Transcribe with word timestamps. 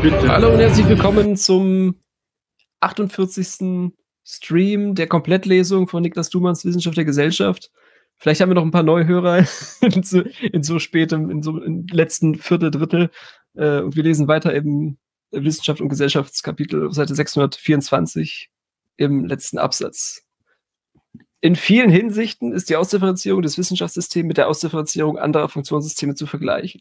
Bitte. 0.00 0.28
Hallo 0.28 0.52
und 0.52 0.60
herzlich 0.60 0.88
willkommen 0.88 1.36
zum 1.36 1.96
48. 2.78 3.92
Stream 4.22 4.94
der 4.94 5.08
Komplettlesung 5.08 5.88
von 5.88 6.02
Niklas 6.02 6.30
Dumanns 6.30 6.64
Wissenschaft 6.64 6.96
der 6.96 7.04
Gesellschaft. 7.04 7.72
Vielleicht 8.16 8.40
haben 8.40 8.50
wir 8.50 8.54
noch 8.54 8.62
ein 8.62 8.70
paar 8.70 8.84
Neuhörer 8.84 9.38
in, 9.80 10.04
so, 10.04 10.20
in 10.20 10.62
so 10.62 10.78
spätem, 10.78 11.30
in 11.30 11.42
so 11.42 11.60
im 11.60 11.88
letzten 11.88 12.36
Viertel, 12.36 12.70
Drittel. 12.70 13.10
Äh, 13.54 13.80
und 13.80 13.96
wir 13.96 14.04
lesen 14.04 14.28
weiter 14.28 14.54
im 14.54 14.96
Wissenschaft 15.32 15.80
und 15.80 15.88
Gesellschaftskapitel 15.88 16.92
Seite 16.92 17.16
624 17.16 18.50
im 18.98 19.24
letzten 19.24 19.58
Absatz. 19.58 20.22
In 21.40 21.56
vielen 21.56 21.90
Hinsichten 21.90 22.52
ist 22.52 22.70
die 22.70 22.76
Ausdifferenzierung 22.76 23.42
des 23.42 23.58
Wissenschaftssystems 23.58 24.28
mit 24.28 24.36
der 24.36 24.46
Ausdifferenzierung 24.46 25.18
anderer 25.18 25.48
Funktionssysteme 25.48 26.14
zu 26.14 26.26
vergleichen. 26.26 26.80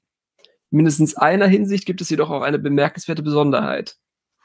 In 0.74 0.78
mindestens 0.78 1.16
einer 1.16 1.46
Hinsicht 1.46 1.86
gibt 1.86 2.02
es 2.02 2.10
jedoch 2.10 2.32
auch 2.32 2.42
eine 2.42 2.58
bemerkenswerte 2.58 3.22
Besonderheit. 3.22 3.98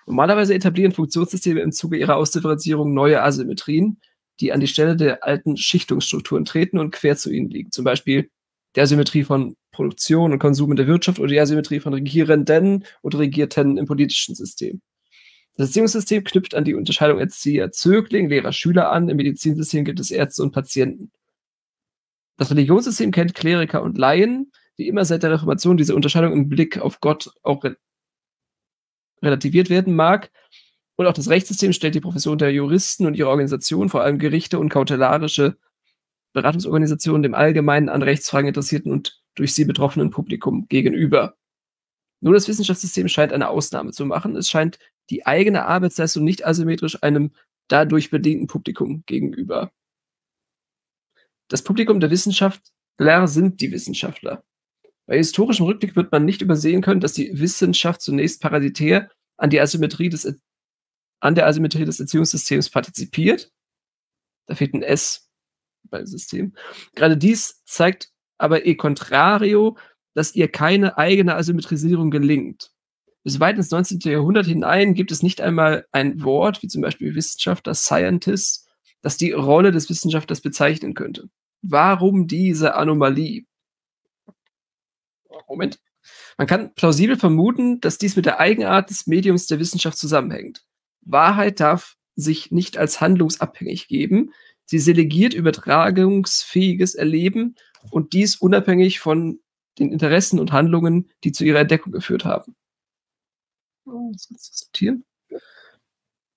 Normalerweise 0.07 0.55
etablieren 0.55 0.93
Funktionssysteme 0.93 1.61
im 1.61 1.73
Zuge 1.73 1.97
ihrer 1.97 2.17
Ausdifferenzierung 2.17 2.93
neue 2.93 3.23
Asymmetrien, 3.23 3.99
die 4.39 4.53
an 4.53 4.61
die 4.61 4.69
Stelle 4.69 4.95
der 4.95 5.25
alten 5.25 5.57
Schichtungsstrukturen 5.57 6.45
treten 6.45 6.79
und 6.79 6.91
quer 6.91 7.17
zu 7.17 7.31
ihnen 7.31 7.49
liegen. 7.49 7.73
Zum 7.73 7.83
Beispiel 7.83 8.29
die 8.77 8.83
Asymmetrie 8.83 9.25
von 9.25 9.57
Produktion 9.73 10.33
und 10.33 10.39
Konsum 10.39 10.71
in 10.71 10.77
der 10.77 10.87
Wirtschaft 10.87 11.19
oder 11.19 11.29
die 11.29 11.41
Asymmetrie 11.41 11.81
von 11.81 11.95
Regierenden 11.95 12.85
und 13.01 13.15
Regierten 13.15 13.79
im 13.79 13.87
politischen 13.87 14.35
System. 14.35 14.83
Das 15.57 15.69
Erziehungssystem 15.69 16.25
knüpft 16.25 16.55
an 16.55 16.65
die 16.65 16.75
Unterscheidung 16.75 17.21
Erzieher, 17.21 17.73
Zögling, 17.73 18.29
Lehrer, 18.29 18.53
Schüler 18.53 18.93
an. 18.93 19.09
Im 19.09 19.17
Medizinsystem 19.17 19.87
gibt 19.87 19.99
es 19.99 20.11
Ärzte 20.11 20.43
und 20.43 20.53
Patienten. 20.53 21.11
Das 22.37 22.51
Religionssystem 22.51 23.13
kennt 23.13 23.35
Kleriker 23.35 23.83
und 23.83 23.97
Laien, 23.97 24.53
wie 24.79 24.89
immer 24.89 25.05
seit 25.05 25.23
der 25.23 25.33
Reformation 25.33 25.77
diese 25.77 25.95
Unterscheidung 25.95 26.33
im 26.33 26.49
Blick 26.49 26.79
auf 26.79 27.01
Gott 27.01 27.31
auch 27.43 27.65
re 27.65 27.77
relativiert 29.21 29.69
werden 29.69 29.97
mag. 29.97 30.31
Und 30.97 31.07
auch 31.07 31.13
das 31.13 31.29
Rechtssystem 31.29 31.73
stellt 31.73 31.97
die 31.97 32.01
Profession 32.01 32.39
der 32.39 32.53
Juristen 32.53 33.05
und 33.05 33.15
ihre 33.15 33.29
Organisation, 33.29 33.89
vor 33.89 34.03
allem 34.03 34.21
Gerichte 34.21 34.61
und 34.61 34.69
kautelarische 34.69 35.59
Beratungsorganisationen, 36.33 37.25
dem 37.25 37.35
allgemeinen 37.35 37.89
an 37.89 38.03
Rechtsfragen 38.03 38.47
interessierten 38.47 38.93
und 38.93 39.21
durch 39.35 39.55
sie 39.55 39.65
betroffenen 39.65 40.11
Publikum 40.11 40.69
gegenüber. 40.69 41.37
Nur 42.21 42.35
das 42.35 42.47
Wissenschaftssystem 42.47 43.09
scheint 43.09 43.33
eine 43.33 43.49
Ausnahme 43.49 43.91
zu 43.91 44.07
machen. 44.07 44.37
Es 44.37 44.49
scheint 44.49 44.79
die 45.11 45.27
eigene 45.27 45.67
Arbeitsleistung 45.67 46.23
nicht 46.23 46.47
asymmetrisch 46.47 47.03
einem 47.03 47.33
dadurch 47.69 48.11
bedingten 48.11 48.47
Publikum 48.47 49.03
gegenüber. 49.07 49.73
Das 51.49 51.63
Publikum 51.63 51.99
der 51.99 52.11
Wissenschaftler 52.11 53.27
sind 53.27 53.61
die 53.61 53.73
Wissenschaftler. 53.73 54.45
Bei 55.09 55.17
historischem 55.17 55.65
Rückblick 55.65 55.97
wird 55.97 56.13
man 56.13 56.27
nicht 56.27 56.43
übersehen 56.43 56.83
können, 56.83 57.01
dass 57.01 57.15
die 57.15 57.31
Wissenschaft 57.41 58.03
zunächst 58.03 58.43
parasitär 58.43 59.11
an, 59.39 59.49
die 59.49 59.59
Asymmetrie 59.59 60.11
des, 60.11 60.39
an 61.21 61.35
der 61.35 61.47
Asymmetrie 61.47 61.87
des 61.87 61.99
Erziehungssystems 61.99 62.69
partizipiert. 62.69 63.51
Da 64.47 64.55
fehlt 64.55 64.75
ein 64.75 64.83
S 64.83 65.31
beim 65.85 66.05
System. 66.05 66.55
Gerade 66.95 67.17
dies 67.17 67.63
zeigt 67.65 68.11
aber 68.37 68.67
e 68.67 68.75
contrario, 68.75 69.79
dass 70.15 70.35
ihr 70.35 70.49
keine 70.49 70.99
eigene 70.99 71.37
Asymmetrisierung 71.37 72.11
gelingt. 72.11 72.71
Bis 73.25 73.41
weit 73.41 73.57
ins 73.57 73.71
19. 73.71 74.01
Jahrhundert 74.01 74.45
hinein 74.45 74.93
gibt 74.93 75.11
es 75.11 75.23
nicht 75.23 75.41
einmal 75.41 75.87
ein 75.91 76.23
Wort, 76.23 76.63
wie 76.63 76.69
zum 76.69 76.83
Beispiel 76.83 77.15
Wissenschaftler, 77.15 77.75
Scientist, 77.75 78.69
das 79.01 79.17
die 79.17 79.33
Rolle 79.33 79.73
des 79.73 79.89
Wissenschaftlers 79.89 80.43
bezeichnen 80.43 80.93
könnte. 80.93 81.31
Warum 81.63 82.27
diese 82.27 82.75
Anomalie? 82.75 83.48
Moment. 85.47 85.79
Man 86.37 86.47
kann 86.47 86.75
plausibel 86.75 87.17
vermuten, 87.17 87.81
dass 87.81 87.99
dies 87.99 88.17
mit 88.17 88.27
der 88.27 88.41
Eigenart 88.41 88.91
des 88.91 89.07
Mediums 89.07 89.47
der 89.47 89.59
Wissenschaft 89.59 89.99
zusammenhängt. 89.99 90.65
Wahrheit 91.03 91.61
darf 91.61 91.97
sich 92.15 92.51
nicht 92.51 92.79
als 92.79 93.01
handlungsabhängig 93.01 93.89
geben. 93.89 94.33
Sie 94.65 94.79
selegiert 94.79 95.35
übertragungsfähiges 95.35 96.95
Erleben 96.95 97.57
und 97.91 98.13
dies 98.13 98.37
unabhängig 98.37 99.01
von 99.01 99.41
den 99.79 99.93
Interessen 99.93 100.41
und 100.41 100.53
Handlungen, 100.53 101.11
die 101.25 101.33
zu 101.33 101.45
ihrer 101.45 101.61
Entdeckung 101.61 101.93
geführt 101.93 102.25
haben. 102.25 102.57
Oh, 103.85 104.13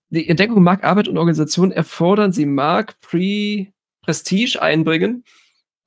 die 0.09 0.27
Entdeckung 0.27 0.61
mag 0.61 0.83
Arbeit 0.83 1.07
und 1.07 1.17
Organisation 1.17 1.71
erfordern, 1.71 2.31
sie 2.31 2.45
mag 2.45 2.99
Pre 3.01 3.67
Prestige 4.01 4.61
einbringen, 4.61 5.23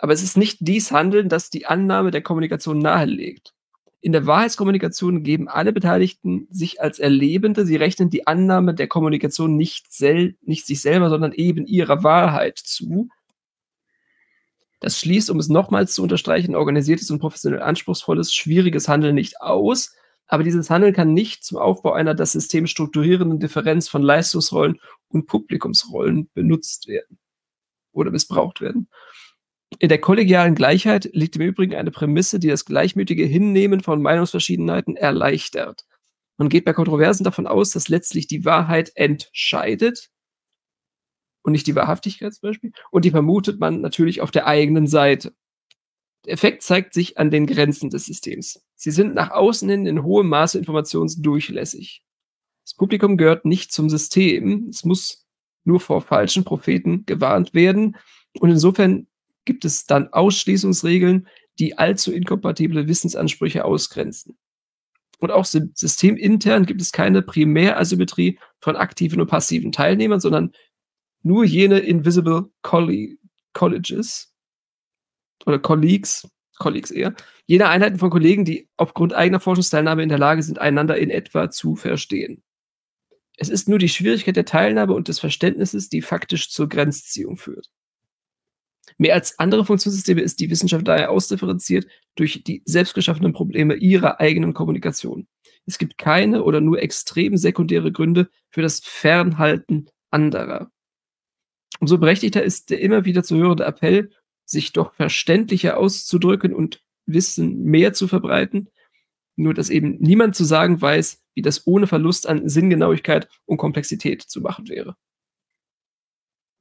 aber 0.04 0.12
es 0.12 0.22
ist 0.22 0.36
nicht 0.36 0.58
dies 0.60 0.92
Handeln, 0.92 1.30
das 1.30 1.48
die 1.48 1.64
Annahme 1.64 2.10
der 2.10 2.20
Kommunikation 2.20 2.78
nahelegt. 2.78 3.54
In 4.02 4.12
der 4.12 4.26
Wahrheitskommunikation 4.26 5.22
geben 5.22 5.48
alle 5.48 5.72
Beteiligten 5.72 6.46
sich 6.50 6.82
als 6.82 6.98
Erlebende, 6.98 7.64
sie 7.64 7.76
rechnen 7.76 8.10
die 8.10 8.26
Annahme 8.26 8.74
der 8.74 8.86
Kommunikation 8.86 9.56
nicht, 9.56 9.90
sel 9.90 10.36
nicht 10.42 10.66
sich 10.66 10.82
selber, 10.82 11.08
sondern 11.08 11.32
eben 11.32 11.66
ihrer 11.66 12.02
Wahrheit 12.04 12.58
zu. 12.58 13.08
Das 14.78 15.00
schließt, 15.00 15.30
um 15.30 15.38
es 15.38 15.48
nochmals 15.48 15.94
zu 15.94 16.02
unterstreichen, 16.02 16.54
organisiertes 16.54 17.10
und 17.10 17.18
professionell 17.18 17.62
anspruchsvolles, 17.62 18.34
schwieriges 18.34 18.88
Handeln 18.88 19.14
nicht 19.14 19.40
aus, 19.40 19.94
aber 20.26 20.42
dieses 20.42 20.68
Handeln 20.68 20.92
kann 20.92 21.14
nicht 21.14 21.44
zum 21.44 21.56
Aufbau 21.56 21.94
einer 21.94 22.14
das 22.14 22.32
System 22.32 22.66
strukturierenden 22.66 23.40
Differenz 23.40 23.88
von 23.88 24.02
Leistungsrollen 24.02 24.78
und 25.08 25.24
Publikumsrollen 25.24 26.28
benutzt 26.34 26.88
werden 26.88 27.18
oder 27.92 28.10
missbraucht 28.10 28.60
werden. 28.60 28.90
In 29.78 29.88
der 29.88 30.00
kollegialen 30.00 30.54
Gleichheit 30.54 31.10
liegt 31.12 31.36
im 31.36 31.42
Übrigen 31.42 31.74
eine 31.74 31.90
Prämisse, 31.90 32.38
die 32.38 32.48
das 32.48 32.64
gleichmütige 32.64 33.24
Hinnehmen 33.24 33.80
von 33.80 34.00
Meinungsverschiedenheiten 34.02 34.96
erleichtert. 34.96 35.84
Man 36.36 36.48
geht 36.48 36.64
bei 36.64 36.72
Kontroversen 36.72 37.24
davon 37.24 37.46
aus, 37.46 37.70
dass 37.70 37.88
letztlich 37.88 38.26
die 38.26 38.44
Wahrheit 38.44 38.92
entscheidet 38.94 40.10
und 41.42 41.52
nicht 41.52 41.66
die 41.66 41.76
Wahrhaftigkeit 41.76 42.34
zum 42.34 42.48
Beispiel. 42.48 42.72
Und 42.90 43.04
die 43.04 43.10
vermutet 43.10 43.60
man 43.60 43.80
natürlich 43.80 44.20
auf 44.20 44.30
der 44.30 44.46
eigenen 44.46 44.86
Seite. 44.86 45.34
Der 46.24 46.32
Effekt 46.32 46.62
zeigt 46.62 46.94
sich 46.94 47.18
an 47.18 47.30
den 47.30 47.46
Grenzen 47.46 47.90
des 47.90 48.06
Systems. 48.06 48.62
Sie 48.74 48.90
sind 48.90 49.14
nach 49.14 49.30
außen 49.30 49.68
hin 49.68 49.86
in 49.86 50.02
hohem 50.02 50.28
Maße 50.28 50.58
informationsdurchlässig. 50.58 52.02
Das 52.64 52.74
Publikum 52.74 53.16
gehört 53.16 53.44
nicht 53.44 53.72
zum 53.72 53.90
System. 53.90 54.68
Es 54.70 54.84
muss 54.84 55.26
nur 55.64 55.80
vor 55.80 56.00
falschen 56.00 56.44
Propheten 56.44 57.04
gewarnt 57.04 57.52
werden. 57.52 57.96
Und 58.40 58.50
insofern 58.50 59.06
gibt 59.44 59.64
es 59.64 59.86
dann 59.86 60.12
Ausschließungsregeln, 60.12 61.28
die 61.58 61.78
allzu 61.78 62.12
inkompatible 62.12 62.88
Wissensansprüche 62.88 63.64
ausgrenzen. 63.64 64.36
Und 65.18 65.30
auch 65.30 65.44
systemintern 65.44 66.66
gibt 66.66 66.80
es 66.82 66.92
keine 66.92 67.22
Primärasymmetrie 67.22 68.38
von 68.60 68.76
aktiven 68.76 69.20
und 69.20 69.28
passiven 69.28 69.72
Teilnehmern, 69.72 70.20
sondern 70.20 70.52
nur 71.22 71.44
jene 71.44 71.78
Invisible 71.78 72.50
Colleges 72.62 74.34
oder 75.46 75.58
Colleagues, 75.58 76.28
Colleagues 76.58 76.90
eher, 76.90 77.14
jene 77.46 77.68
Einheiten 77.68 77.98
von 77.98 78.10
Kollegen, 78.10 78.44
die 78.44 78.68
aufgrund 78.76 79.14
eigener 79.14 79.40
Forschungsteilnahme 79.40 80.02
in 80.02 80.08
der 80.08 80.18
Lage 80.18 80.42
sind, 80.42 80.58
einander 80.58 80.98
in 80.98 81.10
etwa 81.10 81.50
zu 81.50 81.76
verstehen. 81.76 82.42
Es 83.36 83.48
ist 83.48 83.68
nur 83.68 83.78
die 83.78 83.88
Schwierigkeit 83.88 84.36
der 84.36 84.44
Teilnahme 84.44 84.94
und 84.94 85.08
des 85.08 85.18
Verständnisses, 85.18 85.88
die 85.88 86.02
faktisch 86.02 86.50
zur 86.50 86.68
Grenzziehung 86.68 87.36
führt. 87.36 87.70
Mehr 88.98 89.14
als 89.14 89.38
andere 89.38 89.64
Funktionssysteme 89.64 90.20
ist 90.20 90.40
die 90.40 90.50
Wissenschaft 90.50 90.86
daher 90.86 91.10
ausdifferenziert 91.10 91.86
durch 92.14 92.44
die 92.44 92.62
selbstgeschaffenen 92.64 93.32
Probleme 93.32 93.74
ihrer 93.74 94.20
eigenen 94.20 94.54
Kommunikation. 94.54 95.26
Es 95.66 95.78
gibt 95.78 95.98
keine 95.98 96.44
oder 96.44 96.60
nur 96.60 96.80
extrem 96.80 97.36
sekundäre 97.36 97.90
Gründe 97.90 98.28
für 98.50 98.62
das 98.62 98.80
Fernhalten 98.80 99.88
anderer. 100.10 100.70
Umso 101.80 101.98
berechtigter 101.98 102.42
ist 102.42 102.70
der 102.70 102.80
immer 102.80 103.04
wieder 103.04 103.24
zu 103.24 103.36
hörende 103.36 103.64
Appell, 103.64 104.10
sich 104.44 104.72
doch 104.72 104.94
verständlicher 104.94 105.76
auszudrücken 105.78 106.54
und 106.54 106.82
Wissen 107.06 107.62
mehr 107.64 107.92
zu 107.92 108.08
verbreiten, 108.08 108.68
nur 109.36 109.54
dass 109.54 109.70
eben 109.70 109.98
niemand 109.98 110.36
zu 110.36 110.44
sagen 110.44 110.80
weiß, 110.80 111.22
wie 111.34 111.42
das 111.42 111.66
ohne 111.66 111.86
Verlust 111.86 112.28
an 112.28 112.48
Sinngenauigkeit 112.48 113.28
und 113.44 113.56
Komplexität 113.56 114.22
zu 114.22 114.40
machen 114.40 114.68
wäre. 114.68 114.96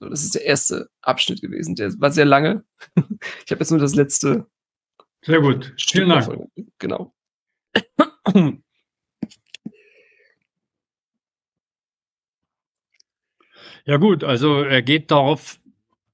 So, 0.04 0.10
das 0.10 0.24
ist 0.26 0.36
der 0.36 0.44
erste 0.44 0.90
Abschnitt 1.02 1.42
gewesen. 1.42 1.76
Der 1.76 1.94
war 2.02 2.12
sehr 2.12 2.26
lange. 2.26 2.66
Ich 3.46 3.52
habe 3.52 3.62
jetzt 3.62 3.72
nur 3.72 3.80
das 3.80 3.96
letzte. 3.96 4.48
Sehr 5.22 5.40
gut. 5.40 5.74
Vielen 5.80 6.10
Dank. 6.10 6.50
Genau. 6.78 7.16
Ja 13.86 13.98
gut, 13.98 14.26
also 14.26 14.62
er 14.64 14.82
geht 14.82 15.10
darauf 15.12 15.60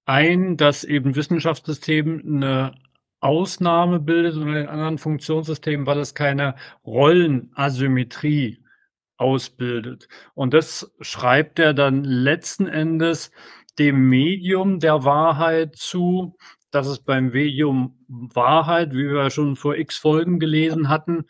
ein, 0.06 0.56
dass 0.56 0.84
eben 0.84 1.16
Wissenschaftssystem 1.16 2.22
eine 2.26 2.74
Ausnahme 3.22 4.00
bildet 4.00 4.36
und 4.36 4.56
in 4.56 4.68
anderen 4.68 5.00
Funktionssystemen, 5.00 5.88
weil 5.88 6.00
es 6.00 6.14
keine 6.14 6.56
Rollenasymmetrie 6.86 8.60
ausbildet. 9.18 10.08
Und 10.34 10.54
das 10.54 10.96
schreibt 11.02 11.60
er 11.60 11.74
dann 11.74 12.04
letzten 12.04 12.68
Endes 12.68 13.32
dem 13.76 14.10
Medium 14.10 14.80
der 14.80 15.04
Wahrheit 15.04 15.76
zu, 15.76 16.36
dass 16.72 16.88
es 16.88 17.00
beim 17.00 17.30
Medium 17.30 17.98
Wahrheit, 18.08 18.92
wie 18.94 19.10
wir 19.10 19.30
schon 19.30 19.56
vor 19.56 19.76
x 19.76 19.98
Folgen 19.98 20.40
gelesen 20.40 20.90
hatten, 20.90 21.26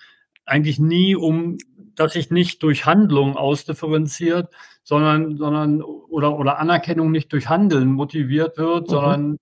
eigentlich 0.45 0.79
nie 0.79 1.15
um, 1.15 1.57
dass 1.95 2.13
sich 2.13 2.31
nicht 2.31 2.63
durch 2.63 2.85
Handlung 2.85 3.35
ausdifferenziert, 3.37 4.53
sondern, 4.83 5.37
sondern 5.37 5.81
oder, 5.81 6.37
oder 6.37 6.59
Anerkennung 6.59 7.11
nicht 7.11 7.31
durch 7.31 7.49
Handeln 7.49 7.91
motiviert 7.91 8.57
wird, 8.57 8.87
mhm. 8.87 8.91
sondern 8.91 9.37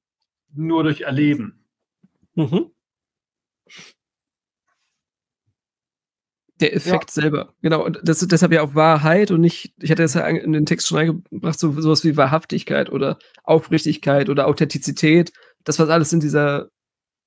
nur 0.54 0.84
durch 0.84 1.02
Erleben. 1.02 1.64
Mhm. 2.36 2.72
Der 6.60 6.76
Effekt 6.76 7.16
ja. 7.16 7.22
selber, 7.22 7.54
genau. 7.62 7.86
Und 7.86 8.00
das 8.04 8.22
ist 8.22 8.32
deshalb 8.32 8.52
ja 8.52 8.64
auch 8.64 8.74
Wahrheit 8.74 9.30
und 9.30 9.42
nicht, 9.42 9.74
ich 9.80 9.92
hatte 9.92 10.02
das 10.02 10.16
ja 10.16 10.26
in 10.28 10.54
den 10.54 10.66
Text 10.66 10.88
schon 10.88 10.98
reingebracht, 10.98 11.60
so, 11.60 11.80
sowas 11.80 12.04
wie 12.04 12.18
Wahrhaftigkeit 12.18 12.92
oder 12.92 13.20
Aufrichtigkeit 13.44 14.30
oder 14.30 14.48
Authentizität. 14.48 15.32
Das, 15.64 15.78
was 15.78 15.90
alles 15.90 16.14
in 16.14 16.20
dieser 16.20 16.70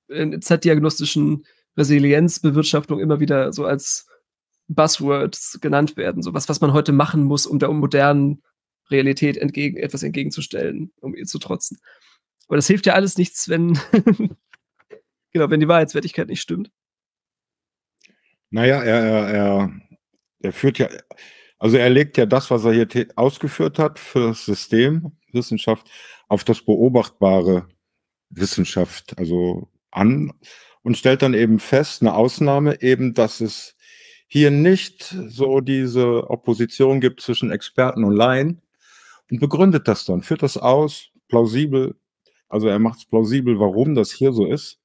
Z-diagnostischen 0.09 1.45
Resilienzbewirtschaftung 1.77 2.99
immer 2.99 3.19
wieder 3.19 3.53
so 3.53 3.65
als 3.65 4.07
Buzzwords 4.67 5.59
genannt 5.61 5.97
werden. 5.97 6.21
So 6.21 6.33
was, 6.33 6.49
was 6.49 6.61
man 6.61 6.73
heute 6.73 6.91
machen 6.91 7.23
muss, 7.23 7.45
um 7.45 7.59
der 7.59 7.69
modernen 7.69 8.41
Realität 8.89 9.37
entgegen, 9.37 9.77
etwas 9.77 10.03
entgegenzustellen, 10.03 10.91
um 11.01 11.15
ihr 11.15 11.25
zu 11.25 11.39
trotzen. 11.39 11.77
Aber 12.47 12.57
das 12.57 12.67
hilft 12.67 12.85
ja 12.85 12.93
alles 12.93 13.17
nichts, 13.17 13.47
wenn, 13.47 13.79
genau, 15.31 15.49
wenn 15.49 15.59
die 15.59 15.67
Wahrheitswertigkeit 15.67 16.27
nicht 16.27 16.41
stimmt. 16.41 16.71
Naja, 18.51 18.83
er, 18.83 18.99
er, 18.99 19.27
er, 19.29 19.71
er 20.41 20.53
führt 20.53 20.77
ja, 20.77 20.89
also 21.57 21.77
er 21.77 21.89
legt 21.89 22.17
ja 22.17 22.25
das, 22.25 22.51
was 22.51 22.65
er 22.65 22.73
hier 22.73 23.07
ausgeführt 23.15 23.79
hat 23.79 23.97
für 23.97 24.27
das 24.29 24.45
System 24.45 25.13
Wissenschaft, 25.31 25.89
auf 26.27 26.43
das 26.43 26.61
beobachtbare 26.61 27.67
Wissenschaft, 28.29 29.17
also 29.17 29.69
an 29.91 30.33
und 30.83 30.97
stellt 30.97 31.21
dann 31.21 31.33
eben 31.33 31.59
fest, 31.59 32.01
eine 32.01 32.13
Ausnahme 32.13 32.81
eben, 32.81 33.13
dass 33.13 33.39
es 33.39 33.75
hier 34.27 34.51
nicht 34.51 35.15
so 35.27 35.61
diese 35.61 36.29
Opposition 36.29 36.99
gibt 36.99 37.21
zwischen 37.21 37.51
Experten 37.51 38.03
und 38.03 38.15
Laien 38.15 38.61
und 39.29 39.39
begründet 39.39 39.87
das 39.87 40.05
dann, 40.05 40.23
führt 40.23 40.43
das 40.43 40.57
aus, 40.57 41.09
plausibel, 41.29 41.95
also 42.49 42.67
er 42.67 42.79
macht 42.79 42.99
es 42.99 43.05
plausibel, 43.05 43.59
warum 43.59 43.95
das 43.95 44.11
hier 44.11 44.33
so 44.33 44.45
ist. 44.45 44.79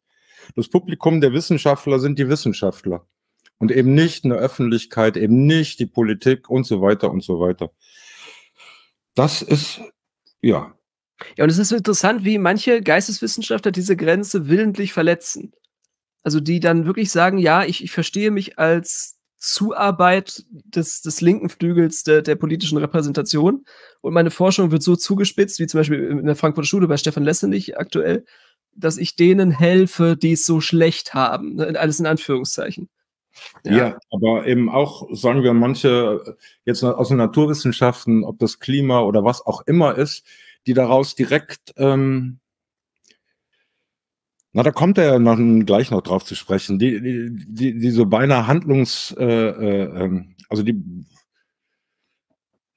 Das 0.55 0.69
Publikum 0.69 1.21
der 1.21 1.33
Wissenschaftler 1.33 1.99
sind 1.99 2.19
die 2.19 2.29
Wissenschaftler 2.29 3.07
und 3.59 3.73
eben 3.73 3.95
nicht 3.95 4.25
eine 4.25 4.35
Öffentlichkeit, 4.35 5.17
eben 5.17 5.47
nicht 5.47 5.79
die 5.79 5.87
Politik 5.87 6.51
und 6.51 6.65
so 6.65 6.83
weiter 6.83 7.11
und 7.11 7.23
so 7.23 7.41
weiter. 7.41 7.71
Das 9.15 9.43
ist, 9.43 9.81
ja. 10.43 10.75
Ja, 11.37 11.45
und 11.45 11.51
es 11.51 11.59
ist 11.59 11.73
interessant, 11.73 12.25
wie 12.25 12.39
manche 12.39 12.83
Geisteswissenschaftler 12.83 13.73
diese 13.73 13.97
Grenze 13.97 14.49
willentlich 14.49 14.93
verletzen. 14.93 15.53
Also 16.23 16.41
die 16.41 16.61
dann 16.61 16.87
wirklich 16.87 17.11
sagen, 17.11 17.39
ja, 17.39 17.65
ich, 17.65 17.83
ich 17.83 17.93
verstehe 17.93 18.31
mich 18.31 18.59
als 18.59 19.17
Zuarbeit 19.39 20.45
des, 20.51 21.03
des 21.03 21.21
linken 21.21 21.49
Flügels 21.49 22.03
der, 22.03 22.23
der 22.23 22.37
politischen 22.37 22.79
Repräsentation 22.79 23.65
und 24.01 24.13
meine 24.15 24.31
Forschung 24.31 24.71
wird 24.71 24.83
so 24.83 24.97
zugespitzt, 24.97 25.61
wie 25.61 25.67
zum 25.67 25.81
Beispiel 25.81 26.03
in 26.05 26.27
der 26.27 26.37
Frankfurter 26.37 26.67
Schule 26.67 26.89
bei 26.89 26.97
Stefan 26.97 27.23
Lessenich 27.23 27.79
aktuell, 27.79 28.25
dass 28.75 28.99
ich 28.99 29.17
denen 29.17 29.51
helfe, 29.51 30.17
die 30.17 30.33
es 30.33 30.45
so 30.45 30.61
schlecht 30.61 31.15
haben. 31.15 31.61
Alles 31.61 32.01
in 32.01 32.07
Anführungszeichen. 32.07 32.89
Ja. 33.65 33.77
ja. 33.77 33.99
aber 34.11 34.47
eben 34.47 34.69
auch, 34.69 35.09
sagen 35.13 35.43
wir, 35.43 35.53
manche 35.55 36.37
jetzt 36.65 36.83
aus 36.83 37.09
den 37.09 37.19
Naturwissenschaften, 37.19 38.25
ob 38.25 38.39
das 38.39 38.59
Klima 38.59 39.01
oder 39.01 39.25
was 39.25 39.45
auch 39.45 39.63
immer 39.67 39.97
ist, 39.97 40.25
die 40.67 40.75
daraus 40.75 41.15
direkt, 41.15 41.75
ähm, 41.77 42.39
na, 44.53 44.63
da 44.63 44.71
kommt 44.71 44.99
er 44.99 45.19
noch, 45.19 45.37
gleich 45.67 45.91
noch 45.91 46.03
drauf 46.03 46.25
zu 46.25 46.35
sprechen, 46.35 46.79
die, 46.79 47.01
die, 47.01 47.31
die, 47.47 47.79
die 47.79 47.91
so 47.91 48.07
beinahe 48.07 48.47
Handlungs, 48.47 49.15
äh, 49.19 49.25
äh, 49.25 50.05
ähm, 50.05 50.35
also 50.49 50.63
die, 50.63 50.83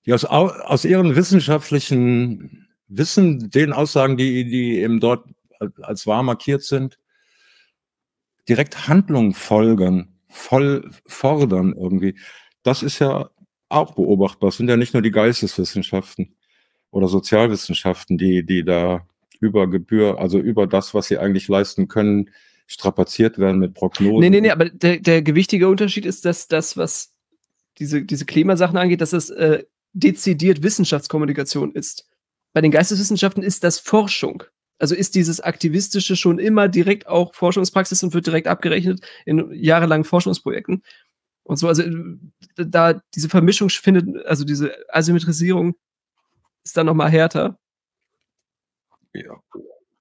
die 0.05 0.13
aus, 0.13 0.25
aus 0.25 0.85
ihren 0.85 1.15
wissenschaftlichen 1.15 2.67
Wissen, 2.87 3.49
den 3.49 3.71
Aussagen, 3.71 4.17
die, 4.17 4.45
die 4.45 4.79
eben 4.79 4.99
dort 4.99 5.25
als 5.81 6.07
wahr 6.07 6.23
markiert 6.23 6.63
sind, 6.63 6.97
direkt 8.47 8.87
Handlungen 8.87 9.33
folgen 9.33 10.18
voll 10.29 10.89
fordern 11.05 11.73
irgendwie. 11.73 12.15
Das 12.63 12.83
ist 12.83 12.99
ja 12.99 13.29
auch 13.67 13.95
beobachtbar. 13.95 14.49
Es 14.49 14.57
sind 14.57 14.69
ja 14.69 14.77
nicht 14.77 14.93
nur 14.93 15.03
die 15.03 15.11
Geisteswissenschaften 15.11 16.35
oder 16.91 17.07
Sozialwissenschaften, 17.07 18.17
die, 18.17 18.45
die 18.45 18.63
da 18.63 19.05
über 19.39 19.69
Gebühr, 19.69 20.19
also 20.19 20.39
über 20.39 20.67
das, 20.67 20.93
was 20.93 21.07
sie 21.07 21.17
eigentlich 21.17 21.47
leisten 21.47 21.87
können, 21.87 22.29
strapaziert 22.67 23.39
werden 23.39 23.59
mit 23.59 23.73
Prognosen. 23.73 24.19
Nee, 24.19 24.29
nee, 24.29 24.41
nee, 24.41 24.51
aber 24.51 24.65
der, 24.65 24.99
der 24.99 25.21
gewichtige 25.21 25.67
Unterschied 25.67 26.05
ist, 26.05 26.25
dass 26.25 26.47
das, 26.47 26.77
was 26.77 27.13
diese, 27.79 28.03
diese 28.03 28.25
Klimasachen 28.25 28.77
angeht, 28.77 29.01
dass 29.01 29.13
es 29.13 29.29
äh, 29.29 29.63
dezidiert 29.93 30.61
Wissenschaftskommunikation 30.61 31.71
ist. 31.71 32.07
Bei 32.53 32.61
den 32.61 32.71
Geisteswissenschaften 32.71 33.43
ist 33.43 33.63
das 33.63 33.79
Forschung. 33.79 34.43
Also 34.79 34.95
ist 34.95 35.15
dieses 35.15 35.41
Aktivistische 35.41 36.15
schon 36.15 36.39
immer 36.39 36.67
direkt 36.67 37.07
auch 37.07 37.33
Forschungspraxis 37.35 38.01
und 38.03 38.13
wird 38.13 38.25
direkt 38.25 38.47
abgerechnet 38.47 39.01
in 39.25 39.51
jahrelangen 39.53 40.05
Forschungsprojekten. 40.05 40.83
Und 41.43 41.57
so, 41.57 41.67
also 41.67 41.83
da 42.55 43.01
diese 43.15 43.29
Vermischung 43.29 43.69
findet, 43.69 44.25
also 44.25 44.45
diese 44.45 44.73
Asymmetrisierung 44.89 45.75
ist 46.63 46.77
dann 46.77 46.85
nochmal 46.85 47.09
härter. 47.09 47.57
Ja. 49.13 49.41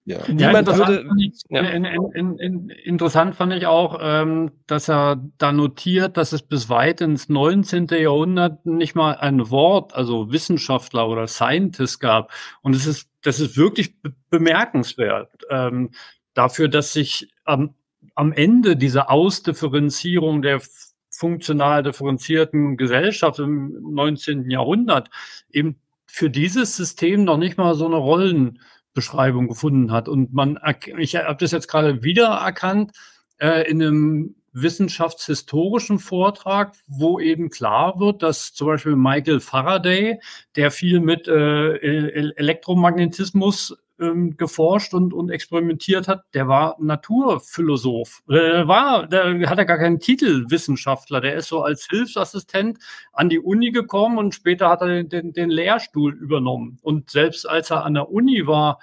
Ja. 0.09 0.27
Ja, 0.27 0.67
würde, 0.67 1.07
ich, 1.19 1.43
ja. 1.51 1.61
in, 1.61 1.85
in, 1.85 2.39
in, 2.39 2.71
interessant 2.71 3.35
fand 3.35 3.53
ich 3.53 3.67
auch, 3.67 3.99
ähm, 4.01 4.53
dass 4.67 4.89
er 4.89 5.23
da 5.37 5.53
notiert, 5.53 6.17
dass 6.17 6.33
es 6.33 6.41
bis 6.41 6.71
weit 6.71 7.03
ins 7.03 7.29
19. 7.29 7.89
Jahrhundert 7.89 8.65
nicht 8.65 8.95
mal 8.95 9.17
ein 9.17 9.51
Wort, 9.51 9.95
also 9.95 10.33
Wissenschaftler 10.33 11.07
oder 11.11 11.27
Scientist 11.27 12.01
gab. 12.01 12.33
Und 12.63 12.75
es 12.75 12.87
ist, 12.87 13.11
das 13.29 13.41
ist 13.41 13.59
wirklich 13.59 14.01
be 14.01 14.15
bemerkenswert 14.31 15.31
ähm, 15.51 15.91
dafür, 16.33 16.69
dass 16.69 16.95
sich 16.95 17.31
am, 17.45 17.75
am 18.15 18.33
Ende 18.33 18.75
diese 18.75 19.11
Ausdifferenzierung 19.11 20.41
der 20.41 20.63
funktional 21.11 21.83
differenzierten 21.83 22.79
Gesellschaft 22.79 23.39
im 23.39 23.93
19. 23.93 24.51
Jahrhundert 24.51 25.11
eben 25.51 25.77
für 26.07 26.31
dieses 26.31 26.75
System 26.75 27.25
noch 27.25 27.37
nicht 27.37 27.59
mal 27.59 27.75
so 27.75 27.85
eine 27.85 27.97
Rollen 27.97 28.61
Beschreibung 28.95 29.47
gefunden 29.47 29.93
hat. 29.93 30.09
Und 30.09 30.33
man, 30.33 30.59
ich 30.97 31.17
habe 31.17 31.37
das 31.39 31.53
jetzt 31.53 31.69
gerade 31.69 32.03
wieder 32.03 32.29
erkannt 32.29 32.93
äh, 33.37 33.71
in 33.71 33.83
einem 33.83 34.37
wissenschaftshistorischen 34.63 35.99
Vortrag, 35.99 36.73
wo 36.87 37.21
eben 37.21 37.51
klar 37.51 37.99
wird, 37.99 38.23
dass 38.23 38.55
zum 38.55 38.69
Beispiel 38.69 38.97
Michael 38.97 39.41
Faraday, 39.41 40.21
der 40.57 40.71
viel 40.71 41.01
mit 41.01 41.29
äh, 41.29 41.77
Elektromagnetismus 41.77 43.77
ähm, 44.01 44.37
geforscht 44.37 44.95
und, 44.95 45.13
und 45.13 45.31
experimentiert 45.31 46.09
hat, 46.09 46.23
der 46.35 46.49
war 46.49 46.77
Naturphilosoph. 46.79 48.23
Der 48.29 48.69
war, 48.69 49.07
der 49.07 49.49
hat 49.49 49.59
ja 49.59 49.65
gar 49.65 49.79
keinen 49.79 50.01
Titel 50.01 50.45
Wissenschaftler. 50.49 51.21
Der 51.21 51.35
ist 51.35 51.49
so 51.49 51.63
als 51.63 51.87
Hilfsassistent 51.89 52.79
an 53.13 53.29
die 53.29 53.41
Uni 53.41 53.71
gekommen 53.71 54.19
und 54.19 54.35
später 54.35 54.69
hat 54.69 54.83
er 54.83 55.05
den, 55.05 55.33
den 55.33 55.51
Lehrstuhl 55.51 56.15
übernommen. 56.15 56.79
Und 56.83 57.11
selbst 57.11 57.49
als 57.49 57.71
er 57.71 57.85
an 57.85 57.95
der 57.95 58.11
Uni 58.11 58.47
war, 58.47 58.81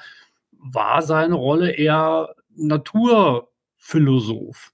war 0.51 1.01
seine 1.01 1.35
Rolle 1.35 1.71
eher 1.71 2.35
Naturphilosoph 2.55 4.71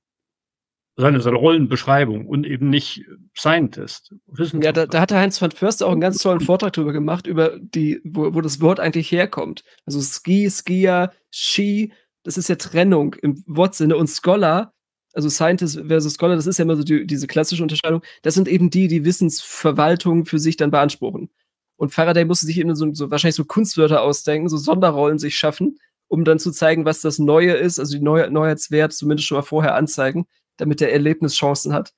seine, 1.01 1.19
seine 1.19 1.37
Rollenbeschreibung 1.37 2.27
und 2.27 2.45
eben 2.45 2.69
nicht 2.69 3.03
Scientist. 3.35 4.13
Ja, 4.61 4.71
da, 4.71 4.85
da 4.85 5.01
hatte 5.01 5.17
Heinz 5.17 5.41
van 5.41 5.51
Förster 5.51 5.87
auch 5.87 5.91
einen 5.91 5.99
ganz 5.99 6.19
tollen 6.19 6.39
Vortrag 6.39 6.73
darüber 6.73 6.93
gemacht, 6.93 7.27
über 7.27 7.57
die, 7.59 7.99
wo, 8.03 8.33
wo 8.33 8.41
das 8.41 8.61
Wort 8.61 8.79
eigentlich 8.79 9.11
herkommt. 9.11 9.63
Also 9.85 9.99
Ski, 9.99 10.49
Skier, 10.49 11.11
Ski, 11.31 11.91
das 12.23 12.37
ist 12.37 12.49
ja 12.49 12.55
Trennung 12.55 13.15
im 13.15 13.43
Wortsinne 13.47 13.97
und 13.97 14.07
Scholar, 14.07 14.73
also 15.13 15.27
Scientist 15.27 15.81
versus 15.87 16.13
Scholar, 16.13 16.35
das 16.35 16.47
ist 16.47 16.59
ja 16.59 16.63
immer 16.63 16.75
so 16.75 16.83
die, 16.83 17.05
diese 17.05 17.27
klassische 17.27 17.63
Unterscheidung. 17.63 18.01
Das 18.21 18.35
sind 18.35 18.47
eben 18.47 18.69
die, 18.69 18.87
die 18.87 19.03
Wissensverwaltung 19.03 20.25
für 20.25 20.39
sich 20.39 20.55
dann 20.55 20.71
beanspruchen. 20.71 21.29
Und 21.77 21.93
Faraday 21.93 22.25
musste 22.25 22.45
sich 22.45 22.59
eben 22.59 22.75
so, 22.75 22.93
so 22.93 23.09
wahrscheinlich 23.09 23.35
so 23.35 23.43
Kunstwörter 23.43 24.03
ausdenken, 24.03 24.49
so 24.49 24.57
Sonderrollen 24.57 25.17
sich 25.17 25.35
schaffen, 25.35 25.79
um 26.07 26.23
dann 26.23 26.37
zu 26.37 26.51
zeigen, 26.51 26.85
was 26.85 27.01
das 27.01 27.17
Neue 27.17 27.53
ist, 27.53 27.79
also 27.79 27.97
die 27.97 28.03
Neu 28.03 28.29
Neuheitswert 28.29 28.93
zumindest 28.93 29.27
schon 29.27 29.37
mal 29.37 29.41
vorher 29.41 29.73
anzeigen 29.73 30.27
damit 30.61 30.79
er 30.81 30.93
Erlebnischancen 30.93 31.73
hat. 31.73 31.93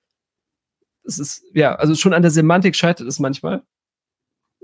Das 1.03 1.20
ist, 1.20 1.43
ja, 1.53 1.75
also 1.75 1.96
schon 1.96 2.13
an 2.13 2.22
der 2.22 2.32
Semantik 2.32 2.75
scheitert 2.77 3.08
es 3.08 3.20
manchmal. 3.20 3.63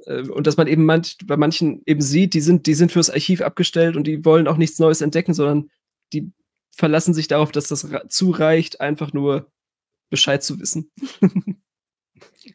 Äh, 0.06 0.22
und 0.30 0.48
dass 0.48 0.56
man 0.56 0.68
eben 0.68 0.86
manch, 0.86 1.18
bei 1.26 1.36
manchen 1.36 1.84
eben 1.86 2.02
sieht, 2.02 2.34
die 2.34 2.40
sind, 2.40 2.66
die 2.66 2.74
sind 2.74 2.94
fürs 2.94 3.10
Archiv 3.10 3.42
abgestellt 3.42 3.98
und 3.98 4.08
die 4.08 4.24
wollen 4.24 4.48
auch 4.48 4.56
nichts 4.56 4.80
Neues 4.80 5.02
entdecken, 5.02 5.34
sondern 5.34 5.70
die 6.14 6.32
verlassen 6.72 7.14
sich 7.14 7.28
darauf, 7.28 7.52
dass 7.52 7.68
das 7.68 7.86
zureicht, 8.08 8.80
einfach 8.80 9.12
nur 9.12 9.52
Bescheid 10.10 10.42
zu 10.42 10.62
wissen. 10.62 10.92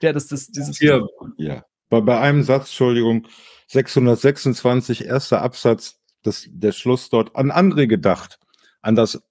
ja, 0.00 0.14
das 0.14 0.32
ist 0.32 0.56
dieses. 0.56 0.78
Hier, 0.78 1.06
ja. 1.36 1.66
Bei, 1.90 2.00
bei 2.00 2.18
einem 2.18 2.42
Satz, 2.42 2.68
Entschuldigung, 2.68 3.28
626, 3.68 5.04
erster 5.04 5.42
Absatz, 5.42 6.00
das, 6.22 6.46
der 6.48 6.72
Schluss 6.72 7.10
dort 7.10 7.36
an 7.36 7.50
andere 7.50 7.86
gedacht, 7.86 8.38
an 8.80 8.96
das 8.96 9.22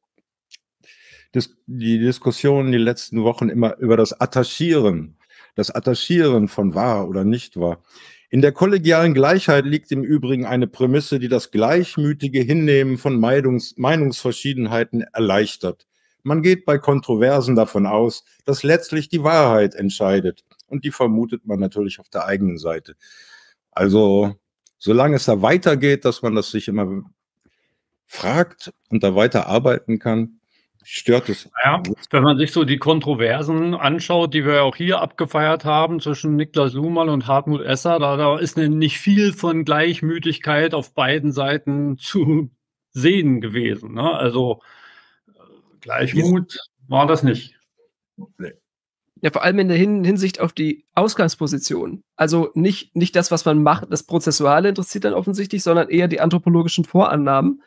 Dis 1.34 1.56
die 1.66 2.00
Diskussion 2.00 2.72
die 2.72 2.78
letzten 2.78 3.24
Wochen 3.24 3.50
immer 3.50 3.78
über 3.78 3.98
das 3.98 4.20
Attachieren, 4.20 5.18
das 5.56 5.72
Attachieren 5.72 6.48
von 6.48 6.76
wahr 6.76 7.08
oder 7.08 7.24
nicht 7.24 7.60
wahr. 7.60 7.84
In 8.30 8.42
der 8.42 8.52
kollegialen 8.52 9.14
Gleichheit 9.14 9.66
liegt 9.66 9.92
im 9.92 10.04
Übrigen 10.04 10.46
eine 10.46 10.68
Prämisse, 10.68 11.20
die 11.20 11.28
das 11.28 11.52
gleichmütige 11.52 12.42
Hinnehmen 12.42 12.98
von 12.98 13.20
Meinungs 13.20 13.76
Meinungsverschiedenheiten 13.78 15.02
erleichtert. 15.14 15.86
Man 16.24 16.42
geht 16.42 16.66
bei 16.66 16.78
Kontroversen 16.78 17.56
davon 17.56 17.86
aus, 17.86 18.24
dass 18.46 18.64
letztlich 18.64 19.10
die 19.10 19.24
Wahrheit 19.24 19.76
entscheidet. 19.76 20.44
Und 20.68 20.86
die 20.86 20.92
vermutet 20.92 21.46
man 21.46 21.60
natürlich 21.60 22.00
auf 22.00 22.10
der 22.10 22.26
eigenen 22.26 22.58
Seite. 22.58 22.96
Also, 23.72 24.34
solange 24.80 25.18
es 25.18 25.26
da 25.26 25.42
weitergeht, 25.42 26.06
dass 26.06 26.22
man 26.22 26.34
das 26.34 26.50
sich 26.50 26.68
immer 26.68 27.04
fragt 28.06 28.74
und 28.90 29.04
da 29.04 29.16
weiter 29.16 29.48
arbeiten 29.48 30.00
kann, 30.00 30.40
stört 30.84 31.30
es. 31.30 31.50
Ja, 31.64 31.82
wenn 32.12 32.24
man 32.24 32.38
sich 32.38 32.52
so 32.52 32.64
die 32.64 32.78
Kontroversen 32.78 33.74
anschaut, 33.74 34.34
die 34.34 34.46
wir 34.46 34.64
auch 34.64 34.76
hier 34.76 35.02
abgefeiert 35.02 35.66
haben 35.66 36.00
zwischen 36.00 36.36
Niklas 36.36 36.74
Luhmann 36.74 37.10
und 37.10 37.28
Hartmut 37.28 37.62
Esser, 37.62 38.00
da, 38.00 38.18
da 38.18 38.38
ist 38.38 38.58
nicht 38.58 39.00
viel 39.00 39.34
von 39.34 39.66
Gleichmütigkeit 39.66 40.74
auf 40.74 40.94
beiden 40.94 41.32
Seiten 41.32 41.98
zu 41.98 42.50
sehen 42.92 43.42
gewesen. 43.42 43.94
Ne? 43.94 44.12
Also 44.12 44.62
Gleichmut 45.82 46.58
war 46.88 47.08
das 47.08 47.24
nicht. 47.24 47.56
Nee. 48.38 48.54
Ja, 49.24 49.32
vor 49.32 49.44
allem 49.44 49.60
in 49.60 49.70
der 49.70 49.78
Hinsicht 49.78 50.42
auf 50.42 50.52
die 50.52 50.86
Ausgangsposition. 50.96 52.04
Also 52.18 52.52
nicht, 52.56 52.94
nicht 52.94 53.16
das, 53.16 53.32
was 53.32 53.46
man 53.46 53.64
macht, 53.64 53.86
das 53.90 54.04
Prozessuale 54.04 54.68
interessiert 54.68 55.06
dann 55.06 55.14
offensichtlich, 55.14 55.64
sondern 55.64 55.90
eher 55.90 56.10
die 56.10 56.20
anthropologischen 56.20 56.84
Vorannahmen. 56.84 57.62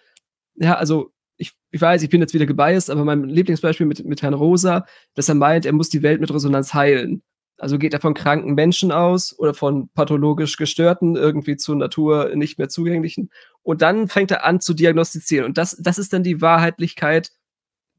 Ja, 0.56 0.74
also 0.74 1.12
ich, 1.36 1.52
ich 1.70 1.80
weiß, 1.80 2.02
ich 2.02 2.10
bin 2.10 2.20
jetzt 2.20 2.34
wieder 2.34 2.46
gebiased, 2.46 2.90
aber 2.90 3.04
mein 3.04 3.24
Lieblingsbeispiel 3.24 3.86
mit, 3.86 4.04
mit 4.04 4.22
Herrn 4.22 4.34
Rosa, 4.34 4.86
dass 5.14 5.28
er 5.28 5.34
meint, 5.34 5.66
er 5.66 5.72
muss 5.72 5.88
die 5.88 6.02
Welt 6.02 6.20
mit 6.20 6.32
Resonanz 6.32 6.74
heilen. 6.74 7.22
Also 7.58 7.78
geht 7.78 7.94
er 7.94 8.00
von 8.00 8.14
kranken 8.14 8.54
Menschen 8.54 8.92
aus 8.92 9.38
oder 9.38 9.54
von 9.54 9.88
pathologisch 9.94 10.56
gestörten, 10.56 11.16
irgendwie 11.16 11.56
zur 11.56 11.76
Natur 11.76 12.34
nicht 12.34 12.58
mehr 12.58 12.68
zugänglichen. 12.68 13.30
Und 13.62 13.80
dann 13.80 14.08
fängt 14.08 14.30
er 14.30 14.44
an 14.44 14.60
zu 14.60 14.74
diagnostizieren. 14.74 15.46
Und 15.46 15.56
das, 15.56 15.76
das 15.80 15.98
ist 15.98 16.12
dann 16.12 16.22
die 16.22 16.42
Wahrheitlichkeit, 16.42 17.32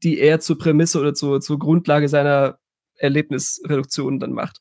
die 0.04 0.18
er 0.18 0.38
zur 0.38 0.58
Prämisse 0.58 1.00
oder 1.00 1.12
zur, 1.12 1.40
zur 1.40 1.58
Grundlage 1.58 2.08
seiner 2.08 2.58
Erlebnisreduktion 2.94 4.20
dann 4.20 4.32
macht. 4.32 4.60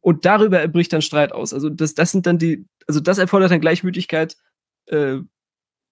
Und 0.00 0.26
darüber 0.26 0.66
bricht 0.68 0.92
dann 0.92 1.00
Streit 1.00 1.32
aus. 1.32 1.54
Also 1.54 1.70
das, 1.70 1.94
das 1.94 2.12
sind 2.12 2.26
dann 2.26 2.38
die, 2.38 2.66
also 2.86 3.00
das 3.00 3.18
erfordert 3.18 3.50
dann 3.50 3.60
Gleichmütigkeit, 3.60 4.36
äh, 4.86 5.18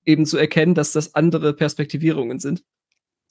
eben 0.04 0.26
zu 0.26 0.38
erkennen, 0.38 0.74
dass 0.74 0.92
das 0.92 1.14
andere 1.14 1.54
Perspektivierungen 1.54 2.38
sind. 2.38 2.64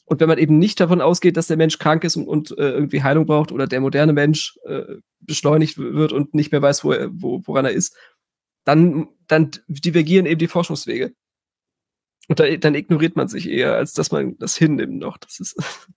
Und 0.05 0.19
wenn 0.19 0.27
man 0.27 0.39
eben 0.39 0.57
nicht 0.57 0.79
davon 0.79 1.01
ausgeht, 1.01 1.37
dass 1.37 1.47
der 1.47 1.57
Mensch 1.57 1.77
krank 1.77 2.03
ist 2.03 2.15
und, 2.15 2.27
und 2.27 2.51
äh, 2.57 2.71
irgendwie 2.71 3.03
Heilung 3.03 3.27
braucht 3.27 3.51
oder 3.51 3.67
der 3.67 3.79
moderne 3.79 4.13
Mensch 4.13 4.57
äh, 4.65 4.95
beschleunigt 5.19 5.77
wird 5.77 6.13
und 6.13 6.33
nicht 6.33 6.51
mehr 6.51 6.63
weiß, 6.63 6.83
wo 6.83 6.91
er, 6.93 7.09
wo, 7.11 7.41
woran 7.45 7.65
er 7.65 7.71
ist, 7.71 7.95
dann, 8.63 9.07
dann 9.27 9.51
divergieren 9.67 10.25
eben 10.25 10.39
die 10.39 10.47
Forschungswege. 10.47 11.13
Und 12.27 12.39
da, 12.39 12.57
dann 12.57 12.75
ignoriert 12.75 13.15
man 13.15 13.27
sich 13.27 13.49
eher, 13.49 13.75
als 13.75 13.93
dass 13.93 14.11
man 14.11 14.37
das 14.39 14.57
hinnimmt 14.57 14.97
noch. 14.97 15.17
Das 15.17 15.39
ist 15.39 15.55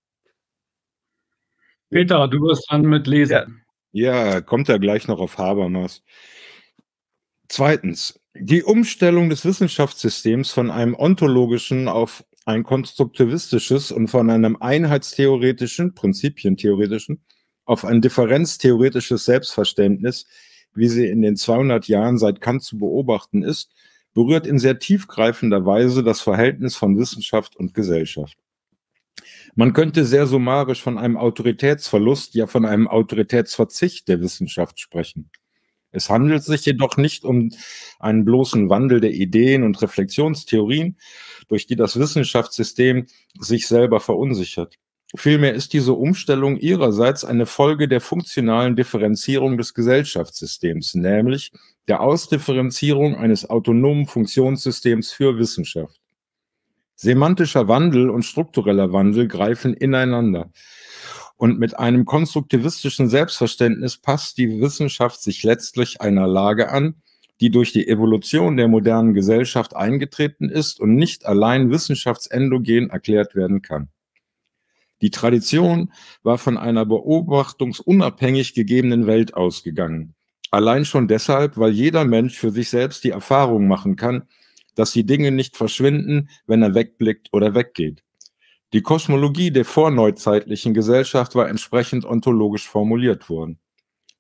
Peter, 1.91 2.29
du 2.29 2.39
wirst 2.41 2.67
dann 2.71 2.83
mit 2.83 3.07
lesen. 3.07 3.65
Ja. 3.93 4.25
ja, 4.33 4.41
kommt 4.41 4.69
ja 4.69 4.79
gleich 4.79 5.09
noch 5.09 5.21
auf 5.21 5.39
Habermas. 5.39 6.03
Zweitens, 7.49 8.22
die 8.35 8.63
Umstellung 8.63 9.29
des 9.29 9.45
Wissenschaftssystems 9.45 10.51
von 10.51 10.71
einem 10.71 10.95
ontologischen 10.95 11.89
auf 11.89 12.25
ein 12.45 12.65
konstruktivistisches 12.65 13.93
und 13.93 14.09
von 14.09 14.31
einem 14.31 14.57
einheitstheoretischen, 14.57 15.95
prinzipientheoretischen, 15.95 17.23
auf 17.65 17.85
ein 17.85 18.01
differenztheoretisches 18.01 19.25
Selbstverständnis, 19.25 20.27
wie 20.75 20.89
sie 20.89 21.07
in 21.07 21.23
den 21.23 21.37
200 21.37 21.87
Jahren 21.87 22.19
seit 22.19 22.41
Kant 22.41 22.63
zu 22.63 22.79
beobachten 22.79 23.43
ist, 23.43 23.71
berührt 24.15 24.47
in 24.47 24.59
sehr 24.59 24.79
tiefgreifender 24.79 25.65
Weise 25.65 26.03
das 26.03 26.21
Verhältnis 26.21 26.75
von 26.77 26.99
Wissenschaft 26.99 27.57
und 27.57 27.75
Gesellschaft. 27.75 28.37
Man 29.55 29.73
könnte 29.73 30.05
sehr 30.05 30.27
summarisch 30.27 30.83
von 30.83 30.99
einem 30.99 31.17
Autoritätsverlust, 31.17 32.35
ja 32.35 32.47
von 32.47 32.65
einem 32.65 32.89
Autoritätsverzicht 32.89 34.09
der 34.09 34.21
Wissenschaft 34.21 34.81
sprechen. 34.81 35.31
Es 35.93 36.11
handelt 36.11 36.43
sich 36.43 36.65
jedoch 36.65 36.97
nicht 36.97 37.25
um 37.25 37.51
einen 37.99 38.25
bloßen 38.25 38.69
Wandel 38.71 39.01
der 39.01 39.13
Ideen 39.13 39.63
und 39.63 39.81
Reflexionstheorien, 39.81 40.97
durch 41.49 41.67
die 41.67 41.77
das 41.77 41.99
Wissenschaftssystem 41.99 43.07
sich 43.39 43.69
selber 43.69 44.01
verunsichert. 44.01 44.79
Vielmehr 45.15 45.53
ist 45.53 45.75
diese 45.75 45.93
Umstellung 45.93 46.57
ihrerseits 46.57 47.25
eine 47.25 47.45
Folge 47.45 47.87
der 47.87 48.01
funktionalen 48.01 48.77
Differenzierung 48.77 49.59
des 49.59 49.75
Gesellschaftssystems, 49.75 50.95
nämlich 50.95 51.53
der 51.87 52.01
Ausdifferenzierung 52.01 53.17
eines 53.17 53.49
autonomen 53.49 54.07
Funktionssystems 54.07 55.13
für 55.13 55.37
Wissenschaft. 55.37 56.01
Semantischer 56.95 57.69
Wandel 57.69 58.09
und 58.09 58.23
struktureller 58.23 58.93
Wandel 58.93 59.29
greifen 59.29 59.75
ineinander. 59.75 60.51
Und 61.43 61.59
mit 61.59 61.77
einem 61.77 62.05
konstruktivistischen 62.05 63.09
Selbstverständnis 63.09 63.97
passt 63.97 64.39
die 64.39 64.61
Wissenschaft 64.61 65.21
sich 65.21 65.43
letztlich 65.43 66.01
einer 66.01 66.29
Lage 66.29 66.71
an, 66.71 67.03
die 67.41 67.51
durch 67.51 67.73
die 67.73 67.89
Evolution 67.89 68.57
der 68.57 68.69
modernen 68.69 69.13
Gesellschaft 69.13 69.75
eingetreten 69.75 70.49
ist 70.49 70.79
und 70.79 70.95
nicht 70.95 71.27
allein 71.27 71.69
wissenschaftsendogen 71.69 72.91
erklärt 72.91 73.35
werden 73.35 73.61
kann. 73.61 73.89
Die 75.01 75.11
Tradition 75.11 75.93
war 76.23 76.39
von 76.39 76.57
einer 76.57 76.87
beobachtungsunabhängig 76.87 78.55
gegebenen 78.55 79.09
Welt 79.09 79.35
ausgegangen. 79.35 80.15
Allein 80.53 80.85
schon 80.85 81.09
deshalb, 81.09 81.57
weil 81.57 81.73
jeder 81.73 82.05
Mensch 82.05 82.39
für 82.39 82.53
sich 82.53 82.71
selbst 82.71 83.03
die 83.03 83.11
Erfahrung 83.11 83.67
machen 83.67 83.97
kann, 83.97 84.29
dass 84.77 84.93
die 84.93 85.07
Dinge 85.07 85.33
nicht 85.33 85.57
verschwinden, 85.57 86.29
wenn 86.47 86.63
er 86.63 86.77
wegblickt 86.77 87.31
oder 87.33 87.57
weggeht. 87.57 88.05
Die 88.73 88.81
Kosmologie 88.81 89.51
der 89.51 89.67
vorneuzeitlichen 89.67 90.73
Gesellschaft 90.73 91.35
war 91.35 91.47
entsprechend 91.47 92.07
ontologisch 92.07 92.67
formuliert 92.67 93.29
worden. 93.29 93.59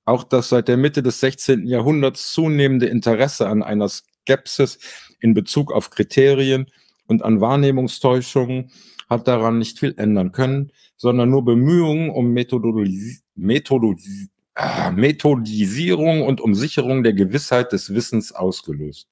Auch 0.05 0.25
das 0.25 0.51
seit 0.51 0.69
der 0.69 0.77
Mitte 0.77 1.03
des 1.03 1.21
16. 1.21 1.67
Jahrhunderts 1.67 2.33
zunehmende 2.33 2.87
Interesse 2.87 3.49
an 3.49 3.63
einer 3.63 3.89
Skepsis 3.89 4.79
in 5.21 5.33
Bezug 5.33 5.73
auf 5.73 5.89
Kriterien 5.89 6.67
und 7.07 7.23
an 7.23 7.41
Wahrnehmungstäuschungen 7.41 8.71
hat 9.09 9.27
daran 9.27 9.59
nicht 9.59 9.79
viel 9.79 9.95
ändern 9.97 10.33
können, 10.33 10.71
sondern 10.97 11.31
nur 11.31 11.45
Bemühungen 11.47 12.11
um 12.11 12.33
Methodologie, 12.33 13.21
Methodologie, 13.35 14.29
ah, 14.55 14.91
Methodisierung 14.91 16.23
und 16.27 16.43
um 16.43 16.55
Sicherung 16.55 17.03
der 17.03 17.15
Gewissheit 17.15 17.73
des 17.73 17.95
Wissens 17.95 18.33
ausgelöst. 18.33 19.09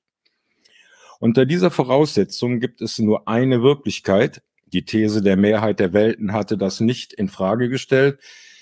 Unter 1.18 1.46
dieser 1.46 1.70
Voraussetzung 1.70 2.60
gibt 2.60 2.82
es 2.82 2.98
nur 2.98 3.26
eine 3.26 3.62
Wirklichkeit, 3.62 4.42
die 4.72 4.84
These 4.84 5.22
der 5.22 5.36
Mehrheit 5.36 5.80
der 5.80 5.92
Welten 5.92 6.32
hatte 6.32 6.56
das 6.56 6.80
nicht 6.80 7.12
in 7.12 7.28
Frage 7.28 7.68
gestellt, 7.68 8.18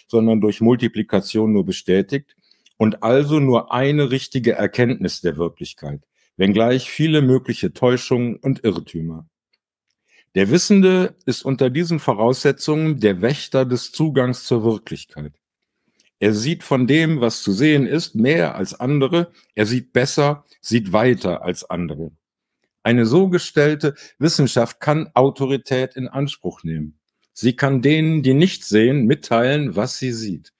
sondern 0.07 0.41
durch 0.41 0.61
Multiplikation 0.61 1.53
nur 1.53 1.65
bestätigt 1.65 2.37
und 2.77 3.03
also 3.03 3.41
nur 3.41 3.73
eine 3.73 4.11
richtige 4.11 4.53
Erkenntnis 4.53 5.21
der 5.21 5.37
Wirklichkeit, 5.37 6.00
wenngleich 6.37 6.91
viele 6.91 7.23
mögliche 7.23 7.73
Täuschungen 7.73 8.37
und 8.37 8.65
Irrtümer. 8.65 9.29
Der 10.35 10.50
Wissende 10.50 11.17
ist 11.27 11.45
unter 11.45 11.71
diesen 11.71 11.99
Voraussetzungen 11.99 13.00
der 13.00 13.23
Wächter 13.23 13.65
des 13.65 13.93
Zugangs 13.93 14.45
zur 14.45 14.62
Wirklichkeit. 14.62 15.33
Er 16.21 16.35
sieht 16.35 16.62
von 16.62 16.87
dem, 16.87 17.21
was 17.21 17.43
zu 17.43 17.53
sehen 17.53 17.87
ist, 17.87 18.15
mehr 18.15 18.55
als 18.55 18.79
andere, 18.79 19.33
er 19.55 19.67
sieht 19.67 19.93
besser, 19.93 20.45
sieht 20.61 20.93
weiter 20.93 21.43
als 21.43 21.69
andere. 21.69 22.11
Eine 22.88 23.04
so 23.04 23.28
gestellte 23.28 23.95
Wissenschaft 24.18 24.80
kann 24.80 25.11
Autorität 25.12 25.95
in 25.95 26.09
Anspruch 26.09 26.64
nehmen. 26.64 26.99
Sie 27.35 27.54
kann 27.54 27.83
denen, 27.83 28.23
die 28.23 28.33
nicht 28.33 28.64
sehen, 28.64 29.04
mitteilen, 29.04 29.76
was 29.76 29.99
sie 29.99 30.11
sieht. 30.11 30.54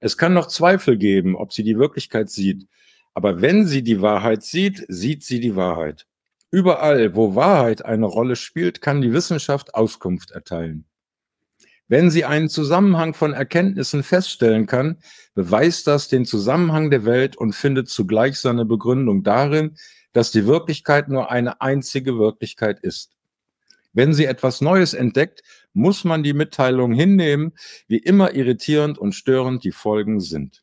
Es 0.00 0.18
kann 0.18 0.34
noch 0.34 0.48
Zweifel 0.48 0.98
geben, 0.98 1.36
ob 1.36 1.52
sie 1.52 1.62
die 1.62 1.78
Wirklichkeit 1.78 2.30
sieht. 2.30 2.66
Aber 3.14 3.42
wenn 3.42 3.64
sie 3.64 3.84
die 3.84 4.02
Wahrheit 4.02 4.42
sieht, 4.42 4.84
sieht 4.88 5.22
sie 5.22 5.38
die 5.38 5.54
Wahrheit. 5.54 6.08
Überall, 6.50 7.14
wo 7.14 7.36
Wahrheit 7.36 7.84
eine 7.84 8.06
Rolle 8.06 8.34
spielt, 8.34 8.80
kann 8.80 9.00
die 9.00 9.12
Wissenschaft 9.12 9.76
Auskunft 9.76 10.32
erteilen. 10.32 10.86
Wenn 11.86 12.10
sie 12.10 12.24
einen 12.24 12.48
Zusammenhang 12.48 13.14
von 13.14 13.34
Erkenntnissen 13.34 14.02
feststellen 14.02 14.66
kann, 14.66 14.96
beweist 15.36 15.86
das 15.86 16.08
den 16.08 16.24
Zusammenhang 16.24 16.90
der 16.90 17.04
Welt 17.04 17.36
und 17.36 17.54
findet 17.54 17.88
zugleich 17.88 18.40
seine 18.40 18.64
Begründung 18.64 19.22
darin, 19.22 19.76
dass 20.12 20.30
die 20.30 20.46
Wirklichkeit 20.46 21.08
nur 21.08 21.30
eine 21.30 21.60
einzige 21.60 22.18
Wirklichkeit 22.18 22.80
ist. 22.80 23.12
Wenn 23.92 24.14
sie 24.14 24.24
etwas 24.24 24.60
Neues 24.60 24.94
entdeckt, 24.94 25.42
muss 25.74 26.04
man 26.04 26.22
die 26.22 26.32
Mitteilung 26.32 26.92
hinnehmen, 26.92 27.52
wie 27.88 27.98
immer 27.98 28.34
irritierend 28.34 28.98
und 28.98 29.14
störend 29.14 29.64
die 29.64 29.72
Folgen 29.72 30.20
sind. 30.20 30.62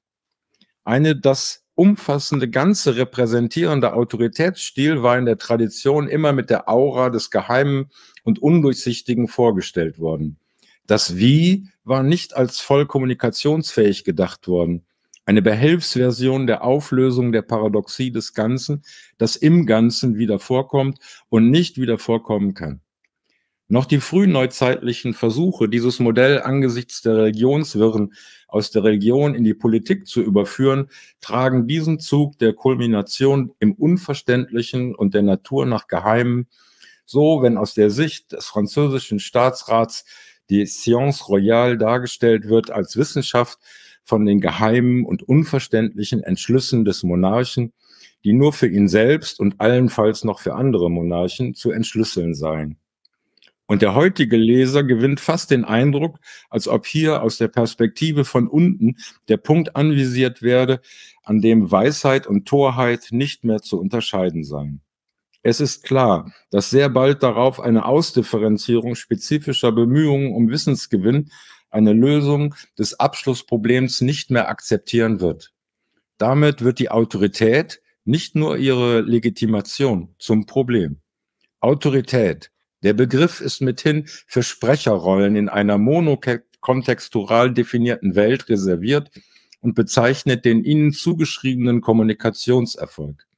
Eine 0.84 1.16
das 1.16 1.64
umfassende, 1.76 2.50
ganze 2.50 2.96
repräsentierende 2.96 3.94
Autoritätsstil 3.94 5.04
war 5.04 5.18
in 5.18 5.26
der 5.26 5.38
Tradition 5.38 6.08
immer 6.08 6.34
mit 6.34 6.50
der 6.50 6.68
Aura 6.68 7.10
des 7.10 7.30
Geheimen 7.30 7.90
und 8.24 8.40
Undurchsichtigen 8.40 9.28
vorgestellt 9.28 10.00
worden. 10.00 10.38
Das 10.88 11.16
Wie 11.16 11.70
war 11.84 12.04
nicht 12.04 12.36
als 12.36 12.60
voll 12.60 12.88
kommunikationsfähig 12.88 14.04
gedacht 14.04 14.48
worden. 14.48 14.86
Eine 15.30 15.44
Behelfsversion 15.44 16.48
der 16.48 16.64
Auflösung 16.64 17.32
der 17.32 17.44
Paradoxie 17.44 18.10
des 18.10 18.34
Ganzen, 18.34 18.82
das 19.20 19.36
im 19.36 19.68
Ganzen 19.68 20.18
wieder 20.18 20.40
vorkommt 20.40 20.98
und 21.30 21.52
nicht 21.52 21.78
wieder 21.78 22.00
vorkommen 22.00 22.56
kann. 22.56 22.82
Noch 23.68 23.86
die 23.86 24.00
frühneuzeitlichen 24.00 25.14
Versuche, 25.14 25.70
dieses 25.70 26.00
Modell 26.00 26.42
angesichts 26.42 27.04
der 27.04 27.18
Religionswirren 27.18 28.16
aus 28.48 28.72
der 28.72 28.84
Religion 28.84 29.36
in 29.36 29.44
die 29.44 29.54
Politik 29.54 30.08
zu 30.08 30.24
überführen, 30.24 30.90
tragen 31.22 31.68
diesen 31.68 32.00
Zug 32.00 32.40
der 32.40 32.54
Kulmination 32.54 33.52
im 33.60 33.74
Unverständlichen 33.74 34.96
und 34.96 35.14
der 35.14 35.22
Natur 35.22 35.68
nach 35.68 35.86
Geheimen, 35.86 36.48
so 37.06 37.44
wenn 37.44 37.60
aus 37.60 37.76
der 37.76 37.92
Sicht 37.92 38.32
des 38.32 38.48
französischen 38.48 39.20
Staatsrats 39.20 40.06
die 40.50 40.66
Science 40.66 41.30
Royale 41.30 41.78
dargestellt 41.78 42.50
wird 42.50 42.72
als 42.72 42.98
Wissenschaft 42.98 43.60
von 44.10 44.26
den 44.26 44.42
geheimen 44.42 45.06
und 45.06 45.22
unverständlichen 45.22 46.24
Entschlüssen 46.24 46.84
des 46.84 47.04
Monarchen, 47.04 47.74
die 48.24 48.34
nur 48.34 48.54
für 48.54 48.68
ihn 48.68 48.88
selbst 48.88 49.40
und 49.40 49.62
allenfalls 49.62 50.24
noch 50.24 50.40
für 50.40 50.56
andere 50.56 50.90
Monarchen 50.90 51.54
zu 51.54 51.72
entschlüsseln 51.72 52.34
seien. 52.34 52.78
Und 53.68 53.84
der 53.84 53.94
heutige 53.94 54.36
Leser 54.36 54.84
gewinnt 54.84 55.20
fast 55.20 55.52
den 55.52 55.64
Eindruck, 55.64 56.18
als 56.50 56.68
ob 56.68 56.88
hier 56.88 57.22
aus 57.22 57.38
der 57.38 57.50
Perspektive 57.50 58.26
von 58.26 58.48
unten 58.48 58.96
der 59.28 59.38
Punkt 59.38 59.76
anvisiert 59.76 60.42
werde, 60.42 60.82
an 61.24 61.40
dem 61.40 61.72
Weisheit 61.72 62.26
und 62.26 62.48
Torheit 62.48 63.10
nicht 63.12 63.44
mehr 63.44 63.62
zu 63.62 63.80
unterscheiden 63.80 64.44
seien. 64.44 64.82
Es 65.44 65.62
ist 65.62 65.84
klar, 65.84 66.34
dass 66.50 66.72
sehr 66.72 66.90
bald 66.90 67.22
darauf 67.22 67.60
eine 67.60 67.86
Ausdifferenzierung 67.86 68.96
spezifischer 68.96 69.72
Bemühungen 69.72 70.34
um 70.34 70.50
Wissensgewinn 70.50 71.30
eine 71.70 71.94
Lösung 71.94 72.56
des 72.78 73.00
Abschlussproblems 73.00 74.02
nicht 74.02 74.32
mehr 74.32 74.50
akzeptieren 74.50 75.20
wird. 75.20 75.54
Damit 76.18 76.64
wird 76.64 76.80
die 76.80 76.92
Autorität 76.92 77.82
nicht 78.06 78.36
nur 78.36 78.58
ihre 78.58 79.02
Legitimation 79.02 80.16
zum 80.18 80.46
Problem. 80.46 81.00
Autorität, 81.60 82.52
der 82.84 82.94
Begriff 82.94 83.42
ist 83.42 83.62
mithin 83.62 84.06
für 84.06 84.42
Sprecherrollen 84.42 85.36
in 85.36 85.50
einer 85.50 85.78
monokontextural 85.78 87.54
definierten 87.54 88.16
Welt 88.16 88.50
reserviert 88.50 89.12
und 89.62 89.76
bezeichnet 89.76 90.46
den 90.46 90.64
ihnen 90.64 90.94
zugeschriebenen 90.94 91.82
Kommunikationserfolg. 91.82 93.29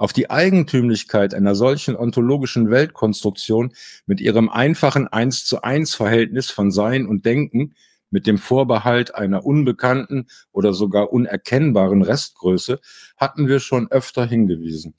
Auf 0.00 0.14
die 0.14 0.30
Eigentümlichkeit 0.30 1.34
einer 1.34 1.54
solchen 1.54 1.94
ontologischen 1.94 2.70
Weltkonstruktion 2.70 3.74
mit 4.06 4.22
ihrem 4.22 4.48
einfachen 4.48 5.08
Eins 5.08 5.44
zu 5.44 5.60
eins 5.60 5.94
Verhältnis 5.94 6.50
von 6.50 6.70
Sein 6.70 7.04
und 7.04 7.26
Denken 7.26 7.74
mit 8.08 8.26
dem 8.26 8.38
Vorbehalt 8.38 9.14
einer 9.14 9.44
unbekannten 9.44 10.28
oder 10.52 10.72
sogar 10.72 11.12
unerkennbaren 11.12 12.00
Restgröße 12.00 12.80
hatten 13.18 13.46
wir 13.46 13.60
schon 13.60 13.90
öfter 13.90 14.24
hingewiesen. 14.24 14.94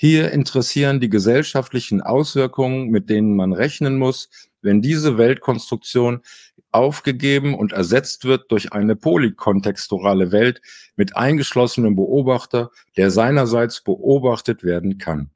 Hier 0.00 0.30
interessieren 0.30 1.00
die 1.00 1.08
gesellschaftlichen 1.08 2.02
Auswirkungen, 2.02 2.90
mit 2.90 3.10
denen 3.10 3.34
man 3.34 3.52
rechnen 3.52 3.98
muss, 3.98 4.30
wenn 4.62 4.80
diese 4.80 5.18
Weltkonstruktion 5.18 6.22
aufgegeben 6.70 7.52
und 7.52 7.72
ersetzt 7.72 8.24
wird 8.24 8.48
durch 8.52 8.72
eine 8.72 8.94
polykontexturale 8.94 10.30
Welt 10.30 10.62
mit 10.94 11.16
eingeschlossenem 11.16 11.96
Beobachter, 11.96 12.70
der 12.96 13.10
seinerseits 13.10 13.82
beobachtet 13.82 14.62
werden 14.62 14.98
kann. 14.98 15.30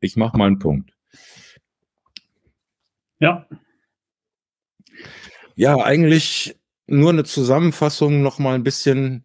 Ich 0.00 0.16
mache 0.16 0.36
mal 0.36 0.48
einen 0.48 0.58
Punkt. 0.58 0.90
Ja. 3.20 3.46
Ja, 5.54 5.76
eigentlich 5.76 6.56
nur 6.88 7.10
eine 7.10 7.22
Zusammenfassung 7.22 8.20
noch 8.22 8.40
mal 8.40 8.56
ein 8.56 8.64
bisschen 8.64 9.24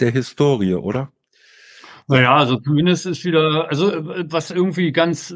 der 0.00 0.10
Historie, 0.10 0.74
oder? 0.74 1.10
Naja, 2.08 2.36
also 2.36 2.56
zumindest 2.60 3.06
ist 3.06 3.24
wieder, 3.24 3.68
also 3.68 3.90
was 4.30 4.50
irgendwie 4.50 4.92
ganz 4.92 5.34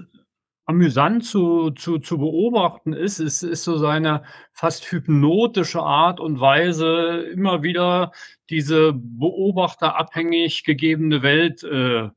amüsant 0.67 1.25
zu, 1.25 1.71
zu, 1.73 1.99
zu 1.99 2.19
beobachten 2.19 2.93
ist, 2.93 3.19
ist, 3.19 3.43
ist 3.43 3.65
so 3.65 3.77
seine 3.77 4.23
fast 4.53 4.91
hypnotische 4.93 5.83
Art 5.83 6.21
und 6.21 6.39
Weise, 6.41 7.27
immer 7.33 7.65
wieder 7.65 8.13
diese 8.51 8.93
beobachterabhängig 8.95 10.63
gegebene 10.63 11.23
Welt 11.23 11.65
äh, 11.65 12.11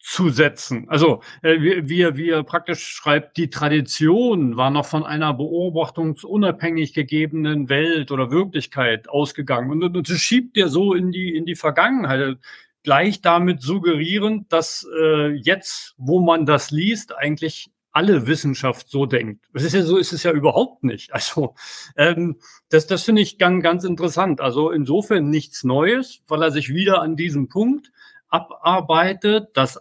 zu 0.00 0.30
setzen. 0.30 0.88
Also 0.88 1.22
äh, 1.42 1.58
wie 1.60 2.30
er 2.30 2.42
praktisch 2.42 2.84
schreibt, 2.86 3.36
die 3.36 3.50
Tradition 3.50 4.56
war 4.56 4.70
noch 4.70 4.86
von 4.86 5.04
einer 5.04 5.34
beobachtungsunabhängig 5.34 6.94
gegebenen 6.94 7.68
Welt 7.68 8.10
oder 8.10 8.30
Wirklichkeit 8.30 9.10
ausgegangen. 9.10 9.70
Und, 9.70 9.84
und 9.84 10.08
das 10.08 10.18
schiebt 10.18 10.56
er 10.56 10.68
so 10.68 10.94
in 10.94 11.12
die, 11.12 11.36
in 11.36 11.44
die 11.44 11.54
Vergangenheit 11.54 12.38
gleich 12.82 13.20
damit 13.20 13.62
suggerieren, 13.62 14.46
dass 14.48 14.86
äh, 15.00 15.32
jetzt, 15.34 15.94
wo 15.96 16.20
man 16.20 16.46
das 16.46 16.70
liest, 16.70 17.16
eigentlich 17.16 17.70
alle 17.92 18.26
Wissenschaft 18.26 18.88
so 18.88 19.06
denkt. 19.06 19.44
Das 19.52 19.62
ist 19.62 19.74
ja 19.74 19.82
so, 19.82 19.98
ist 19.98 20.12
es 20.12 20.22
ja 20.22 20.32
überhaupt 20.32 20.82
nicht. 20.82 21.10
Also 21.22 21.54
ähm, 21.96 22.36
das, 22.70 22.86
das 22.86 23.04
finde 23.04 23.22
ich 23.22 23.38
ganz, 23.38 23.62
ganz 23.62 23.84
interessant. 23.84 24.40
Also 24.40 24.70
insofern 24.70 25.28
nichts 25.28 25.62
Neues, 25.62 26.22
weil 26.26 26.42
er 26.42 26.50
sich 26.50 26.70
wieder 26.70 27.02
an 27.02 27.16
diesem 27.16 27.48
Punkt 27.48 27.92
abarbeitet, 28.28 29.50
dass 29.54 29.80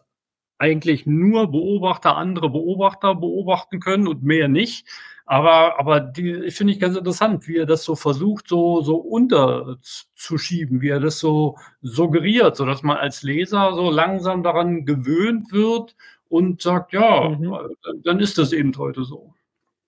eigentlich 0.61 1.07
nur 1.07 1.51
Beobachter 1.51 2.15
andere 2.15 2.49
Beobachter 2.49 3.15
beobachten 3.15 3.79
können 3.79 4.07
und 4.07 4.21
mehr 4.21 4.47
nicht. 4.47 4.85
Aber, 5.25 5.79
aber 5.79 5.99
die 5.99 6.51
finde 6.51 6.73
ich 6.73 6.79
ganz 6.79 6.95
interessant, 6.95 7.47
wie 7.47 7.57
er 7.57 7.65
das 7.65 7.83
so 7.83 7.95
versucht, 7.95 8.47
so, 8.47 8.81
so 8.81 8.97
unterzuschieben, 8.97 10.81
wie 10.81 10.89
er 10.89 10.99
das 10.99 11.19
so 11.19 11.57
suggeriert, 11.81 12.55
so 12.55 12.65
dass 12.65 12.83
man 12.83 12.97
als 12.97 13.23
Leser 13.23 13.73
so 13.73 13.89
langsam 13.89 14.43
daran 14.43 14.85
gewöhnt 14.85 15.51
wird 15.51 15.95
und 16.29 16.61
sagt, 16.61 16.93
ja, 16.93 17.29
mhm. 17.29 17.55
dann 18.03 18.19
ist 18.19 18.37
das 18.37 18.53
eben 18.53 18.77
heute 18.77 19.03
so. 19.03 19.33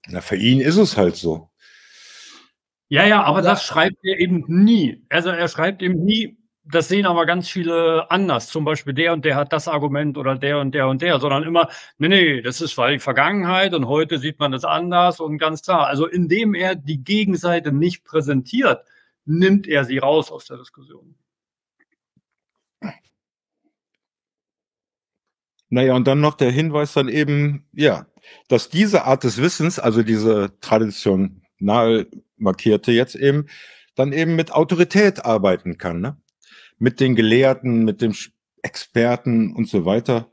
Na, 0.08 0.22
für 0.22 0.38
ihn 0.38 0.60
ist 0.60 0.78
es 0.78 0.98
halt 0.98 1.16
so. 1.16 1.50
Ja, 2.90 3.06
ja, 3.06 3.24
aber 3.24 3.42
das 3.42 3.64
schreibt 3.64 3.98
er 4.04 4.20
eben 4.20 4.44
nie. 4.48 5.04
Also 5.10 5.30
er 5.30 5.48
schreibt 5.48 5.82
eben 5.84 6.04
nie, 6.04 6.38
das 6.66 6.88
sehen 6.88 7.06
aber 7.06 7.26
ganz 7.26 7.50
viele 7.50 8.10
anders. 8.10 8.48
Zum 8.48 8.64
Beispiel 8.66 8.94
der 8.94 9.14
und 9.14 9.26
der 9.26 9.36
hat 9.36 9.52
das 9.52 9.68
Argument 9.68 10.18
oder 10.18 10.36
der 10.38 10.60
und 10.60 10.74
der 10.74 10.88
und 10.88 11.02
der, 11.02 11.20
sondern 11.20 11.44
immer, 11.44 11.70
nee, 11.98 12.08
nee, 12.08 12.42
das 12.42 12.62
ist 12.62 12.78
weil 12.78 13.00
Vergangenheit 13.00 13.74
und 13.74 13.88
heute 13.88 14.18
sieht 14.20 14.40
man 14.40 14.52
das 14.52 14.64
anders 14.64 15.20
und 15.20 15.38
ganz 15.38 15.62
klar. 15.62 15.88
Also 15.88 16.08
indem 16.08 16.56
er 16.56 16.76
die 16.76 17.04
Gegenseite 17.04 17.72
nicht 17.72 18.06
präsentiert, 18.06 18.84
nimmt 19.26 19.68
er 19.68 19.86
sie 19.86 19.98
raus 19.98 20.32
aus 20.32 20.46
der 20.46 20.58
Diskussion. 20.58 21.16
Naja, 25.70 25.96
und 25.96 26.06
dann 26.08 26.22
noch 26.22 26.36
der 26.36 26.52
Hinweis 26.52 26.94
dann 26.94 27.10
eben, 27.10 27.66
ja, 27.74 28.06
dass 28.48 28.70
diese 28.70 29.06
Art 29.06 29.24
des 29.24 29.42
Wissens, 29.42 29.80
also 29.80 30.04
diese 30.04 30.54
traditionell 30.62 32.08
markierte 32.38 32.92
jetzt 32.92 33.16
eben, 33.16 33.48
dann 33.96 34.14
eben 34.14 34.36
mit 34.36 34.52
Autorität 34.52 35.26
arbeiten 35.26 35.78
kann. 35.78 36.00
Ne? 36.00 36.18
Mit 36.84 37.00
den 37.00 37.16
Gelehrten, 37.16 37.86
mit 37.86 38.02
dem 38.02 38.14
Experten 38.62 39.56
und 39.56 39.70
so 39.70 39.86
weiter. 39.86 40.30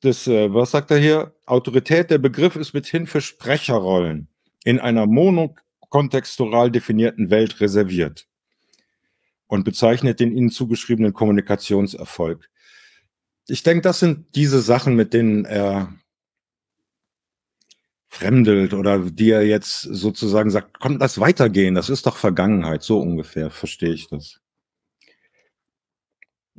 Das, 0.00 0.28
äh, 0.28 0.54
was 0.54 0.70
sagt 0.70 0.92
er 0.92 0.98
hier? 0.98 1.34
Autorität, 1.44 2.08
der 2.12 2.18
Begriff 2.18 2.54
ist 2.54 2.72
mithin 2.72 3.08
für 3.08 3.20
Sprecherrollen 3.20 4.28
in 4.62 4.78
einer 4.78 5.08
monokontextural 5.08 6.70
definierten 6.70 7.30
Welt 7.30 7.60
reserviert 7.60 8.28
und 9.48 9.64
bezeichnet 9.64 10.20
den 10.20 10.36
ihnen 10.36 10.50
zugeschriebenen 10.50 11.14
Kommunikationserfolg. 11.14 12.48
Ich 13.48 13.64
denke, 13.64 13.82
das 13.82 13.98
sind 13.98 14.36
diese 14.36 14.60
Sachen, 14.60 14.94
mit 14.94 15.12
denen 15.12 15.46
er 15.46 15.92
fremdelt 18.06 18.72
oder 18.72 19.00
die 19.00 19.30
er 19.30 19.44
jetzt 19.44 19.80
sozusagen 19.80 20.50
sagt, 20.50 20.78
komm, 20.78 20.98
lass 20.98 21.18
weitergehen, 21.18 21.74
das 21.74 21.90
ist 21.90 22.06
doch 22.06 22.16
Vergangenheit, 22.16 22.84
so 22.84 23.00
ungefähr 23.00 23.50
verstehe 23.50 23.94
ich 23.94 24.06
das. 24.06 24.39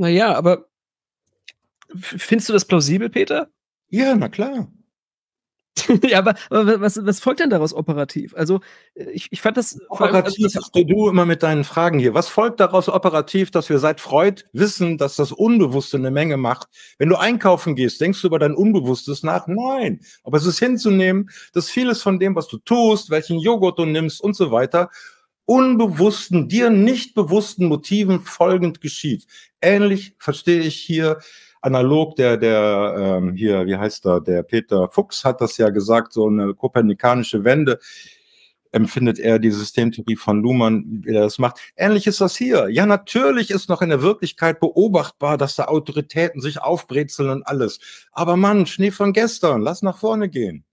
Naja, 0.01 0.33
aber 0.33 0.65
findest 1.95 2.49
du 2.49 2.53
das 2.53 2.65
plausibel, 2.65 3.07
Peter? 3.07 3.49
Ja, 3.89 4.15
na 4.15 4.29
klar. 4.29 4.67
ja, 6.03 6.17
aber, 6.17 6.33
aber, 6.49 6.81
was, 6.81 6.99
was 7.05 7.19
folgt 7.19 7.39
denn 7.39 7.51
daraus 7.51 7.71
operativ? 7.71 8.33
Also, 8.35 8.61
äh, 8.95 9.11
ich, 9.11 9.27
ich 9.29 9.41
fand 9.41 9.57
das. 9.57 9.79
Operativ 9.89 10.43
also, 10.43 10.59
das, 10.59 10.71
du 10.71 11.07
immer 11.07 11.27
mit 11.27 11.43
deinen 11.43 11.63
Fragen 11.63 11.99
hier. 11.99 12.15
Was 12.15 12.29
folgt 12.29 12.59
daraus 12.59 12.89
operativ, 12.89 13.51
dass 13.51 13.69
wir 13.69 13.77
seit 13.77 14.01
Freud 14.01 14.43
wissen, 14.53 14.97
dass 14.97 15.17
das 15.17 15.31
Unbewusste 15.31 15.97
eine 15.97 16.09
Menge 16.09 16.37
macht? 16.37 16.67
Wenn 16.97 17.09
du 17.09 17.15
einkaufen 17.15 17.75
gehst, 17.75 18.01
denkst 18.01 18.21
du 18.21 18.27
über 18.27 18.39
dein 18.39 18.55
Unbewusstes 18.55 19.21
nach? 19.21 19.45
Nein. 19.45 20.01
Aber 20.23 20.37
es 20.37 20.47
ist 20.47 20.57
hinzunehmen, 20.57 21.29
dass 21.53 21.69
vieles 21.69 22.01
von 22.01 22.17
dem, 22.17 22.35
was 22.35 22.47
du 22.47 22.57
tust, 22.57 23.11
welchen 23.11 23.37
Joghurt 23.37 23.77
du 23.77 23.85
nimmst 23.85 24.19
und 24.19 24.35
so 24.35 24.51
weiter, 24.51 24.89
unbewussten, 25.45 26.47
dir 26.47 26.69
nicht 26.69 27.13
bewussten 27.13 27.65
Motiven 27.65 28.21
folgend 28.21 28.81
geschieht. 28.81 29.25
Ähnlich 29.61 30.15
verstehe 30.17 30.61
ich 30.61 30.75
hier 30.75 31.19
analog 31.61 32.15
der, 32.15 32.37
der 32.37 32.95
ähm, 32.97 33.35
hier, 33.35 33.65
wie 33.65 33.75
heißt 33.75 34.05
er, 34.05 34.21
der 34.21 34.43
Peter 34.43 34.89
Fuchs 34.91 35.23
hat 35.23 35.41
das 35.41 35.57
ja 35.57 35.69
gesagt, 35.69 36.13
so 36.13 36.27
eine 36.27 36.53
kopernikanische 36.53 37.43
Wende 37.43 37.79
empfindet 38.71 39.19
er 39.19 39.37
die 39.37 39.51
Systemtheorie 39.51 40.15
von 40.15 40.41
Luhmann, 40.41 41.01
wie 41.03 41.13
er 41.13 41.23
das 41.23 41.39
macht. 41.39 41.59
Ähnlich 41.75 42.07
ist 42.07 42.21
das 42.21 42.35
hier. 42.35 42.69
Ja, 42.69 42.85
natürlich 42.85 43.51
ist 43.51 43.69
noch 43.69 43.81
in 43.81 43.89
der 43.89 44.01
Wirklichkeit 44.01 44.59
beobachtbar, 44.59 45.37
dass 45.37 45.55
da 45.55 45.65
Autoritäten 45.65 46.41
sich 46.41 46.61
aufbrezeln 46.61 47.29
und 47.29 47.43
alles. 47.43 47.79
Aber 48.11 48.37
Mann, 48.37 48.65
Schnee 48.65 48.91
von 48.91 49.13
gestern, 49.13 49.61
lass 49.61 49.81
nach 49.81 49.97
vorne 49.97 50.29
gehen. 50.29 50.63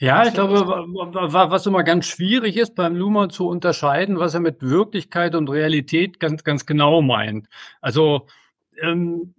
Ja, 0.00 0.26
ich 0.26 0.34
glaube, 0.34 0.66
was 0.66 1.66
immer 1.66 1.84
ganz 1.84 2.06
schwierig 2.06 2.56
ist, 2.56 2.74
beim 2.74 2.96
Luhmann 2.96 3.30
zu 3.30 3.48
unterscheiden, 3.48 4.18
was 4.18 4.34
er 4.34 4.40
mit 4.40 4.62
Wirklichkeit 4.62 5.34
und 5.34 5.48
Realität 5.48 6.20
ganz, 6.20 6.44
ganz 6.44 6.66
genau 6.66 7.02
meint. 7.02 7.48
Also, 7.80 8.26
ähm, 8.80 9.34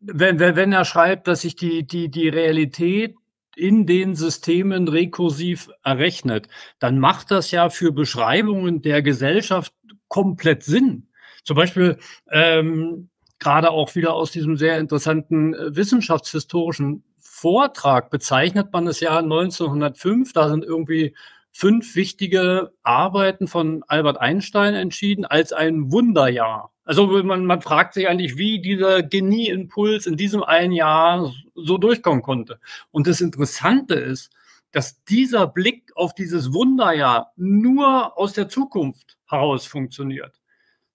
wenn, 0.00 0.38
wenn 0.38 0.72
er 0.72 0.84
schreibt, 0.84 1.28
dass 1.28 1.42
sich 1.42 1.56
die, 1.56 1.86
die, 1.86 2.08
die 2.10 2.28
Realität 2.28 3.16
in 3.56 3.86
den 3.86 4.14
Systemen 4.14 4.86
rekursiv 4.86 5.68
errechnet, 5.82 6.48
dann 6.78 6.98
macht 6.98 7.30
das 7.30 7.50
ja 7.50 7.70
für 7.70 7.92
Beschreibungen 7.92 8.82
der 8.82 9.02
Gesellschaft 9.02 9.72
komplett 10.06 10.62
Sinn. 10.62 11.08
Zum 11.42 11.56
Beispiel 11.56 11.98
ähm, 12.30 13.08
gerade 13.38 13.70
auch 13.70 13.94
wieder 13.94 14.14
aus 14.14 14.30
diesem 14.30 14.56
sehr 14.56 14.78
interessanten 14.78 15.54
äh, 15.54 15.76
wissenschaftshistorischen 15.76 17.04
Vortrag 17.40 18.10
bezeichnet 18.10 18.72
man 18.72 18.84
das 18.84 18.98
Jahr 18.98 19.18
1905. 19.18 20.32
Da 20.32 20.48
sind 20.48 20.64
irgendwie 20.64 21.14
fünf 21.52 21.94
wichtige 21.94 22.72
Arbeiten 22.82 23.46
von 23.46 23.84
Albert 23.86 24.20
Einstein 24.20 24.74
entschieden 24.74 25.24
als 25.24 25.52
ein 25.52 25.92
Wunderjahr. 25.92 26.72
Also 26.84 27.06
man, 27.22 27.44
man 27.44 27.62
fragt 27.62 27.94
sich 27.94 28.08
eigentlich, 28.08 28.38
wie 28.38 28.60
dieser 28.60 29.04
Genieimpuls 29.04 30.06
in 30.06 30.16
diesem 30.16 30.42
einen 30.42 30.72
Jahr 30.72 31.32
so 31.54 31.78
durchkommen 31.78 32.22
konnte. 32.22 32.58
Und 32.90 33.06
das 33.06 33.20
Interessante 33.20 33.94
ist, 33.94 34.32
dass 34.72 35.04
dieser 35.04 35.46
Blick 35.46 35.92
auf 35.94 36.14
dieses 36.14 36.52
Wunderjahr 36.52 37.32
nur 37.36 38.18
aus 38.18 38.32
der 38.32 38.48
Zukunft 38.48 39.16
heraus 39.26 39.64
funktioniert. 39.64 40.40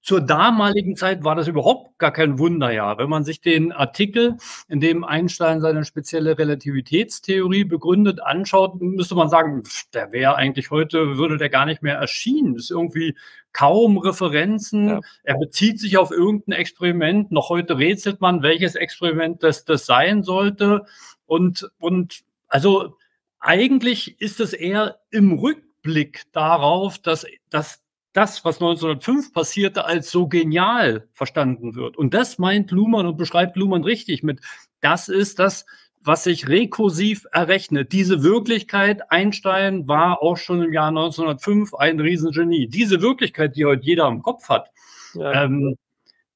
Zur 0.03 0.19
damaligen 0.19 0.97
Zeit 0.97 1.23
war 1.23 1.33
das 1.33 1.47
überhaupt 1.47 1.97
gar 1.97 2.11
kein 2.11 2.37
Wunderjahr. 2.37 2.97
Wenn 2.97 3.07
man 3.07 3.23
sich 3.23 3.39
den 3.39 3.71
Artikel, 3.71 4.35
in 4.67 4.81
dem 4.81 5.05
Einstein 5.05 5.61
seine 5.61 5.85
spezielle 5.85 6.37
Relativitätstheorie 6.37 7.63
begründet, 7.63 8.21
anschaut, 8.21 8.81
müsste 8.81 9.15
man 9.15 9.29
sagen, 9.29 9.63
der 9.93 10.11
wäre 10.11 10.35
eigentlich 10.35 10.71
heute, 10.71 11.17
würde 11.17 11.37
der 11.37 11.49
gar 11.49 11.65
nicht 11.65 11.81
mehr 11.81 11.95
erschienen. 11.95 12.55
Das 12.55 12.65
ist 12.65 12.71
irgendwie 12.71 13.15
kaum 13.53 13.97
Referenzen. 13.97 14.89
Ja. 14.89 14.99
Er 15.23 15.37
bezieht 15.37 15.79
sich 15.79 15.95
auf 15.97 16.11
irgendein 16.11 16.59
Experiment. 16.59 17.31
Noch 17.31 17.47
heute 17.47 17.77
rätselt 17.77 18.19
man, 18.19 18.43
welches 18.43 18.75
Experiment 18.75 19.41
das, 19.41 19.63
das 19.63 19.85
sein 19.85 20.21
sollte. 20.21 20.85
Und, 21.25 21.71
und 21.79 22.23
also 22.49 22.97
eigentlich 23.39 24.19
ist 24.19 24.41
es 24.41 24.51
eher 24.51 24.99
im 25.11 25.31
Rückblick 25.31 26.23
darauf, 26.33 26.97
dass, 26.97 27.25
dass 27.49 27.82
das, 28.13 28.45
was 28.45 28.62
1905 28.62 29.34
passierte, 29.34 29.86
als 29.86 30.12
so 30.12 30.28
genial 30.28 31.08
verstanden 31.13 31.76
wird. 31.76 31.97
Und 31.97 32.13
das 32.13 32.38
meint 32.38 32.71
Luhmann 32.71 33.08
und 33.08 33.17
beschreibt 33.17 33.58
Luhmann 33.58 33.84
richtig 33.84 34.23
mit, 34.23 34.39
das 34.82 35.10
ist 35.10 35.39
das, 35.39 35.65
was 36.02 36.23
sich 36.26 36.47
rekursiv 36.47 37.26
errechnet. 37.32 37.91
Diese 37.91 38.23
Wirklichkeit, 38.23 39.12
Einstein 39.12 39.88
war 39.88 40.21
auch 40.21 40.38
schon 40.38 40.62
im 40.62 40.73
Jahr 40.73 40.89
1905 40.89 41.73
ein 41.73 41.99
Riesengenie. 41.99 42.67
Diese 42.67 43.02
Wirklichkeit, 43.02 43.56
die 43.56 43.65
heute 43.65 43.84
jeder 43.84 44.08
im 44.08 44.21
Kopf 44.21 44.49
hat, 44.49 44.69
ja. 45.13 45.43
ähm, 45.43 45.76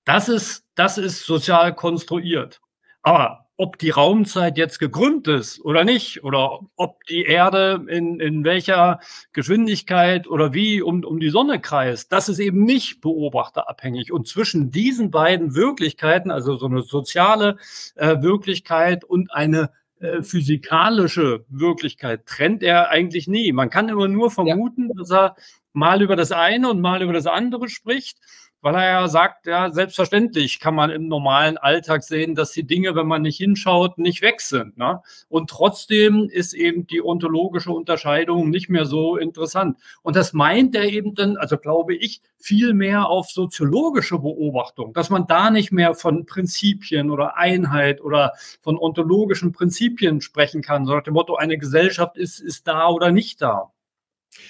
das, 0.06 0.30
ist, 0.30 0.66
das 0.76 0.98
ist 0.98 1.26
sozial 1.26 1.76
konstruiert. 1.76 2.62
Aber 3.04 3.47
ob 3.58 3.80
die 3.80 3.90
Raumzeit 3.90 4.58
jetzt 4.58 4.78
gekrümmt 4.78 5.28
ist 5.28 5.60
oder 5.66 5.84
nicht, 5.84 6.24
oder 6.24 6.60
ob 6.76 7.04
die 7.06 7.24
Erde 7.24 7.84
in, 7.88 8.20
in 8.20 8.44
welcher 8.44 9.00
Geschwindigkeit 9.34 10.28
oder 10.28 10.54
wie 10.54 10.82
um, 10.82 11.04
um 11.04 11.20
die 11.20 11.32
Sonne 11.32 11.60
kreist, 11.60 12.12
das 12.12 12.30
ist 12.30 12.38
eben 12.38 12.64
nicht 12.64 13.02
beobachterabhängig. 13.02 14.12
Und 14.12 14.28
zwischen 14.28 14.70
diesen 14.70 15.10
beiden 15.10 15.56
Wirklichkeiten, 15.56 16.30
also 16.30 16.56
so 16.56 16.68
eine 16.68 16.84
soziale 16.84 17.58
äh, 17.96 18.22
Wirklichkeit 18.22 19.04
und 19.04 19.34
eine 19.34 19.72
äh, 20.00 20.22
physikalische 20.22 21.44
Wirklichkeit, 21.50 22.28
trennt 22.28 22.62
er 22.62 22.90
eigentlich 22.90 23.28
nie. 23.28 23.52
Man 23.54 23.72
kann 23.72 23.90
immer 23.90 24.08
nur 24.08 24.30
vermuten, 24.30 24.90
ja. 24.90 24.94
dass 25.00 25.10
er 25.10 25.36
mal 25.74 26.04
über 26.04 26.16
das 26.16 26.32
eine 26.32 26.70
und 26.70 26.80
mal 26.80 27.02
über 27.02 27.14
das 27.14 27.26
andere 27.26 27.70
spricht 27.70 28.20
weil 28.62 28.76
er 28.76 28.84
ja 28.84 29.08
sagt, 29.08 29.46
ja, 29.46 29.70
selbstverständlich 29.70 30.60
kann 30.60 30.76
man 30.76 30.90
im 30.90 31.08
normalen 31.08 31.58
Alltag 31.58 32.04
sehen, 32.04 32.36
dass 32.36 32.52
die 32.52 32.66
Dinge, 32.66 32.96
wenn 32.96 33.08
man 33.08 33.22
nicht 33.22 33.38
hinschaut, 33.38 33.98
nicht 33.98 34.22
weg 34.22 34.42
sind. 34.42 34.78
Ne? 34.78 35.02
Und 35.30 35.50
trotzdem 35.50 36.30
ist 36.30 36.54
eben 36.54 36.88
die 36.88 37.04
ontologische 37.04 37.72
Unterscheidung 37.72 38.50
nicht 38.50 38.70
mehr 38.70 38.86
so 38.86 39.18
interessant. 39.18 39.78
Und 40.02 40.16
das 40.16 40.34
meint 40.34 40.76
er 40.76 40.86
eben 40.86 41.16
dann, 41.16 41.38
also 41.38 41.58
glaube 41.58 41.96
ich, 41.96 42.22
viel 42.40 42.74
mehr 42.74 43.08
auf 43.08 43.30
soziologische 43.30 44.20
Beobachtung, 44.20 44.94
dass 44.94 45.10
man 45.10 45.28
da 45.28 45.50
nicht 45.50 45.72
mehr 45.72 45.96
von 45.96 46.26
Prinzipien 46.26 47.10
oder 47.10 47.38
Einheit 47.38 48.02
oder 48.02 48.34
von 48.62 48.78
ontologischen 48.78 49.52
Prinzipien 49.52 50.22
sprechen 50.22 50.62
kann, 50.62 50.86
sondern 50.86 51.04
dem 51.04 51.14
Motto, 51.14 51.36
eine 51.36 51.58
Gesellschaft 51.58 52.18
ist, 52.18 52.40
ist 52.40 52.68
da 52.68 52.90
oder 52.90 53.12
nicht 53.12 53.42
da. 53.42 53.72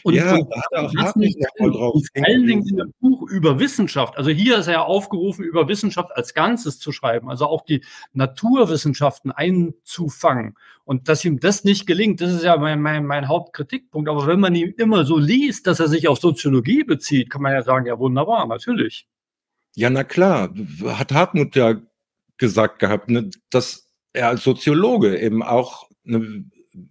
Und, 0.03 0.13
ja, 0.13 0.35
und 0.35 0.49
da 0.49 0.57
hat 0.57 0.67
er 0.71 0.83
auch 0.85 0.93
das 0.93 1.15
nicht 1.15 1.37
drauf. 1.59 2.01
Vor 2.13 2.25
allen 2.25 2.47
Dingen 2.47 2.67
in 2.67 2.77
dem 2.77 2.93
Buch 2.99 3.29
über 3.29 3.59
Wissenschaft. 3.59 4.17
Also 4.17 4.29
hier 4.29 4.57
ist 4.57 4.67
er 4.67 4.73
ja 4.73 4.81
aufgerufen, 4.83 5.43
über 5.43 5.67
Wissenschaft 5.67 6.15
als 6.15 6.33
Ganzes 6.33 6.79
zu 6.79 6.91
schreiben, 6.91 7.29
also 7.29 7.45
auch 7.45 7.63
die 7.63 7.83
Naturwissenschaften 8.13 9.31
einzufangen. 9.31 10.55
Und 10.85 11.09
dass 11.09 11.25
ihm 11.25 11.39
das 11.39 11.63
nicht 11.63 11.85
gelingt, 11.87 12.21
das 12.21 12.31
ist 12.31 12.43
ja 12.43 12.57
mein, 12.57 12.81
mein, 12.81 13.05
mein 13.05 13.27
Hauptkritikpunkt. 13.27 14.09
Aber 14.09 14.27
wenn 14.27 14.39
man 14.39 14.55
ihn 14.55 14.73
immer 14.77 15.05
so 15.05 15.17
liest, 15.17 15.67
dass 15.67 15.79
er 15.79 15.87
sich 15.87 16.07
auf 16.07 16.19
Soziologie 16.19 16.83
bezieht, 16.83 17.29
kann 17.29 17.41
man 17.41 17.53
ja 17.53 17.61
sagen, 17.63 17.85
ja 17.85 17.99
wunderbar, 17.99 18.47
natürlich. 18.47 19.07
Ja, 19.75 19.89
na 19.89 20.03
klar, 20.03 20.53
hat 20.85 21.11
Hartmut 21.11 21.55
ja 21.55 21.75
gesagt 22.37 22.79
gehabt, 22.79 23.09
ne, 23.09 23.29
dass 23.49 23.91
er 24.13 24.29
als 24.29 24.43
Soziologe 24.43 25.19
eben 25.19 25.43
auch 25.43 25.89
eine 26.07 26.45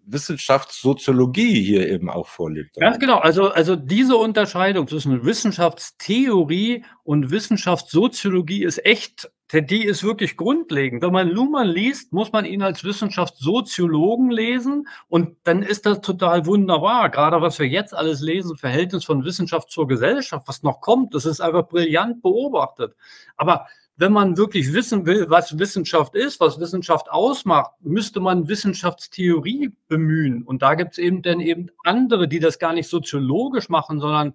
Wissenschaftssoziologie 0.04 1.62
hier 1.62 1.88
eben 1.88 2.10
auch 2.10 2.26
vorliegt. 2.26 2.76
Ganz 2.76 2.98
genau. 2.98 3.18
Also, 3.18 3.50
also 3.50 3.76
diese 3.76 4.16
Unterscheidung 4.16 4.88
zwischen 4.88 5.24
Wissenschaftstheorie 5.24 6.84
und 7.04 7.30
Wissenschaftssoziologie 7.30 8.64
ist 8.64 8.84
echt, 8.84 9.30
die 9.52 9.84
ist 9.84 10.02
wirklich 10.02 10.36
grundlegend. 10.36 11.02
Wenn 11.02 11.12
man 11.12 11.28
Luhmann 11.28 11.68
liest, 11.68 12.12
muss 12.12 12.32
man 12.32 12.44
ihn 12.44 12.62
als 12.62 12.82
Wissenschaftssoziologen 12.82 14.30
lesen 14.30 14.88
und 15.08 15.36
dann 15.44 15.62
ist 15.62 15.86
das 15.86 16.00
total 16.00 16.46
wunderbar. 16.46 17.10
Gerade 17.10 17.40
was 17.40 17.58
wir 17.58 17.66
jetzt 17.66 17.94
alles 17.94 18.20
lesen, 18.20 18.56
Verhältnis 18.56 19.04
von 19.04 19.24
Wissenschaft 19.24 19.70
zur 19.70 19.86
Gesellschaft, 19.86 20.48
was 20.48 20.62
noch 20.62 20.80
kommt, 20.80 21.14
das 21.14 21.26
ist 21.26 21.40
einfach 21.40 21.68
brillant 21.68 22.22
beobachtet. 22.22 22.96
Aber 23.36 23.66
wenn 23.96 24.12
man 24.12 24.36
wirklich 24.36 24.72
wissen 24.74 25.06
will, 25.06 25.26
was 25.30 25.58
Wissenschaft 25.58 26.14
ist, 26.14 26.38
was 26.38 26.60
Wissenschaft 26.60 27.10
ausmacht, 27.10 27.72
müsste 27.80 28.20
man 28.20 28.46
Wissenschaftstheorie 28.46 29.72
bemühen. 29.88 30.42
Und 30.42 30.62
da 30.62 30.74
gibt 30.74 30.92
es 30.92 30.98
eben 30.98 31.22
dann 31.22 31.40
eben 31.40 31.70
andere, 31.82 32.28
die 32.28 32.38
das 32.38 32.58
gar 32.58 32.74
nicht 32.74 32.88
soziologisch 32.88 33.68
machen, 33.70 33.98
sondern 33.98 34.34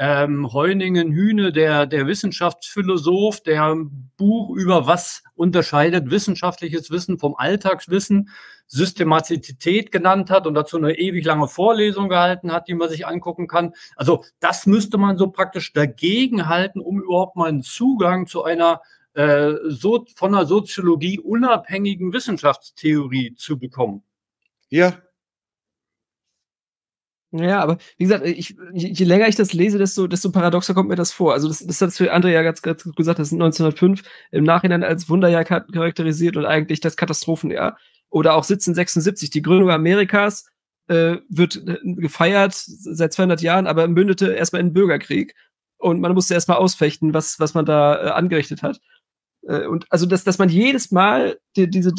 ähm, 0.00 0.52
Heuningen 0.52 1.10
Hühne, 1.10 1.52
der, 1.52 1.86
der 1.86 2.06
Wissenschaftsphilosoph, 2.06 3.40
der 3.40 3.64
ein 3.64 4.10
Buch 4.16 4.54
über 4.54 4.86
was 4.86 5.24
unterscheidet 5.34 6.10
wissenschaftliches 6.10 6.90
Wissen 6.90 7.18
vom 7.18 7.34
Alltagswissen, 7.36 8.28
Systematizität 8.68 9.90
genannt 9.90 10.30
hat 10.30 10.46
und 10.46 10.54
dazu 10.54 10.76
eine 10.76 10.96
ewig 10.98 11.24
lange 11.24 11.48
Vorlesung 11.48 12.08
gehalten 12.10 12.52
hat, 12.52 12.68
die 12.68 12.74
man 12.74 12.90
sich 12.90 13.06
angucken 13.06 13.48
kann. 13.48 13.72
Also 13.96 14.24
das 14.38 14.66
müsste 14.66 14.98
man 14.98 15.16
so 15.16 15.28
praktisch 15.30 15.72
dagegen 15.72 16.48
halten, 16.48 16.80
um 16.80 17.00
überhaupt 17.00 17.34
mal 17.34 17.48
einen 17.48 17.62
Zugang 17.62 18.26
zu 18.26 18.44
einer 18.44 18.82
äh, 19.18 19.58
so, 19.64 20.06
von 20.14 20.30
der 20.30 20.46
Soziologie 20.46 21.18
unabhängigen 21.18 22.12
Wissenschaftstheorie 22.12 23.34
zu 23.34 23.58
bekommen. 23.58 24.04
Ja. 24.68 25.02
Ja, 27.32 27.60
aber 27.60 27.78
wie 27.96 28.04
gesagt, 28.04 28.24
ich, 28.24 28.56
je 28.72 29.04
länger 29.04 29.26
ich 29.26 29.34
das 29.34 29.52
lese, 29.52 29.76
desto, 29.76 30.06
desto 30.06 30.30
paradoxer 30.30 30.72
kommt 30.72 30.88
mir 30.88 30.94
das 30.94 31.12
vor. 31.12 31.32
Also 31.32 31.48
das, 31.48 31.58
das 31.66 31.80
hat 31.80 31.92
für 31.92 32.14
André 32.14 32.28
ja 32.28 32.42
ganz, 32.42 32.62
ganz 32.62 32.84
gut 32.84 32.94
gesagt, 32.94 33.18
das 33.18 33.28
ist 33.28 33.34
1905 33.34 34.02
im 34.30 34.44
Nachhinein 34.44 34.84
als 34.84 35.08
Wunderjahr 35.10 35.44
charakterisiert 35.44 36.36
und 36.36 36.46
eigentlich 36.46 36.78
das 36.78 36.96
Katastrophenjahr. 36.96 37.76
Oder 38.10 38.34
auch 38.34 38.44
1776, 38.44 39.30
die 39.30 39.42
Gründung 39.42 39.70
Amerikas 39.70 40.46
äh, 40.86 41.16
wird 41.28 41.56
äh, 41.66 41.78
gefeiert 41.82 42.54
seit 42.54 43.12
200 43.12 43.42
Jahren, 43.42 43.66
aber 43.66 43.88
mündete 43.88 44.32
erstmal 44.32 44.62
in 44.62 44.72
Bürgerkrieg. 44.72 45.34
Und 45.76 46.00
man 46.00 46.14
musste 46.14 46.34
erstmal 46.34 46.58
ausfechten, 46.58 47.14
was, 47.14 47.40
was 47.40 47.54
man 47.54 47.66
da 47.66 48.06
äh, 48.06 48.10
angerichtet 48.10 48.62
hat. 48.62 48.80
Äh, 49.42 49.66
und 49.66 49.86
also, 49.90 50.06
dass, 50.06 50.24
dass 50.24 50.38
man 50.38 50.48
jedes 50.48 50.90
Mal 50.90 51.38
die, 51.56 51.68
diese, 51.68 51.92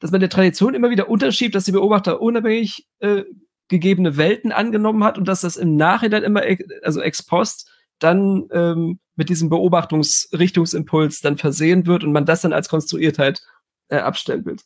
dass 0.00 0.10
man 0.10 0.20
der 0.20 0.30
Tradition 0.30 0.74
immer 0.74 0.90
wieder 0.90 1.08
unterschiebt, 1.08 1.54
dass 1.54 1.64
die 1.64 1.72
Beobachter 1.72 2.20
unabhängig 2.20 2.86
äh, 3.00 3.24
gegebene 3.68 4.16
Welten 4.16 4.52
angenommen 4.52 5.04
hat 5.04 5.18
und 5.18 5.26
dass 5.26 5.40
das 5.40 5.56
im 5.56 5.76
Nachhinein 5.76 6.22
immer, 6.22 6.42
also 6.82 7.00
ex 7.00 7.24
post, 7.24 7.70
dann 7.98 8.44
ähm, 8.52 8.98
mit 9.16 9.28
diesem 9.28 9.48
Beobachtungsrichtungsimpuls 9.48 11.20
dann 11.20 11.38
versehen 11.38 11.86
wird 11.86 12.04
und 12.04 12.12
man 12.12 12.26
das 12.26 12.42
dann 12.42 12.52
als 12.52 12.68
Konstruiertheit 12.68 13.40
äh, 13.88 13.96
abstempelt. 13.96 14.62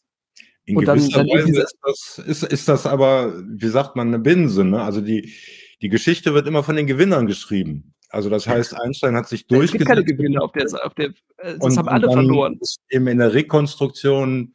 In 0.65 0.77
und 0.77 0.87
dann, 0.87 0.99
dann 1.11 1.27
Weise 1.27 1.63
ist 1.63 1.79
das, 1.83 2.23
ist, 2.27 2.43
ist 2.43 2.69
das 2.69 2.87
aber, 2.87 3.35
wie 3.49 3.69
sagt 3.69 3.97
man, 3.97 4.09
eine 4.09 4.19
Binse. 4.19 4.65
Ne? 4.65 4.83
Also 4.83 5.01
die, 5.01 5.33
die 5.81 5.89
Geschichte 5.89 6.35
wird 6.35 6.47
immer 6.47 6.63
von 6.63 6.77
den 6.77 6.87
Gewinnern 6.87 7.27
geschrieben. 7.27 7.95
Also 8.11 8.31
das 8.31 8.47
heißt, 8.47 8.75
Einstein 8.81 9.17
hat 9.17 9.29
sich 9.29 9.47
durchgesetzt. 9.47 9.75
Es 9.75 9.79
gibt 9.79 9.89
keine 9.89 10.05
Gewinner 10.05 10.43
auf 10.43 10.53
der, 10.53 10.67
auf 10.85 10.95
der 10.95 11.09
äh, 11.09 11.13
das 11.37 11.59
und, 11.59 11.77
haben 11.77 11.89
alle 11.89 12.11
verloren. 12.11 12.59
Ist 12.61 12.81
eben 12.91 13.07
in 13.07 13.19
der 13.19 13.35
Rekonstruktion 13.35 14.55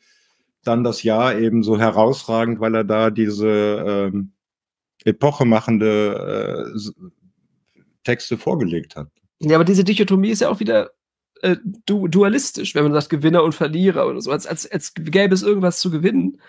dann 0.64 0.84
das 0.84 1.04
Jahr 1.04 1.38
eben 1.38 1.62
so 1.62 1.80
herausragend, 1.80 2.60
weil 2.60 2.74
er 2.76 2.84
da 2.84 3.10
diese 3.10 4.12
ähm, 4.12 4.32
epochemachende 5.06 6.74
äh, 6.76 6.92
Texte 8.04 8.38
vorgelegt 8.38 8.96
hat. 8.96 9.10
Ja, 9.40 9.56
aber 9.56 9.66
diese 9.66 9.84
Dichotomie 9.84 10.30
ist 10.30 10.42
ja 10.42 10.50
auch 10.50 10.60
wieder 10.60 10.92
äh, 11.42 11.58
du 11.86 12.08
dualistisch, 12.08 12.74
wenn 12.74 12.84
man 12.84 12.94
sagt 12.94 13.10
Gewinner 13.10 13.44
und 13.44 13.54
Verlierer 13.54 14.08
oder 14.08 14.22
so, 14.22 14.32
als, 14.32 14.48
als, 14.48 14.70
als 14.72 14.94
gäbe 14.94 15.36
es 15.36 15.44
irgendwas 15.44 15.80
zu 15.80 15.92
gewinnen. 15.92 16.40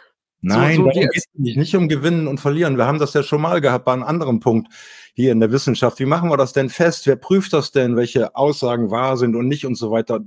Nein, 0.47 0.77
so, 0.77 0.83
so 0.83 0.89
darum 0.89 1.01
geht 1.01 1.17
es 1.17 1.25
nicht, 1.35 1.57
nicht 1.57 1.75
um 1.75 1.89
Gewinnen 1.89 2.29
und 2.29 2.39
Verlieren. 2.39 2.77
Wir 2.77 2.87
haben 2.87 2.99
das 2.99 3.15
ja 3.15 3.23
schon 3.23 3.41
mal 3.41 3.61
gehabt 3.61 3.85
bei 3.85 3.93
einem 3.93 4.03
anderen 4.03 4.41
Punkt 4.41 4.69
hier 5.15 5.33
in 5.33 5.41
der 5.41 5.53
Wissenschaft. 5.53 5.99
Wie 6.01 6.07
machen 6.07 6.31
wir 6.31 6.37
das 6.37 6.53
denn 6.53 6.69
fest? 6.69 7.07
Wer 7.07 7.17
prüft 7.17 7.53
das 7.53 7.73
denn, 7.73 7.97
welche 7.97 8.37
Aussagen 8.37 8.91
wahr 8.91 9.17
sind 9.17 9.37
und 9.37 9.49
nicht 9.49 9.65
und 9.65 9.77
so 9.77 9.91
weiter? 9.91 10.21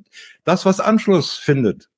Das, 0.44 0.66
was 0.66 0.80
Anschluss 0.80 1.34
findet, 1.34 1.90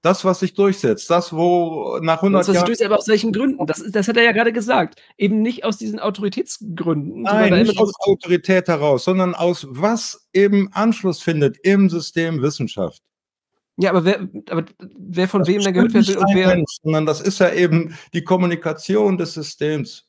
das, 0.00 0.24
was 0.24 0.40
sich 0.40 0.54
durchsetzt, 0.54 1.10
das, 1.10 1.32
wo 1.32 1.98
nach 2.00 2.18
100 2.18 2.40
das, 2.40 2.48
was 2.48 2.54
Jahren. 2.54 2.66
Durchsetzt, 2.66 2.86
aber 2.86 2.98
aus 2.98 3.08
welchen 3.08 3.32
Gründen? 3.32 3.66
Das, 3.66 3.84
das 3.90 4.08
hat 4.08 4.16
er 4.16 4.22
ja 4.22 4.32
gerade 4.32 4.52
gesagt. 4.52 5.02
Eben 5.18 5.42
nicht 5.42 5.64
aus 5.64 5.76
diesen 5.76 5.98
Autoritätsgründen. 5.98 7.22
Nein, 7.22 7.52
nicht 7.52 7.78
aus 7.78 7.92
Autorität 8.00 8.68
heraus, 8.68 9.04
sondern 9.04 9.34
aus 9.34 9.66
was 9.68 10.28
eben 10.32 10.72
Anschluss 10.72 11.20
findet 11.20 11.58
im 11.64 11.90
System 11.90 12.40
Wissenschaft. 12.40 13.02
Ja, 13.80 13.90
aber 13.90 14.04
wer, 14.04 14.28
aber 14.50 14.64
wer 14.98 15.28
von 15.28 15.42
das 15.42 15.48
wem 15.48 15.62
da 15.62 15.70
gehört 15.70 15.94
wird 15.94 16.16
und 16.16 16.34
wer. 16.34 16.48
Mensch, 16.48 16.78
sondern 16.82 17.06
das 17.06 17.20
ist 17.20 17.38
ja 17.38 17.52
eben 17.52 17.96
die 18.12 18.24
Kommunikation 18.24 19.16
des 19.16 19.34
Systems. 19.34 20.08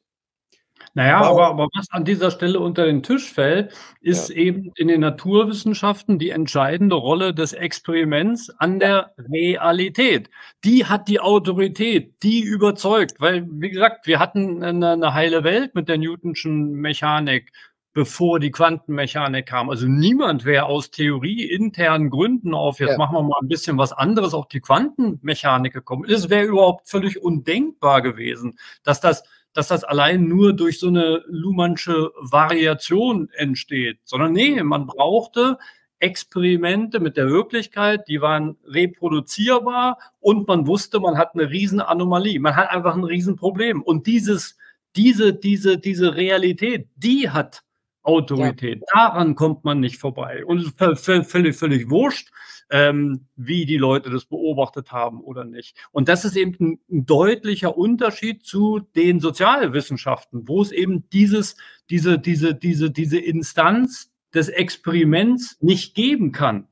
Naja, 0.96 1.20
wow. 1.20 1.28
aber, 1.28 1.48
aber 1.50 1.68
was 1.76 1.86
an 1.92 2.04
dieser 2.04 2.32
Stelle 2.32 2.60
unter 2.60 2.86
den 2.86 3.04
Tisch 3.04 3.32
fällt, 3.32 3.74
ist 4.02 4.30
ja. 4.30 4.36
eben 4.38 4.72
in 4.76 4.88
den 4.88 5.02
Naturwissenschaften 5.02 6.18
die 6.18 6.32
entscheidende 6.32 6.96
Rolle 6.96 7.34
des 7.34 7.54
Experiments 7.54 8.50
an 8.58 8.80
der 8.80 9.14
Realität. 9.32 10.32
Die 10.64 10.86
hat 10.86 11.08
die 11.08 11.20
Autorität, 11.20 12.16
die 12.24 12.42
überzeugt, 12.42 13.20
weil, 13.20 13.46
wie 13.50 13.70
gesagt, 13.70 14.08
wir 14.08 14.18
hatten 14.20 14.64
eine, 14.64 14.94
eine 14.94 15.14
heile 15.14 15.44
Welt 15.44 15.76
mit 15.76 15.90
der 15.90 16.00
Newtonschen 16.00 16.72
Mechanik 16.72 17.52
bevor 17.94 18.40
die 18.40 18.52
Quantenmechanik 18.52 19.48
kam. 19.48 19.70
Also 19.70 19.88
niemand 19.88 20.46
wäre 20.46 20.66
aus 20.66 20.92
Theorie 20.92 21.44
internen 21.44 22.10
Gründen 22.10 22.54
auf, 22.54 22.80
jetzt 22.80 22.92
ja. 22.92 22.98
machen 22.98 23.16
wir 23.16 23.24
mal 23.24 23.40
ein 23.42 23.48
bisschen 23.48 23.78
was 23.78 23.92
anderes 23.92 24.34
auf 24.34 24.48
die 24.48 24.62
Quantenmechanik 24.62 25.74
gekommen. 25.74 26.06
Es 26.10 26.30
wäre 26.30 26.46
überhaupt 26.46 26.88
völlig 26.88 27.22
undenkbar 27.22 28.02
gewesen, 28.02 28.58
dass 28.84 29.02
das 29.02 29.24
dass 29.54 29.70
das 29.70 29.84
allein 29.84 30.28
nur 30.28 30.54
durch 30.54 30.80
so 30.80 30.90
eine 30.90 31.24
Luhmannsche 31.28 32.12
Variation 32.20 33.30
entsteht, 33.34 34.00
sondern 34.04 34.32
nee, 34.32 34.62
man 34.62 34.86
brauchte 34.86 35.58
Experimente 36.00 37.00
mit 37.00 37.18
der 37.18 37.30
Wirklichkeit, 37.30 38.08
die 38.08 38.22
waren 38.22 38.58
reproduzierbar 38.66 39.98
und 40.20 40.48
man 40.48 40.66
wusste, 40.66 41.00
man 41.00 41.18
hat 41.18 41.34
eine 41.34 41.50
Riesen-Anomalie. 41.50 42.40
Man 42.40 42.56
hat 42.56 42.70
einfach 42.70 42.96
ein 42.96 43.04
Riesenproblem. 43.04 43.82
Und 43.82 44.08
dieses, 44.08 44.58
diese, 44.96 45.34
diese, 45.34 45.78
diese 45.78 46.16
Realität, 46.16 46.88
die 46.96 47.30
hat 47.30 47.64
Autorität. 48.10 48.82
Ja. 48.94 49.10
Daran 49.10 49.36
kommt 49.36 49.64
man 49.64 49.80
nicht 49.80 49.98
vorbei. 49.98 50.44
Und 50.46 50.60
es 50.60 50.68
ist 50.68 51.30
völlig, 51.32 51.56
völlig 51.56 51.90
wurscht, 51.90 52.30
ähm, 52.70 53.28
wie 53.36 53.66
die 53.66 53.78
Leute 53.78 54.10
das 54.10 54.26
beobachtet 54.26 54.92
haben 54.92 55.22
oder 55.22 55.44
nicht. 55.44 55.78
Und 55.92 56.10
das 56.10 56.26
ist 56.26 56.36
eben 56.36 56.80
ein, 56.90 57.06
deutlicher 57.06 57.78
Unterschied 57.78 58.44
zu 58.44 58.80
den 58.96 59.20
Sozialwissenschaften, 59.20 60.48
wo 60.48 60.62
es 60.62 60.72
eben 60.72 61.10
dieses, 61.10 61.56
diese, 61.90 62.20
diese, 62.20 62.54
diese, 62.54 62.92
diese 62.92 63.20
Instanz 63.20 64.12
des 64.34 64.50
Experiments 64.50 65.58
nicht 65.62 65.96
geben 65.96 66.32
kann. 66.32 66.68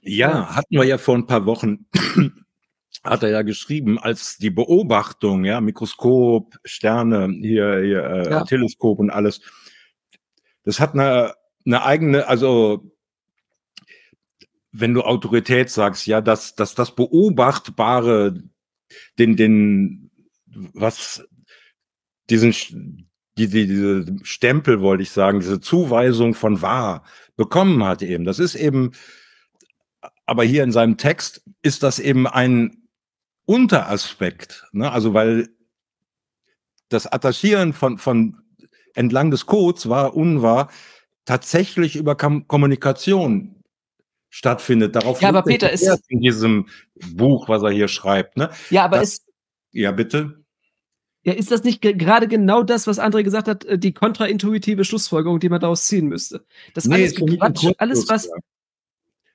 Ja, 0.00 0.54
hatten 0.54 0.76
wir 0.76 0.84
ja 0.84 0.98
vor 0.98 1.14
ein 1.14 1.26
paar 1.26 1.46
Wochen, 1.46 1.86
hat 3.04 3.22
er 3.22 3.30
ja 3.30 3.42
geschrieben, 3.42 3.98
als 3.98 4.36
die 4.38 4.50
Beobachtung, 4.50 5.44
ja, 5.44 5.60
Mikroskop, 5.60 6.56
Sterne, 6.64 7.28
hier, 7.40 7.80
hier 7.82 8.04
äh, 8.04 8.30
ja. 8.30 8.44
Teleskop 8.44 8.98
und 8.98 9.10
alles, 9.10 9.40
das 10.64 10.80
hat 10.80 10.94
eine, 10.94 11.34
eine 11.64 11.84
eigene, 11.84 12.26
also 12.26 12.90
wenn 14.72 14.92
du 14.92 15.02
Autorität 15.02 15.70
sagst, 15.70 16.06
ja, 16.06 16.20
dass, 16.20 16.56
dass 16.56 16.74
das 16.74 16.94
Beobachtbare, 16.94 18.42
den, 19.18 19.36
den, 19.36 20.10
was, 20.46 21.24
diesen, 22.28 23.08
die, 23.38 23.48
die, 23.48 23.66
diese 23.66 24.06
Stempel, 24.22 24.80
wollte 24.80 25.04
ich 25.04 25.10
sagen, 25.10 25.40
diese 25.40 25.60
Zuweisung 25.60 26.34
von 26.34 26.60
wahr 26.60 27.04
bekommen 27.36 27.84
hat 27.84 28.02
eben. 28.02 28.24
Das 28.24 28.38
ist 28.38 28.54
eben, 28.56 28.92
aber 30.26 30.44
hier 30.44 30.64
in 30.64 30.72
seinem 30.72 30.96
Text 30.96 31.44
ist 31.62 31.82
das 31.82 31.98
eben 31.98 32.26
ein 32.26 32.88
Unteraspekt, 33.46 34.66
ne? 34.72 34.90
also 34.90 35.14
weil 35.14 35.48
das 36.88 37.06
Attachieren 37.06 37.72
von, 37.72 37.98
von 37.98 38.43
entlang 38.94 39.30
des 39.30 39.46
Codes 39.46 39.88
war 39.88 40.14
unwahr 40.14 40.70
tatsächlich 41.24 41.96
über 41.96 42.16
Kom 42.16 42.48
Kommunikation 42.48 43.62
stattfindet. 44.30 44.96
Darauf 44.96 45.20
ja, 45.20 45.28
aber 45.28 45.42
Peter 45.42 45.70
ist 45.70 45.88
in 46.08 46.20
diesem 46.20 46.66
Buch, 47.12 47.48
was 47.48 47.62
er 47.62 47.70
hier 47.70 47.88
schreibt. 47.88 48.36
Ne? 48.36 48.50
Ja, 48.70 48.84
aber 48.84 48.98
das, 48.98 49.10
ist 49.10 49.24
ja 49.72 49.92
bitte. 49.92 50.44
Ja, 51.22 51.32
ist 51.32 51.50
das 51.50 51.64
nicht 51.64 51.80
gerade 51.80 52.28
genau 52.28 52.62
das, 52.62 52.86
was 52.86 52.98
André 52.98 53.22
gesagt 53.22 53.48
hat, 53.48 53.64
äh, 53.64 53.78
die 53.78 53.94
kontraintuitive 53.94 54.84
Schlussfolgerung, 54.84 55.40
die 55.40 55.48
man 55.48 55.60
daraus 55.60 55.86
ziehen 55.86 56.06
müsste? 56.06 56.44
Das 56.74 56.84
nee, 56.84 56.96
alles 56.96 57.14
Quatsch, 57.14 57.72
alles 57.78 58.08
was. 58.08 58.26
Ja. 58.26 58.32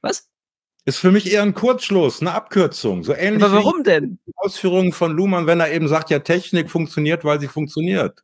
Was? 0.01 0.29
Ist 0.85 0.97
für 0.97 1.11
mich 1.11 1.31
eher 1.31 1.41
ein 1.43 1.53
Kurzschluss, 1.53 2.21
eine 2.21 2.33
Abkürzung. 2.33 3.03
So 3.03 3.13
ähnlich 3.13 3.43
Aber 3.43 3.53
warum 3.53 3.83
denn? 3.83 4.19
Ausführungen 4.35 4.91
von 4.91 5.11
Luhmann, 5.11 5.47
wenn 5.47 5.59
er 5.59 5.71
eben 5.71 5.87
sagt, 5.87 6.09
ja, 6.09 6.19
Technik 6.19 6.69
funktioniert, 6.69 7.25
weil 7.25 7.39
sie 7.39 7.47
funktioniert. 7.47 8.23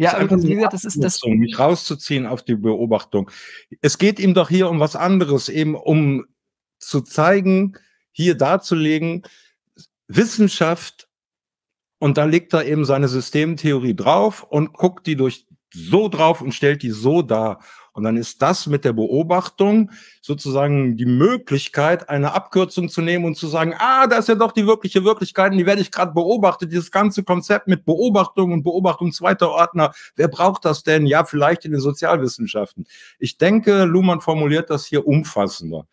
Ja, 0.00 0.16
aber 0.16 0.42
wie 0.42 0.54
gesagt, 0.54 0.72
das 0.72 0.84
ist 0.84 1.04
das. 1.04 1.20
Mich 1.24 1.58
rauszuziehen 1.58 2.26
auf 2.26 2.42
die 2.42 2.54
Beobachtung. 2.54 3.30
Es 3.82 3.98
geht 3.98 4.18
ihm 4.18 4.32
doch 4.32 4.48
hier 4.48 4.70
um 4.70 4.80
was 4.80 4.96
anderes, 4.96 5.50
eben 5.50 5.74
um 5.74 6.24
zu 6.78 7.02
zeigen, 7.02 7.76
hier 8.10 8.34
darzulegen, 8.34 9.24
Wissenschaft, 10.08 11.06
und 11.98 12.16
da 12.16 12.24
legt 12.24 12.54
er 12.54 12.64
eben 12.64 12.86
seine 12.86 13.08
Systemtheorie 13.08 13.94
drauf 13.94 14.42
und 14.42 14.72
guckt 14.72 15.06
die 15.06 15.16
durch 15.16 15.46
so 15.72 16.08
drauf 16.08 16.40
und 16.40 16.52
stellt 16.52 16.82
die 16.82 16.90
so 16.90 17.20
dar. 17.20 17.62
Und 18.00 18.04
dann 18.04 18.16
ist 18.16 18.40
das 18.40 18.66
mit 18.66 18.86
der 18.86 18.94
Beobachtung 18.94 19.90
sozusagen 20.22 20.96
die 20.96 21.04
Möglichkeit, 21.04 22.08
eine 22.08 22.32
Abkürzung 22.32 22.88
zu 22.88 23.02
nehmen 23.02 23.26
und 23.26 23.36
zu 23.36 23.46
sagen, 23.46 23.74
ah, 23.76 24.06
da 24.06 24.16
ist 24.16 24.28
ja 24.30 24.36
doch 24.36 24.52
die 24.52 24.66
wirkliche 24.66 25.04
Wirklichkeit 25.04 25.52
und 25.52 25.58
die 25.58 25.66
werde 25.66 25.82
ich 25.82 25.90
gerade 25.90 26.14
beobachtet. 26.14 26.72
Dieses 26.72 26.90
ganze 26.90 27.24
Konzept 27.24 27.68
mit 27.68 27.84
Beobachtung 27.84 28.52
und 28.54 28.62
Beobachtung 28.62 29.12
zweiter 29.12 29.50
Ordner, 29.50 29.92
wer 30.16 30.28
braucht 30.28 30.64
das 30.64 30.82
denn? 30.82 31.04
Ja, 31.04 31.24
vielleicht 31.24 31.66
in 31.66 31.72
den 31.72 31.82
Sozialwissenschaften. 31.82 32.86
Ich 33.18 33.36
denke, 33.36 33.84
Luhmann 33.84 34.22
formuliert 34.22 34.70
das 34.70 34.86
hier 34.86 35.06
umfassender. 35.06 35.86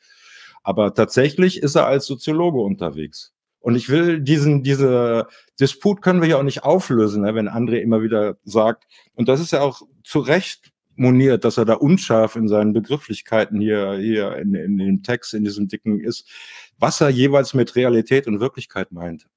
Aber 0.64 0.94
tatsächlich 0.94 1.62
ist 1.62 1.76
er 1.76 1.88
als 1.88 2.06
Soziologe 2.06 2.60
unterwegs. 2.60 3.34
Und 3.60 3.76
ich 3.76 3.90
will 3.90 4.22
diesen, 4.22 4.64
diese 4.64 5.28
Disput 5.60 6.02
können 6.02 6.22
wir 6.22 6.30
ja 6.30 6.38
auch 6.38 6.44
nicht 6.44 6.64
auflösen, 6.64 7.24
ne, 7.24 7.36
wenn 7.36 7.50
André 7.50 7.80
immer 7.80 8.02
wieder 8.02 8.38
sagt, 8.46 8.86
und 9.16 9.28
das 9.28 9.42
ist 9.42 9.52
ja 9.52 9.60
auch 9.60 9.82
zu 10.06 10.20
Recht 10.20 10.72
moniert, 10.98 11.44
dass 11.44 11.58
er 11.58 11.66
da 11.66 11.74
unscharf 11.74 12.36
in 12.36 12.48
seinen 12.48 12.74
Begrifflichkeiten 12.74 13.60
hier, 13.60 13.98
hier 13.98 14.36
in, 14.38 14.56
in 14.56 14.78
dem 14.78 15.04
Text, 15.04 15.34
in 15.34 15.44
diesem 15.44 15.68
dicken 15.68 16.00
ist, 16.00 16.28
was 16.78 17.02
er 17.02 17.10
jeweils 17.10 17.54
mit 17.54 17.76
Realität 17.76 18.28
und 18.28 18.40
Wirklichkeit 18.40 18.92
meint. 18.92 19.28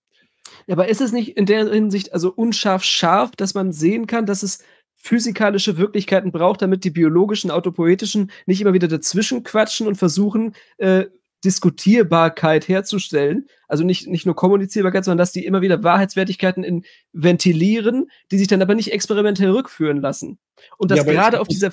Ja, 0.67 0.75
aber 0.75 0.89
ist 0.89 1.01
es 1.01 1.13
nicht 1.13 1.37
in 1.37 1.47
der 1.47 1.71
Hinsicht 1.73 2.13
also 2.13 2.33
unscharf 2.33 2.83
scharf, 2.83 3.33
dass 3.37 3.55
man 3.55 3.73
sehen 3.73 4.07
kann, 4.07 4.27
dass 4.27 4.43
es 4.43 4.65
physikalische 4.95 5.79
Wirklichkeiten 5.79 6.31
braucht, 6.31 6.61
damit 6.61 6.85
die 6.85 6.91
biologischen, 6.91 7.51
autopoetischen 7.51 8.31
nicht 8.47 8.61
immer 8.61 8.75
wieder 8.75 8.89
dazwischen 8.89 9.45
quatschen 9.45 9.87
und 9.87 9.97
versuchen, 9.97 10.55
äh, 10.77 11.07
Diskutierbarkeit 11.45 12.69
herzustellen. 12.69 13.49
Also 13.69 13.85
nicht, 13.85 14.07
nicht 14.07 14.27
nur 14.27 14.37
Kommunizierbarkeit, 14.37 15.05
sondern 15.05 15.19
dass 15.19 15.33
die 15.33 15.47
immer 15.47 15.63
wieder 15.63 15.83
Wahrheitswertigkeiten 15.83 16.65
in, 16.65 16.85
ventilieren, 17.13 18.11
die 18.31 18.39
sich 18.39 18.49
dann 18.49 18.63
aber 18.63 18.75
nicht 18.75 18.93
experimentell 18.93 19.51
rückführen 19.51 20.01
lassen. 20.01 20.39
Und 20.77 20.91
dass 20.91 20.99
ja, 20.99 21.05
gerade 21.05 21.41
auf 21.41 21.49
dieser, 21.49 21.73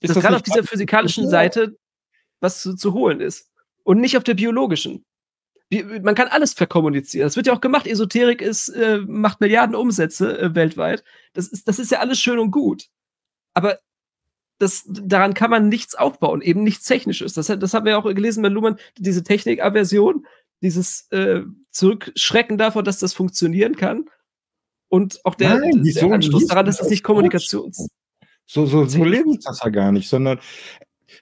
dass 0.00 0.14
gerade 0.14 0.36
auf 0.36 0.42
dieser 0.42 0.64
physikalischen 0.64 1.28
Seite 1.28 1.76
was 2.42 2.60
zu, 2.60 2.74
zu 2.74 2.92
holen 2.92 3.20
ist. 3.20 3.50
Und 3.84 4.00
nicht 4.00 4.16
auf 4.16 4.24
der 4.24 4.34
biologischen. 4.34 5.04
Man 5.70 6.14
kann 6.14 6.28
alles 6.28 6.52
verkommunizieren. 6.52 7.26
Das 7.26 7.36
wird 7.36 7.46
ja 7.46 7.54
auch 7.54 7.62
gemacht. 7.62 7.86
Esoterik 7.86 8.42
ist, 8.42 8.68
äh, 8.68 8.98
macht 8.98 9.40
Milliarden 9.40 9.74
Umsätze 9.74 10.38
äh, 10.38 10.54
weltweit. 10.54 11.02
Das 11.32 11.48
ist, 11.48 11.66
das 11.66 11.78
ist 11.78 11.90
ja 11.90 12.00
alles 12.00 12.20
schön 12.20 12.38
und 12.38 12.50
gut. 12.50 12.88
Aber 13.54 13.78
das, 14.58 14.84
daran 14.86 15.34
kann 15.34 15.50
man 15.50 15.68
nichts 15.68 15.94
aufbauen, 15.94 16.40
eben 16.40 16.62
nichts 16.62 16.86
Technisches. 16.86 17.34
Das, 17.34 17.46
das 17.46 17.74
haben 17.74 17.86
wir 17.86 17.98
auch 17.98 18.04
gelesen 18.04 18.42
bei 18.42 18.48
Luhmann, 18.48 18.76
diese 18.96 19.22
Technikaversion, 19.24 20.26
dieses 20.62 21.10
äh, 21.10 21.42
Zurückschrecken 21.70 22.58
davor, 22.58 22.82
dass 22.82 22.98
das 22.98 23.12
funktionieren 23.12 23.76
kann. 23.76 24.08
Und 24.88 25.24
auch 25.24 25.34
der, 25.34 25.58
Nein, 25.58 25.82
der 25.82 26.12
Anschluss 26.12 26.46
daran, 26.46 26.66
dass 26.66 26.80
es 26.80 26.90
nicht 26.90 27.02
Kommunikations. 27.02 27.88
So, 28.46 28.66
so, 28.66 28.84
so 28.84 29.04
lebe 29.04 29.30
ich 29.30 29.40
das 29.44 29.60
ja 29.64 29.70
gar 29.70 29.92
nicht, 29.92 30.08
sondern 30.08 30.38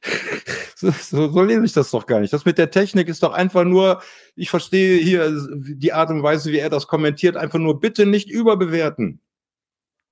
so, 0.76 0.90
so, 0.90 1.30
so 1.30 1.42
lese 1.42 1.64
ich 1.64 1.72
das 1.72 1.90
doch 1.90 2.06
gar 2.06 2.20
nicht. 2.20 2.32
Das 2.32 2.44
mit 2.44 2.58
der 2.58 2.70
Technik 2.70 3.08
ist 3.08 3.22
doch 3.22 3.32
einfach 3.32 3.64
nur, 3.64 4.02
ich 4.34 4.50
verstehe 4.50 4.98
hier 4.98 5.32
die 5.54 5.92
Art 5.92 6.10
und 6.10 6.22
Weise, 6.22 6.52
wie 6.52 6.58
er 6.58 6.70
das 6.70 6.86
kommentiert, 6.86 7.36
einfach 7.36 7.58
nur 7.58 7.80
bitte 7.80 8.06
nicht 8.06 8.30
überbewerten. 8.30 9.20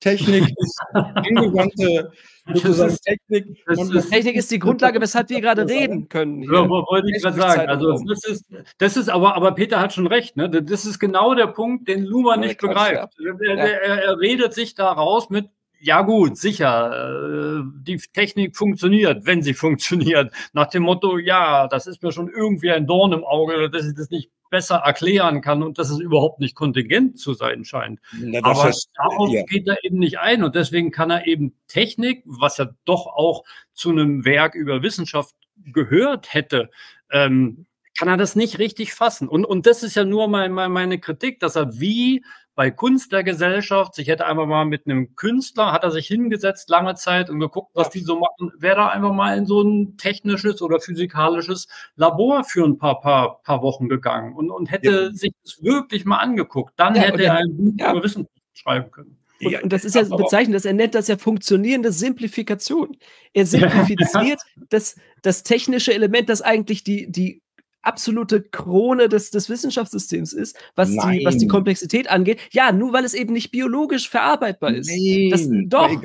Technik 0.00 0.44
ist 0.56 0.80
angewandte 0.92 2.12
sozusagen 2.54 2.96
Technik. 3.04 3.64
Das 3.66 3.90
ist, 3.90 4.10
Technik 4.10 4.36
ist 4.36 4.50
die 4.50 4.58
Grundlage, 4.58 5.00
weshalb 5.00 5.28
wir 5.30 5.40
gerade 5.40 5.68
reden 5.68 6.08
können. 6.08 6.42
Hier. 6.42 6.52
Ja, 6.52 6.68
wollte 6.68 7.08
ich 7.14 7.22
gerade 7.22 7.36
sagen. 7.36 7.68
Also 7.68 7.98
das 8.06 8.24
ist, 8.24 8.44
das 8.78 8.96
ist 8.96 9.08
aber, 9.08 9.34
aber 9.34 9.52
Peter 9.52 9.80
hat 9.80 9.92
schon 9.92 10.06
recht. 10.06 10.36
Ne? 10.36 10.48
Das 10.48 10.86
ist 10.86 10.98
genau 10.98 11.34
der 11.34 11.48
Punkt, 11.48 11.88
den 11.88 12.04
Luma 12.04 12.36
nicht 12.36 12.60
begreift. 12.60 13.14
Er, 13.18 13.58
er, 13.58 14.02
er, 14.02 14.18
redet 14.18 14.54
sich 14.54 14.74
da 14.74 14.92
raus 14.92 15.30
mit, 15.30 15.48
ja 15.80 16.02
gut, 16.02 16.36
sicher, 16.36 17.60
äh, 17.60 17.62
die 17.82 17.98
Technik 18.12 18.56
funktioniert, 18.56 19.26
wenn 19.26 19.42
sie 19.42 19.54
funktioniert. 19.54 20.32
Nach 20.52 20.68
dem 20.68 20.84
Motto, 20.84 21.18
ja, 21.18 21.68
das 21.68 21.86
ist 21.86 22.02
mir 22.02 22.12
schon 22.12 22.28
irgendwie 22.28 22.70
ein 22.70 22.86
Dorn 22.86 23.12
im 23.12 23.24
Auge, 23.24 23.70
dass 23.70 23.86
ich 23.86 23.94
das 23.94 24.10
nicht 24.10 24.30
besser 24.50 24.76
erklären 24.76 25.40
kann 25.40 25.62
und 25.62 25.78
dass 25.78 25.90
es 25.90 25.98
überhaupt 25.98 26.40
nicht 26.40 26.54
kontingent 26.54 27.18
zu 27.18 27.34
sein 27.34 27.64
scheint. 27.64 28.00
Na, 28.12 28.40
Aber 28.42 28.68
ist, 28.68 28.90
darauf 28.94 29.30
ja. 29.32 29.42
geht 29.44 29.66
er 29.68 29.84
eben 29.84 29.98
nicht 29.98 30.18
ein 30.18 30.42
und 30.42 30.54
deswegen 30.54 30.90
kann 30.90 31.10
er 31.10 31.26
eben 31.26 31.54
Technik, 31.66 32.22
was 32.24 32.58
ja 32.58 32.70
doch 32.84 33.06
auch 33.06 33.44
zu 33.72 33.90
einem 33.90 34.24
Werk 34.24 34.54
über 34.54 34.82
Wissenschaft 34.82 35.34
gehört 35.56 36.32
hätte, 36.32 36.70
ähm, 37.10 37.66
kann 37.98 38.08
er 38.08 38.16
das 38.16 38.36
nicht 38.36 38.58
richtig 38.58 38.94
fassen. 38.94 39.28
Und, 39.28 39.44
und 39.44 39.66
das 39.66 39.82
ist 39.82 39.96
ja 39.96 40.04
nur 40.04 40.28
mein, 40.28 40.52
mein, 40.52 40.70
meine 40.70 41.00
Kritik, 41.00 41.40
dass 41.40 41.56
er 41.56 41.80
wie 41.80 42.24
bei 42.58 42.72
Kunst 42.72 43.12
der 43.12 43.22
Gesellschaft. 43.22 44.00
Ich 44.00 44.08
hätte 44.08 44.26
einfach 44.26 44.44
mal 44.44 44.64
mit 44.64 44.84
einem 44.84 45.14
Künstler, 45.14 45.70
hat 45.70 45.84
er 45.84 45.92
sich 45.92 46.08
hingesetzt 46.08 46.68
lange 46.68 46.96
Zeit 46.96 47.30
und 47.30 47.38
geguckt, 47.38 47.70
was 47.74 47.88
die 47.88 48.00
so 48.00 48.18
machen, 48.18 48.50
wäre 48.58 48.74
da 48.74 48.88
einfach 48.88 49.12
mal 49.12 49.38
in 49.38 49.46
so 49.46 49.62
ein 49.62 49.96
technisches 49.96 50.60
oder 50.60 50.80
physikalisches 50.80 51.68
Labor 51.94 52.42
für 52.42 52.64
ein 52.64 52.76
paar, 52.76 53.00
paar, 53.00 53.42
paar 53.44 53.62
Wochen 53.62 53.88
gegangen 53.88 54.34
und, 54.34 54.50
und 54.50 54.72
hätte 54.72 54.90
ja. 54.90 55.12
sich 55.12 55.30
das 55.44 55.62
wirklich 55.62 56.04
mal 56.04 56.16
angeguckt. 56.16 56.72
Dann 56.76 56.96
ja, 56.96 57.02
hätte 57.02 57.22
er 57.22 57.36
ein 57.36 57.56
Buch 57.56 57.74
ja. 57.78 57.92
über 57.92 58.02
Wissenschaft 58.02 58.32
schreiben 58.54 58.90
können. 58.90 59.18
Und, 59.40 59.52
ja, 59.52 59.62
und, 59.62 59.72
das 59.72 59.84
ist 59.84 59.94
ja 59.94 60.02
bezeichnend, 60.02 60.56
dass 60.56 60.64
er 60.64 60.72
nennt 60.72 60.96
das 60.96 61.06
ja 61.06 61.16
funktionierende 61.16 61.92
Simplifikation. 61.92 62.96
Er 63.34 63.46
simplifiziert 63.46 64.40
das, 64.68 64.96
das 65.22 65.44
technische 65.44 65.94
Element, 65.94 66.28
das 66.28 66.42
eigentlich 66.42 66.82
die, 66.82 67.08
die 67.08 67.40
absolute 67.82 68.42
Krone 68.42 69.08
des, 69.08 69.30
des 69.30 69.48
Wissenschaftssystems 69.48 70.32
ist, 70.32 70.56
was 70.74 70.90
die, 70.90 71.22
was 71.24 71.38
die 71.38 71.46
Komplexität 71.46 72.10
angeht. 72.10 72.40
Ja, 72.50 72.72
nur 72.72 72.92
weil 72.92 73.04
es 73.04 73.14
eben 73.14 73.32
nicht 73.32 73.50
biologisch 73.50 74.08
verarbeitbar 74.08 74.74
ist. 74.74 74.90
Nein. 74.90 75.30
Das, 75.30 75.48
doch. 75.48 76.02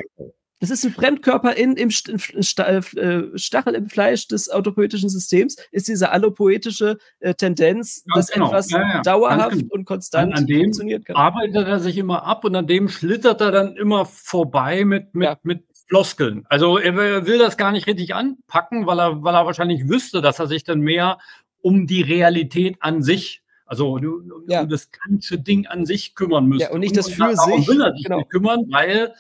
Das 0.63 0.69
ist 0.69 0.85
ein 0.85 0.93
Fremdkörper 0.93 1.57
in, 1.57 1.75
im 1.75 1.89
äh, 1.89 2.77
äh, 2.77 3.37
Stachel 3.37 3.75
im 3.75 3.89
Fleisch 3.89 4.29
des 4.29 4.49
autopoetischen 4.49 5.09
Systems, 5.09 5.57
ist 5.73 5.89
diese 5.89 6.11
allopoetische 6.11 6.99
äh, 7.19 7.33
Tendenz, 7.33 8.05
Ganz 8.05 8.27
dass 8.27 8.33
genau. 8.33 8.47
etwas 8.47 8.71
ja, 8.71 8.79
ja. 8.79 9.01
dauerhaft 9.01 9.57
genau. 9.57 9.73
und 9.73 9.83
konstant 9.83 10.31
an, 10.31 10.39
an 10.39 10.47
dem 10.47 10.61
funktioniert 10.61 11.03
kann. 11.03 11.17
arbeitet 11.17 11.67
er 11.67 11.81
sich 11.81 11.97
immer 11.97 12.23
ab 12.23 12.45
und 12.45 12.55
an 12.55 12.65
dem 12.65 12.87
schlittert 12.87 13.41
er 13.41 13.51
dann 13.51 13.75
immer 13.75 14.05
vorbei 14.05 14.85
mit, 14.85 15.13
mit, 15.13 15.25
ja. 15.25 15.37
mit 15.43 15.65
Floskeln. 15.89 16.45
Also 16.47 16.77
er 16.77 16.95
will 16.95 17.37
das 17.37 17.57
gar 17.57 17.73
nicht 17.73 17.85
richtig 17.85 18.15
anpacken, 18.15 18.87
weil 18.87 18.99
er, 18.99 19.21
weil 19.21 19.35
er 19.35 19.45
wahrscheinlich 19.45 19.89
wüsste, 19.89 20.21
dass 20.21 20.39
er 20.39 20.47
sich 20.47 20.63
dann 20.63 20.79
mehr 20.79 21.19
um 21.63 21.87
die 21.87 22.01
Realität 22.01 22.77
an 22.81 23.01
sich, 23.01 23.41
also 23.65 23.95
um 23.95 24.45
ja. 24.47 24.65
das 24.65 24.91
ganze 24.91 25.39
Ding 25.39 25.65
an 25.65 25.85
sich 25.85 26.13
kümmern 26.13 26.45
müsste. 26.45 26.65
Ja, 26.65 26.71
und 26.71 26.81
nicht 26.81 26.95
das 26.95 27.07
und 27.07 27.13
für 27.13 27.35
sich. 27.35 27.67
will 27.67 27.81
er 27.81 27.93
sich 27.93 28.03
genau. 28.03 28.23
kümmern, 28.25 28.65
weil 28.69 29.13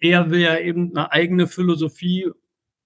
er 0.00 0.30
will 0.30 0.40
ja 0.40 0.58
eben 0.58 0.96
eine 0.96 1.12
eigene 1.12 1.46
Philosophie 1.46 2.30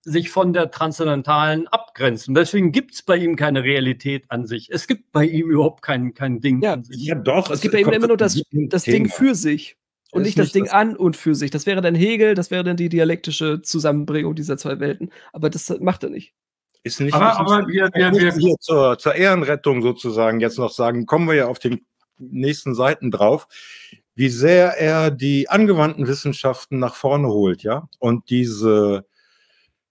sich 0.05 0.31
von 0.31 0.53
der 0.53 0.73
transzendentalen 0.73 1.69
abgrenzen. 1.69 2.35
Deswegen 2.35 2.73
gibt 2.73 2.95
es 2.95 3.03
bei 3.03 3.17
ihm 3.17 3.37
keine 3.37 3.63
Realität 3.63 4.25
an 4.29 4.47
sich. 4.47 4.69
Es 4.71 4.89
gibt 4.89 5.13
bei 5.13 5.25
ihm 5.25 5.49
überhaupt 5.49 5.83
kein, 5.83 6.13
kein 6.13 6.41
Ding 6.41 6.61
ja, 6.61 6.73
an 6.73 6.83
sich. 6.83 7.05
Ja, 7.05 7.15
doch. 7.15 7.49
Es, 7.49 7.57
es 7.57 7.61
gibt 7.61 7.73
bei 7.73 7.81
ihm 7.83 7.89
immer 7.89 8.09
nur 8.09 8.17
das, 8.17 8.43
das 8.51 8.83
Ding 8.83 9.09
für 9.09 9.37
sich 9.37 9.77
und 10.11 10.23
nicht 10.23 10.39
das 10.39 10.51
Ding 10.51 10.65
das 10.65 10.73
an 10.73 10.97
und 10.97 11.17
für 11.17 11.37
sich. 11.37 11.53
Das 11.53 11.67
wäre 11.67 11.81
dann 11.81 11.95
Hegel, 11.95 12.35
das 12.35 12.51
wäre 12.51 12.65
dann 12.65 12.77
die 12.77 12.89
dialektische 12.89 13.63
Zusammenbringung 13.63 14.35
dieser 14.35 14.59
zwei 14.59 14.81
Welten. 14.81 15.13
Aber 15.33 15.51
das 15.51 15.73
macht 15.79 16.03
er 16.03 16.11
nicht. 16.11 16.35
Ist 16.85 17.01
nicht, 17.01 17.15
aber, 17.15 17.39
aber 17.39 17.69
wir, 17.69 17.91
wir, 17.95 18.13
wir 18.13 18.33
hier 18.35 18.57
zur, 18.59 18.99
zur 18.99 19.15
Ehrenrettung 19.15 19.83
sozusagen 19.83 20.41
jetzt 20.41 20.59
noch 20.59 20.73
sagen, 20.73 21.07
kommen 21.07 21.29
wir 21.29 21.35
ja 21.35 21.47
auf 21.47 21.61
den 21.61 21.87
nächsten 22.19 22.75
Seiten 22.75 23.11
drauf, 23.11 23.47
wie 24.15 24.29
sehr 24.29 24.79
er 24.79 25.11
die 25.11 25.49
angewandten 25.49 26.09
Wissenschaften 26.09 26.79
nach 26.79 26.97
vorne 26.97 27.29
holt, 27.29 27.63
ja, 27.63 27.89
und 28.01 28.31
diese, 28.31 29.07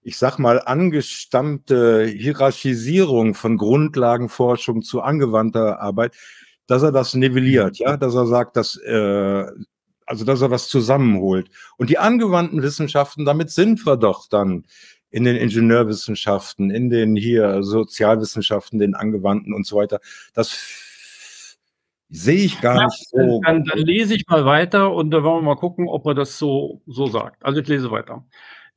ich 0.02 0.18
sag 0.18 0.38
mal, 0.38 0.60
angestammte 0.60 2.06
Hierarchisierung 2.06 3.36
von 3.36 3.58
Grundlagenforschung 3.58 4.82
zu 4.82 5.02
angewandter 5.02 5.80
Arbeit, 5.80 6.16
dass 6.68 6.84
er 6.84 6.92
das 6.92 7.14
nivelliert, 7.14 7.78
ja, 7.78 7.96
dass 7.96 8.16
er 8.16 8.28
sagt, 8.28 8.58
dass 8.58 8.76
äh, 8.76 9.46
also 10.06 10.26
dass 10.26 10.42
er 10.42 10.52
was 10.52 10.68
zusammenholt. 10.68 11.50
Und 11.78 11.90
die 11.90 11.98
angewandten 11.98 12.62
Wissenschaften, 12.62 13.24
damit 13.24 13.50
sind 13.50 13.86
wir 13.86 13.96
doch 13.96 14.28
dann 14.28 14.66
in 15.12 15.26
den 15.26 15.36
Ingenieurwissenschaften, 15.36 16.72
in 16.72 16.90
den 16.90 17.16
hier 17.16 17.64
Sozialwissenschaften, 17.64 18.80
den 18.80 18.96
angewandten 18.96 19.54
und 19.54 19.68
so 19.68 19.76
weiter. 19.76 20.00
Das 20.34 21.58
sehe 22.10 22.44
ich 22.46 22.62
gar 22.62 22.86
nicht 22.86 23.10
so. 23.10 23.42
Dann, 23.46 23.66
dann, 23.66 23.80
lese 23.80 24.16
ich 24.16 24.26
mal 24.28 24.46
weiter 24.46 24.94
und 24.94 25.12
da 25.12 25.24
wollen 25.24 25.44
wir 25.44 25.54
mal 25.54 25.60
gucken, 25.60 25.88
ob 25.88 26.06
er 26.06 26.14
das 26.14 26.38
so, 26.38 26.82
so 26.88 27.08
sagt. 27.08 27.44
Also 27.46 27.62
ich 27.62 27.68
lese 27.68 27.92
weiter. 27.92 28.26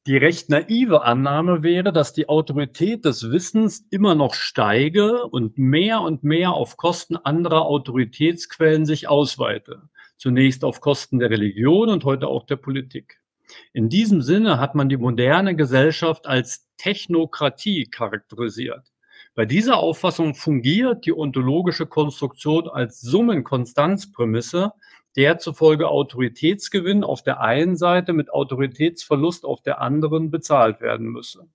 Die 0.07 0.17
recht 0.19 0.51
naive 0.51 1.03
Annahme 1.03 1.63
wäre, 1.63 1.91
dass 1.93 2.13
die 2.13 2.29
Autorität 2.29 3.07
des 3.07 3.31
Wissens 3.31 3.87
immer 3.91 4.15
noch 4.15 4.35
steige 4.35 5.27
und 5.27 5.57
mehr 5.57 6.03
und 6.03 6.25
mehr 6.25 6.53
auf 6.53 6.77
Kosten 6.77 7.17
anderer 7.17 7.63
Autoritätsquellen 7.63 8.85
sich 8.85 9.09
ausweite. 9.09 9.89
Zunächst 10.19 10.63
auf 10.63 10.81
Kosten 10.81 11.21
der 11.21 11.31
Religion 11.31 11.89
und 11.89 12.05
heute 12.05 12.29
auch 12.29 12.45
der 12.45 12.57
Politik. 12.57 13.24
In 13.73 13.89
diesem 13.89 14.23
Sinne 14.23 14.59
hat 14.59 14.75
man 14.75 14.89
die 14.89 14.97
moderne 14.97 15.57
Gesellschaft 15.57 16.27
als 16.27 16.67
Technokratie 16.77 17.87
charakterisiert. 17.87 18.93
Bei 19.35 19.47
dieser 19.47 19.79
Auffassung 19.79 20.35
fungiert 20.35 21.07
die 21.07 21.13
ontologische 21.13 21.87
Konstruktion 21.87 22.69
als 22.69 23.01
Summenkonstanzprämisse, 23.01 24.73
der 25.17 25.39
zufolge 25.39 25.89
Autoritätsgewinn 25.89 27.05
auf 27.05 27.23
der 27.23 27.41
einen 27.41 27.77
Seite 27.77 28.13
mit 28.13 28.33
Autoritätsverlust 28.33 29.45
auf 29.45 29.63
der 29.63 29.81
anderen 29.81 30.31
bezahlt 30.31 30.81
werden 30.81 31.09
müsse. 31.09 31.49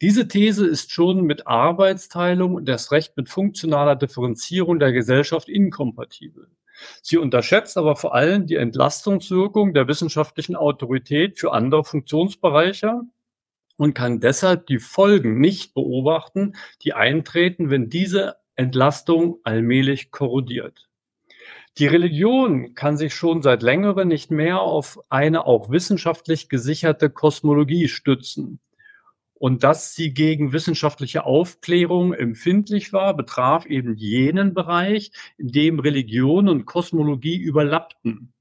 Diese 0.00 0.28
These 0.28 0.66
ist 0.66 0.92
schon 0.92 1.24
mit 1.24 1.46
Arbeitsteilung 1.46 2.54
und 2.54 2.66
das 2.66 2.90
Recht 2.90 3.16
mit 3.16 3.28
funktionaler 3.28 3.96
Differenzierung 3.96 4.78
der 4.78 4.92
Gesellschaft 4.92 5.48
inkompatibel. 5.48 6.48
Sie 7.02 7.18
unterschätzt 7.18 7.76
aber 7.76 7.96
vor 7.96 8.14
allem 8.14 8.46
die 8.46 8.56
Entlastungswirkung 8.56 9.74
der 9.74 9.88
wissenschaftlichen 9.88 10.56
Autorität 10.56 11.38
für 11.38 11.52
andere 11.52 11.84
Funktionsbereiche 11.84 13.00
und 13.76 13.94
kann 13.94 14.20
deshalb 14.20 14.66
die 14.66 14.78
Folgen 14.78 15.40
nicht 15.40 15.74
beobachten, 15.74 16.54
die 16.82 16.92
eintreten, 16.92 17.70
wenn 17.70 17.88
diese 17.88 18.36
Entlastung 18.56 19.38
allmählich 19.42 20.10
korrodiert. 20.10 20.90
Die 21.78 21.86
Religion 21.86 22.74
kann 22.74 22.96
sich 22.96 23.14
schon 23.14 23.42
seit 23.42 23.62
längerem 23.62 24.08
nicht 24.08 24.30
mehr 24.30 24.60
auf 24.60 24.98
eine 25.08 25.46
auch 25.46 25.70
wissenschaftlich 25.70 26.48
gesicherte 26.48 27.08
Kosmologie 27.08 27.88
stützen. 27.88 28.60
Und 29.40 29.64
dass 29.64 29.94
sie 29.94 30.12
gegen 30.12 30.52
wissenschaftliche 30.52 31.24
Aufklärung 31.24 32.12
empfindlich 32.12 32.92
war, 32.92 33.16
betraf 33.16 33.64
eben 33.64 33.96
jenen 33.96 34.52
Bereich, 34.52 35.12
in 35.38 35.48
dem 35.48 35.80
Religion 35.80 36.46
und 36.46 36.66
Kosmologie 36.66 37.38
überlappten. 37.38 38.34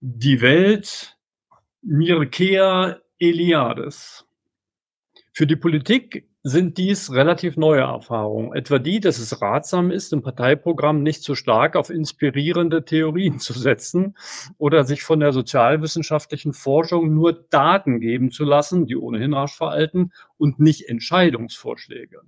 Die 0.00 0.40
Welt 0.40 1.18
Mirkea 1.82 3.00
Eliades. 3.18 4.24
Für 5.32 5.48
die 5.48 5.56
Politik 5.56 6.28
sind 6.44 6.76
dies 6.76 7.12
relativ 7.12 7.56
neue 7.56 7.82
Erfahrungen, 7.82 8.52
etwa 8.54 8.78
die, 8.80 8.98
dass 8.98 9.18
es 9.18 9.40
ratsam 9.40 9.90
ist, 9.92 10.12
im 10.12 10.22
Parteiprogramm 10.22 11.02
nicht 11.02 11.22
zu 11.22 11.36
stark 11.36 11.76
auf 11.76 11.88
inspirierende 11.88 12.84
Theorien 12.84 13.38
zu 13.38 13.52
setzen 13.52 14.16
oder 14.58 14.84
sich 14.84 15.04
von 15.04 15.20
der 15.20 15.32
sozialwissenschaftlichen 15.32 16.52
Forschung 16.52 17.14
nur 17.14 17.32
Daten 17.32 18.00
geben 18.00 18.30
zu 18.30 18.44
lassen, 18.44 18.86
die 18.86 18.96
ohnehin 18.96 19.34
rasch 19.34 19.56
veralten, 19.56 20.12
und 20.36 20.58
nicht 20.58 20.88
Entscheidungsvorschläge. 20.88 22.22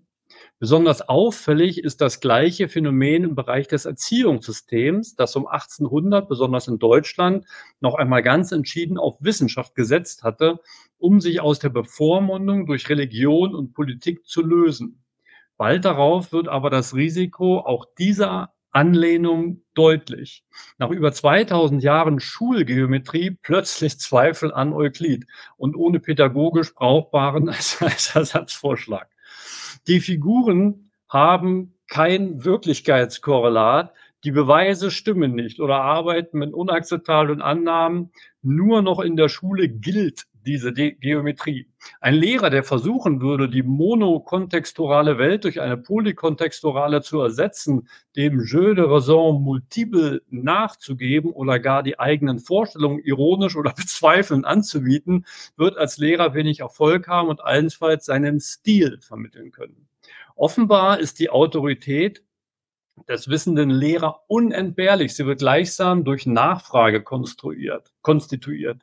Besonders 0.60 1.02
auffällig 1.08 1.82
ist 1.82 2.00
das 2.00 2.20
gleiche 2.20 2.68
Phänomen 2.68 3.24
im 3.24 3.34
Bereich 3.34 3.66
des 3.66 3.84
Erziehungssystems, 3.84 5.16
das 5.16 5.34
um 5.36 5.46
1800, 5.46 6.28
besonders 6.28 6.68
in 6.68 6.78
Deutschland, 6.78 7.44
noch 7.80 7.94
einmal 7.96 8.22
ganz 8.22 8.52
entschieden 8.52 8.96
auf 8.96 9.16
Wissenschaft 9.20 9.74
gesetzt 9.74 10.22
hatte, 10.22 10.60
um 10.96 11.20
sich 11.20 11.40
aus 11.40 11.58
der 11.58 11.70
Bevormundung 11.70 12.66
durch 12.66 12.88
Religion 12.88 13.54
und 13.54 13.74
Politik 13.74 14.26
zu 14.26 14.42
lösen. 14.42 15.04
Bald 15.56 15.84
darauf 15.84 16.32
wird 16.32 16.48
aber 16.48 16.70
das 16.70 16.94
Risiko 16.94 17.58
auch 17.58 17.86
dieser 17.98 18.54
Anlehnung 18.70 19.62
deutlich. 19.74 20.44
Nach 20.78 20.90
über 20.90 21.12
2000 21.12 21.82
Jahren 21.82 22.18
Schulgeometrie 22.18 23.38
plötzlich 23.42 24.00
Zweifel 24.00 24.52
an 24.52 24.72
Euklid 24.72 25.26
und 25.56 25.76
ohne 25.76 26.00
pädagogisch 26.00 26.74
brauchbaren 26.74 27.48
Ersatzvorschlag. 28.14 29.13
Die 29.86 30.00
Figuren 30.00 30.90
haben 31.08 31.74
kein 31.88 32.44
Wirklichkeitskorrelat, 32.44 33.92
die 34.24 34.30
Beweise 34.30 34.90
stimmen 34.90 35.34
nicht 35.34 35.60
oder 35.60 35.82
arbeiten 35.82 36.38
mit 36.38 36.54
unakzeptablen 36.54 37.42
Annahmen. 37.42 38.10
Nur 38.42 38.80
noch 38.80 39.00
in 39.00 39.16
der 39.16 39.28
Schule 39.28 39.68
gilt 39.68 40.26
diese 40.44 40.72
De 40.72 40.92
Geometrie. 40.92 41.68
Ein 42.00 42.14
Lehrer, 42.14 42.50
der 42.50 42.64
versuchen 42.64 43.20
würde, 43.20 43.48
die 43.48 43.62
monokontexturale 43.62 45.18
Welt 45.18 45.44
durch 45.44 45.60
eine 45.60 45.76
polykontexturale 45.76 47.02
zu 47.02 47.20
ersetzen, 47.20 47.88
dem 48.16 48.44
Jeu 48.44 48.74
de 48.74 48.84
raison 48.84 49.42
multiple 49.42 50.22
nachzugeben 50.30 51.30
oder 51.32 51.58
gar 51.58 51.82
die 51.82 51.98
eigenen 51.98 52.38
Vorstellungen 52.38 53.00
ironisch 53.00 53.56
oder 53.56 53.72
bezweifelnd 53.76 54.44
anzubieten, 54.44 55.26
wird 55.56 55.76
als 55.76 55.98
Lehrer 55.98 56.34
wenig 56.34 56.60
Erfolg 56.60 57.08
haben 57.08 57.28
und 57.28 57.42
allenfalls 57.42 58.06
seinen 58.06 58.40
Stil 58.40 58.98
vermitteln 59.00 59.50
können. 59.50 59.88
Offenbar 60.36 60.98
ist 61.00 61.18
die 61.20 61.30
Autorität 61.30 62.22
des 63.08 63.28
wissenden 63.28 63.70
Lehrer 63.70 64.22
unentbehrlich. 64.28 65.14
Sie 65.14 65.26
wird 65.26 65.40
gleichsam 65.40 66.04
durch 66.04 66.26
Nachfrage 66.26 67.02
konstruiert, 67.02 67.92
konstituiert 68.02 68.82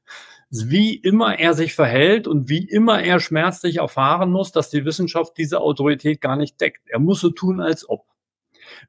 wie 0.52 0.96
immer 0.96 1.40
er 1.40 1.54
sich 1.54 1.74
verhält 1.74 2.28
und 2.28 2.50
wie 2.50 2.68
immer 2.68 3.02
er 3.02 3.20
schmerzlich 3.20 3.78
erfahren 3.78 4.32
muss, 4.32 4.52
dass 4.52 4.70
die 4.70 4.84
Wissenschaft 4.84 5.38
diese 5.38 5.62
Autorität 5.62 6.20
gar 6.20 6.36
nicht 6.36 6.60
deckt. 6.60 6.82
Er 6.90 7.00
muss 7.00 7.22
so 7.22 7.30
tun, 7.30 7.62
als 7.62 7.88
ob. 7.90 8.06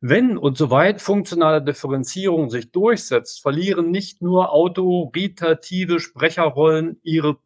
Wenn 0.01 0.37
und 0.37 0.57
soweit 0.57 1.01
funktionale 1.01 1.63
Differenzierung 1.63 2.51
sich 2.51 2.73
durchsetzt, 2.73 3.41
verlieren 3.41 3.91
nicht 3.91 4.23
nur 4.23 4.53
autoritative 4.53 6.01
Sprecherrollen 6.01 6.99
ihre 7.03 7.39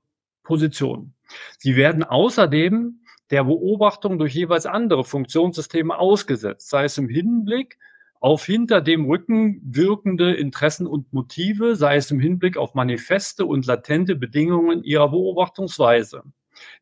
Position. 0.43 1.13
Sie 1.59 1.77
werden 1.77 2.03
außerdem 2.03 3.01
der 3.31 3.45
Beobachtung 3.45 4.19
durch 4.19 4.35
jeweils 4.35 4.67
andere 4.67 5.05
Funktionssysteme 5.05 5.99
ausgesetzt, 5.99 6.71
sei 6.71 6.85
es 6.85 6.97
im 6.97 7.09
Hinblick 7.09 7.79
auf 8.21 8.45
hinter 8.45 8.81
dem 8.81 9.05
Rücken 9.07 9.61
wirkende 9.65 10.35
Interessen 10.35 10.87
und 10.87 11.13
Motive, 11.13 11.77
sei 11.77 11.97
es 11.97 12.11
im 12.11 12.21
Hinblick 12.21 12.57
auf 12.57 12.75
manifeste 12.75 13.47
und 13.47 13.67
latente 13.67 14.17
Bedingungen 14.17 14.83
ihrer 14.83 15.11
Beobachtungsweise. 15.11 16.23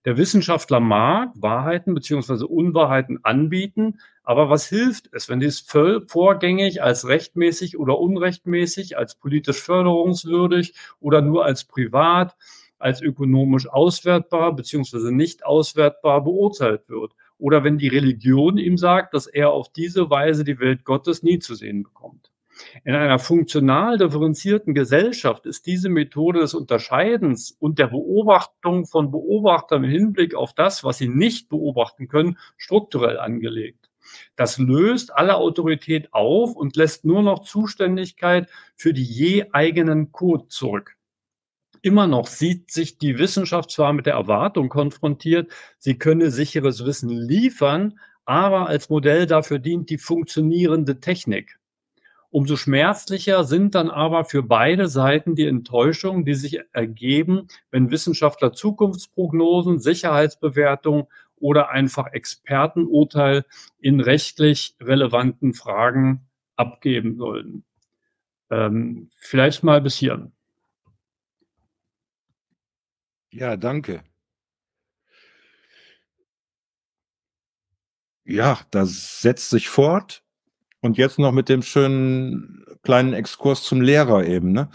Der 0.04 0.16
Wissenschaftler 0.16 0.80
mag 0.80 1.32
Wahrheiten 1.34 1.94
beziehungsweise 1.94 2.46
Unwahrheiten 2.46 3.18
anbieten, 3.24 3.98
aber 4.22 4.48
was 4.48 4.68
hilft 4.68 5.08
es, 5.12 5.28
wenn 5.28 5.40
dies 5.40 5.60
vorgängig 6.06 6.82
als 6.82 7.08
rechtmäßig 7.08 7.78
oder 7.78 7.98
unrechtmäßig, 7.98 8.96
als 8.96 9.16
politisch 9.16 9.60
förderungswürdig 9.60 10.74
oder 11.00 11.20
nur 11.20 11.44
als 11.44 11.64
privat, 11.64 12.36
als 12.78 13.02
ökonomisch 13.02 13.68
auswertbar 13.68 14.54
beziehungsweise 14.54 15.12
nicht 15.12 15.44
auswertbar 15.44 16.22
beurteilt 16.22 16.88
wird? 16.88 17.12
Oder 17.44 17.62
wenn 17.62 17.76
die 17.76 17.88
Religion 17.88 18.56
ihm 18.56 18.78
sagt, 18.78 19.12
dass 19.12 19.26
er 19.26 19.50
auf 19.50 19.70
diese 19.70 20.08
Weise 20.08 20.44
die 20.44 20.58
Welt 20.60 20.82
Gottes 20.82 21.22
nie 21.22 21.40
zu 21.40 21.54
sehen 21.54 21.82
bekommt. 21.82 22.30
In 22.84 22.94
einer 22.94 23.18
funktional 23.18 23.98
differenzierten 23.98 24.72
Gesellschaft 24.72 25.44
ist 25.44 25.66
diese 25.66 25.90
Methode 25.90 26.40
des 26.40 26.54
Unterscheidens 26.54 27.50
und 27.50 27.78
der 27.78 27.88
Beobachtung 27.88 28.86
von 28.86 29.10
Beobachtern 29.10 29.84
im 29.84 29.90
Hinblick 29.90 30.34
auf 30.34 30.54
das, 30.54 30.84
was 30.84 30.96
sie 30.96 31.08
nicht 31.10 31.50
beobachten 31.50 32.08
können, 32.08 32.38
strukturell 32.56 33.18
angelegt. 33.18 33.90
Das 34.36 34.56
löst 34.56 35.14
alle 35.14 35.36
Autorität 35.36 36.14
auf 36.14 36.56
und 36.56 36.76
lässt 36.76 37.04
nur 37.04 37.22
noch 37.22 37.40
Zuständigkeit 37.40 38.48
für 38.74 38.94
die 38.94 39.04
je 39.04 39.50
eigenen 39.52 40.12
Code 40.12 40.48
zurück 40.48 40.93
immer 41.84 42.06
noch 42.06 42.26
sieht 42.26 42.70
sich 42.70 42.98
die 42.98 43.18
Wissenschaft 43.18 43.70
zwar 43.70 43.92
mit 43.92 44.06
der 44.06 44.14
Erwartung 44.14 44.68
konfrontiert, 44.68 45.52
sie 45.78 45.98
könne 45.98 46.30
sicheres 46.30 46.84
Wissen 46.84 47.10
liefern, 47.10 47.98
aber 48.24 48.68
als 48.68 48.88
Modell 48.88 49.26
dafür 49.26 49.58
dient 49.58 49.90
die 49.90 49.98
funktionierende 49.98 51.00
Technik. 51.00 51.58
Umso 52.30 52.56
schmerzlicher 52.56 53.44
sind 53.44 53.74
dann 53.74 53.90
aber 53.90 54.24
für 54.24 54.42
beide 54.42 54.88
Seiten 54.88 55.36
die 55.36 55.46
Enttäuschungen, 55.46 56.24
die 56.24 56.34
sich 56.34 56.58
ergeben, 56.72 57.48
wenn 57.70 57.90
Wissenschaftler 57.90 58.52
Zukunftsprognosen, 58.52 59.78
Sicherheitsbewertungen 59.78 61.06
oder 61.36 61.68
einfach 61.68 62.12
Expertenurteil 62.12 63.44
in 63.78 64.00
rechtlich 64.00 64.74
relevanten 64.80 65.52
Fragen 65.52 66.26
abgeben 66.56 67.18
sollen. 67.18 67.64
Ähm, 68.50 69.10
vielleicht 69.18 69.62
mal 69.62 69.80
bis 69.80 69.96
hier. 69.96 70.32
Ja, 73.34 73.56
danke. 73.56 74.04
Ja, 78.24 78.60
das 78.70 79.20
setzt 79.22 79.50
sich 79.50 79.68
fort. 79.68 80.22
Und 80.80 80.98
jetzt 80.98 81.18
noch 81.18 81.32
mit 81.32 81.48
dem 81.48 81.62
schönen 81.62 82.64
kleinen 82.82 83.12
Exkurs 83.12 83.64
zum 83.64 83.80
Lehrer 83.80 84.24
eben, 84.24 84.52
ne? 84.52 84.70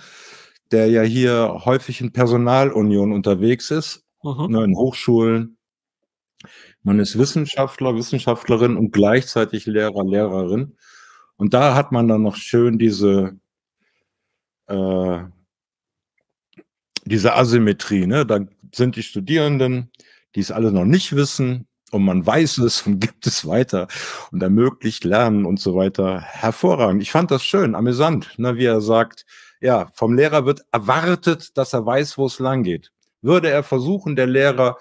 Der 0.71 0.87
ja 0.87 1.03
hier 1.03 1.61
häufig 1.65 2.01
in 2.01 2.11
Personalunion 2.11 3.13
unterwegs 3.13 3.71
ist, 3.71 4.05
mhm. 4.23 4.47
ne, 4.51 4.63
in 4.65 4.75
Hochschulen. 4.75 5.57
Man 6.83 6.99
ist 6.99 7.17
Wissenschaftler, 7.17 7.95
Wissenschaftlerin 7.95 8.75
und 8.75 8.91
gleichzeitig 8.91 9.67
Lehrer, 9.67 10.03
Lehrerin. 10.03 10.77
Und 11.37 11.53
da 11.53 11.75
hat 11.75 11.91
man 11.91 12.07
dann 12.09 12.23
noch 12.23 12.35
schön 12.35 12.77
diese 12.77 13.39
äh, 14.67 15.23
diese 17.05 17.35
Asymmetrie, 17.35 18.07
ne? 18.07 18.25
Da 18.25 18.39
sind 18.73 18.95
die 18.95 19.03
Studierenden, 19.03 19.91
die 20.35 20.41
es 20.41 20.51
alle 20.51 20.71
noch 20.71 20.85
nicht 20.85 21.15
wissen, 21.15 21.67
und 21.91 22.03
man 22.03 22.25
weiß 22.25 22.59
es 22.59 22.83
und 22.83 22.99
gibt 22.99 23.27
es 23.27 23.47
weiter 23.47 23.87
und 24.31 24.41
ermöglicht 24.41 25.03
Lernen 25.03 25.45
und 25.45 25.59
so 25.59 25.75
weiter. 25.75 26.21
Hervorragend. 26.21 27.01
Ich 27.01 27.11
fand 27.11 27.31
das 27.31 27.43
schön, 27.43 27.75
amüsant, 27.75 28.37
ne, 28.37 28.55
wie 28.57 28.65
er 28.65 28.81
sagt, 28.81 29.25
ja, 29.61 29.89
vom 29.93 30.15
Lehrer 30.15 30.45
wird 30.45 30.61
erwartet, 30.71 31.57
dass 31.57 31.73
er 31.73 31.85
weiß, 31.85 32.17
wo 32.17 32.27
es 32.27 32.39
lang 32.39 32.63
geht. 32.63 32.91
Würde 33.21 33.49
er 33.49 33.63
versuchen, 33.63 34.15
der 34.15 34.27
Lehrer 34.27 34.77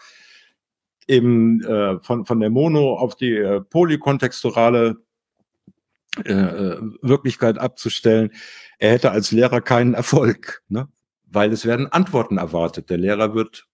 eben 1.09 1.65
äh, 1.65 1.99
von, 2.01 2.27
von 2.27 2.39
der 2.39 2.51
Mono 2.51 2.95
auf 2.95 3.17
die 3.17 3.35
äh, 3.35 3.61
polykontexturale 3.61 4.97
äh, 6.25 6.33
äh 6.33 6.81
Wirklichkeit 7.03 7.59
abzustellen, 7.59 8.33
er 8.79 8.93
hätte 8.93 9.11
als 9.11 9.33
Lehrer 9.33 9.61
keinen 9.61 9.95
Erfolg. 9.95 10.63
Ne? 10.69 10.89
Weil 11.31 11.53
es 11.53 11.67
werden 11.67 11.87
Antworten 11.87 12.39
erwartet. 12.39 12.91
Der 12.91 12.99
Lehrer 12.99 13.35
wird. 13.35 13.67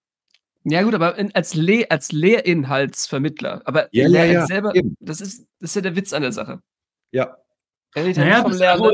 Ja, 0.64 0.82
gut, 0.82 0.94
aber 0.94 1.16
in, 1.18 1.34
als, 1.34 1.55
Le 1.55 1.86
als 1.90 2.12
Lehrinhaltsvermittler. 2.12 3.62
Aber 3.64 3.88
ja, 3.92 4.09
ja, 4.09 4.24
ja, 4.24 4.46
selber, 4.46 4.72
das 4.98 5.20
ist, 5.20 5.46
das 5.61 5.70
ist 5.70 5.76
ja 5.76 5.82
der 5.82 5.96
Witz 5.96 6.12
an 6.12 6.22
der 6.22 6.32
Sache. 6.32 6.61
Ja. 7.11 7.36
Naja, 7.94 8.46
Lernen. 8.46 8.62
Also, 8.62 8.90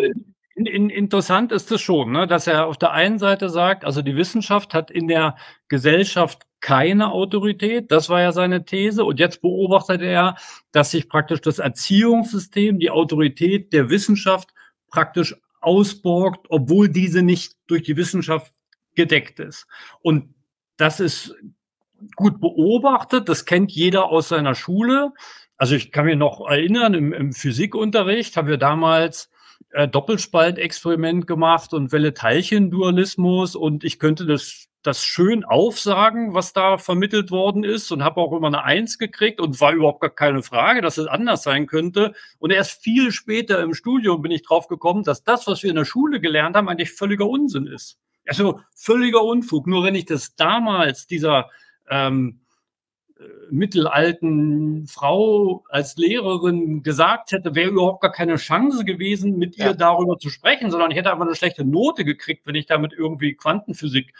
in, 0.56 0.66
in, 0.66 0.90
interessant 0.90 1.52
ist 1.52 1.70
es 1.70 1.80
schon, 1.80 2.10
ne, 2.10 2.26
dass 2.26 2.46
er 2.46 2.66
auf 2.66 2.76
der 2.76 2.90
einen 2.90 3.18
Seite 3.18 3.48
sagt, 3.48 3.84
also 3.84 4.02
die 4.02 4.16
Wissenschaft 4.16 4.74
hat 4.74 4.90
in 4.90 5.08
der 5.08 5.36
Gesellschaft 5.68 6.42
keine 6.60 7.12
Autorität. 7.12 7.90
Das 7.90 8.08
war 8.10 8.20
ja 8.20 8.32
seine 8.32 8.64
These. 8.64 9.04
Und 9.04 9.18
jetzt 9.18 9.40
beobachtet 9.40 10.02
er, 10.02 10.36
dass 10.72 10.90
sich 10.90 11.08
praktisch 11.08 11.40
das 11.40 11.60
Erziehungssystem, 11.60 12.78
die 12.78 12.90
Autorität 12.90 13.72
der 13.72 13.88
Wissenschaft 13.88 14.50
praktisch 14.88 15.34
ausborgt, 15.60 16.46
obwohl 16.48 16.88
diese 16.88 17.22
nicht 17.22 17.54
durch 17.66 17.82
die 17.82 17.96
Wissenschaft 17.96 18.52
gedeckt 18.94 19.40
ist. 19.40 19.66
Und 20.02 20.34
das 20.76 21.00
ist 21.00 21.34
gut 22.16 22.40
beobachtet, 22.40 23.28
das 23.28 23.44
kennt 23.44 23.72
jeder 23.72 24.06
aus 24.06 24.28
seiner 24.28 24.54
Schule. 24.54 25.12
Also 25.56 25.74
ich 25.74 25.92
kann 25.92 26.06
mich 26.06 26.16
noch 26.16 26.48
erinnern, 26.48 26.94
im, 26.94 27.12
im 27.12 27.32
Physikunterricht 27.32 28.36
haben 28.36 28.48
wir 28.48 28.56
damals 28.56 29.30
äh, 29.70 29.86
Doppelspaltexperiment 29.86 31.26
gemacht 31.26 31.74
und 31.74 31.92
Welle-Teilchen-Dualismus 31.92 33.54
und 33.56 33.84
ich 33.84 33.98
könnte 33.98 34.24
das 34.24 34.69
das 34.82 35.04
schön 35.04 35.44
aufsagen, 35.44 36.32
was 36.32 36.52
da 36.52 36.78
vermittelt 36.78 37.30
worden 37.30 37.64
ist 37.64 37.92
und 37.92 38.02
habe 38.02 38.20
auch 38.20 38.32
immer 38.32 38.46
eine 38.46 38.64
Eins 38.64 38.98
gekriegt 38.98 39.40
und 39.40 39.60
war 39.60 39.72
überhaupt 39.72 40.00
gar 40.00 40.10
keine 40.10 40.42
Frage, 40.42 40.80
dass 40.80 40.96
es 40.96 41.06
anders 41.06 41.42
sein 41.42 41.66
könnte. 41.66 42.14
Und 42.38 42.50
erst 42.50 42.82
viel 42.82 43.12
später 43.12 43.62
im 43.62 43.74
Studium 43.74 44.22
bin 44.22 44.32
ich 44.32 44.42
drauf 44.42 44.68
gekommen, 44.68 45.04
dass 45.04 45.22
das, 45.22 45.46
was 45.46 45.62
wir 45.62 45.70
in 45.70 45.76
der 45.76 45.84
Schule 45.84 46.20
gelernt 46.20 46.56
haben, 46.56 46.68
eigentlich 46.68 46.92
völliger 46.92 47.28
Unsinn 47.28 47.66
ist. 47.66 47.98
Also 48.26 48.60
völliger 48.74 49.22
Unfug. 49.22 49.66
Nur 49.66 49.84
wenn 49.84 49.94
ich 49.94 50.06
das 50.06 50.34
damals 50.34 51.06
dieser 51.06 51.50
ähm, 51.90 52.40
mittelalten 53.50 54.86
Frau 54.86 55.64
als 55.68 55.96
Lehrerin 55.96 56.82
gesagt 56.82 57.32
hätte, 57.32 57.54
wäre 57.54 57.70
überhaupt 57.70 58.00
gar 58.00 58.12
keine 58.12 58.36
Chance 58.36 58.84
gewesen, 58.84 59.36
mit 59.36 59.58
ihr 59.58 59.66
ja. 59.66 59.72
darüber 59.74 60.18
zu 60.18 60.30
sprechen, 60.30 60.70
sondern 60.70 60.90
ich 60.90 60.96
hätte 60.96 61.12
einfach 61.12 61.26
eine 61.26 61.34
schlechte 61.34 61.64
Note 61.64 62.04
gekriegt, 62.04 62.46
wenn 62.46 62.54
ich 62.54 62.66
damit 62.66 62.92
irgendwie 62.92 63.34
Quantenphysik 63.34 64.14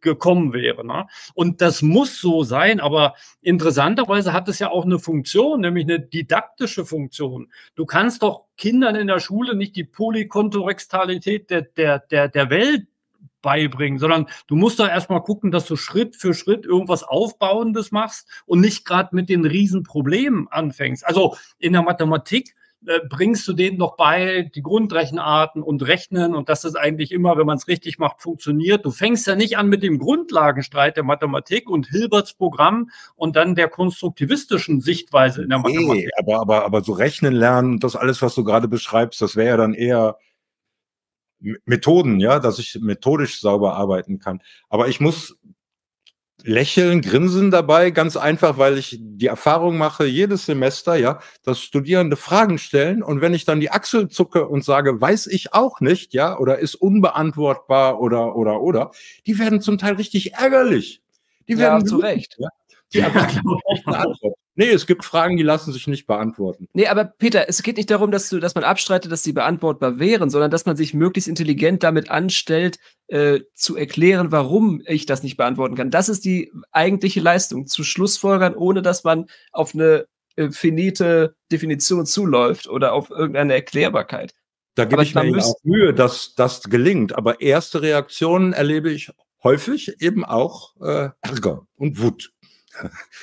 gekommen 0.00 0.52
wäre. 0.52 0.86
Ne? 0.86 1.06
Und 1.34 1.60
das 1.60 1.82
muss 1.82 2.20
so 2.20 2.42
sein, 2.42 2.80
aber 2.80 3.14
interessanterweise 3.40 4.32
hat 4.32 4.48
es 4.48 4.58
ja 4.58 4.70
auch 4.70 4.84
eine 4.84 4.98
Funktion, 4.98 5.60
nämlich 5.60 5.84
eine 5.84 6.00
didaktische 6.00 6.84
Funktion. 6.84 7.52
Du 7.74 7.86
kannst 7.86 8.22
doch 8.22 8.46
Kindern 8.56 8.96
in 8.96 9.06
der 9.06 9.20
Schule 9.20 9.54
nicht 9.54 9.76
die 9.76 9.84
Polykontorextalität 9.84 11.50
der, 11.50 11.62
der, 11.62 11.98
der, 11.98 12.28
der 12.28 12.50
Welt 12.50 12.86
beibringen, 13.42 13.98
sondern 13.98 14.26
du 14.46 14.56
musst 14.56 14.78
da 14.78 14.88
erstmal 14.88 15.22
gucken, 15.22 15.50
dass 15.50 15.66
du 15.66 15.76
Schritt 15.76 16.16
für 16.16 16.34
Schritt 16.34 16.66
irgendwas 16.66 17.02
Aufbauendes 17.02 17.90
machst 17.90 18.28
und 18.46 18.60
nicht 18.60 18.84
gerade 18.84 19.14
mit 19.16 19.28
den 19.28 19.44
Riesenproblemen 19.44 20.48
anfängst. 20.48 21.06
Also 21.06 21.36
in 21.58 21.72
der 21.72 21.82
Mathematik 21.82 22.54
äh, 22.86 23.00
bringst 23.08 23.46
du 23.46 23.52
denen 23.52 23.76
noch 23.76 23.96
bei, 23.96 24.50
die 24.54 24.62
Grundrechenarten 24.62 25.62
und 25.62 25.86
Rechnen 25.86 26.34
und 26.34 26.48
das 26.48 26.64
ist 26.64 26.76
eigentlich 26.76 27.12
immer, 27.12 27.36
wenn 27.36 27.46
man 27.46 27.58
es 27.58 27.68
richtig 27.68 27.98
macht, 27.98 28.22
funktioniert. 28.22 28.84
Du 28.86 28.90
fängst 28.90 29.26
ja 29.26 29.36
nicht 29.36 29.58
an 29.58 29.68
mit 29.68 29.82
dem 29.82 29.98
Grundlagenstreit 29.98 30.96
der 30.96 31.04
Mathematik 31.04 31.68
und 31.68 31.88
Hilberts 31.88 32.34
Programm 32.34 32.90
und 33.16 33.36
dann 33.36 33.54
der 33.54 33.68
konstruktivistischen 33.68 34.80
Sichtweise 34.80 35.42
in 35.42 35.50
der 35.50 35.58
Mathematik. 35.58 36.06
Nee, 36.06 36.10
aber, 36.18 36.40
aber, 36.40 36.64
aber 36.64 36.82
so 36.82 36.92
rechnen 36.92 37.34
lernen, 37.34 37.80
das 37.80 37.96
alles, 37.96 38.22
was 38.22 38.34
du 38.34 38.44
gerade 38.44 38.68
beschreibst, 38.68 39.20
das 39.20 39.36
wäre 39.36 39.48
ja 39.48 39.56
dann 39.58 39.74
eher 39.74 40.16
Methoden, 41.64 42.20
ja, 42.20 42.38
dass 42.38 42.58
ich 42.58 42.78
methodisch 42.80 43.40
sauber 43.40 43.74
arbeiten 43.74 44.18
kann. 44.18 44.40
Aber 44.68 44.88
ich 44.88 45.00
muss 45.00 45.38
lächeln, 46.44 47.00
grinsen 47.00 47.50
dabei, 47.50 47.90
ganz 47.90 48.16
einfach, 48.16 48.58
weil 48.58 48.78
ich 48.78 48.98
die 49.00 49.26
Erfahrung 49.26 49.78
mache, 49.78 50.06
jedes 50.06 50.46
Semester, 50.46 50.96
ja, 50.96 51.20
dass 51.42 51.60
Studierende 51.60 52.16
Fragen 52.16 52.58
stellen 52.58 53.02
und 53.02 53.20
wenn 53.20 53.34
ich 53.34 53.44
dann 53.44 53.60
die 53.60 53.70
Achsel 53.70 54.08
zucke 54.08 54.48
und 54.48 54.64
sage, 54.64 55.00
weiß 55.00 55.26
ich 55.26 55.52
auch 55.52 55.80
nicht, 55.80 56.14
ja, 56.14 56.38
oder 56.38 56.58
ist 56.58 56.74
unbeantwortbar 56.74 58.00
oder, 58.00 58.36
oder, 58.36 58.60
oder, 58.60 58.90
die 59.26 59.38
werden 59.38 59.60
zum 59.60 59.78
Teil 59.78 59.94
richtig 59.94 60.34
ärgerlich. 60.34 61.02
Die 61.48 61.58
werden 61.58 61.80
ja, 61.80 61.86
zu 61.86 61.96
Recht. 61.96 62.36
Ja, 62.38 62.48
die 62.92 62.98
ja, 62.98 63.06
eine 63.86 63.98
Antwort. 63.98 64.39
Nee, 64.60 64.72
es 64.72 64.86
gibt 64.86 65.06
Fragen, 65.06 65.38
die 65.38 65.42
lassen 65.42 65.72
sich 65.72 65.86
nicht 65.86 66.06
beantworten. 66.06 66.68
Nee, 66.74 66.86
aber 66.86 67.06
Peter, 67.06 67.48
es 67.48 67.62
geht 67.62 67.78
nicht 67.78 67.90
darum, 67.90 68.10
dass, 68.10 68.28
du, 68.28 68.40
dass 68.40 68.54
man 68.54 68.62
abstreitet, 68.62 69.10
dass 69.10 69.22
sie 69.22 69.32
beantwortbar 69.32 69.98
wären, 69.98 70.28
sondern 70.28 70.50
dass 70.50 70.66
man 70.66 70.76
sich 70.76 70.92
möglichst 70.92 71.28
intelligent 71.28 71.82
damit 71.82 72.10
anstellt, 72.10 72.78
äh, 73.06 73.40
zu 73.54 73.74
erklären, 73.74 74.32
warum 74.32 74.82
ich 74.84 75.06
das 75.06 75.22
nicht 75.22 75.38
beantworten 75.38 75.76
kann. 75.76 75.90
Das 75.90 76.10
ist 76.10 76.26
die 76.26 76.52
eigentliche 76.72 77.20
Leistung, 77.20 77.68
zu 77.68 77.84
Schlussfolgern, 77.84 78.54
ohne 78.54 78.82
dass 78.82 79.02
man 79.02 79.30
auf 79.50 79.74
eine 79.74 80.04
äh, 80.36 80.50
finite 80.50 81.34
Definition 81.50 82.04
zuläuft 82.04 82.68
oder 82.68 82.92
auf 82.92 83.08
irgendeine 83.08 83.54
Erklärbarkeit. 83.54 84.34
Da 84.74 84.84
gebe 84.84 85.02
ich 85.02 85.14
mir 85.14 85.42
auch 85.42 85.54
Mühe, 85.62 85.94
dass 85.94 86.34
das 86.34 86.64
gelingt. 86.64 87.16
Aber 87.16 87.40
erste 87.40 87.80
Reaktionen 87.80 88.52
erlebe 88.52 88.90
ich 88.90 89.10
häufig 89.42 90.02
eben 90.02 90.22
auch 90.22 90.74
äh, 90.82 91.08
Ärger 91.22 91.66
und 91.76 92.02
Wut. 92.02 92.30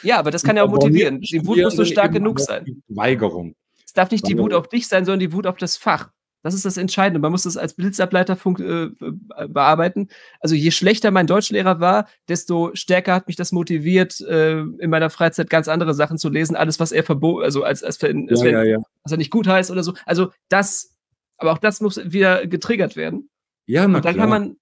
Ja, 0.03 0.19
aber 0.19 0.31
das 0.31 0.43
kann 0.43 0.57
ja 0.57 0.63
auch 0.63 0.69
motivieren. 0.69 1.21
Die 1.21 1.45
Wut 1.45 1.57
muss 1.57 1.75
nur 1.75 1.85
stark 1.85 2.11
genug 2.11 2.39
sein. 2.39 2.83
Weigerung. 2.87 3.55
Es 3.85 3.93
darf 3.93 4.11
nicht 4.11 4.27
die 4.27 4.37
Wut 4.37 4.53
auf 4.53 4.67
dich 4.67 4.87
sein, 4.87 5.05
sondern 5.05 5.19
die 5.19 5.33
Wut 5.33 5.47
auf 5.47 5.57
das 5.57 5.77
Fach. 5.77 6.09
Das 6.43 6.53
ist 6.53 6.65
das 6.65 6.77
Entscheidende. 6.77 7.19
Man 7.19 7.31
muss 7.31 7.43
das 7.43 7.57
als 7.57 7.73
Blitzableiter 7.73 8.37
äh, 8.59 8.89
bearbeiten. 9.47 10.07
Also 10.39 10.55
je 10.55 10.71
schlechter 10.71 11.11
mein 11.11 11.27
Deutschlehrer 11.27 11.79
war, 11.79 12.07
desto 12.29 12.71
stärker 12.73 13.15
hat 13.15 13.27
mich 13.27 13.35
das 13.35 13.51
motiviert, 13.51 14.21
äh, 14.21 14.59
in 14.59 14.89
meiner 14.89 15.09
Freizeit 15.09 15.49
ganz 15.49 15.67
andere 15.67 15.93
Sachen 15.93 16.17
zu 16.17 16.29
lesen. 16.29 16.55
Alles, 16.55 16.79
was 16.79 16.91
er 16.91 17.03
verboten, 17.03 17.43
also 17.43 17.63
als, 17.63 17.83
als, 17.83 18.01
wenn, 18.01 18.29
als 18.29 18.39
ja, 18.39 18.45
wenn, 18.45 18.53
ja, 18.53 18.63
ja. 18.63 18.77
was 19.03 19.11
er 19.11 19.17
nicht 19.17 19.31
gut 19.31 19.47
heißt 19.47 19.71
oder 19.71 19.83
so. 19.83 19.93
Also 20.05 20.31
das, 20.47 20.95
aber 21.37 21.51
auch 21.51 21.57
das 21.57 21.81
muss 21.81 21.99
wieder 22.11 22.45
getriggert 22.47 22.95
werden. 22.95 23.29
Ja, 23.65 23.87
na 23.87 23.97
Und 23.97 24.05
dann 24.05 24.13
klar. 24.13 24.27
kann 24.27 24.29
man 24.29 24.57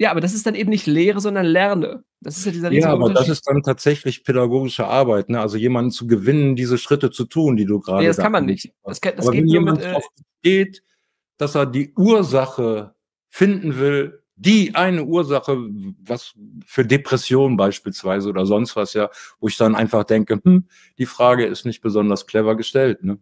ja, 0.00 0.10
aber 0.10 0.22
das 0.22 0.32
ist 0.32 0.46
dann 0.46 0.54
eben 0.54 0.70
nicht 0.70 0.86
Lehre, 0.86 1.20
sondern 1.20 1.44
Lerne. 1.44 2.04
Das 2.22 2.38
ist 2.38 2.46
ja 2.46 2.52
dieser 2.52 2.70
riesige 2.70 2.86
Ja, 2.86 2.94
aber 2.94 3.12
das 3.12 3.28
ist 3.28 3.46
dann 3.46 3.62
tatsächlich 3.62 4.24
pädagogische 4.24 4.86
Arbeit, 4.86 5.28
ne? 5.28 5.38
Also 5.42 5.58
jemanden 5.58 5.90
zu 5.90 6.06
gewinnen, 6.06 6.56
diese 6.56 6.78
Schritte 6.78 7.10
zu 7.10 7.26
tun, 7.26 7.54
die 7.56 7.66
du 7.66 7.80
gerade. 7.80 8.00
Nee, 8.00 8.06
das 8.06 8.16
kann 8.16 8.32
man 8.32 8.46
nicht. 8.46 8.72
Das, 8.82 9.02
kann, 9.02 9.12
das 9.16 9.26
aber 9.26 9.34
geht 9.34 9.42
wenn 9.42 9.48
jemand 9.48 9.80
mit, 9.80 9.86
äh, 9.86 10.00
geht, 10.42 10.82
dass 11.36 11.54
er 11.54 11.66
die 11.66 11.92
Ursache 11.98 12.94
finden 13.28 13.78
will, 13.78 14.22
die 14.36 14.74
eine 14.74 15.04
Ursache, 15.04 15.58
was 16.02 16.32
für 16.64 16.86
Depression 16.86 17.58
beispielsweise 17.58 18.30
oder 18.30 18.46
sonst 18.46 18.76
was 18.76 18.94
ja, 18.94 19.10
wo 19.38 19.48
ich 19.48 19.58
dann 19.58 19.74
einfach 19.74 20.04
denke, 20.04 20.40
hm, 20.42 20.66
die 20.96 21.04
Frage 21.04 21.44
ist 21.44 21.66
nicht 21.66 21.82
besonders 21.82 22.26
clever 22.26 22.56
gestellt, 22.56 23.04
ne? 23.04 23.18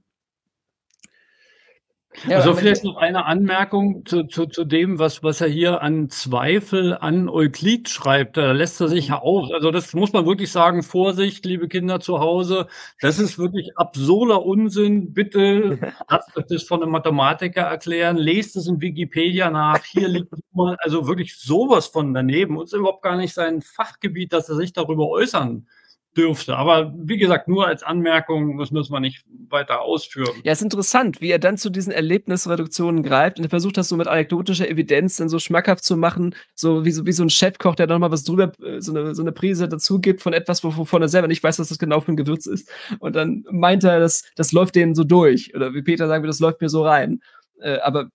Ja, 2.27 2.39
also 2.39 2.55
vielleicht 2.55 2.85
noch 2.85 2.97
eine 2.97 3.27
Anmerkung 3.27 4.05
zu, 4.05 4.25
zu, 4.25 4.47
zu 4.47 4.65
dem, 4.65 4.99
was, 4.99 5.23
was 5.23 5.41
er 5.41 5.49
hier 5.49 5.83
an 5.83 6.09
Zweifel 6.11 6.97
an 6.97 7.29
Euklid 7.29 7.89
schreibt. 7.89 8.37
Da 8.37 8.53
lässt 8.53 8.81
er 8.81 8.89
sich 8.89 9.09
ja 9.09 9.23
auch, 9.23 9.51
also 9.53 9.71
das 9.71 9.95
muss 9.95 10.13
man 10.13 10.27
wirklich 10.27 10.51
sagen, 10.51 10.83
Vorsicht, 10.83 11.45
liebe 11.45 11.69
Kinder 11.69 12.01
zu 12.01 12.19
Hause, 12.19 12.67
das 13.01 13.19
ist 13.19 13.39
wirklich 13.39 13.77
absurder 13.77 14.45
Unsinn. 14.45 15.13
Bitte 15.13 15.79
lasst 16.09 16.37
euch 16.37 16.47
das 16.49 16.63
von 16.65 16.83
einem 16.83 16.93
Mathematiker 16.93 17.63
erklären, 17.63 18.17
lest 18.17 18.57
es 18.57 18.67
in 18.67 18.81
Wikipedia 18.81 19.51
nach, 19.51 19.85
hier 19.85 20.09
liegt 20.09 20.33
mal, 20.53 20.77
also 20.81 21.07
wirklich 21.07 21.37
sowas 21.39 21.87
von 21.87 22.15
daneben 22.15 22.57
und 22.57 22.65
es 22.65 22.73
ist 22.73 22.79
überhaupt 22.79 23.03
gar 23.03 23.17
nicht 23.17 23.35
sein 23.35 23.63
Fachgebiet, 23.63 24.33
dass 24.33 24.49
er 24.49 24.57
sich 24.57 24.73
darüber 24.73 25.09
äußern 25.09 25.67
dürfte. 26.19 26.57
Aber 26.57 26.93
wie 26.97 27.17
gesagt, 27.17 27.47
nur 27.47 27.67
als 27.67 27.83
Anmerkung, 27.83 28.59
das 28.59 28.73
müssen 28.73 28.93
wir 28.93 29.01
nicht 29.01 29.25
weiter 29.49 29.81
ausführen. 29.81 30.35
Ja, 30.43 30.53
ist 30.53 30.63
interessant, 30.63 31.21
wie 31.21 31.31
er 31.31 31.39
dann 31.39 31.57
zu 31.57 31.71
diesen 31.71 31.93
Erlebnisreduktionen 31.93 33.03
greift 33.03 33.39
und 33.39 33.45
er 33.45 33.51
versucht 33.51 33.77
das 33.77 33.89
so 33.89 33.97
mit 33.97 34.09
anekdotischer 34.09 34.69
Evidenz 34.69 35.17
dann 35.17 35.29
so 35.29 35.39
schmackhaft 35.39 35.85
zu 35.85 35.97
machen, 35.97 36.35
so 36.55 36.85
wie 36.85 36.91
so, 36.91 37.07
wie 37.07 37.13
so 37.13 37.23
ein 37.23 37.31
Chefkoch, 37.31 37.77
der 37.77 37.87
dann 37.87 38.01
mal 38.01 38.11
was 38.11 38.25
drüber, 38.25 38.53
äh, 38.63 38.81
so 38.81 38.93
eine, 38.93 39.15
so 39.15 39.23
eine 39.23 39.33
Prise 39.33 39.69
dazu 39.69 40.01
gibt 40.01 40.21
von 40.21 40.33
etwas, 40.33 40.65
wovon 40.65 41.03
er 41.03 41.09
selber 41.09 41.29
nicht 41.29 41.43
weiß, 41.43 41.59
was 41.59 41.69
das 41.69 41.79
genau 41.79 42.01
für 42.01 42.13
ein 42.13 42.17
Gewürz 42.17 42.47
ist. 42.47 42.71
Und 42.99 43.15
dann 43.15 43.45
meint 43.51 43.85
er, 43.85 44.01
das, 44.01 44.25
das 44.35 44.53
läuft 44.53 44.75
denen 44.75 44.97
so 44.97 45.05
durch. 45.05 45.55
Oder 45.55 45.73
wie 45.73 45.83
Peter 45.83 46.09
sagen 46.09 46.25
wir, 46.25 46.29
das 46.29 46.41
läuft 46.41 46.61
mir 46.61 46.69
so 46.69 46.85
rein. 46.85 47.21
Äh, 47.61 47.79
aber 47.79 48.11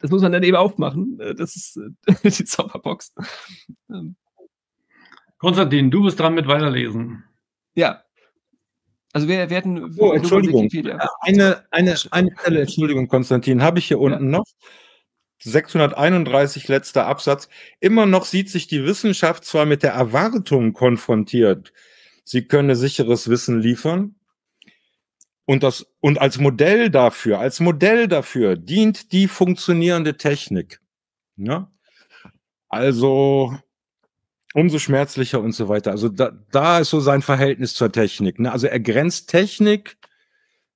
das 0.00 0.10
muss 0.10 0.22
man 0.22 0.32
dann 0.32 0.42
eben 0.42 0.56
aufmachen. 0.56 1.18
Äh, 1.20 1.34
das 1.34 1.56
ist 1.56 1.80
die 2.38 2.44
Zauberbox. 2.44 3.14
Ähm. 3.90 4.16
Konstantin, 5.38 5.90
du 5.90 6.02
bist 6.02 6.18
dran 6.18 6.34
mit 6.34 6.48
Weiterlesen. 6.48 7.24
Ja. 7.76 8.02
Also 9.12 9.28
wir 9.28 9.48
werden. 9.48 9.94
Oh, 9.98 10.12
Entschuldigung. 10.12 10.68
Eine, 11.20 11.64
eine, 11.70 11.96
eine 12.10 12.30
Stelle, 12.40 12.60
Entschuldigung, 12.60 13.08
Konstantin, 13.08 13.62
habe 13.62 13.78
ich 13.78 13.86
hier 13.86 14.00
unten 14.00 14.24
ja. 14.24 14.38
noch. 14.38 14.44
631 15.38 16.68
letzter 16.68 17.06
Absatz. 17.06 17.48
Immer 17.80 18.06
noch 18.06 18.24
sieht 18.24 18.50
sich 18.50 18.66
die 18.66 18.84
Wissenschaft 18.84 19.44
zwar 19.44 19.66
mit 19.66 19.82
der 19.82 19.92
Erwartung 19.92 20.72
konfrontiert, 20.72 21.72
sie 22.24 22.42
könne 22.46 22.74
sicheres 22.74 23.28
Wissen 23.28 23.60
liefern. 23.60 24.16
Und 25.44 25.62
das, 25.62 25.86
und 26.00 26.20
als 26.20 26.38
Modell 26.38 26.90
dafür, 26.90 27.38
als 27.38 27.60
Modell 27.60 28.08
dafür 28.08 28.56
dient 28.56 29.12
die 29.12 29.28
funktionierende 29.28 30.16
Technik. 30.16 30.80
Ja? 31.36 31.70
Also, 32.68 33.56
umso 34.56 34.78
schmerzlicher 34.78 35.42
und 35.42 35.52
so 35.52 35.68
weiter. 35.68 35.90
Also 35.90 36.08
da, 36.08 36.32
da 36.50 36.78
ist 36.78 36.88
so 36.88 36.98
sein 36.98 37.20
Verhältnis 37.20 37.74
zur 37.74 37.92
Technik. 37.92 38.38
Ne? 38.38 38.50
Also 38.50 38.66
er 38.66 38.80
grenzt 38.80 39.28
Technik 39.28 39.98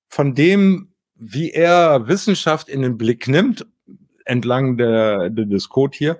von 0.06 0.34
dem, 0.34 0.92
wie 1.14 1.50
er 1.50 2.06
Wissenschaft 2.06 2.68
in 2.68 2.82
den 2.82 2.98
Blick 2.98 3.26
nimmt, 3.26 3.66
entlang 4.26 4.76
der, 4.76 5.30
der 5.30 5.46
des 5.46 5.70
Code 5.70 5.96
hier. 5.96 6.18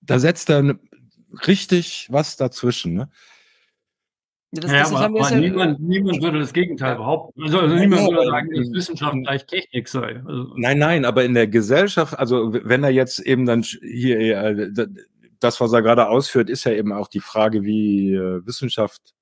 Da 0.00 0.18
setzt 0.18 0.50
er 0.50 0.76
richtig 1.46 2.08
was 2.10 2.36
dazwischen. 2.36 2.94
Ne? 2.94 3.08
Das, 4.50 4.72
ja, 4.72 4.78
das 4.80 4.92
aber, 4.92 5.20
aber 5.20 5.30
ja 5.30 5.36
niemand, 5.36 5.78
niemand, 5.78 6.20
würde 6.20 6.40
das 6.40 6.52
Gegenteil 6.52 6.96
behaupten. 6.96 7.44
Also, 7.44 7.60
also 7.60 7.76
niemand 7.76 8.10
würde 8.10 8.26
sagen, 8.26 8.50
dass 8.52 8.72
Wissenschaft 8.72 9.16
gleich 9.22 9.46
Technik 9.46 9.88
sei. 9.88 10.20
Also, 10.26 10.52
nein, 10.56 10.78
nein, 10.78 11.04
aber 11.04 11.24
in 11.24 11.34
der 11.34 11.46
Gesellschaft, 11.46 12.18
also 12.18 12.52
wenn 12.52 12.82
er 12.82 12.90
jetzt 12.90 13.20
eben 13.20 13.46
dann 13.46 13.62
hier, 13.62 14.18
äh, 14.18 14.86
das, 15.44 15.60
was 15.60 15.72
er 15.72 15.82
gerade 15.82 16.08
ausführt, 16.08 16.50
ist 16.50 16.64
ja 16.64 16.72
eben 16.72 16.92
auch 16.92 17.08
die 17.08 17.20
Frage, 17.20 17.62
wie 17.62 18.14
äh, 18.14 18.44
Wissenschaft 18.46 19.14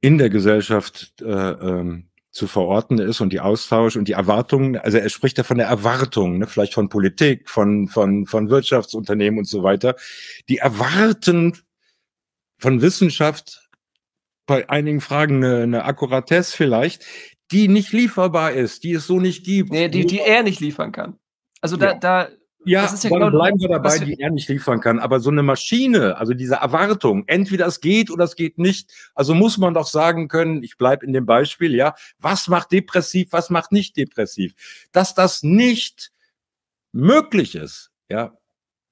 in 0.00 0.18
der 0.18 0.30
Gesellschaft 0.30 1.14
äh, 1.22 1.24
ähm, 1.24 2.10
zu 2.30 2.46
verorten 2.46 2.98
ist 2.98 3.20
und 3.20 3.32
die 3.32 3.40
Austausch 3.40 3.96
und 3.96 4.08
die 4.08 4.12
Erwartungen, 4.12 4.76
also 4.76 4.98
er 4.98 5.08
spricht 5.08 5.38
ja 5.38 5.44
von 5.44 5.56
der 5.56 5.68
Erwartung, 5.68 6.38
ne, 6.38 6.46
vielleicht 6.46 6.74
von 6.74 6.88
Politik, 6.88 7.48
von, 7.48 7.86
von, 7.86 8.26
von 8.26 8.50
Wirtschaftsunternehmen 8.50 9.38
und 9.38 9.48
so 9.48 9.62
weiter, 9.62 9.94
die 10.48 10.58
erwarten 10.58 11.56
von 12.58 12.82
Wissenschaft 12.82 13.70
bei 14.46 14.68
einigen 14.68 15.00
Fragen 15.00 15.44
eine, 15.44 15.62
eine 15.62 15.84
Akkuratesse 15.84 16.56
vielleicht, 16.56 17.04
die 17.52 17.68
nicht 17.68 17.92
lieferbar 17.92 18.52
ist, 18.52 18.84
die 18.84 18.92
es 18.92 19.06
so 19.06 19.20
nicht 19.20 19.44
gibt. 19.44 19.70
Nee, 19.70 19.88
die, 19.88 20.04
die 20.04 20.20
er 20.20 20.42
nicht 20.42 20.60
liefern 20.60 20.92
kann. 20.92 21.18
Also 21.60 21.76
da, 21.76 21.92
ja. 21.92 21.98
da 21.98 22.28
Ja, 22.64 22.82
das 22.82 22.94
ist 22.94 23.04
ja 23.04 23.10
genau 23.10 23.30
bleiben 23.30 23.60
wir 23.60 23.68
dabei, 23.68 23.98
die 23.98 24.18
er 24.20 24.30
nicht 24.30 24.48
liefern 24.48 24.80
kann. 24.80 24.98
Aber 24.98 25.20
so 25.20 25.30
eine 25.30 25.42
Maschine, 25.42 26.16
also 26.16 26.34
diese 26.34 26.56
Erwartung, 26.56 27.24
entweder 27.26 27.66
es 27.66 27.80
geht 27.80 28.10
oder 28.10 28.24
es 28.24 28.36
geht 28.36 28.58
nicht. 28.58 28.90
Also 29.14 29.34
muss 29.34 29.58
man 29.58 29.74
doch 29.74 29.86
sagen 29.86 30.28
können, 30.28 30.62
ich 30.62 30.76
bleibe 30.76 31.04
in 31.04 31.12
dem 31.12 31.26
Beispiel, 31.26 31.74
ja, 31.74 31.94
was 32.18 32.48
macht 32.48 32.72
depressiv, 32.72 33.28
was 33.32 33.50
macht 33.50 33.72
nicht 33.72 33.96
depressiv. 33.96 34.54
Dass 34.92 35.14
das 35.14 35.42
nicht 35.42 36.12
möglich 36.92 37.54
ist, 37.54 37.90
ja, 38.08 38.36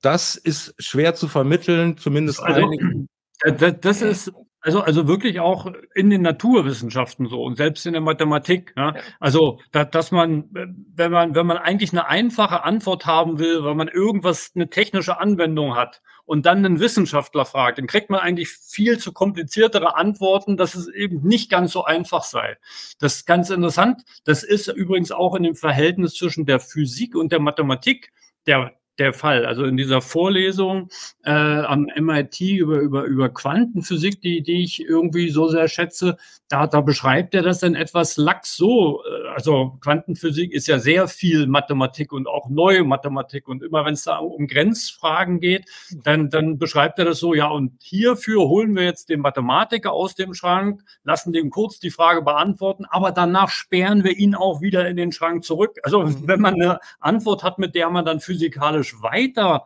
das 0.02 0.34
ist 0.34 0.74
schwer 0.78 1.14
zu 1.14 1.28
vermitteln, 1.28 1.96
zumindest 1.96 2.40
also, 2.40 2.66
einigen. 2.66 3.08
Das, 3.40 3.74
das 3.80 4.02
ist 4.02 4.32
also, 4.62 4.80
also 4.80 5.08
wirklich 5.08 5.40
auch 5.40 5.66
in 5.94 6.08
den 6.08 6.22
Naturwissenschaften 6.22 7.26
so 7.26 7.42
und 7.42 7.56
selbst 7.56 7.84
in 7.84 7.92
der 7.92 8.00
Mathematik. 8.00 8.72
Ja? 8.76 8.94
Also, 9.18 9.60
da, 9.72 9.84
dass 9.84 10.12
man, 10.12 10.44
wenn 10.52 11.10
man, 11.10 11.34
wenn 11.34 11.46
man 11.46 11.58
eigentlich 11.58 11.92
eine 11.92 12.08
einfache 12.08 12.62
Antwort 12.62 13.04
haben 13.04 13.40
will, 13.40 13.64
weil 13.64 13.74
man 13.74 13.88
irgendwas, 13.88 14.52
eine 14.54 14.70
technische 14.70 15.18
Anwendung 15.18 15.74
hat 15.74 16.00
und 16.24 16.46
dann 16.46 16.64
einen 16.64 16.78
Wissenschaftler 16.78 17.44
fragt, 17.44 17.78
dann 17.78 17.88
kriegt 17.88 18.08
man 18.08 18.20
eigentlich 18.20 18.50
viel 18.50 18.98
zu 18.98 19.12
kompliziertere 19.12 19.96
Antworten, 19.96 20.56
dass 20.56 20.76
es 20.76 20.86
eben 20.88 21.22
nicht 21.22 21.50
ganz 21.50 21.72
so 21.72 21.84
einfach 21.84 22.22
sei. 22.22 22.56
Das 23.00 23.16
ist 23.16 23.26
ganz 23.26 23.50
interessant. 23.50 24.02
Das 24.24 24.44
ist 24.44 24.68
übrigens 24.68 25.10
auch 25.10 25.34
in 25.34 25.42
dem 25.42 25.56
Verhältnis 25.56 26.14
zwischen 26.14 26.46
der 26.46 26.60
Physik 26.60 27.16
und 27.16 27.32
der 27.32 27.40
Mathematik 27.40 28.12
der, 28.46 28.72
der 28.98 29.12
Fall. 29.12 29.46
Also 29.46 29.64
in 29.64 29.76
dieser 29.76 30.00
Vorlesung 30.00 30.88
äh, 31.24 31.30
am 31.30 31.86
MIT 31.96 32.40
über, 32.40 32.78
über, 32.78 33.04
über 33.04 33.28
Quantenphysik, 33.30 34.20
die, 34.20 34.42
die 34.42 34.62
ich 34.62 34.84
irgendwie 34.84 35.30
so 35.30 35.48
sehr 35.48 35.68
schätze, 35.68 36.16
da, 36.48 36.66
da 36.66 36.82
beschreibt 36.82 37.34
er 37.34 37.42
das 37.42 37.60
dann 37.60 37.74
etwas 37.74 38.18
lax 38.18 38.54
so. 38.56 39.02
Äh, 39.04 39.28
also 39.28 39.78
Quantenphysik 39.80 40.52
ist 40.52 40.66
ja 40.66 40.78
sehr 40.78 41.08
viel 41.08 41.46
Mathematik 41.46 42.12
und 42.12 42.28
auch 42.28 42.50
neue 42.50 42.84
Mathematik. 42.84 43.48
Und 43.48 43.62
immer 43.62 43.84
wenn 43.86 43.94
es 43.94 44.04
da 44.04 44.18
um 44.18 44.46
Grenzfragen 44.46 45.40
geht, 45.40 45.66
dann, 46.04 46.28
dann 46.28 46.58
beschreibt 46.58 46.98
er 46.98 47.06
das 47.06 47.18
so, 47.18 47.32
ja, 47.32 47.48
und 47.48 47.72
hierfür 47.82 48.42
holen 48.42 48.76
wir 48.76 48.84
jetzt 48.84 49.08
den 49.08 49.20
Mathematiker 49.20 49.92
aus 49.92 50.14
dem 50.14 50.34
Schrank, 50.34 50.82
lassen 51.04 51.32
dem 51.32 51.48
kurz 51.48 51.80
die 51.80 51.90
Frage 51.90 52.22
beantworten, 52.22 52.84
aber 52.90 53.12
danach 53.12 53.48
sperren 53.48 54.04
wir 54.04 54.16
ihn 54.16 54.34
auch 54.34 54.60
wieder 54.60 54.86
in 54.88 54.96
den 54.96 55.12
Schrank 55.12 55.44
zurück. 55.44 55.78
Also 55.82 56.04
wenn 56.26 56.40
man 56.40 56.54
eine 56.54 56.78
Antwort 57.00 57.42
hat, 57.42 57.58
mit 57.58 57.74
der 57.74 57.88
man 57.88 58.04
dann 58.04 58.20
physikalisch 58.20 58.91
physikalisch 58.92 59.02
weiter 59.02 59.64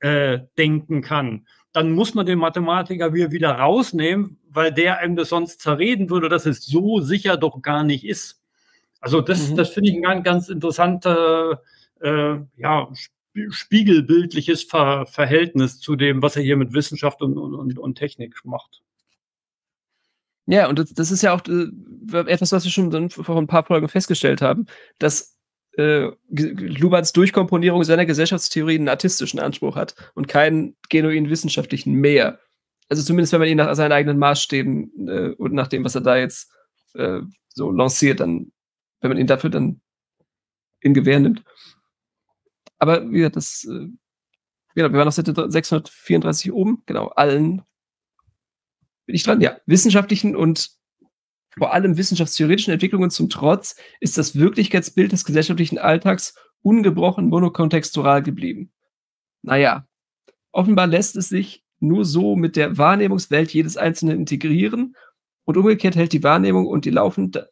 äh, 0.00 0.40
denken 0.56 1.02
kann, 1.02 1.46
dann 1.72 1.92
muss 1.92 2.14
man 2.14 2.26
den 2.26 2.38
Mathematiker 2.38 3.12
wieder, 3.12 3.30
wieder 3.30 3.52
rausnehmen, 3.52 4.38
weil 4.48 4.72
der 4.72 4.98
einem 4.98 5.16
das 5.16 5.28
sonst 5.28 5.60
zerreden 5.60 6.10
würde, 6.10 6.28
dass 6.28 6.46
es 6.46 6.64
so 6.64 7.00
sicher 7.00 7.36
doch 7.36 7.62
gar 7.62 7.84
nicht 7.84 8.04
ist. 8.04 8.40
Also 9.00 9.20
das, 9.20 9.50
mhm. 9.50 9.56
das 9.56 9.70
finde 9.70 9.90
ich 9.90 9.96
ein 9.96 10.02
ganz, 10.02 10.24
ganz 10.24 10.48
interessanter, 10.48 11.62
äh, 12.00 12.36
ja, 12.56 12.88
spiegelbildliches 13.50 14.64
Ver 14.64 15.06
Verhältnis 15.06 15.78
zu 15.78 15.94
dem, 15.94 16.22
was 16.22 16.34
er 16.34 16.42
hier 16.42 16.56
mit 16.56 16.72
Wissenschaft 16.72 17.22
und, 17.22 17.38
und, 17.38 17.78
und 17.78 17.94
Technik 17.94 18.44
macht. 18.44 18.82
Ja, 20.46 20.68
und 20.68 20.78
das, 20.78 20.92
das 20.94 21.10
ist 21.10 21.22
ja 21.22 21.34
auch 21.34 21.42
äh, 21.46 21.68
etwas, 22.26 22.52
was 22.52 22.64
wir 22.64 22.72
schon 22.72 23.10
vor 23.10 23.36
ein 23.36 23.46
paar 23.46 23.64
Folgen 23.64 23.88
festgestellt 23.88 24.40
haben, 24.40 24.66
dass 24.98 25.37
äh, 25.78 26.10
Lubans 26.28 27.12
Durchkomponierung 27.12 27.84
seiner 27.84 28.04
Gesellschaftstheorie 28.04 28.74
einen 28.74 28.88
artistischen 28.88 29.38
Anspruch 29.38 29.76
hat 29.76 29.94
und 30.14 30.26
keinen 30.26 30.76
genuin 30.88 31.30
wissenschaftlichen 31.30 31.94
mehr. 31.94 32.40
Also 32.88 33.02
zumindest 33.02 33.32
wenn 33.32 33.40
man 33.40 33.48
ihn 33.48 33.58
nach 33.58 33.74
seinen 33.76 33.92
eigenen 33.92 34.18
Maßstäben 34.18 35.08
äh, 35.08 35.28
und 35.36 35.52
nach 35.52 35.68
dem, 35.68 35.84
was 35.84 35.94
er 35.94 36.00
da 36.00 36.16
jetzt 36.16 36.50
äh, 36.94 37.20
so 37.48 37.70
lanciert, 37.70 38.20
dann, 38.20 38.50
wenn 39.00 39.10
man 39.10 39.18
ihn 39.18 39.28
dafür 39.28 39.50
dann 39.50 39.80
in 40.80 40.94
Gewähr 40.94 41.20
nimmt. 41.20 41.44
Aber 42.78 43.08
wie 43.10 43.18
gesagt, 43.18 43.36
das, 43.36 43.64
äh, 43.64 43.86
genau, 44.74 44.92
wir 44.92 44.98
waren 44.98 45.08
auf 45.08 45.14
Seite 45.14 45.32
634 45.32 46.52
oben, 46.52 46.82
genau, 46.86 47.08
allen 47.08 47.62
bin 49.06 49.14
ich 49.14 49.22
dran, 49.22 49.40
ja, 49.40 49.58
wissenschaftlichen 49.66 50.34
und 50.34 50.70
vor 51.58 51.74
allem 51.74 51.96
wissenschaftstheoretischen 51.96 52.72
Entwicklungen 52.72 53.10
zum 53.10 53.28
Trotz 53.28 53.76
ist 54.00 54.16
das 54.16 54.36
Wirklichkeitsbild 54.36 55.12
des 55.12 55.24
gesellschaftlichen 55.24 55.78
Alltags 55.78 56.34
ungebrochen 56.62 57.28
monokontextual 57.28 58.22
geblieben. 58.22 58.72
Naja, 59.42 59.86
offenbar 60.52 60.86
lässt 60.86 61.16
es 61.16 61.28
sich 61.28 61.64
nur 61.80 62.04
so 62.04 62.36
mit 62.36 62.56
der 62.56 62.78
Wahrnehmungswelt 62.78 63.52
jedes 63.52 63.76
Einzelnen 63.76 64.18
integrieren 64.18 64.96
und 65.44 65.56
umgekehrt 65.56 65.96
hält 65.96 66.12
die 66.12 66.22
Wahrnehmung 66.22 66.66
und 66.66 66.84
die 66.84 66.90
laufende, 66.90 67.50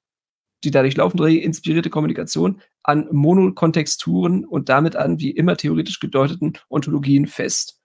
die 0.64 0.70
dadurch 0.70 0.96
laufende 0.96 1.36
inspirierte 1.36 1.90
Kommunikation 1.90 2.60
an 2.82 3.08
Monokontexturen 3.10 4.44
und 4.44 4.68
damit 4.68 4.96
an 4.96 5.20
wie 5.20 5.30
immer 5.30 5.56
theoretisch 5.56 6.00
gedeuteten 6.00 6.54
Ontologien 6.68 7.26
fest. 7.26 7.75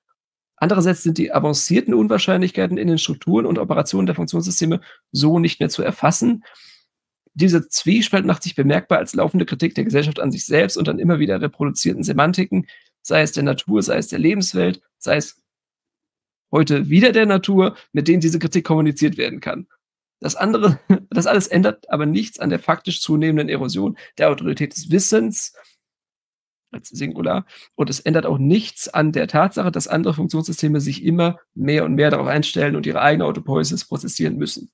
Andererseits 0.62 1.02
sind 1.02 1.18
die 1.18 1.34
avancierten 1.34 1.96
Unwahrscheinlichkeiten 1.96 2.78
in 2.78 2.88
den 2.88 3.00
Strukturen 3.00 3.48
und 3.48 3.58
Operationen 3.58 4.06
der 4.06 4.14
Funktionssysteme 4.14 4.80
so 5.12 5.40
nicht 5.40 5.60
mehr 5.60 5.70
zu 5.70 5.82
erfassen. 5.82 6.44
Diese 7.34 7.68
Zwiespalt 7.68 8.28
macht 8.28 8.44
sich 8.44 8.54
bemerkbar 8.54 9.00
als 9.00 9.16
laufende 9.16 9.48
Kritik 9.48 9.74
der 9.74 9.86
Gesellschaft 9.86 10.20
an 10.20 10.32
sich 10.32 10.46
selbst 10.46 10.78
und 10.78 10.88
an 10.88 11.00
immer 11.00 11.18
wieder 11.18 11.42
reproduzierten 11.42 12.04
Semantiken, 12.04 12.68
sei 13.02 13.24
es 13.24 13.32
der 13.32 13.42
Natur, 13.42 13.82
sei 13.82 13.98
es 13.98 14.10
der 14.10 14.20
Lebenswelt, 14.20 14.84
sei 15.00 15.16
es 15.16 15.42
heute 16.52 16.90
wieder 16.90 17.12
der 17.12 17.26
Natur, 17.26 17.76
mit 17.92 18.08
denen 18.08 18.22
diese 18.22 18.38
Kritik 18.38 18.64
kommuniziert 18.64 19.18
werden 19.18 19.40
kann. 19.40 19.66
Das 20.20 20.36
andere, 20.36 20.80
das 21.10 21.26
alles 21.26 21.48
ändert 21.48 21.90
aber 21.90 22.06
nichts 22.06 22.38
an 22.38 22.52
der 22.52 22.60
faktisch 22.60 23.02
zunehmenden 23.02 23.50
Erosion 23.50 23.98
der 24.20 24.30
Autorität 24.30 24.78
des 24.78 24.92
Wissens 24.92 25.56
als 26.72 26.90
Singular. 26.90 27.46
Und 27.76 27.90
es 27.90 28.00
ändert 28.00 28.26
auch 28.26 28.38
nichts 28.38 28.88
an 28.88 29.12
der 29.12 29.28
Tatsache, 29.28 29.72
dass 29.72 29.88
andere 29.88 30.14
Funktionssysteme 30.14 30.82
sich 30.82 31.04
immer 31.04 31.38
mehr 31.54 31.86
und 31.86 31.96
mehr 31.96 32.10
darauf 32.10 32.28
einstellen 32.28 32.76
und 32.76 32.86
ihre 32.86 33.02
eigene 33.02 33.26
Autopoiesis 33.26 33.86
prozessieren 33.86 34.38
müssen. 34.38 34.72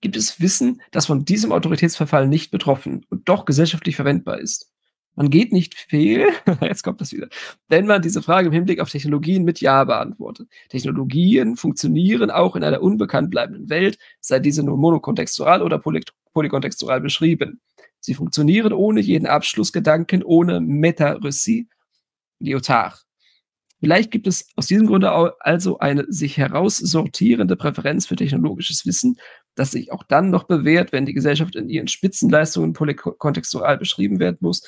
Gibt 0.00 0.16
es 0.16 0.40
Wissen, 0.40 0.82
das 0.90 1.06
von 1.06 1.24
diesem 1.24 1.52
Autoritätsverfall 1.52 2.28
nicht 2.28 2.50
betroffen 2.50 3.04
und 3.08 3.28
doch 3.28 3.44
gesellschaftlich 3.44 3.96
verwendbar 3.96 4.38
ist? 4.38 4.70
Man 5.16 5.30
geht 5.30 5.50
nicht 5.50 5.74
fehl, 5.74 6.28
jetzt 6.60 6.82
kommt 6.82 7.00
das 7.00 7.12
wieder, 7.12 7.28
wenn 7.68 7.86
man 7.86 8.02
diese 8.02 8.20
Frage 8.20 8.48
im 8.48 8.52
Hinblick 8.52 8.80
auf 8.80 8.90
Technologien 8.90 9.44
mit 9.44 9.60
Ja 9.62 9.82
beantwortet. 9.84 10.48
Technologien 10.68 11.56
funktionieren 11.56 12.30
auch 12.30 12.54
in 12.54 12.62
einer 12.62 12.82
unbekannt 12.82 13.30
bleibenden 13.30 13.70
Welt, 13.70 13.98
sei 14.20 14.38
diese 14.40 14.62
nur 14.62 14.76
monokontextual 14.76 15.62
oder 15.62 15.82
polykontextual 16.34 17.00
beschrieben. 17.00 17.60
Sie 18.06 18.14
funktionieren 18.14 18.72
ohne 18.72 19.00
jeden 19.00 19.26
Abschlussgedanken, 19.26 20.22
ohne 20.22 20.60
Meta-Recy. 20.60 21.68
Lyotard. 22.38 23.04
Vielleicht 23.80 24.12
gibt 24.12 24.28
es 24.28 24.46
aus 24.54 24.68
diesem 24.68 24.86
Grunde 24.86 25.10
also 25.40 25.80
eine 25.80 26.04
sich 26.08 26.36
heraussortierende 26.36 27.56
Präferenz 27.56 28.06
für 28.06 28.14
technologisches 28.14 28.86
Wissen, 28.86 29.16
das 29.56 29.72
sich 29.72 29.90
auch 29.90 30.04
dann 30.04 30.30
noch 30.30 30.44
bewährt, 30.44 30.92
wenn 30.92 31.04
die 31.04 31.14
Gesellschaft 31.14 31.56
in 31.56 31.68
ihren 31.68 31.88
Spitzenleistungen 31.88 32.74
polykontextual 32.74 33.76
beschrieben 33.76 34.20
werden 34.20 34.38
muss 34.38 34.62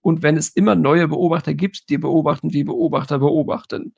und 0.00 0.24
wenn 0.24 0.36
es 0.36 0.48
immer 0.48 0.74
neue 0.74 1.06
Beobachter 1.06 1.54
gibt, 1.54 1.88
die 1.88 1.98
beobachten, 1.98 2.52
wie 2.52 2.64
Beobachter 2.64 3.20
beobachten. 3.20 3.94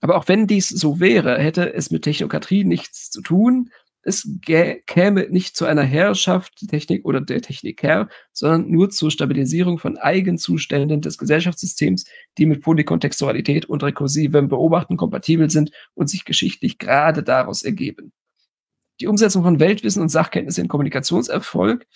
Aber 0.00 0.16
auch 0.16 0.28
wenn 0.28 0.46
dies 0.46 0.70
so 0.70 0.98
wäre, 0.98 1.38
hätte 1.38 1.74
es 1.74 1.90
mit 1.90 2.04
Technokratrie 2.04 2.64
nichts 2.64 3.10
zu 3.10 3.20
tun, 3.20 3.68
es 4.02 4.28
käme 4.86 5.28
nicht 5.30 5.56
zu 5.56 5.64
einer 5.64 5.82
Herrschaft 5.82 6.60
der 6.60 6.68
Technik 6.68 7.04
oder 7.04 7.20
der 7.20 7.40
Techniker, 7.40 8.08
sondern 8.32 8.70
nur 8.70 8.90
zur 8.90 9.10
Stabilisierung 9.10 9.78
von 9.78 9.96
Eigenzuständen 9.96 11.00
des 11.00 11.18
Gesellschaftssystems, 11.18 12.04
die 12.36 12.46
mit 12.46 12.62
Polykontextualität 12.62 13.66
und 13.66 13.82
rekursivem 13.82 14.48
Beobachten 14.48 14.96
kompatibel 14.96 15.50
sind 15.50 15.70
und 15.94 16.10
sich 16.10 16.24
geschichtlich 16.24 16.78
gerade 16.78 17.22
daraus 17.22 17.62
ergeben. 17.62 18.12
Die 19.00 19.06
Umsetzung 19.06 19.42
von 19.42 19.60
Weltwissen 19.60 20.02
und 20.02 20.08
Sachkenntnis 20.08 20.58
in 20.58 20.68
Kommunikationserfolg 20.68 21.86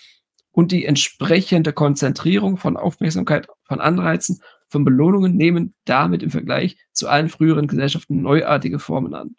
und 0.52 0.72
die 0.72 0.86
entsprechende 0.86 1.72
Konzentrierung 1.72 2.56
von 2.56 2.76
Aufmerksamkeit, 2.76 3.48
von 3.64 3.80
Anreizen, 3.80 4.40
von 4.68 4.84
Belohnungen 4.84 5.36
nehmen 5.36 5.74
damit 5.84 6.22
im 6.22 6.30
Vergleich 6.30 6.76
zu 6.92 7.08
allen 7.08 7.28
früheren 7.28 7.66
Gesellschaften 7.66 8.22
neuartige 8.22 8.78
Formen 8.78 9.14
an. 9.14 9.36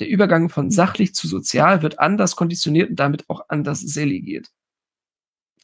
Der 0.00 0.08
Übergang 0.08 0.48
von 0.48 0.70
sachlich 0.70 1.14
zu 1.14 1.28
sozial 1.28 1.82
wird 1.82 1.98
anders 1.98 2.34
konditioniert 2.34 2.90
und 2.90 2.96
damit 2.96 3.28
auch 3.28 3.42
anders 3.48 3.80
selegiert. 3.80 4.48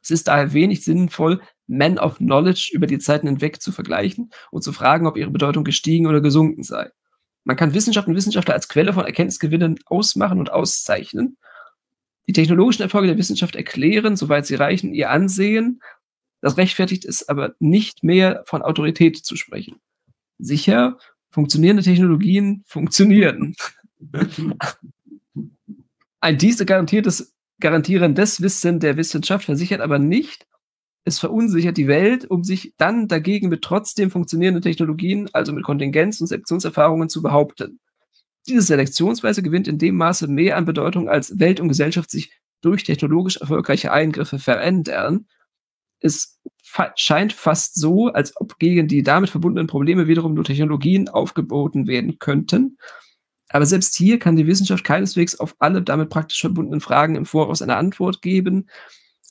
Es 0.02 0.10
ist 0.10 0.28
daher 0.28 0.52
wenig 0.52 0.84
sinnvoll, 0.84 1.40
Men 1.66 1.98
of 1.98 2.18
Knowledge 2.18 2.70
über 2.72 2.86
die 2.86 2.98
Zeiten 2.98 3.26
hinweg 3.26 3.60
zu 3.60 3.72
vergleichen 3.72 4.30
und 4.52 4.62
zu 4.62 4.72
fragen, 4.72 5.06
ob 5.06 5.16
ihre 5.16 5.30
Bedeutung 5.30 5.64
gestiegen 5.64 6.06
oder 6.06 6.20
gesunken 6.20 6.62
sei. 6.62 6.90
Man 7.44 7.56
kann 7.56 7.74
Wissenschaft 7.74 8.06
und 8.06 8.14
Wissenschaftler 8.14 8.54
als 8.54 8.68
Quelle 8.68 8.92
von 8.92 9.04
Erkenntnisgewinnen 9.04 9.80
ausmachen 9.86 10.38
und 10.38 10.52
auszeichnen. 10.52 11.38
Die 12.28 12.32
technologischen 12.32 12.82
Erfolge 12.82 13.08
der 13.08 13.18
Wissenschaft 13.18 13.56
erklären, 13.56 14.16
soweit 14.16 14.46
sie 14.46 14.56
reichen, 14.56 14.92
ihr 14.92 15.10
Ansehen. 15.10 15.80
Das 16.40 16.56
rechtfertigt 16.56 17.04
es 17.04 17.28
aber 17.28 17.54
nicht 17.58 18.04
mehr, 18.04 18.42
von 18.46 18.62
Autorität 18.62 19.16
zu 19.16 19.34
sprechen. 19.36 19.80
Sicher, 20.38 20.98
funktionierende 21.30 21.82
Technologien 21.82 22.62
funktionieren. 22.66 23.54
Ein 26.20 26.38
diese 26.38 26.66
garantiertes, 26.66 27.34
garantierendes 27.60 28.40
Wissen 28.40 28.80
der 28.80 28.96
Wissenschaft 28.96 29.44
versichert 29.44 29.80
aber 29.80 29.98
nicht, 29.98 30.46
es 31.06 31.20
verunsichert 31.20 31.76
die 31.76 31.86
Welt, 31.86 32.28
um 32.28 32.42
sich 32.42 32.74
dann 32.78 33.06
dagegen 33.06 33.48
mit 33.48 33.62
trotzdem 33.62 34.10
funktionierenden 34.10 34.62
Technologien, 34.62 35.30
also 35.32 35.52
mit 35.52 35.62
Kontingenz- 35.62 36.20
und 36.20 36.26
Selektionserfahrungen 36.26 37.08
zu 37.08 37.22
behaupten. 37.22 37.78
Diese 38.48 38.62
Selektionsweise 38.62 39.42
gewinnt 39.42 39.68
in 39.68 39.78
dem 39.78 39.96
Maße 39.96 40.26
mehr 40.26 40.56
an 40.56 40.64
Bedeutung, 40.64 41.08
als 41.08 41.38
Welt 41.38 41.60
und 41.60 41.68
Gesellschaft 41.68 42.10
sich 42.10 42.32
durch 42.60 42.82
technologisch 42.82 43.36
erfolgreiche 43.36 43.92
Eingriffe 43.92 44.40
verändern. 44.40 45.26
Es 46.00 46.40
fa 46.60 46.92
scheint 46.96 47.32
fast 47.32 47.76
so, 47.76 48.08
als 48.08 48.36
ob 48.36 48.58
gegen 48.58 48.88
die 48.88 49.04
damit 49.04 49.30
verbundenen 49.30 49.68
Probleme 49.68 50.08
wiederum 50.08 50.34
nur 50.34 50.44
Technologien 50.44 51.08
aufgeboten 51.08 51.86
werden 51.86 52.18
könnten. 52.18 52.78
Aber 53.56 53.64
selbst 53.64 53.94
hier 53.94 54.18
kann 54.18 54.36
die 54.36 54.46
Wissenschaft 54.46 54.84
keineswegs 54.84 55.40
auf 55.40 55.56
alle 55.60 55.80
damit 55.80 56.10
praktisch 56.10 56.42
verbundenen 56.42 56.82
Fragen 56.82 57.16
im 57.16 57.24
Voraus 57.24 57.62
eine 57.62 57.76
Antwort 57.76 58.20
geben. 58.20 58.68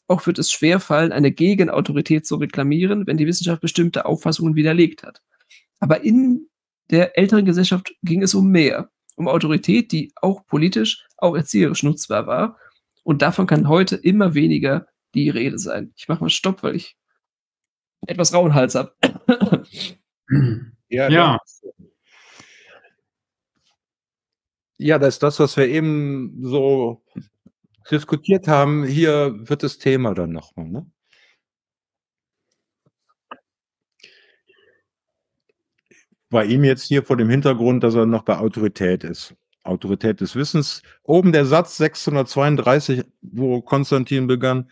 Auch 0.07 0.25
wird 0.25 0.39
es 0.39 0.51
schwerfallen, 0.51 1.11
eine 1.11 1.31
Gegenautorität 1.31 2.25
zu 2.25 2.37
reklamieren, 2.37 3.05
wenn 3.05 3.17
die 3.17 3.27
Wissenschaft 3.27 3.61
bestimmte 3.61 4.07
Auffassungen 4.07 4.55
widerlegt 4.55 5.03
hat. 5.03 5.21
Aber 5.79 6.03
in 6.03 6.47
der 6.89 7.19
älteren 7.19 7.45
Gesellschaft 7.45 7.93
ging 8.01 8.23
es 8.23 8.33
um 8.33 8.49
mehr 8.49 8.89
um 9.15 9.27
Autorität, 9.27 9.91
die 9.91 10.11
auch 10.15 10.43
politisch, 10.47 11.05
auch 11.17 11.35
erzieherisch 11.35 11.83
nutzbar 11.83 12.25
war. 12.25 12.57
Und 13.03 13.21
davon 13.21 13.45
kann 13.45 13.69
heute 13.69 13.95
immer 13.95 14.33
weniger 14.33 14.87
die 15.13 15.29
Rede 15.29 15.59
sein. 15.59 15.93
Ich 15.97 16.07
mache 16.07 16.23
mal 16.23 16.31
Stopp, 16.31 16.63
weil 16.63 16.75
ich 16.75 16.97
etwas 18.07 18.33
rauen 18.33 18.55
Hals 18.55 18.73
habe. 18.73 18.95
ja. 20.89 21.09
ja. 21.09 21.37
Ja, 24.77 24.99
das 24.99 25.15
ist 25.15 25.23
das, 25.23 25.39
was 25.39 25.57
wir 25.57 25.67
eben 25.67 26.39
so 26.41 27.03
diskutiert 27.89 28.47
haben. 28.47 28.83
Hier 28.85 29.35
wird 29.47 29.63
das 29.63 29.77
Thema 29.77 30.13
dann 30.13 30.31
nochmal. 30.31 30.67
Ne? 30.67 30.85
bei 36.35 36.43
ihm 36.43 36.65
jetzt 36.65 36.83
hier 36.83 37.01
vor 37.01 37.15
dem 37.15 37.29
Hintergrund, 37.29 37.81
dass 37.81 37.95
er 37.95 38.05
noch 38.05 38.23
bei 38.23 38.37
Autorität 38.37 39.05
ist. 39.05 39.33
Autorität 39.63 40.19
des 40.19 40.35
Wissens. 40.35 40.81
Oben 41.03 41.31
der 41.31 41.45
Satz 41.45 41.77
632, 41.77 43.03
wo 43.21 43.61
Konstantin 43.61 44.27
begann, 44.27 44.69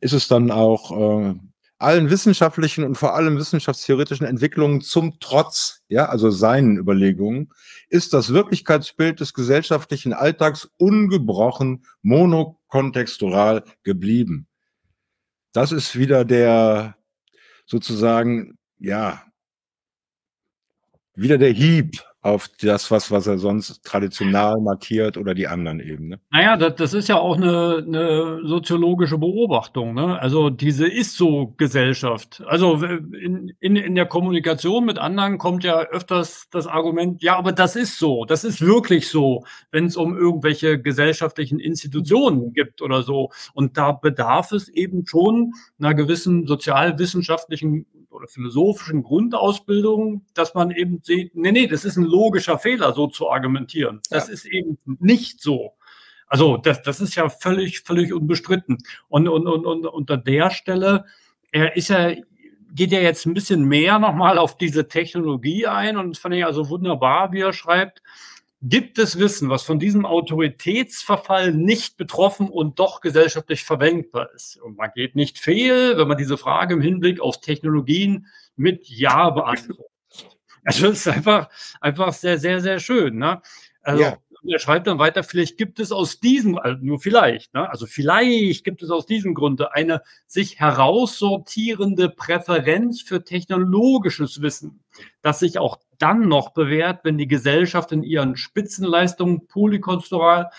ist 0.00 0.12
es 0.12 0.26
dann 0.26 0.50
auch 0.50 1.30
äh, 1.30 1.34
allen 1.78 2.10
wissenschaftlichen 2.10 2.84
und 2.84 2.94
vor 2.94 3.14
allem 3.14 3.36
wissenschaftstheoretischen 3.36 4.26
Entwicklungen 4.26 4.80
zum 4.80 5.18
Trotz, 5.20 5.82
ja, 5.88 6.06
also 6.06 6.30
seinen 6.30 6.78
Überlegungen, 6.78 7.50
ist 7.88 8.12
das 8.12 8.32
Wirklichkeitsbild 8.32 9.20
des 9.20 9.34
gesellschaftlichen 9.34 10.12
Alltags 10.12 10.70
ungebrochen 10.78 11.84
monokontextural 12.02 13.64
geblieben. 13.82 14.46
Das 15.52 15.72
ist 15.72 15.98
wieder 15.98 16.24
der 16.24 16.96
sozusagen, 17.66 18.58
ja, 18.78 19.22
wieder 21.14 21.38
der 21.38 21.52
Hieb 21.52 22.02
auf 22.26 22.48
das, 22.60 22.90
was, 22.90 23.10
was 23.12 23.28
er 23.28 23.38
sonst 23.38 23.84
traditionell 23.84 24.56
markiert 24.60 25.16
oder 25.16 25.32
die 25.32 25.46
anderen 25.46 25.78
eben. 25.78 26.08
Ne? 26.08 26.20
Naja, 26.30 26.56
das, 26.56 26.74
das 26.74 26.92
ist 26.92 27.08
ja 27.08 27.18
auch 27.18 27.36
eine, 27.36 27.84
eine 27.86 28.40
soziologische 28.44 29.16
Beobachtung. 29.16 29.94
Ne? 29.94 30.20
Also 30.20 30.50
diese 30.50 30.88
Ist-so-Gesellschaft. 30.88 32.42
Also 32.46 32.74
in, 32.82 33.52
in, 33.60 33.76
in 33.76 33.94
der 33.94 34.06
Kommunikation 34.06 34.84
mit 34.84 34.98
anderen 34.98 35.38
kommt 35.38 35.62
ja 35.62 35.78
öfters 35.78 36.48
das 36.50 36.66
Argument, 36.66 37.22
ja, 37.22 37.36
aber 37.36 37.52
das 37.52 37.76
ist 37.76 37.98
so, 37.98 38.24
das 38.24 38.42
ist 38.42 38.60
wirklich 38.60 39.08
so, 39.08 39.44
wenn 39.70 39.86
es 39.86 39.96
um 39.96 40.16
irgendwelche 40.16 40.80
gesellschaftlichen 40.80 41.60
Institutionen 41.60 42.52
gibt 42.52 42.82
oder 42.82 43.04
so. 43.04 43.30
Und 43.54 43.76
da 43.76 43.92
bedarf 43.92 44.50
es 44.50 44.68
eben 44.68 45.06
schon 45.06 45.52
einer 45.78 45.94
gewissen 45.94 46.46
sozialwissenschaftlichen 46.46 47.86
oder 48.16 48.26
philosophischen 48.26 49.02
Grundausbildung, 49.02 50.24
dass 50.34 50.54
man 50.54 50.70
eben 50.70 51.00
sieht, 51.02 51.36
nee, 51.36 51.52
nee, 51.52 51.66
das 51.66 51.84
ist 51.84 51.96
ein 51.96 52.04
logischer 52.04 52.58
Fehler, 52.58 52.92
so 52.94 53.06
zu 53.06 53.30
argumentieren. 53.30 54.00
Das 54.10 54.28
ja. 54.28 54.34
ist 54.34 54.46
eben 54.46 54.78
nicht 54.84 55.40
so. 55.40 55.74
Also 56.26 56.56
das, 56.56 56.82
das 56.82 57.00
ist 57.00 57.14
ja 57.14 57.28
völlig, 57.28 57.82
völlig 57.82 58.12
unbestritten. 58.12 58.78
Und, 59.08 59.28
und, 59.28 59.46
und, 59.46 59.66
und 59.66 59.86
unter 59.86 60.16
der 60.16 60.50
Stelle, 60.50 61.04
er 61.52 61.76
ist 61.76 61.88
ja, 61.88 62.12
geht 62.72 62.90
ja 62.90 63.00
jetzt 63.00 63.26
ein 63.26 63.34
bisschen 63.34 63.64
mehr 63.64 63.98
nochmal 63.98 64.38
auf 64.38 64.56
diese 64.56 64.88
Technologie 64.88 65.66
ein 65.66 65.96
und 65.96 66.10
das 66.10 66.18
fand 66.18 66.34
ich 66.34 66.44
also 66.44 66.68
wunderbar, 66.68 67.32
wie 67.32 67.40
er 67.40 67.52
schreibt, 67.52 68.02
Gibt 68.62 68.98
es 68.98 69.18
Wissen, 69.18 69.50
was 69.50 69.64
von 69.64 69.78
diesem 69.78 70.06
Autoritätsverfall 70.06 71.52
nicht 71.52 71.98
betroffen 71.98 72.48
und 72.48 72.78
doch 72.78 73.02
gesellschaftlich 73.02 73.64
verwendbar 73.64 74.30
ist? 74.34 74.56
Und 74.56 74.78
man 74.78 74.90
geht 74.94 75.14
nicht 75.14 75.38
fehl, 75.38 75.98
wenn 75.98 76.08
man 76.08 76.16
diese 76.16 76.38
Frage 76.38 76.74
im 76.74 76.80
Hinblick 76.80 77.20
auf 77.20 77.40
Technologien 77.40 78.26
mit 78.56 78.88
Ja 78.88 79.30
beantwortet. 79.30 79.86
Also 80.68 80.88
es 80.88 81.06
ist 81.06 81.08
einfach, 81.08 81.48
einfach 81.80 82.12
sehr, 82.12 82.38
sehr, 82.38 82.60
sehr 82.60 82.80
schön. 82.80 83.18
Ne? 83.18 83.40
Also, 83.82 84.02
ja. 84.02 84.16
er 84.48 84.58
schreibt 84.58 84.88
dann 84.88 84.98
weiter, 84.98 85.22
vielleicht 85.22 85.58
gibt 85.58 85.78
es 85.78 85.92
aus 85.92 86.18
diesem, 86.18 86.58
also 86.58 86.84
nur 86.84 86.98
vielleicht, 86.98 87.54
ne? 87.54 87.70
also 87.70 87.86
vielleicht 87.86 88.64
gibt 88.64 88.82
es 88.82 88.90
aus 88.90 89.06
diesem 89.06 89.34
Grunde 89.34 89.74
eine 89.74 90.02
sich 90.26 90.58
heraussortierende 90.58 92.08
Präferenz 92.08 93.00
für 93.00 93.22
technologisches 93.22 94.42
Wissen, 94.42 94.82
das 95.22 95.38
sich 95.38 95.60
auch 95.60 95.78
dann 95.98 96.28
noch 96.28 96.50
bewährt, 96.50 97.00
wenn 97.04 97.18
die 97.18 97.28
Gesellschaft 97.28 97.92
in 97.92 98.02
ihren 98.02 98.36
Spitzenleistungen 98.36 99.46
polykonstruktural 99.46 100.50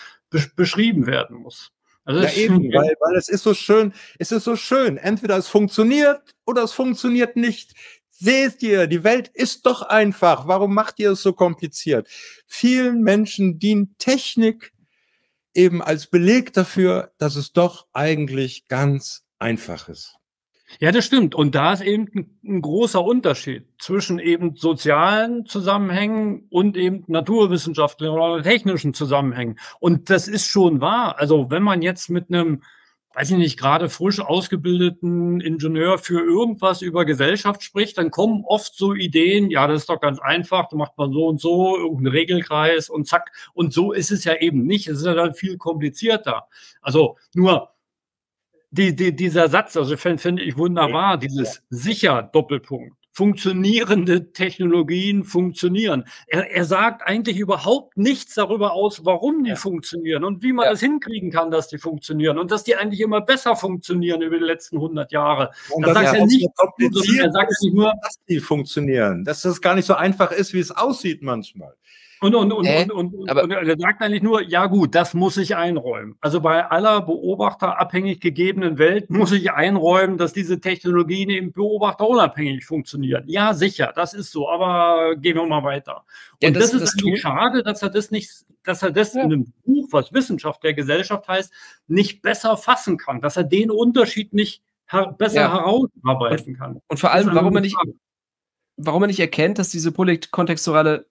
beschrieben 0.56 1.06
werden 1.06 1.36
muss. 1.36 1.72
Also 2.04 2.22
ja, 2.22 2.32
eben, 2.32 2.72
weil, 2.72 2.94
weil 3.00 3.16
es 3.16 3.28
ist 3.28 3.42
so 3.42 3.52
schön, 3.52 3.92
es 4.18 4.32
ist 4.32 4.44
so 4.44 4.56
schön. 4.56 4.96
Entweder 4.96 5.36
es 5.36 5.48
funktioniert 5.48 6.34
oder 6.46 6.62
es 6.62 6.72
funktioniert 6.72 7.36
nicht. 7.36 7.74
Seht 8.10 8.62
ihr, 8.62 8.86
die 8.86 9.04
Welt 9.04 9.28
ist 9.28 9.66
doch 9.66 9.82
einfach. 9.82 10.48
Warum 10.48 10.74
macht 10.74 10.98
ihr 10.98 11.12
es 11.12 11.22
so 11.22 11.34
kompliziert? 11.34 12.08
Vielen 12.46 13.02
Menschen 13.02 13.58
dient 13.58 13.98
Technik 13.98 14.72
eben 15.54 15.82
als 15.82 16.06
Beleg 16.06 16.52
dafür, 16.52 17.12
dass 17.18 17.36
es 17.36 17.52
doch 17.52 17.86
eigentlich 17.92 18.68
ganz 18.68 19.26
einfach 19.38 19.88
ist. 19.88 20.17
Ja, 20.80 20.92
das 20.92 21.04
stimmt. 21.06 21.34
Und 21.34 21.54
da 21.54 21.72
ist 21.72 21.80
eben 21.80 22.08
ein, 22.14 22.38
ein, 22.44 22.62
großer 22.62 23.02
Unterschied 23.02 23.66
zwischen 23.78 24.18
eben 24.18 24.54
sozialen 24.54 25.46
Zusammenhängen 25.46 26.46
und 26.50 26.76
eben 26.76 27.04
naturwissenschaftlichen 27.06 28.14
oder 28.14 28.42
technischen 28.42 28.94
Zusammenhängen. 28.94 29.58
Und 29.80 30.10
das 30.10 30.28
ist 30.28 30.46
schon 30.46 30.80
wahr. 30.80 31.18
Also 31.18 31.50
wenn 31.50 31.62
man 31.62 31.80
jetzt 31.82 32.10
mit 32.10 32.28
einem, 32.28 32.62
weiß 33.14 33.30
ich 33.30 33.38
nicht, 33.38 33.58
gerade 33.58 33.88
frisch 33.88 34.20
ausgebildeten 34.20 35.40
Ingenieur 35.40 35.98
für 35.98 36.20
irgendwas 36.20 36.82
über 36.82 37.06
Gesellschaft 37.06 37.62
spricht, 37.62 37.96
dann 37.96 38.10
kommen 38.10 38.44
oft 38.46 38.74
so 38.76 38.94
Ideen, 38.94 39.50
ja, 39.50 39.66
das 39.66 39.80
ist 39.82 39.88
doch 39.88 40.00
ganz 40.00 40.20
einfach, 40.20 40.68
da 40.68 40.76
macht 40.76 40.98
man 40.98 41.12
so 41.12 41.26
und 41.26 41.40
so, 41.40 41.76
irgendeinen 41.78 42.12
Regelkreis 42.12 42.90
und 42.90 43.08
zack. 43.08 43.32
Und 43.54 43.72
so 43.72 43.92
ist 43.92 44.10
es 44.12 44.24
ja 44.24 44.34
eben 44.36 44.64
nicht. 44.64 44.86
Es 44.86 44.98
ist 44.98 45.06
ja 45.06 45.14
dann 45.14 45.34
viel 45.34 45.56
komplizierter. 45.56 46.46
Also 46.82 47.16
nur, 47.34 47.70
die, 48.70 48.94
die, 48.94 49.14
dieser 49.14 49.48
Satz, 49.48 49.76
also 49.76 49.96
finde 49.96 50.18
find 50.18 50.40
ich 50.40 50.56
wunderbar, 50.56 51.18
dieses 51.18 51.62
sicher 51.70 52.22
Doppelpunkt. 52.22 52.94
Funktionierende 53.12 54.32
Technologien 54.32 55.24
funktionieren. 55.24 56.04
Er, 56.28 56.52
er 56.52 56.64
sagt 56.64 57.02
eigentlich 57.02 57.36
überhaupt 57.38 57.96
nichts 57.96 58.34
darüber 58.34 58.74
aus, 58.74 59.04
warum 59.04 59.42
die 59.42 59.50
ja. 59.50 59.56
funktionieren 59.56 60.22
und 60.22 60.44
wie 60.44 60.52
man 60.52 60.66
ja. 60.66 60.70
das 60.70 60.80
hinkriegen 60.80 61.32
kann, 61.32 61.50
dass 61.50 61.66
die 61.66 61.78
funktionieren 61.78 62.38
und 62.38 62.52
dass 62.52 62.62
die 62.62 62.76
eigentlich 62.76 63.00
immer 63.00 63.20
besser 63.20 63.56
funktionieren 63.56 64.22
über 64.22 64.38
die 64.38 64.44
letzten 64.44 64.76
100 64.76 65.10
Jahre. 65.10 65.50
Und 65.70 65.84
das 65.84 65.94
sagt 65.94 66.16
er 66.16 66.26
nicht, 66.26 66.46
kompliziert, 66.54 67.24
er 67.24 67.32
sagt 67.32 67.52
nicht 67.60 67.74
nur, 67.74 67.92
dass 68.02 68.20
die 68.28 68.38
funktionieren, 68.38 69.24
dass 69.24 69.42
das 69.42 69.60
gar 69.60 69.74
nicht 69.74 69.86
so 69.86 69.94
einfach 69.94 70.30
ist, 70.30 70.54
wie 70.54 70.60
es 70.60 70.70
aussieht 70.70 71.20
manchmal. 71.20 71.74
Und, 72.20 72.34
und, 72.34 72.52
und, 72.52 72.64
äh, 72.66 72.86
und, 72.92 73.14
und, 73.14 73.30
und, 73.30 73.52
er 73.52 73.78
sagt 73.78 74.02
eigentlich 74.02 74.22
nur, 74.22 74.42
ja 74.42 74.66
gut, 74.66 74.94
das 74.94 75.14
muss 75.14 75.36
ich 75.36 75.54
einräumen. 75.54 76.16
Also 76.20 76.40
bei 76.40 76.66
aller 76.66 77.02
beobachterabhängig 77.02 78.20
gegebenen 78.20 78.78
Welt 78.78 79.08
muss 79.10 79.30
ich 79.32 79.52
einräumen, 79.52 80.18
dass 80.18 80.32
diese 80.32 80.60
Technologien 80.60 81.30
eben 81.30 81.52
beobachterunabhängig 81.52 82.64
funktionieren. 82.64 83.24
Ja, 83.26 83.54
sicher, 83.54 83.92
das 83.94 84.14
ist 84.14 84.32
so, 84.32 84.48
aber 84.48 85.14
gehen 85.16 85.36
wir 85.36 85.46
mal 85.46 85.62
weiter. 85.62 86.04
Und 86.42 86.56
das, 86.56 86.72
das, 86.72 86.74
ist 86.74 86.82
das 86.82 87.04
eigentlich 87.04 87.20
schade, 87.20 87.62
dass 87.62 87.82
er 87.82 87.90
das 87.90 88.10
nicht, 88.10 88.30
dass 88.64 88.82
er 88.82 88.90
das 88.90 89.14
ja. 89.14 89.22
in 89.22 89.32
einem 89.32 89.52
Buch, 89.64 89.88
was 89.92 90.12
Wissenschaft 90.12 90.64
der 90.64 90.74
Gesellschaft 90.74 91.28
heißt, 91.28 91.52
nicht 91.86 92.22
besser 92.22 92.56
fassen 92.56 92.98
kann, 92.98 93.20
dass 93.20 93.36
er 93.36 93.44
den 93.44 93.70
Unterschied 93.70 94.34
nicht 94.34 94.62
her 94.88 95.14
besser 95.16 95.42
ja. 95.42 95.52
herausarbeiten 95.52 96.56
kann. 96.56 96.80
Und 96.88 96.98
vor 96.98 97.12
allem, 97.12 97.32
warum 97.32 97.54
er 97.54 97.60
nicht, 97.60 97.76
warum 98.76 99.02
er 99.04 99.06
nicht 99.06 99.20
erkennt, 99.20 99.58
dass 99.58 99.70
diese 99.70 99.92
polykontextuale 99.92 101.06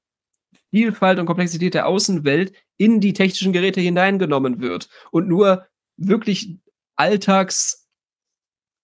Vielfalt 0.71 1.19
und 1.19 1.25
Komplexität 1.25 1.73
der 1.73 1.87
Außenwelt 1.87 2.53
in 2.77 2.99
die 2.99 3.13
technischen 3.13 3.53
Geräte 3.53 3.81
hineingenommen 3.81 4.61
wird 4.61 4.89
und 5.11 5.27
nur 5.27 5.67
wirklich 5.97 6.57
alltags 6.95 7.87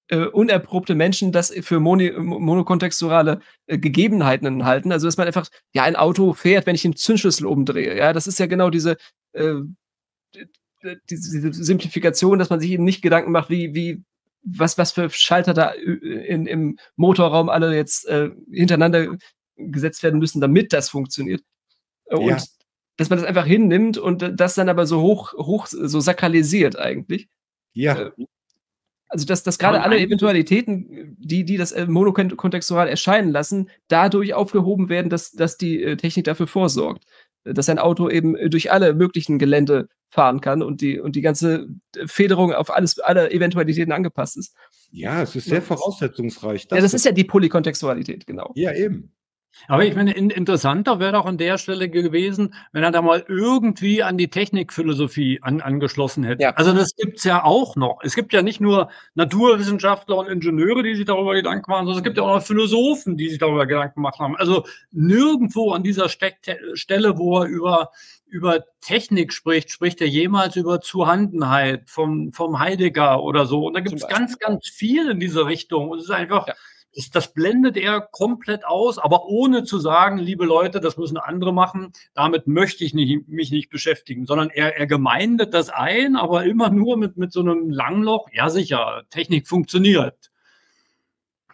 äh, 0.10 0.26
unerprobte 0.28 0.96
Menschen 0.96 1.32
das 1.32 1.54
für 1.62 1.80
moni 1.80 2.12
monokontexturale 2.12 3.40
äh, 3.68 3.78
Gegebenheiten 3.78 4.66
halten. 4.66 4.92
Also 4.92 5.08
dass 5.08 5.18
man 5.18 5.28
einfach, 5.28 5.48
ja, 5.74 5.84
ein 5.84 5.96
Auto 5.96 6.34
fährt, 6.34 6.66
wenn 6.66 6.76
ich 6.76 6.82
den 6.82 6.96
Zündschlüssel 6.96 7.46
umdrehe. 7.46 7.98
Ja, 7.98 8.14
das 8.14 8.28
ist 8.28 8.40
ja 8.40 8.46
genau 8.46 8.70
diese, 8.70 8.98
äh, 9.34 9.56
diese, 11.10 11.30
diese 11.30 11.54
Simplifikation, 11.54 12.40
dass 12.40 12.50
man 12.50 12.60
sich 12.60 12.72
eben 12.72 12.84
nicht 12.84 13.02
Gedanken 13.02 13.32
macht, 13.32 13.50
wie, 13.50 13.74
wie 13.74 14.04
was, 14.44 14.78
was 14.78 14.92
für 14.92 15.10
Schalter 15.10 15.54
da 15.54 15.70
in, 15.70 16.46
im 16.46 16.78
Motorraum 16.96 17.50
alle 17.50 17.76
jetzt 17.76 18.06
äh, 18.08 18.30
hintereinander 18.52 19.18
gesetzt 19.56 20.04
werden 20.04 20.20
müssen, 20.20 20.42
damit 20.42 20.74
das 20.74 20.90
funktioniert. 20.90 21.42
Und 22.06 22.28
ja. 22.28 22.38
dass 22.98 23.10
man 23.10 23.20
das 23.20 23.28
einfach 23.28 23.46
hinnimmt 23.46 23.98
und 23.98 24.40
das 24.40 24.56
dann 24.56 24.70
aber 24.70 24.86
so 24.86 25.02
hoch, 25.02 25.34
hoch 25.34 25.68
so 25.68 26.00
sakralisiert 26.00 26.78
eigentlich. 26.78 27.28
Ja. 27.74 28.00
Äh, 28.00 28.12
also 29.08 29.28
dass, 29.28 29.44
dass 29.44 29.60
gerade 29.60 29.82
alle 29.82 30.00
Eventualitäten, 30.00 31.16
die, 31.20 31.46
die 31.46 31.58
das 31.58 31.72
äh, 31.72 31.86
monokontextual 31.86 32.88
erscheinen 32.88 33.30
lassen, 33.30 33.70
dadurch 33.88 34.34
aufgehoben 34.34 34.90
werden, 34.90 35.10
dass, 35.10 35.32
dass 35.32 35.58
die 35.58 35.84
äh, 35.84 35.98
Technik 35.98 36.26
dafür 36.26 36.48
vorsorgt. 36.48 37.06
Dass 37.44 37.70
ein 37.70 37.78
Auto 37.78 38.10
eben 38.10 38.36
durch 38.50 38.72
alle 38.72 38.94
möglichen 38.94 39.38
Gelände 39.38 39.90
fahren 40.10 40.42
kann 40.42 40.64
und 40.64 40.82
die, 40.82 41.00
und 41.00 41.16
die 41.16 41.22
ganze 41.22 41.68
Federung 42.06 42.54
auf 42.54 42.74
alles, 42.74 43.00
alle 43.00 43.32
Eventualitäten 43.32 43.92
angepasst 43.92 44.38
ist. 44.38 44.56
Ja, 44.92 45.22
es 45.22 45.36
ist 45.36 45.46
sehr 45.46 45.62
voraussetzungsreich. 45.62 46.68
Das 46.68 46.78
ja, 46.78 46.82
das 46.82 46.94
ist 46.94 47.06
ja 47.06 47.12
die 47.12 47.24
Polykontextualität, 47.24 48.26
genau. 48.26 48.52
Ja, 48.56 48.74
eben. 48.74 49.12
Aber 49.68 49.86
ich 49.86 49.96
meine, 49.96 50.14
in, 50.14 50.30
interessanter 50.30 51.00
wäre 51.00 51.14
doch 51.14 51.26
an 51.26 51.38
der 51.38 51.58
Stelle 51.58 51.90
gewesen, 51.90 52.54
wenn 52.72 52.84
er 52.84 52.92
da 52.92 53.02
mal 53.02 53.24
irgendwie 53.28 54.04
an 54.04 54.18
die 54.18 54.30
Technikphilosophie 54.30 55.40
an, 55.42 55.62
angeschlossen 55.62 56.24
hätte. 56.24 56.44
Ja. 56.44 56.52
Also 56.52 56.74
das 56.74 56.96
gibt's 56.96 57.24
ja 57.24 57.44
auch 57.44 57.76
noch. 57.76 58.00
Es 58.04 58.16
gibt 58.16 58.34
ja 58.34 58.42
nicht 58.42 58.60
nur 58.60 58.90
Naturwissenschaftler 59.16 60.18
und 60.18 60.28
Ingenieure, 60.28 60.84
die 60.84 60.96
sich 60.96 61.06
darüber 61.06 61.34
Gedanken 61.34 61.70
machen, 61.72 61.86
sondern 61.86 62.00
es 62.00 62.04
gibt 62.04 62.18
ja 62.18 62.24
auch 62.24 62.36
noch 62.36 62.44
Philosophen, 62.44 63.16
die 63.16 63.30
sich 63.30 63.40
darüber 63.40 63.66
Gedanken 63.66 63.96
gemacht 63.96 64.20
haben. 64.20 64.36
Also 64.36 64.66
nirgendwo 64.92 65.72
an 65.72 65.84
dieser 65.84 66.10
Ste 66.10 66.34
Stelle, 66.74 67.18
wo 67.18 67.40
er 67.40 67.48
über 67.48 67.92
über 68.28 68.64
Technik 68.82 69.32
spricht, 69.32 69.70
spricht 69.70 70.02
er 70.02 70.08
jemals 70.08 70.56
über 70.56 70.82
Zuhandenheit 70.82 71.88
vom, 71.88 72.32
vom 72.32 72.58
Heidegger 72.58 73.22
oder 73.22 73.46
so. 73.46 73.68
Und 73.68 73.76
da 73.76 73.80
gibt 73.80 73.96
es 73.96 74.08
ganz, 74.08 74.40
ganz 74.40 74.68
viel 74.68 75.12
in 75.12 75.20
diese 75.20 75.46
Richtung. 75.46 75.90
Und 75.90 76.00
es 76.00 76.06
ist 76.06 76.10
einfach, 76.10 76.48
ja 76.48 76.56
das, 76.96 77.10
das 77.10 77.34
blendet 77.34 77.78
er 77.78 78.02
komplett 78.02 78.66
aus, 78.66 79.00
aber 79.00 79.26
ohne 79.26 79.64
zu 79.64 79.80
sagen, 79.80 80.18
liebe 80.18 80.46
Leute, 80.46 80.80
das 80.80 80.98
müssen 80.98 81.18
andere 81.18 81.54
machen, 81.54 81.92
damit 82.14 82.48
möchte 82.48 82.84
ich 82.84 82.94
nicht, 82.94 83.28
mich 83.28 83.52
nicht 83.52 83.70
beschäftigen, 83.70 84.26
sondern 84.26 84.50
er, 84.50 84.78
er 84.78 84.88
gemeindet 84.88 85.54
das 85.54 85.70
ein, 85.70 86.16
aber 86.16 86.46
immer 86.46 86.70
nur 86.70 86.98
mit, 86.98 87.18
mit 87.18 87.32
so 87.32 87.42
einem 87.42 87.70
Langloch. 87.70 88.28
Ja, 88.34 88.50
sicher, 88.50 89.04
Technik 89.10 89.48
funktioniert. 89.48 90.32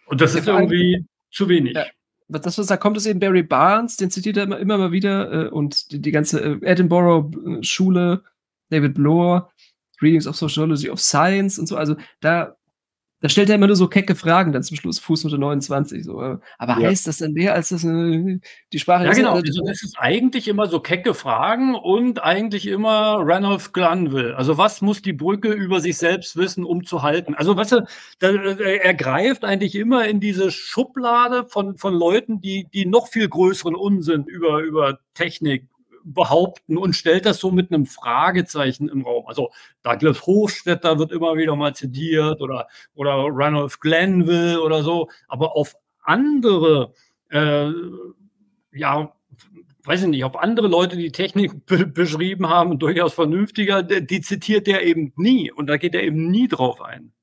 Und 0.05 0.21
das 0.21 0.35
ist 0.35 0.47
irgendwie 0.47 1.05
zu 1.31 1.49
wenig. 1.49 1.75
Ja 1.75 1.85
das, 2.29 2.57
was 2.57 2.67
da 2.67 2.77
kommt, 2.77 2.95
ist 2.97 3.07
eben 3.07 3.19
Barry 3.19 3.43
Barnes, 3.43 3.97
den 3.97 4.11
zitiert 4.11 4.37
er 4.37 4.43
immer, 4.43 4.59
immer 4.59 4.77
mal 4.77 4.91
wieder, 4.91 5.47
äh, 5.47 5.49
und 5.49 5.91
die, 5.91 5.99
die 5.99 6.11
ganze 6.11 6.39
äh, 6.39 6.59
Edinburgh-Schule, 6.61 8.23
David 8.69 8.93
Bloor, 8.93 9.51
Readings 10.01 10.27
of 10.27 10.35
Sociology 10.35 10.89
of 10.89 10.99
Science 10.99 11.57
und 11.57 11.67
so. 11.67 11.75
Also 11.75 11.95
da 12.21 12.55
da 13.21 13.27
stellt 13.27 13.49
er 13.49 13.55
immer 13.55 13.67
nur 13.67 13.75
so 13.75 13.87
kecke 13.87 14.15
Fragen 14.15 14.53
dann 14.53 14.63
zum 14.63 14.77
Schluss, 14.77 14.99
Fußnote 14.99 15.37
29. 15.37 16.05
So. 16.05 16.21
Äh, 16.21 16.37
aber 16.57 16.79
ja. 16.79 16.89
heißt 16.89 17.07
das 17.07 17.17
denn 17.17 17.33
mehr, 17.33 17.53
als 17.53 17.69
das 17.69 17.83
äh, 17.83 18.39
die 18.71 18.79
Sprache 18.79 19.05
Ja, 19.05 19.11
genau. 19.11 19.33
Also, 19.33 19.61
das 19.63 19.83
ist 19.83 19.97
eigentlich 19.99 20.47
immer 20.47 20.67
so 20.67 20.79
kecke 20.79 21.13
Fragen 21.13 21.75
und 21.75 22.23
eigentlich 22.23 22.67
immer 22.67 23.19
Ranulph 23.21 23.73
Glanville. 23.73 24.37
Also 24.37 24.57
was 24.57 24.81
muss 24.81 25.01
die 25.01 25.13
Brücke 25.13 25.51
über 25.51 25.81
sich 25.81 25.97
selbst 25.97 26.37
wissen, 26.37 26.63
um 26.63 26.83
zu 26.83 27.01
halten? 27.01 27.35
Also 27.35 27.57
weißt 27.57 27.73
du, 27.73 27.83
da, 28.19 28.29
er 28.31 28.93
greift 28.93 29.43
eigentlich 29.43 29.75
immer 29.75 30.07
in 30.07 30.19
diese 30.19 30.51
Schublade 30.51 31.45
von, 31.45 31.77
von 31.77 31.93
Leuten, 31.93 32.41
die, 32.41 32.67
die 32.73 32.85
noch 32.85 33.07
viel 33.07 33.27
größeren 33.27 33.75
Unsinn 33.75 34.23
über, 34.25 34.59
über 34.59 34.99
Technik 35.13 35.68
behaupten 36.03 36.77
und 36.77 36.93
stellt 36.93 37.25
das 37.25 37.39
so 37.39 37.51
mit 37.51 37.71
einem 37.71 37.85
Fragezeichen 37.85 38.89
im 38.89 39.03
Raum. 39.03 39.25
Also 39.27 39.51
Douglas 39.83 40.25
Hofstetter 40.25 40.99
wird 40.99 41.11
immer 41.11 41.35
wieder 41.37 41.55
mal 41.55 41.75
zitiert 41.75 42.41
oder, 42.41 42.67
oder 42.95 43.27
Ranulph 43.29 43.79
Glenville 43.79 44.61
oder 44.61 44.83
so, 44.83 45.09
aber 45.27 45.55
auf 45.55 45.75
andere, 46.03 46.93
äh, 47.29 47.69
ja, 48.71 49.13
weiß 49.83 50.03
ich 50.03 50.07
nicht, 50.07 50.23
auf 50.23 50.37
andere 50.37 50.67
Leute, 50.67 50.97
die 50.97 51.11
Technik 51.11 51.65
be 51.65 51.85
beschrieben 51.85 52.49
haben, 52.49 52.79
durchaus 52.79 53.13
vernünftiger, 53.13 53.83
die 53.83 54.21
zitiert 54.21 54.67
der 54.67 54.85
eben 54.85 55.13
nie 55.15 55.51
und 55.51 55.67
da 55.67 55.77
geht 55.77 55.95
er 55.95 56.03
eben 56.03 56.29
nie 56.29 56.47
drauf 56.47 56.81
ein. 56.81 57.13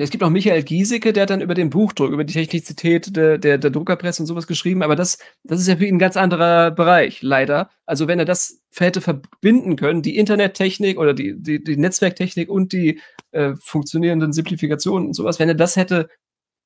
Es 0.00 0.10
gibt 0.10 0.22
auch 0.22 0.30
Michael 0.30 0.62
Giesecke, 0.62 1.12
der 1.12 1.24
hat 1.24 1.30
dann 1.30 1.40
über 1.40 1.54
den 1.54 1.70
Buchdruck, 1.70 2.12
über 2.12 2.22
die 2.22 2.32
Technizität 2.32 3.16
der, 3.16 3.36
der, 3.36 3.58
der 3.58 3.70
Druckerpresse 3.70 4.22
und 4.22 4.28
sowas 4.28 4.46
geschrieben, 4.46 4.84
aber 4.84 4.94
das, 4.94 5.18
das 5.42 5.60
ist 5.60 5.66
ja 5.66 5.74
für 5.76 5.86
ihn 5.86 5.96
ein 5.96 5.98
ganz 5.98 6.16
anderer 6.16 6.70
Bereich, 6.70 7.20
leider. 7.20 7.70
Also 7.84 8.06
wenn 8.06 8.20
er 8.20 8.24
das 8.24 8.62
hätte 8.76 9.00
verbinden 9.00 9.74
können, 9.74 10.02
die 10.02 10.16
Internettechnik 10.16 11.00
oder 11.00 11.14
die, 11.14 11.34
die, 11.36 11.62
die 11.64 11.76
Netzwerktechnik 11.76 12.48
und 12.48 12.72
die 12.72 13.00
äh, 13.32 13.54
funktionierenden 13.58 14.32
Simplifikationen 14.32 15.08
und 15.08 15.14
sowas, 15.14 15.40
wenn 15.40 15.48
er 15.48 15.56
das 15.56 15.74
hätte 15.74 16.08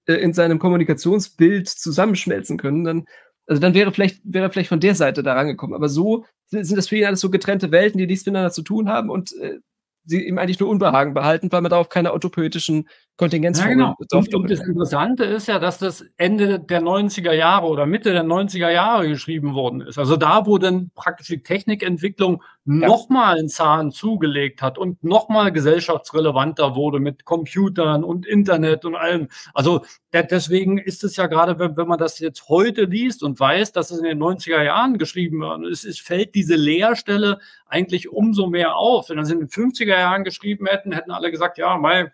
äh, 0.07 0.15
in 0.15 0.35
seinem 0.35 0.59
Kommunikationsbild 0.59 1.71
zusammenschmelzen 1.71 2.59
können, 2.59 2.85
dann, 2.85 3.07
also 3.47 3.63
dann 3.63 3.73
wäre 3.73 3.93
vielleicht, 3.93 4.21
wäre 4.25 4.51
vielleicht 4.51 4.69
von 4.69 4.81
der 4.81 4.95
Seite 4.95 5.23
da 5.23 5.33
rangekommen. 5.33 5.75
Aber 5.75 5.89
so 5.89 6.27
sind 6.49 6.77
das 6.77 6.89
für 6.89 6.97
ihn 6.97 7.07
alles 7.07 7.21
so 7.21 7.31
getrennte 7.31 7.71
Welten, 7.71 7.97
die 7.97 8.07
nichts 8.07 8.27
miteinander 8.27 8.53
zu 8.53 8.61
tun 8.61 8.91
haben 8.91 9.09
und 9.09 9.33
äh, 9.41 9.61
sie 10.05 10.27
ihm 10.27 10.39
eigentlich 10.39 10.61
nur 10.61 10.69
Unbehagen 10.69 11.15
behalten, 11.15 11.51
weil 11.53 11.61
man 11.61 11.71
darauf 11.71 11.89
keine 11.89 12.13
autopoetischen 12.13 12.89
Kontingenzformeln 13.23 13.79
ja, 13.79 13.95
genau. 14.01 14.19
und, 14.19 14.35
und 14.35 14.51
das 14.51 14.59
Interessante 14.67 15.23
ist 15.23 15.47
ja, 15.47 15.61
dass 15.61 15.79
das 15.79 16.05
Ende 16.17 16.59
der 16.59 16.83
90er 16.83 17.33
Jahre 17.33 17.67
oder 17.67 17.87
Mitte 17.87 18.13
der 18.13 18.25
90er 18.25 18.69
Jahre 18.69 19.07
geschrieben 19.07 19.55
worden 19.55 19.81
ist. 19.81 19.97
Also 19.97 20.17
da, 20.17 20.45
wo 20.47 20.59
dann 20.59 20.91
praktisch 20.97 21.29
die 21.29 21.45
Technikentwicklung 21.45 22.43
ja. 22.65 22.89
nochmal 22.89 23.39
einen 23.39 23.49
Zahn 23.49 23.93
zugelegt 23.93 24.61
hat 24.61 24.77
und 24.77 25.05
nochmal 25.05 25.53
gesellschaftsrelevanter 25.53 26.75
wurde 26.75 26.99
mit 26.99 27.25
Computern 27.25 28.03
und 28.03 28.27
Internet 28.27 28.85
und 28.85 28.97
allem. 28.97 29.29
Also 29.55 29.83
deswegen 30.13 30.79
ist 30.79 31.05
es 31.05 31.15
ja 31.15 31.29
gerade, 31.29 31.61
wenn, 31.61 31.77
wenn 31.77 31.87
man 31.87 32.01
das 32.01 32.19
jetzt 32.19 32.49
heute 32.49 32.87
liest 32.87 33.23
und 33.23 33.39
weiß, 33.39 33.71
dass 33.71 33.93
es 33.93 33.99
in 33.99 34.05
den 34.05 34.21
90er 34.21 34.65
Jahren 34.65 34.99
geschrieben 34.99 35.39
wird, 35.43 35.65
es, 35.71 35.85
es 35.85 36.01
fällt 36.01 36.35
diese 36.35 36.57
Leerstelle 36.57 37.39
eigentlich 37.67 38.11
umso 38.11 38.49
mehr 38.49 38.75
auf. 38.75 39.11
Wenn 39.11 39.19
das 39.19 39.31
in 39.31 39.39
den 39.39 39.49
50er 39.49 39.97
Jahren 39.97 40.25
geschrieben 40.25 40.67
hätten, 40.67 40.91
hätten 40.91 41.13
alle 41.13 41.31
gesagt, 41.31 41.57
ja, 41.57 41.79
mal 41.79 42.13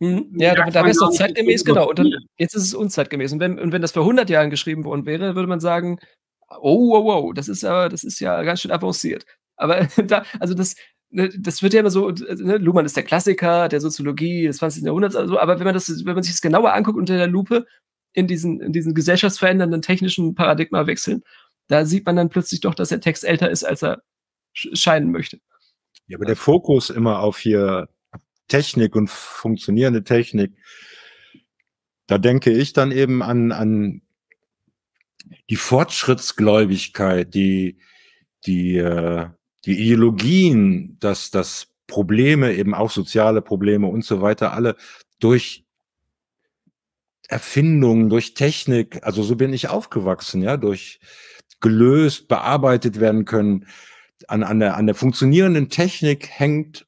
hm, 0.00 0.32
ja, 0.38 0.54
da, 0.54 0.64
da 0.66 0.80
wäre 0.80 0.90
es 0.90 0.98
doch 0.98 1.10
zeitgemäß, 1.10 1.64
genau. 1.64 1.88
Und 1.88 1.98
dann, 1.98 2.12
jetzt 2.38 2.54
ist 2.54 2.64
es 2.64 2.74
unzeitgemäß. 2.74 3.32
Und 3.32 3.40
wenn, 3.40 3.58
und 3.58 3.72
wenn 3.72 3.82
das 3.82 3.92
vor 3.92 4.02
100 4.02 4.28
Jahren 4.30 4.50
geschrieben 4.50 4.84
worden 4.84 5.06
wäre, 5.06 5.34
würde 5.34 5.48
man 5.48 5.60
sagen, 5.60 5.98
oh, 6.60 6.90
wow, 6.90 7.04
wow, 7.04 7.34
das 7.34 7.48
ist 7.48 7.62
ja, 7.62 7.88
das 7.88 8.04
ist 8.04 8.20
ja 8.20 8.42
ganz 8.42 8.60
schön 8.60 8.72
avanciert. 8.72 9.26
Aber 9.56 9.86
da, 10.06 10.24
also 10.40 10.54
das, 10.54 10.76
ne, 11.10 11.30
das 11.38 11.62
wird 11.62 11.74
ja 11.74 11.80
immer 11.80 11.90
so, 11.90 12.10
ne, 12.10 12.58
Luhmann 12.58 12.86
ist 12.86 12.96
der 12.96 13.04
Klassiker 13.04 13.68
der 13.68 13.80
Soziologie 13.80 14.46
des 14.46 14.58
20. 14.58 14.84
Jahrhunderts, 14.84 15.16
also, 15.16 15.38
aber 15.38 15.58
wenn 15.58 15.64
man 15.64 15.74
das, 15.74 15.88
wenn 16.04 16.14
man 16.14 16.22
sich 16.22 16.32
das 16.32 16.40
genauer 16.40 16.72
anguckt 16.72 16.98
unter 16.98 17.16
der 17.16 17.28
Lupe, 17.28 17.66
in 18.12 18.26
diesen, 18.28 18.60
in 18.60 18.72
diesen 18.72 18.94
gesellschaftsverändernden 18.94 19.82
technischen 19.82 20.34
Paradigma 20.34 20.86
wechseln, 20.86 21.22
da 21.68 21.84
sieht 21.84 22.06
man 22.06 22.16
dann 22.16 22.28
plötzlich 22.28 22.60
doch, 22.60 22.74
dass 22.74 22.90
der 22.90 23.00
Text 23.00 23.24
älter 23.24 23.50
ist, 23.50 23.64
als 23.64 23.82
er 23.82 24.02
scheinen 24.52 25.10
möchte. 25.10 25.40
Ja, 26.06 26.18
aber 26.18 26.26
der 26.26 26.36
Fokus 26.36 26.90
immer 26.90 27.20
auf 27.20 27.38
hier 27.38 27.88
Technik 28.48 28.94
und 28.96 29.10
funktionierende 29.10 30.04
Technik, 30.04 30.52
da 32.06 32.18
denke 32.18 32.50
ich 32.50 32.72
dann 32.72 32.92
eben 32.92 33.22
an, 33.22 33.52
an 33.52 34.02
die 35.50 35.56
Fortschrittsgläubigkeit, 35.56 37.34
die, 37.34 37.78
die, 38.46 38.76
äh, 38.76 39.28
die 39.64 39.78
Ideologien, 39.78 40.98
dass, 41.00 41.30
dass 41.30 41.68
Probleme, 41.86 42.54
eben 42.54 42.74
auch 42.74 42.90
soziale 42.90 43.42
Probleme 43.42 43.86
und 43.86 44.04
so 44.04 44.20
weiter, 44.20 44.52
alle 44.52 44.76
durch 45.18 45.64
Erfindungen, 47.28 48.10
durch 48.10 48.34
Technik, 48.34 49.02
also 49.02 49.22
so 49.22 49.36
bin 49.36 49.52
ich 49.52 49.68
aufgewachsen, 49.68 50.42
ja, 50.42 50.56
durch 50.56 51.00
gelöst, 51.60 52.28
bearbeitet 52.28 53.00
werden 53.00 53.24
können. 53.24 53.66
An, 54.28 54.42
an, 54.42 54.60
der, 54.60 54.76
an 54.76 54.86
der 54.86 54.94
funktionierenden 54.94 55.70
Technik 55.70 56.28
hängt 56.28 56.86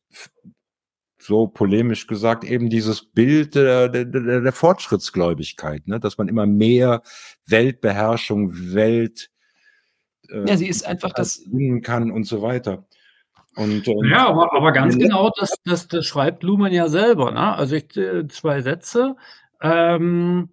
so 1.27 1.47
polemisch 1.47 2.07
gesagt, 2.07 2.45
eben 2.45 2.71
dieses 2.71 3.03
Bild 3.05 3.55
der, 3.55 3.89
der, 3.89 4.05
der 4.05 4.53
Fortschrittsgläubigkeit, 4.53 5.87
ne? 5.87 6.01
dass 6.01 6.19
man 6.19 6.29
immer 6.29 6.47
mehr 6.47 7.03
Weltbeherrschung, 7.47 8.53
Welt 8.75 9.31
äh, 10.31 10.49
ja, 10.49 10.57
sie 10.57 10.69
ist 10.69 10.87
einfach 10.87 11.13
das 11.13 11.43
kann 11.83 12.11
und 12.11 12.25
so 12.25 12.43
weiter. 12.43 12.87
Und, 13.57 13.89
und 13.89 14.09
ja, 14.11 14.29
aber, 14.29 14.53
aber 14.55 14.73
ganz 14.73 14.99
genau, 14.99 15.31
das, 15.39 15.57
das, 15.65 15.89
das 15.89 16.05
schreibt 16.05 16.43
Luhmann 16.43 16.73
ja 16.73 16.89
selber. 16.89 17.31
Ne? 17.31 17.55
Also 17.55 17.77
ich, 17.77 17.97
äh, 17.97 18.27
zwei 18.29 18.61
Sätze. 18.61 19.17
Ähm. 19.63 20.51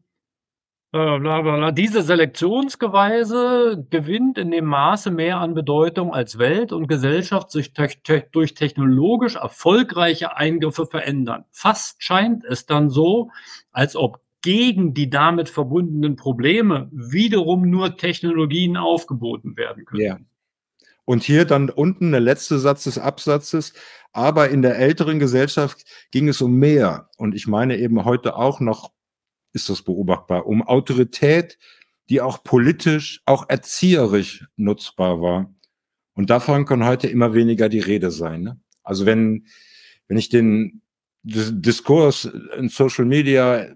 Diese 0.93 2.03
Selektionsgeweise 2.03 3.83
gewinnt 3.89 4.37
in 4.37 4.51
dem 4.51 4.65
Maße 4.65 5.09
mehr 5.09 5.39
an 5.39 5.55
Bedeutung 5.55 6.13
als 6.13 6.37
Welt 6.37 6.71
und 6.71 6.87
Gesellschaft 6.87 7.49
sich 7.49 7.73
durch 7.73 8.53
technologisch 8.53 9.35
erfolgreiche 9.35 10.37
Eingriffe 10.37 10.85
verändern. 10.85 11.45
Fast 11.49 12.03
scheint 12.03 12.45
es 12.45 12.67
dann 12.67 12.91
so, 12.91 13.31
als 13.71 13.95
ob 13.95 14.21
gegen 14.43 14.93
die 14.93 15.09
damit 15.09 15.49
verbundenen 15.49 16.15
Probleme 16.15 16.89
wiederum 16.91 17.67
nur 17.71 17.97
Technologien 17.97 18.77
aufgeboten 18.77 19.57
werden 19.57 19.85
können. 19.85 20.01
Ja. 20.01 20.19
Und 21.05 21.23
hier 21.23 21.45
dann 21.45 21.71
unten 21.71 22.11
der 22.11 22.21
letzte 22.21 22.59
Satz 22.59 22.83
des 22.83 22.99
Absatzes. 22.99 23.73
Aber 24.11 24.49
in 24.49 24.61
der 24.61 24.77
älteren 24.77 25.17
Gesellschaft 25.17 25.85
ging 26.11 26.27
es 26.27 26.39
um 26.39 26.53
mehr. 26.53 27.09
Und 27.17 27.33
ich 27.33 27.47
meine 27.47 27.77
eben 27.77 28.05
heute 28.05 28.35
auch 28.35 28.59
noch, 28.59 28.91
ist 29.53 29.69
das 29.69 29.81
beobachtbar, 29.81 30.45
um 30.45 30.61
Autorität, 30.63 31.57
die 32.09 32.21
auch 32.21 32.43
politisch, 32.43 33.21
auch 33.25 33.47
erzieherisch 33.49 34.45
nutzbar 34.57 35.21
war. 35.21 35.53
Und 36.13 36.29
davon 36.29 36.65
kann 36.65 36.85
heute 36.85 37.07
immer 37.07 37.33
weniger 37.33 37.69
die 37.69 37.79
Rede 37.79 38.11
sein. 38.11 38.41
Ne? 38.41 38.59
Also 38.83 39.05
wenn, 39.05 39.47
wenn 40.07 40.17
ich 40.17 40.29
den 40.29 40.81
Diskurs 41.23 42.25
in 42.57 42.69
Social 42.69 43.05
Media 43.05 43.67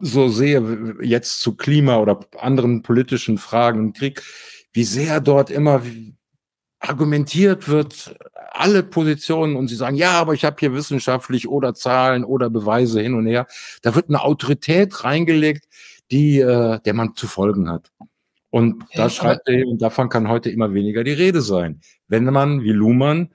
so 0.00 0.28
sehe, 0.28 0.96
jetzt 1.02 1.40
zu 1.40 1.56
Klima 1.56 1.98
oder 1.98 2.20
anderen 2.38 2.82
politischen 2.82 3.36
Fragen 3.36 3.80
und 3.80 3.96
Krieg, 3.96 4.22
wie 4.72 4.84
sehr 4.84 5.20
dort 5.20 5.50
immer 5.50 5.82
argumentiert 6.80 7.68
wird, 7.68 8.16
alle 8.50 8.82
Positionen 8.82 9.56
und 9.56 9.68
sie 9.68 9.74
sagen, 9.74 9.96
ja, 9.96 10.12
aber 10.12 10.34
ich 10.34 10.44
habe 10.44 10.56
hier 10.58 10.72
wissenschaftlich 10.74 11.48
oder 11.48 11.74
Zahlen 11.74 12.24
oder 12.24 12.50
Beweise 12.50 13.00
hin 13.00 13.14
und 13.14 13.26
her. 13.26 13.46
Da 13.82 13.94
wird 13.94 14.08
eine 14.08 14.22
Autorität 14.22 15.04
reingelegt, 15.04 15.64
die 16.10 16.38
äh, 16.38 16.80
der 16.80 16.94
man 16.94 17.14
zu 17.14 17.26
folgen 17.26 17.70
hat. 17.70 17.90
Und 18.50 18.82
okay, 18.82 18.92
da 18.96 19.10
schreibt 19.10 19.48
er, 19.48 19.66
und 19.66 19.82
davon 19.82 20.08
kann 20.08 20.28
heute 20.28 20.50
immer 20.50 20.72
weniger 20.72 21.04
die 21.04 21.12
Rede 21.12 21.42
sein. 21.42 21.80
Wenn 22.06 22.24
man, 22.24 22.62
wie 22.62 22.72
Luhmann, 22.72 23.34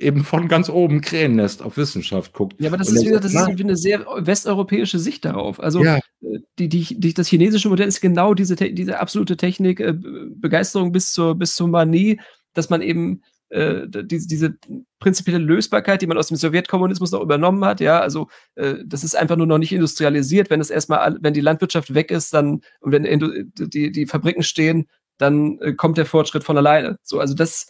eben 0.00 0.24
von 0.24 0.48
ganz 0.48 0.68
oben 0.68 1.00
Krähennest 1.00 1.62
auf 1.62 1.76
Wissenschaft 1.76 2.32
guckt. 2.32 2.60
Ja, 2.60 2.68
aber 2.68 2.78
das 2.78 2.90
ist 2.90 3.04
wieder, 3.04 3.20
das 3.20 3.32
ist 3.32 3.60
eine 3.60 3.76
sehr 3.76 4.06
westeuropäische 4.18 4.98
Sicht 4.98 5.24
darauf. 5.24 5.60
Also 5.60 5.84
ja. 5.84 5.96
Äh, 6.22 6.40
die, 6.58 6.68
die, 6.68 6.98
die, 6.98 7.14
das 7.14 7.28
chinesische 7.28 7.68
Modell 7.68 7.88
ist 7.88 8.00
genau 8.00 8.34
diese, 8.34 8.56
diese 8.56 8.98
absolute 8.98 9.36
Technik, 9.36 9.80
äh, 9.80 9.94
Begeisterung 9.94 10.92
bis 10.92 11.12
zur, 11.12 11.34
bis 11.34 11.54
zur 11.54 11.68
Manie, 11.68 12.20
dass 12.54 12.70
man 12.70 12.82
eben 12.82 13.22
äh, 13.50 13.82
diese, 13.88 14.26
diese 14.26 14.54
prinzipielle 15.00 15.38
Lösbarkeit, 15.38 16.02
die 16.02 16.06
man 16.06 16.18
aus 16.18 16.28
dem 16.28 16.36
Sowjetkommunismus 16.36 17.12
noch 17.12 17.20
übernommen 17.22 17.64
hat, 17.64 17.80
ja, 17.80 18.00
also 18.00 18.28
äh, 18.54 18.76
das 18.86 19.04
ist 19.04 19.16
einfach 19.16 19.36
nur 19.36 19.46
noch 19.46 19.58
nicht 19.58 19.72
industrialisiert. 19.72 20.50
Wenn 20.50 20.60
es 20.60 20.70
erstmal, 20.70 21.18
wenn 21.20 21.34
die 21.34 21.40
Landwirtschaft 21.40 21.94
weg 21.94 22.10
ist, 22.10 22.32
dann 22.32 22.60
und 22.80 22.92
wenn 22.92 23.50
die, 23.54 23.92
die 23.92 24.06
Fabriken 24.06 24.42
stehen, 24.42 24.86
dann 25.18 25.58
äh, 25.58 25.74
kommt 25.74 25.98
der 25.98 26.06
Fortschritt 26.06 26.44
von 26.44 26.56
alleine. 26.56 26.98
So, 27.02 27.18
also 27.20 27.34
das, 27.34 27.66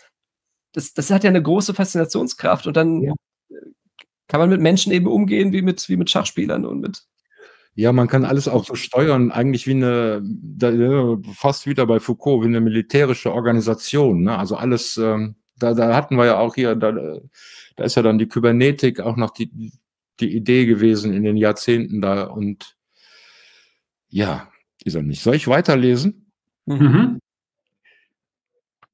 das, 0.72 0.94
das 0.94 1.10
hat 1.10 1.24
ja 1.24 1.30
eine 1.30 1.42
große 1.42 1.74
Faszinationskraft 1.74 2.66
und 2.66 2.76
dann 2.76 3.02
ja. 3.02 3.12
kann 4.28 4.40
man 4.40 4.50
mit 4.50 4.60
Menschen 4.60 4.92
eben 4.92 5.06
umgehen 5.06 5.52
wie 5.52 5.62
mit, 5.62 5.88
wie 5.88 5.96
mit 5.96 6.10
Schachspielern 6.10 6.64
und 6.64 6.80
mit. 6.80 7.02
Ja, 7.74 7.92
man 7.92 8.08
kann 8.08 8.24
alles 8.24 8.48
auch 8.48 8.64
so 8.64 8.74
steuern, 8.74 9.30
eigentlich 9.30 9.66
wie 9.66 9.72
eine, 9.72 10.22
da, 10.22 11.16
fast 11.32 11.66
wieder 11.66 11.86
bei 11.86 12.00
Foucault, 12.00 12.42
wie 12.42 12.48
eine 12.48 12.60
militärische 12.60 13.32
Organisation. 13.32 14.22
Ne? 14.24 14.36
Also 14.36 14.56
alles, 14.56 14.96
ähm, 14.96 15.36
da, 15.56 15.74
da 15.74 15.94
hatten 15.94 16.16
wir 16.16 16.26
ja 16.26 16.38
auch 16.38 16.56
hier, 16.56 16.74
da, 16.74 16.92
da 16.92 17.84
ist 17.84 17.94
ja 17.94 18.02
dann 18.02 18.18
die 18.18 18.28
Kybernetik 18.28 19.00
auch 19.00 19.16
noch 19.16 19.30
die, 19.30 19.72
die 20.18 20.34
Idee 20.34 20.66
gewesen 20.66 21.12
in 21.12 21.22
den 21.22 21.36
Jahrzehnten 21.36 22.00
da 22.00 22.24
und 22.24 22.76
ja, 24.08 24.50
ist 24.84 24.96
er 24.96 25.02
nicht. 25.02 25.22
Soll 25.22 25.36
ich 25.36 25.46
weiterlesen? 25.46 26.32
Mhm. 26.66 27.20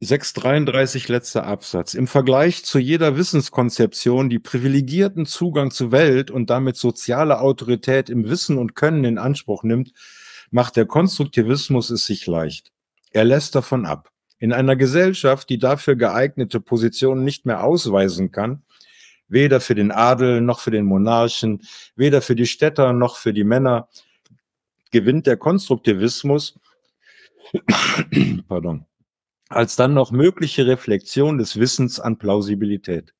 633 0.00 1.08
letzter 1.08 1.46
Absatz. 1.46 1.94
Im 1.94 2.06
Vergleich 2.06 2.64
zu 2.64 2.78
jeder 2.78 3.16
Wissenskonzeption, 3.16 4.28
die 4.28 4.38
privilegierten 4.38 5.24
Zugang 5.24 5.70
zur 5.70 5.90
Welt 5.90 6.30
und 6.30 6.50
damit 6.50 6.76
soziale 6.76 7.40
Autorität 7.40 8.10
im 8.10 8.28
Wissen 8.28 8.58
und 8.58 8.74
Können 8.74 9.04
in 9.04 9.16
Anspruch 9.16 9.62
nimmt, 9.62 9.92
macht 10.50 10.76
der 10.76 10.84
Konstruktivismus 10.84 11.88
es 11.88 12.04
sich 12.04 12.26
leicht. 12.26 12.72
Er 13.10 13.24
lässt 13.24 13.54
davon 13.54 13.86
ab. 13.86 14.10
In 14.38 14.52
einer 14.52 14.76
Gesellschaft, 14.76 15.48
die 15.48 15.58
dafür 15.58 15.96
geeignete 15.96 16.60
Positionen 16.60 17.24
nicht 17.24 17.46
mehr 17.46 17.64
ausweisen 17.64 18.32
kann, 18.32 18.64
weder 19.28 19.60
für 19.60 19.74
den 19.74 19.90
Adel 19.90 20.42
noch 20.42 20.60
für 20.60 20.70
den 20.70 20.84
Monarchen, 20.84 21.62
weder 21.96 22.20
für 22.20 22.36
die 22.36 22.46
Städter 22.46 22.92
noch 22.92 23.16
für 23.16 23.32
die 23.32 23.44
Männer, 23.44 23.88
gewinnt 24.90 25.26
der 25.26 25.38
Konstruktivismus, 25.38 26.58
pardon, 28.48 28.84
als 29.48 29.76
dann 29.76 29.94
noch 29.94 30.10
mögliche 30.10 30.66
Reflexion 30.66 31.38
des 31.38 31.58
Wissens 31.58 32.00
an 32.00 32.18
Plausibilität. 32.18 33.14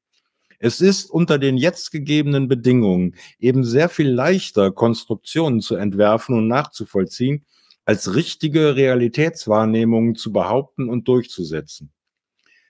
Es 0.58 0.80
ist 0.80 1.10
unter 1.10 1.38
den 1.38 1.56
jetzt 1.56 1.92
gegebenen 1.92 2.48
Bedingungen 2.48 3.14
eben 3.38 3.62
sehr 3.62 3.88
viel 3.88 4.08
leichter, 4.08 4.72
Konstruktionen 4.72 5.60
zu 5.60 5.76
entwerfen 5.76 6.36
und 6.36 6.48
nachzuvollziehen, 6.48 7.44
als 7.84 8.14
richtige 8.14 8.74
Realitätswahrnehmungen 8.74 10.16
zu 10.16 10.32
behaupten 10.32 10.88
und 10.88 11.06
durchzusetzen. 11.06 11.92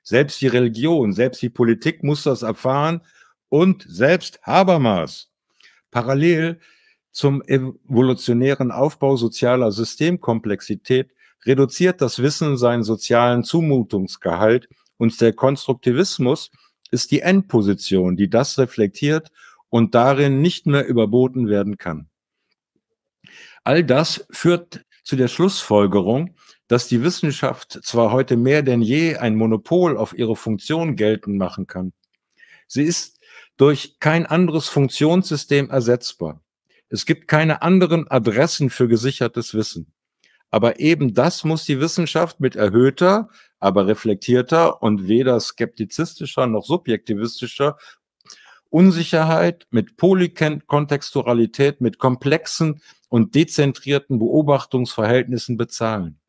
Selbst 0.03 0.41
die 0.41 0.47
Religion, 0.47 1.13
selbst 1.13 1.41
die 1.43 1.49
Politik 1.49 2.03
muss 2.03 2.25
das 2.25 2.43
erfahren 2.43 3.01
und 3.49 3.85
selbst 3.89 4.41
Habermas. 4.43 5.31
Parallel 5.91 6.61
zum 7.13 7.43
evolutionären 7.43 8.71
Aufbau 8.71 9.17
sozialer 9.17 9.73
Systemkomplexität 9.73 11.16
reduziert 11.45 12.01
das 12.01 12.21
Wissen 12.21 12.57
seinen 12.57 12.83
sozialen 12.83 13.45
Zumutungsgehalt 13.45 14.69
und 14.97 15.21
der 15.21 15.33
Konstruktivismus 15.33 16.51
ist 16.91 17.11
die 17.11 17.21
Endposition, 17.21 18.17
die 18.17 18.31
das 18.31 18.59
reflektiert 18.59 19.31
und 19.69 19.95
darin 19.95 20.41
nicht 20.41 20.67
mehr 20.67 20.87
überboten 20.87 21.49
werden 21.49 21.79
kann. 21.79 22.09
All 23.65 23.85
das 23.85 24.27
führt 24.31 24.85
zu 25.03 25.17
der 25.17 25.29
Schlussfolgerung, 25.29 26.37
dass 26.69 26.89
die 26.89 27.03
Wissenschaft 27.03 27.81
zwar 27.83 28.13
heute 28.13 28.37
mehr 28.37 28.63
denn 28.63 28.83
je 28.83 29.17
ein 29.17 29.37
Monopol 29.37 29.97
auf 29.97 30.17
ihre 30.17 30.37
Funktion 30.37 30.97
geltend 30.97 31.37
machen 31.37 31.67
kann. 31.67 31.93
Sie 32.67 32.83
ist 32.83 33.21
durch 33.57 33.99
kein 34.01 34.27
anderes 34.27 34.69
Funktionssystem 34.69 35.71
ersetzbar. 35.71 36.43
Es 36.89 37.07
gibt 37.07 37.29
keine 37.29 37.63
anderen 37.63 38.09
Adressen 38.09 38.71
für 38.71 38.89
gesichertes 38.89 39.55
Wissen. 39.55 39.93
Aber 40.57 40.81
eben 40.81 41.13
das 41.13 41.45
muss 41.45 41.67
die 41.67 41.81
Wissenschaft 41.81 42.41
mit 42.41 42.57
erhöhter, 42.57 43.29
aber 43.61 43.89
reflektierter 43.89 44.83
und 44.83 45.07
weder 45.07 45.39
skeptizistischer 45.39 46.47
noch 46.47 46.65
subjektivistischer 46.65 47.77
Unsicherheit, 48.71 49.67
mit 49.69 49.99
Polykontextualität, 49.99 51.83
mit 51.83 51.99
komplexen 51.99 52.81
und 53.11 53.35
dezentrierten 53.35 54.19
Beobachtungsverhältnissen 54.19 55.59
bezahlen. 55.59 56.21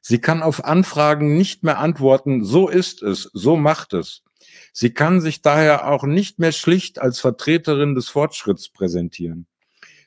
Sie 0.00 0.18
kann 0.18 0.42
auf 0.42 0.64
Anfragen 0.64 1.36
nicht 1.36 1.62
mehr 1.62 1.78
antworten, 1.78 2.46
so 2.46 2.70
ist 2.70 3.02
es, 3.02 3.28
so 3.34 3.56
macht 3.56 3.92
es. 3.92 4.22
Sie 4.72 4.94
kann 4.94 5.20
sich 5.20 5.42
daher 5.42 5.88
auch 5.92 6.04
nicht 6.04 6.38
mehr 6.38 6.52
schlicht 6.52 6.98
als 6.98 7.20
Vertreterin 7.20 7.94
des 7.94 8.08
Fortschritts 8.08 8.70
präsentieren. 8.70 9.46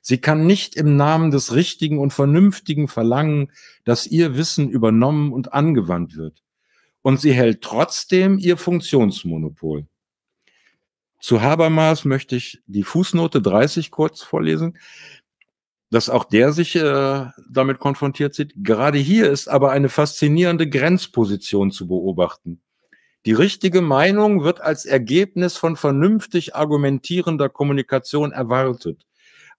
Sie 0.02 0.18
kann 0.18 0.47
nicht 0.47 0.76
im 0.76 0.95
Namen 0.97 1.30
des 1.30 1.54
Richtigen 1.54 1.99
und 1.99 2.12
Vernünftigen 2.12 2.88
verlangen, 2.88 3.52
dass 3.86 4.08
ihr 4.08 4.36
Wissen 4.36 4.70
übernommen 4.70 5.32
und 5.32 5.54
angewandt 5.54 6.18
wird. 6.18 6.43
Und 7.04 7.22
sie 7.22 7.34
hält 7.34 7.62
trotzdem 7.62 8.39
ihr 8.39 8.58
Funktionsmonopol. 8.58 9.86
Zu 11.20 11.41
Habermas 11.41 12.04
möchte 12.04 12.36
ich 12.36 12.64
die 12.66 12.84
Fußnote 12.84 13.43
30 13.43 13.91
kurz 13.91 14.24
vorlesen, 14.24 14.78
dass 15.91 16.10
auch 16.10 16.24
der 16.24 16.52
sich 16.52 16.76
äh, 16.76 17.26
damit 17.49 17.78
konfrontiert 17.80 18.34
sieht. 18.34 18.54
Gerade 18.58 18.97
hier 18.97 19.30
ist 19.30 19.49
aber 19.49 19.72
eine 19.72 19.89
faszinierende 19.89 20.68
Grenzposition 20.68 21.70
zu 21.70 21.88
beobachten. 21.88 22.62
Die 23.28 23.34
richtige 23.34 23.82
Meinung 23.82 24.43
wird 24.43 24.62
als 24.62 24.86
Ergebnis 24.86 25.58
von 25.58 25.76
vernünftig 25.76 26.56
argumentierender 26.56 27.49
Kommunikation 27.49 28.32
erwartet 28.32 29.06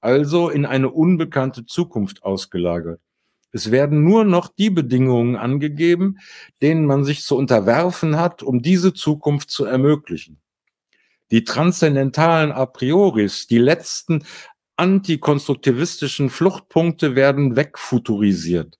also 0.03 0.51
in 0.51 0.67
eine 0.67 0.91
unbekannte 0.91 1.65
Zukunft 1.65 2.23
ausgelagert. 2.23 3.01
Es 3.53 3.71
werden 3.71 4.03
nur 4.03 4.25
noch 4.25 4.49
die 4.49 4.71
Bedingungen 4.71 5.37
angegeben, 5.37 6.19
denen 6.61 6.87
man 6.87 7.05
sich 7.05 7.23
zu 7.23 7.37
unterwerfen 7.37 8.17
hat, 8.17 8.43
um 8.43 8.63
diese 8.63 8.95
Zukunft 8.95 9.51
zu 9.51 9.65
ermöglichen. 9.65 10.41
Die 11.31 11.45
transzendentalen 11.45 12.53
A 12.53 12.67
prioris, 12.67 13.47
die 13.47 13.59
letzten 13.59 14.25
antikonstruktivistischen 14.77 16.31
Fluchtpunkte 16.31 17.15
werden 17.15 17.57
wegfuturisiert. 17.57 18.79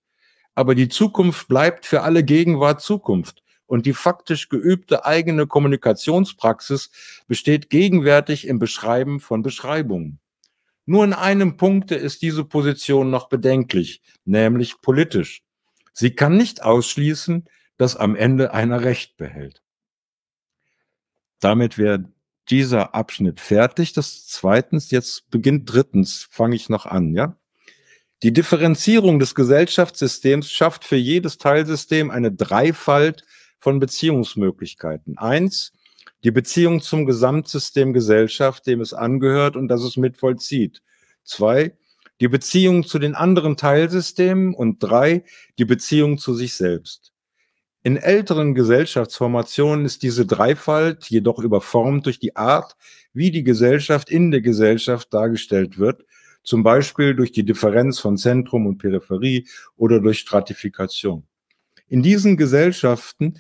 Aber 0.55 0.75
die 0.75 0.89
Zukunft 0.89 1.49
bleibt 1.49 1.87
für 1.87 2.03
alle 2.03 2.25
Gegenwart 2.25 2.81
Zukunft. 2.81 3.43
Und 3.67 3.87
die 3.87 3.95
faktisch 3.95 4.51
geübte 4.51 5.07
eigene 5.07 5.47
Kommunikationspraxis 5.47 6.91
besteht 7.27 7.71
gegenwärtig 7.71 8.47
im 8.47 8.59
Beschreiben 8.59 9.19
von 9.19 9.43
Beschreibungen. 9.43 10.19
Nur 10.85 11.05
in 11.05 11.13
einem 11.13 11.57
Punkte 11.57 11.95
ist 11.95 12.23
diese 12.23 12.45
Position 12.45 13.11
noch 13.11 13.29
bedenklich, 13.29 14.03
nämlich 14.25 14.81
politisch. 14.81 15.43
Sie 15.93 16.15
kann 16.15 16.37
nicht 16.37 16.63
ausschließen, 16.63 17.49
dass 17.77 17.97
am 17.97 18.17
Ende 18.17 18.53
einer 18.53 18.83
Recht 18.83 19.17
behält. 19.17 19.63
Damit 21.41 21.79
wäre 21.79 22.11
dieser 22.51 22.95
Abschnitt 22.95 23.41
fertig. 23.41 23.93
Das 23.93 24.27
zweitens, 24.27 24.91
jetzt 24.91 25.31
beginnt 25.31 25.73
drittens, 25.73 26.29
fange 26.31 26.57
ich 26.57 26.69
noch 26.69 26.87
an, 26.87 27.15
ja? 27.15 27.37
Die 28.23 28.33
Differenzierung 28.33 29.19
des 29.19 29.35
Gesellschaftssystems 29.35 30.51
schafft 30.51 30.85
für 30.85 30.97
jedes 30.97 31.39
Teilsystem 31.39 32.11
eine 32.11 32.31
Dreifalt 32.31 33.25
von 33.59 33.81
Beziehungsmöglichkeiten. 33.81 35.19
Eins, 35.19 35.73
die 36.25 36.31
Beziehung 36.31 36.81
zum 36.81 37.07
Gesamtsystem 37.07 37.93
Gesellschaft, 37.93 38.67
dem 38.67 38.81
es 38.81 38.93
angehört 38.93 39.57
und 39.57 39.69
das 39.69 39.83
es 39.83 39.97
mitvollzieht. 39.97 40.83
Zwei, 41.25 41.77
die 42.21 42.29
Beziehung 42.29 42.85
zu 42.85 42.99
den 42.99 43.15
anderen 43.15 43.57
Teilsystemen 43.57 44.55
und 44.55 44.83
drei, 44.83 45.25
die 45.59 45.65
Beziehung 45.65 46.19
zu 46.19 46.35
sich 46.35 46.55
selbst. 46.55 47.13
In 47.85 47.97
älteren 47.97 48.55
Gesellschaftsformationen 48.55 49.85
ist 49.85 50.05
diese 50.05 50.25
Dreifalt 50.25 51.07
jedoch 51.07 51.41
überformt 51.41 52.07
durch 52.07 52.21
die 52.21 52.37
Art, 52.37 52.77
wie 53.13 53.33
die 53.33 53.43
Gesellschaft 53.43 54.09
in 54.09 54.31
der 54.31 54.41
Gesellschaft 54.41 55.13
dargestellt 55.13 55.79
wird, 55.79 56.05
zum 56.45 56.63
Beispiel 56.63 57.17
durch 57.17 57.33
die 57.33 57.45
Differenz 57.45 57.99
von 57.99 58.17
Zentrum 58.17 58.67
und 58.67 58.79
Peripherie 58.79 59.49
oder 59.77 60.01
durch 60.01 60.21
Stratifikation. 60.21 61.25
In 61.89 62.03
diesen 62.05 62.37
Gesellschaften 62.37 63.35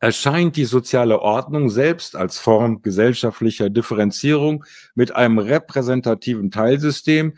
erscheint 0.00 0.56
die 0.56 0.64
soziale 0.64 1.20
Ordnung 1.20 1.70
selbst 1.70 2.14
als 2.14 2.38
Form 2.38 2.82
gesellschaftlicher 2.82 3.68
Differenzierung 3.68 4.64
mit 4.94 5.14
einem 5.14 5.38
repräsentativen 5.38 6.50
Teilsystem, 6.50 7.36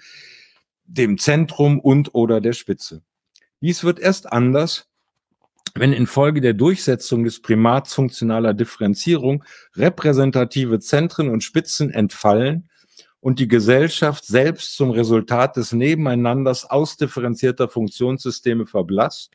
dem 0.84 1.18
Zentrum 1.18 1.80
und 1.80 2.14
oder 2.14 2.40
der 2.40 2.52
Spitze. 2.52 3.02
Dies 3.60 3.84
wird 3.84 3.98
erst 3.98 4.30
anders, 4.32 4.86
wenn 5.74 5.92
infolge 5.92 6.40
der 6.40 6.54
Durchsetzung 6.54 7.24
des 7.24 7.40
Primats 7.40 7.94
funktionaler 7.94 8.54
Differenzierung 8.54 9.44
repräsentative 9.76 10.80
Zentren 10.80 11.28
und 11.28 11.44
Spitzen 11.44 11.90
entfallen 11.90 12.68
und 13.20 13.38
die 13.38 13.48
Gesellschaft 13.48 14.24
selbst 14.24 14.76
zum 14.76 14.90
Resultat 14.90 15.56
des 15.56 15.72
Nebeneinanders 15.72 16.68
ausdifferenzierter 16.68 17.68
Funktionssysteme 17.68 18.66
verblasst 18.66 19.30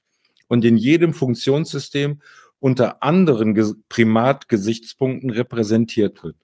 und 0.47 0.65
in 0.65 0.77
jedem 0.77 1.13
Funktionssystem 1.13 2.21
unter 2.65 3.03
anderen 3.03 3.83
Primatgesichtspunkten 3.89 5.29
repräsentiert 5.29 6.23
wird. 6.23 6.35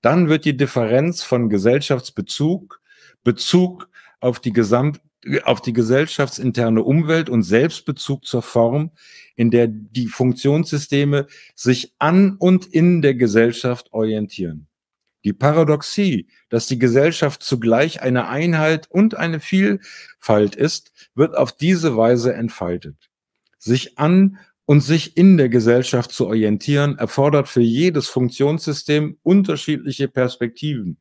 Dann 0.00 0.28
wird 0.28 0.44
die 0.44 0.56
Differenz 0.56 1.24
von 1.24 1.48
Gesellschaftsbezug, 1.48 2.80
Bezug 3.24 3.88
auf 4.20 4.38
die 4.38 4.52
Gesamt, 4.52 5.00
auf 5.42 5.60
die 5.60 5.72
gesellschaftsinterne 5.72 6.84
Umwelt 6.84 7.28
und 7.28 7.42
Selbstbezug 7.42 8.24
zur 8.24 8.42
Form, 8.42 8.92
in 9.34 9.50
der 9.50 9.66
die 9.66 10.06
Funktionssysteme 10.06 11.26
sich 11.56 11.92
an 11.98 12.36
und 12.36 12.66
in 12.66 13.02
der 13.02 13.16
Gesellschaft 13.16 13.92
orientieren. 13.92 14.68
Die 15.24 15.32
Paradoxie, 15.32 16.28
dass 16.50 16.68
die 16.68 16.78
Gesellschaft 16.78 17.42
zugleich 17.42 18.00
eine 18.00 18.28
Einheit 18.28 18.88
und 18.88 19.16
eine 19.16 19.40
Vielfalt 19.40 20.54
ist, 20.54 20.92
wird 21.16 21.36
auf 21.36 21.50
diese 21.50 21.96
Weise 21.96 22.32
entfaltet. 22.32 23.10
Sich 23.58 23.98
an 23.98 24.38
und 24.64 24.80
sich 24.80 25.16
in 25.16 25.36
der 25.36 25.48
Gesellschaft 25.48 26.12
zu 26.12 26.26
orientieren, 26.26 26.96
erfordert 26.98 27.48
für 27.48 27.60
jedes 27.60 28.08
Funktionssystem 28.08 29.18
unterschiedliche 29.22 30.08
Perspektiven. 30.08 30.98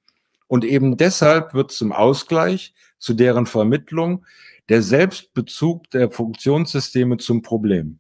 Und 0.48 0.66
eben 0.66 0.98
deshalb 0.98 1.54
wird 1.54 1.72
zum 1.72 1.92
Ausgleich, 1.92 2.74
zu 2.98 3.14
deren 3.14 3.46
Vermittlung, 3.46 4.26
der 4.70 4.82
Selbstbezug 4.82 5.90
der 5.92 6.12
Funktionssysteme 6.12 7.18
zum 7.18 7.42
Problem. 7.42 8.00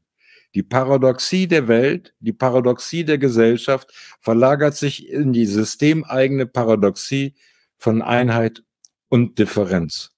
Die 0.53 0.63
Paradoxie 0.63 1.47
der 1.47 1.67
Welt, 1.67 2.13
die 2.19 2.33
Paradoxie 2.33 3.05
der 3.05 3.17
Gesellschaft 3.17 3.91
verlagert 4.19 4.75
sich 4.75 5.09
in 5.09 5.31
die 5.31 5.45
systemeigene 5.45 6.45
Paradoxie 6.45 7.35
von 7.77 8.01
Einheit 8.01 8.63
und 9.07 9.39
Differenz. 9.39 10.11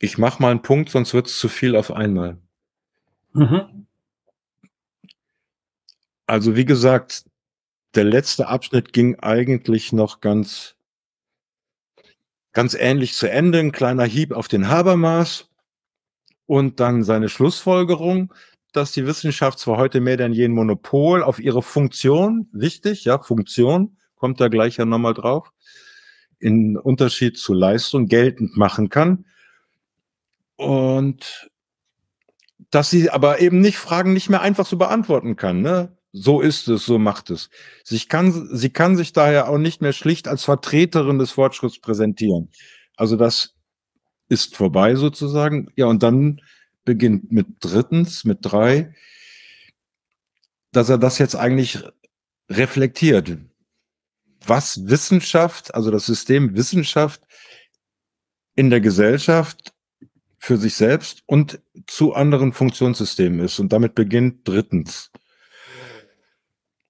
Ich 0.00 0.16
mache 0.16 0.40
mal 0.40 0.50
einen 0.50 0.62
Punkt, 0.62 0.90
sonst 0.90 1.12
wird 1.12 1.26
es 1.26 1.38
zu 1.38 1.48
viel 1.48 1.76
auf 1.76 1.90
einmal. 1.92 2.38
Mhm. 3.34 3.86
Also 6.28 6.56
wie 6.56 6.66
gesagt, 6.66 7.24
der 7.94 8.04
letzte 8.04 8.48
Abschnitt 8.48 8.92
ging 8.92 9.18
eigentlich 9.18 9.94
noch 9.94 10.20
ganz, 10.20 10.76
ganz 12.52 12.74
ähnlich 12.74 13.14
zu 13.14 13.30
Ende. 13.30 13.58
Ein 13.60 13.72
kleiner 13.72 14.04
Hieb 14.04 14.32
auf 14.32 14.46
den 14.46 14.68
Habermas 14.68 15.48
und 16.44 16.80
dann 16.80 17.02
seine 17.02 17.30
Schlussfolgerung, 17.30 18.34
dass 18.72 18.92
die 18.92 19.06
Wissenschaft 19.06 19.58
zwar 19.58 19.78
heute 19.78 20.02
mehr 20.02 20.18
denn 20.18 20.34
je 20.34 20.44
ein 20.44 20.52
Monopol 20.52 21.22
auf 21.22 21.38
ihre 21.38 21.62
Funktion, 21.62 22.50
wichtig, 22.52 23.06
ja, 23.06 23.18
Funktion, 23.18 23.96
kommt 24.14 24.38
da 24.38 24.48
gleich 24.48 24.76
ja 24.76 24.84
nochmal 24.84 25.14
drauf, 25.14 25.50
in 26.38 26.76
Unterschied 26.76 27.38
zu 27.38 27.54
Leistung 27.54 28.06
geltend 28.06 28.54
machen 28.54 28.90
kann. 28.90 29.24
Und 30.56 31.50
dass 32.70 32.90
sie 32.90 33.08
aber 33.08 33.40
eben 33.40 33.62
nicht 33.62 33.78
Fragen 33.78 34.12
nicht 34.12 34.28
mehr 34.28 34.42
einfach 34.42 34.66
so 34.66 34.76
beantworten 34.76 35.34
kann. 35.34 35.62
Ne? 35.62 35.97
So 36.12 36.40
ist 36.40 36.68
es, 36.68 36.86
so 36.86 36.98
macht 36.98 37.30
es. 37.30 37.50
Sie 37.84 37.98
kann, 38.00 38.48
sie 38.56 38.70
kann 38.70 38.96
sich 38.96 39.12
daher 39.12 39.48
auch 39.48 39.58
nicht 39.58 39.82
mehr 39.82 39.92
schlicht 39.92 40.26
als 40.28 40.44
Vertreterin 40.44 41.18
des 41.18 41.30
Fortschritts 41.30 41.80
präsentieren. 41.80 42.50
Also 42.96 43.16
das 43.16 43.54
ist 44.28 44.56
vorbei 44.56 44.94
sozusagen. 44.94 45.68
Ja, 45.76 45.86
und 45.86 46.02
dann 46.02 46.40
beginnt 46.84 47.30
mit 47.30 47.46
drittens, 47.60 48.24
mit 48.24 48.38
drei, 48.42 48.94
dass 50.72 50.88
er 50.88 50.98
das 50.98 51.18
jetzt 51.18 51.36
eigentlich 51.36 51.78
reflektiert. 52.48 53.36
Was 54.46 54.88
Wissenschaft, 54.88 55.74
also 55.74 55.90
das 55.90 56.06
System 56.06 56.56
Wissenschaft 56.56 57.22
in 58.54 58.70
der 58.70 58.80
Gesellschaft 58.80 59.74
für 60.38 60.56
sich 60.56 60.74
selbst 60.74 61.22
und 61.26 61.60
zu 61.86 62.14
anderen 62.14 62.52
Funktionssystemen 62.52 63.40
ist. 63.40 63.58
Und 63.58 63.72
damit 63.72 63.94
beginnt 63.94 64.46
drittens. 64.48 65.10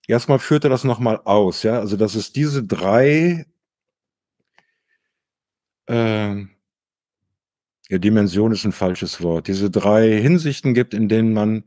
Erstmal 0.09 0.38
führt 0.38 0.64
er 0.64 0.70
das 0.70 0.84
nochmal 0.84 1.20
aus, 1.24 1.62
ja. 1.62 1.78
Also, 1.78 1.96
dass 1.98 2.14
es 2.14 2.32
diese 2.32 2.64
drei 2.64 3.44
äh, 5.86 6.34
ja, 7.90 7.98
Dimension 7.98 8.52
ist 8.52 8.64
ein 8.64 8.72
falsches 8.72 9.22
Wort, 9.22 9.48
diese 9.48 9.70
drei 9.70 10.18
Hinsichten 10.18 10.72
gibt, 10.72 10.94
in 10.94 11.09
denen 11.09 11.34
man, 11.34 11.64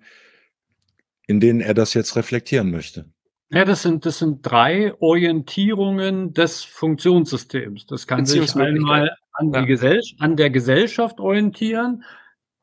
in 1.27 1.39
denen 1.39 1.61
er 1.61 1.75
das 1.75 1.93
jetzt 1.93 2.15
reflektieren 2.15 2.71
möchte. 2.71 3.05
Ja, 3.51 3.63
das 3.63 3.83
sind, 3.83 4.07
das 4.07 4.17
sind 4.17 4.41
drei 4.41 4.93
Orientierungen 4.99 6.33
des 6.33 6.63
Funktionssystems. 6.63 7.85
Das 7.85 8.07
kann 8.07 8.25
sich 8.25 8.55
einmal 8.55 9.11
an, 9.33 9.51
die 9.51 9.65
Gesell 9.67 10.01
an 10.17 10.35
der 10.35 10.49
Gesellschaft 10.49 11.19
orientieren, 11.19 12.03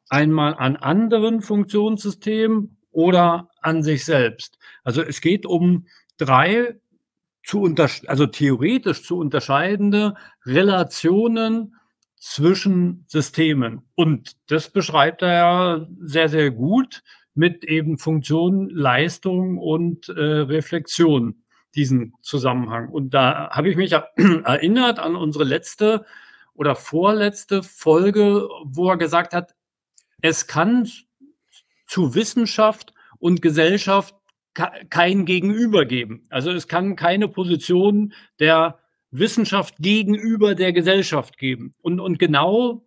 einmal 0.09 0.55
an 0.55 0.75
anderen 0.77 1.41
Funktionssystemen 1.41 2.79
oder 2.91 3.49
an 3.61 3.85
sich 3.85 4.05
selbst. 4.05 4.58
Also 4.85 5.03
es 5.03 5.21
geht 5.21 5.47
um 5.47 5.87
drei 6.17 6.79
zu 7.45 7.63
unter, 7.63 7.89
also 8.07 8.27
theoretisch 8.27 9.03
zu 9.05 9.19
unterscheidende 9.19 10.15
Relationen 10.45 11.75
zwischen 12.17 13.05
Systemen. 13.07 13.83
Und 13.95 14.37
das 14.49 14.71
beschreibt 14.71 15.23
er 15.23 15.33
ja 15.33 15.87
sehr, 16.01 16.29
sehr 16.29 16.51
gut 16.51 17.03
mit 17.35 17.65
eben 17.65 17.99
Funktion, 17.99 18.69
Leistung 18.69 19.59
und 19.59 20.09
äh, 20.09 20.21
Reflexion, 20.21 21.43
diesen 21.75 22.13
Zusammenhang. 22.21 22.89
Und 22.89 23.15
da 23.15 23.51
habe 23.51 23.71
ich 23.71 23.77
mich 23.77 23.93
erinnert 24.45 24.99
an 24.99 25.15
unsere 25.15 25.45
letzte 25.45 26.05
oder 26.55 26.75
vorletzte 26.75 27.63
Folge, 27.63 28.49
wo 28.65 28.91
er 28.91 28.97
gesagt 28.97 29.33
hat, 29.33 29.55
es 30.21 30.49
kann 30.49 30.89
zu 31.87 32.15
Wissenschaft 32.17 32.93
und 33.19 33.41
Gesellschaft 33.41 34.18
kein 34.91 35.25
Gegenüber 35.25 35.85
geben. 35.85 36.25
Also 36.31 36.51
es 36.51 36.69
kann 36.69 36.97
keine 36.97 37.29
Position 37.29 38.13
der 38.41 38.79
Wissenschaft 39.11 39.77
gegenüber 39.79 40.55
der 40.55 40.73
Gesellschaft 40.73 41.39
geben. 41.39 41.75
Und, 41.81 42.01
und 42.01 42.19
genau 42.19 42.85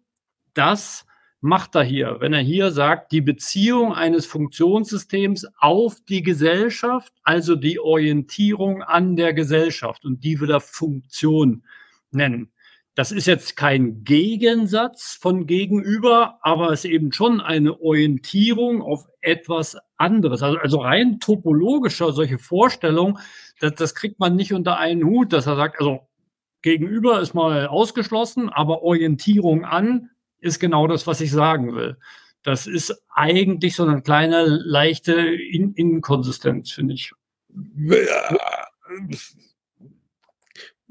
das 0.53 1.06
macht 1.39 1.76
er 1.76 1.84
hier, 1.84 2.18
wenn 2.19 2.34
er 2.34 2.41
hier 2.41 2.72
sagt, 2.72 3.11
die 3.11 3.22
Beziehung 3.22 3.93
eines 3.93 4.27
Funktionssystems 4.27 5.48
auf 5.57 5.98
die 6.07 6.22
Gesellschaft, 6.22 7.14
also 7.23 7.56
die 7.56 7.80
Orientierung 7.80 8.84
an 8.84 9.15
der 9.15 9.34
Gesellschaft 9.34 10.06
und 10.06 10.23
die 10.23 10.39
will 10.39 10.52
er 10.52 10.60
Funktion 10.60 11.64
nennen. 12.11 12.52
Das 12.93 13.13
ist 13.13 13.26
jetzt 13.26 13.55
kein 13.55 14.03
Gegensatz 14.03 15.18
von 15.19 15.47
gegenüber, 15.47 16.39
aber 16.41 16.72
es 16.72 16.84
ist 16.84 16.91
eben 16.91 17.13
schon 17.13 17.39
eine 17.39 17.80
Orientierung 17.80 18.81
auf 18.81 19.07
etwas 19.22 19.77
anderes. 19.95 20.43
Also, 20.43 20.57
also 20.57 20.80
rein 20.81 21.19
topologischer 21.19 22.11
solche 22.11 22.38
Vorstellungen, 22.38 23.18
das, 23.61 23.76
das 23.76 23.95
kriegt 23.95 24.19
man 24.19 24.35
nicht 24.35 24.53
unter 24.53 24.77
einen 24.77 25.05
Hut, 25.05 25.31
dass 25.31 25.47
er 25.47 25.55
sagt, 25.55 25.80
also 25.80 26.01
gegenüber 26.61 27.22
ist 27.22 27.34
mal 27.34 27.68
ausgeschlossen, 27.68 28.49
aber 28.49 28.84
Orientierung 28.84 29.63
an 29.63 30.09
ist 30.39 30.59
genau 30.59 30.88
das, 30.88 31.07
was 31.07 31.22
ich 31.22 31.31
sagen 31.31 31.76
will. 31.76 31.97
Das 32.43 32.68
ist 32.68 33.05
eigentlich 33.13 33.76
so 33.76 33.85
eine 33.85 34.01
kleine, 34.01 34.45
leichte 34.45 35.13
In 35.13 35.73
Inkonsistenz, 35.76 36.72
finde 36.72 36.95
ich. 36.95 37.13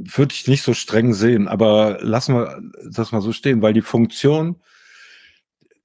Würde 0.02 0.34
ich 0.34 0.48
nicht 0.48 0.62
so 0.62 0.74
streng 0.74 1.12
sehen, 1.12 1.46
aber 1.48 1.98
lassen 2.00 2.34
wir 2.34 2.62
das 2.90 3.12
mal 3.12 3.20
so 3.20 3.32
stehen, 3.32 3.60
weil 3.62 3.74
die 3.74 3.82
Funktion, 3.82 4.62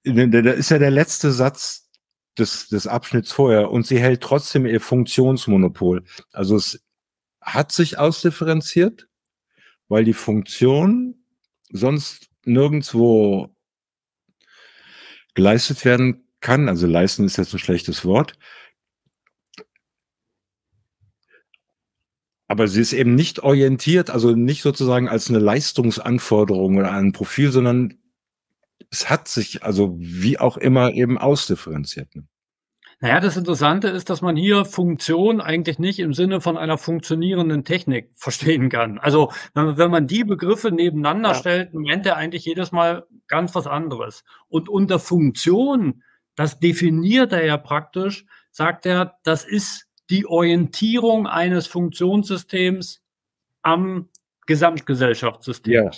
da 0.03 0.51
ist 0.51 0.71
ja 0.71 0.79
der 0.79 0.91
letzte 0.91 1.31
Satz 1.31 1.89
des, 2.37 2.69
des 2.69 2.87
Abschnitts 2.87 3.31
vorher 3.31 3.71
und 3.71 3.85
sie 3.85 3.99
hält 3.99 4.21
trotzdem 4.21 4.65
ihr 4.65 4.81
Funktionsmonopol. 4.81 6.03
Also 6.31 6.55
es 6.55 6.83
hat 7.41 7.71
sich 7.71 7.97
ausdifferenziert, 7.97 9.07
weil 9.87 10.05
die 10.05 10.13
Funktion 10.13 11.15
sonst 11.69 12.29
nirgendwo 12.45 13.55
geleistet 15.33 15.83
werden 15.83 16.27
kann. 16.39 16.69
Also 16.69 16.87
leisten 16.87 17.25
ist 17.25 17.37
jetzt 17.37 17.53
ein 17.53 17.59
schlechtes 17.59 18.05
Wort. 18.05 18.37
Aber 22.47 22.67
sie 22.67 22.81
ist 22.81 22.93
eben 22.93 23.15
nicht 23.15 23.39
orientiert, 23.39 24.09
also 24.09 24.31
nicht 24.31 24.61
sozusagen 24.61 25.09
als 25.09 25.29
eine 25.29 25.39
Leistungsanforderung 25.39 26.77
oder 26.77 26.91
ein 26.91 27.11
Profil, 27.11 27.51
sondern 27.51 27.97
es 28.91 29.09
hat 29.09 29.27
sich 29.27 29.63
also 29.63 29.95
wie 29.97 30.37
auch 30.39 30.57
immer 30.57 30.91
eben 30.93 31.17
ausdifferenziert. 31.17 32.15
Ne? 32.15 32.27
Naja, 33.01 33.19
das 33.19 33.35
Interessante 33.35 33.89
ist, 33.89 34.09
dass 34.09 34.21
man 34.21 34.37
hier 34.37 34.63
Funktion 34.63 35.41
eigentlich 35.41 35.79
nicht 35.79 35.99
im 35.99 36.13
Sinne 36.13 36.39
von 36.39 36.57
einer 36.57 36.77
funktionierenden 36.77 37.65
Technik 37.65 38.11
verstehen 38.15 38.69
kann. 38.69 38.99
Also 38.99 39.31
wenn, 39.53 39.77
wenn 39.77 39.91
man 39.91 40.07
die 40.07 40.23
Begriffe 40.23 40.71
nebeneinander 40.71 41.29
ja. 41.29 41.35
stellt, 41.35 41.73
meint 41.73 42.05
er 42.05 42.15
eigentlich 42.15 42.45
jedes 42.45 42.71
Mal 42.71 43.05
ganz 43.27 43.53
was 43.53 43.67
anderes. 43.67 44.23
Und 44.47 44.69
unter 44.69 44.99
Funktion, 44.99 46.03
das 46.35 46.59
definiert 46.59 47.33
er 47.33 47.45
ja 47.45 47.57
praktisch, 47.57 48.25
sagt 48.51 48.85
er, 48.85 49.17
das 49.23 49.43
ist 49.43 49.87
die 50.09 50.25
Orientierung 50.25 51.27
eines 51.27 51.67
Funktionssystems 51.67 53.01
am 53.61 54.09
Gesamtgesellschaftssystem. 54.45 55.73
Ja. 55.73 55.91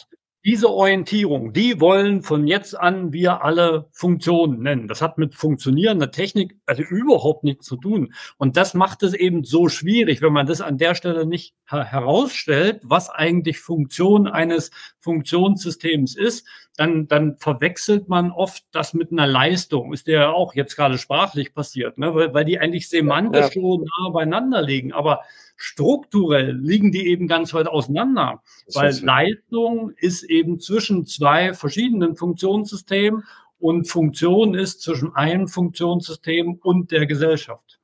Diese 0.46 0.70
Orientierung, 0.70 1.52
die 1.52 1.82
wollen 1.82 2.22
von 2.22 2.48
jetzt 2.48 2.80
an 2.80 3.12
wir 3.12 3.44
alle 3.44 3.90
Funktionen 3.92 4.62
nennen. 4.62 4.88
Das 4.88 5.02
hat 5.02 5.18
mit 5.18 5.36
funktionierender 5.36 6.10
Technik 6.10 6.56
also 6.66 6.84
überhaupt 6.84 7.44
nichts 7.44 7.66
zu 7.66 7.76
tun. 7.76 8.14
Und 8.38 8.56
das 8.56 8.74
macht 8.74 9.04
es 9.04 9.14
eben 9.14 9.44
so 9.44 9.68
schwierig, 9.68 10.22
wenn 10.22 10.32
man 10.32 10.46
das 10.46 10.62
an 10.62 10.78
der 10.78 10.96
Stelle 10.96 11.26
nicht 11.26 11.54
herausstellt, 11.66 12.80
was 12.84 13.10
eigentlich 13.10 13.60
Funktion 13.60 14.26
eines 14.28 14.72
Funktionssystems 15.00 16.16
ist, 16.16 16.48
dann, 16.78 17.08
dann 17.08 17.38
verwechselt 17.38 18.08
man 18.08 18.32
oft 18.32 18.64
das 18.72 18.94
mit 18.94 19.12
einer 19.12 19.26
Leistung. 19.26 19.94
Ist 19.94 20.08
ja 20.08 20.30
auch 20.30 20.54
jetzt 20.54 20.76
gerade 20.76 21.00
sprachlich 21.00 21.54
passiert, 21.54 21.98
ne? 21.98 22.14
weil, 22.14 22.34
weil 22.36 22.46
die 22.46 22.60
eigentlich 22.60 22.88
semantisch 22.88 23.56
ja. 23.56 23.62
so 23.62 23.80
nah 23.80 24.10
beieinander 24.10 24.62
liegen. 24.62 24.94
Aber 24.94 25.22
strukturell 25.56 26.56
liegen 26.56 26.92
die 26.92 27.08
eben 27.08 27.28
ganz 27.28 27.54
weit 27.56 27.68
auseinander, 27.68 28.44
das 28.68 28.76
weil 28.76 28.94
Leistung 29.02 29.92
ist 29.98 30.24
eben 30.24 30.60
zwischen 30.60 31.08
zwei 31.08 31.56
verschiedenen 31.56 32.16
Funktionssystemen 32.16 33.24
und 33.60 33.90
Funktion 33.90 34.54
ist 34.54 34.84
zwischen 34.84 35.16
einem 35.16 35.48
Funktionssystem 35.48 36.60
und 36.62 36.92
der 36.92 37.08
Gesellschaft. 37.08 37.77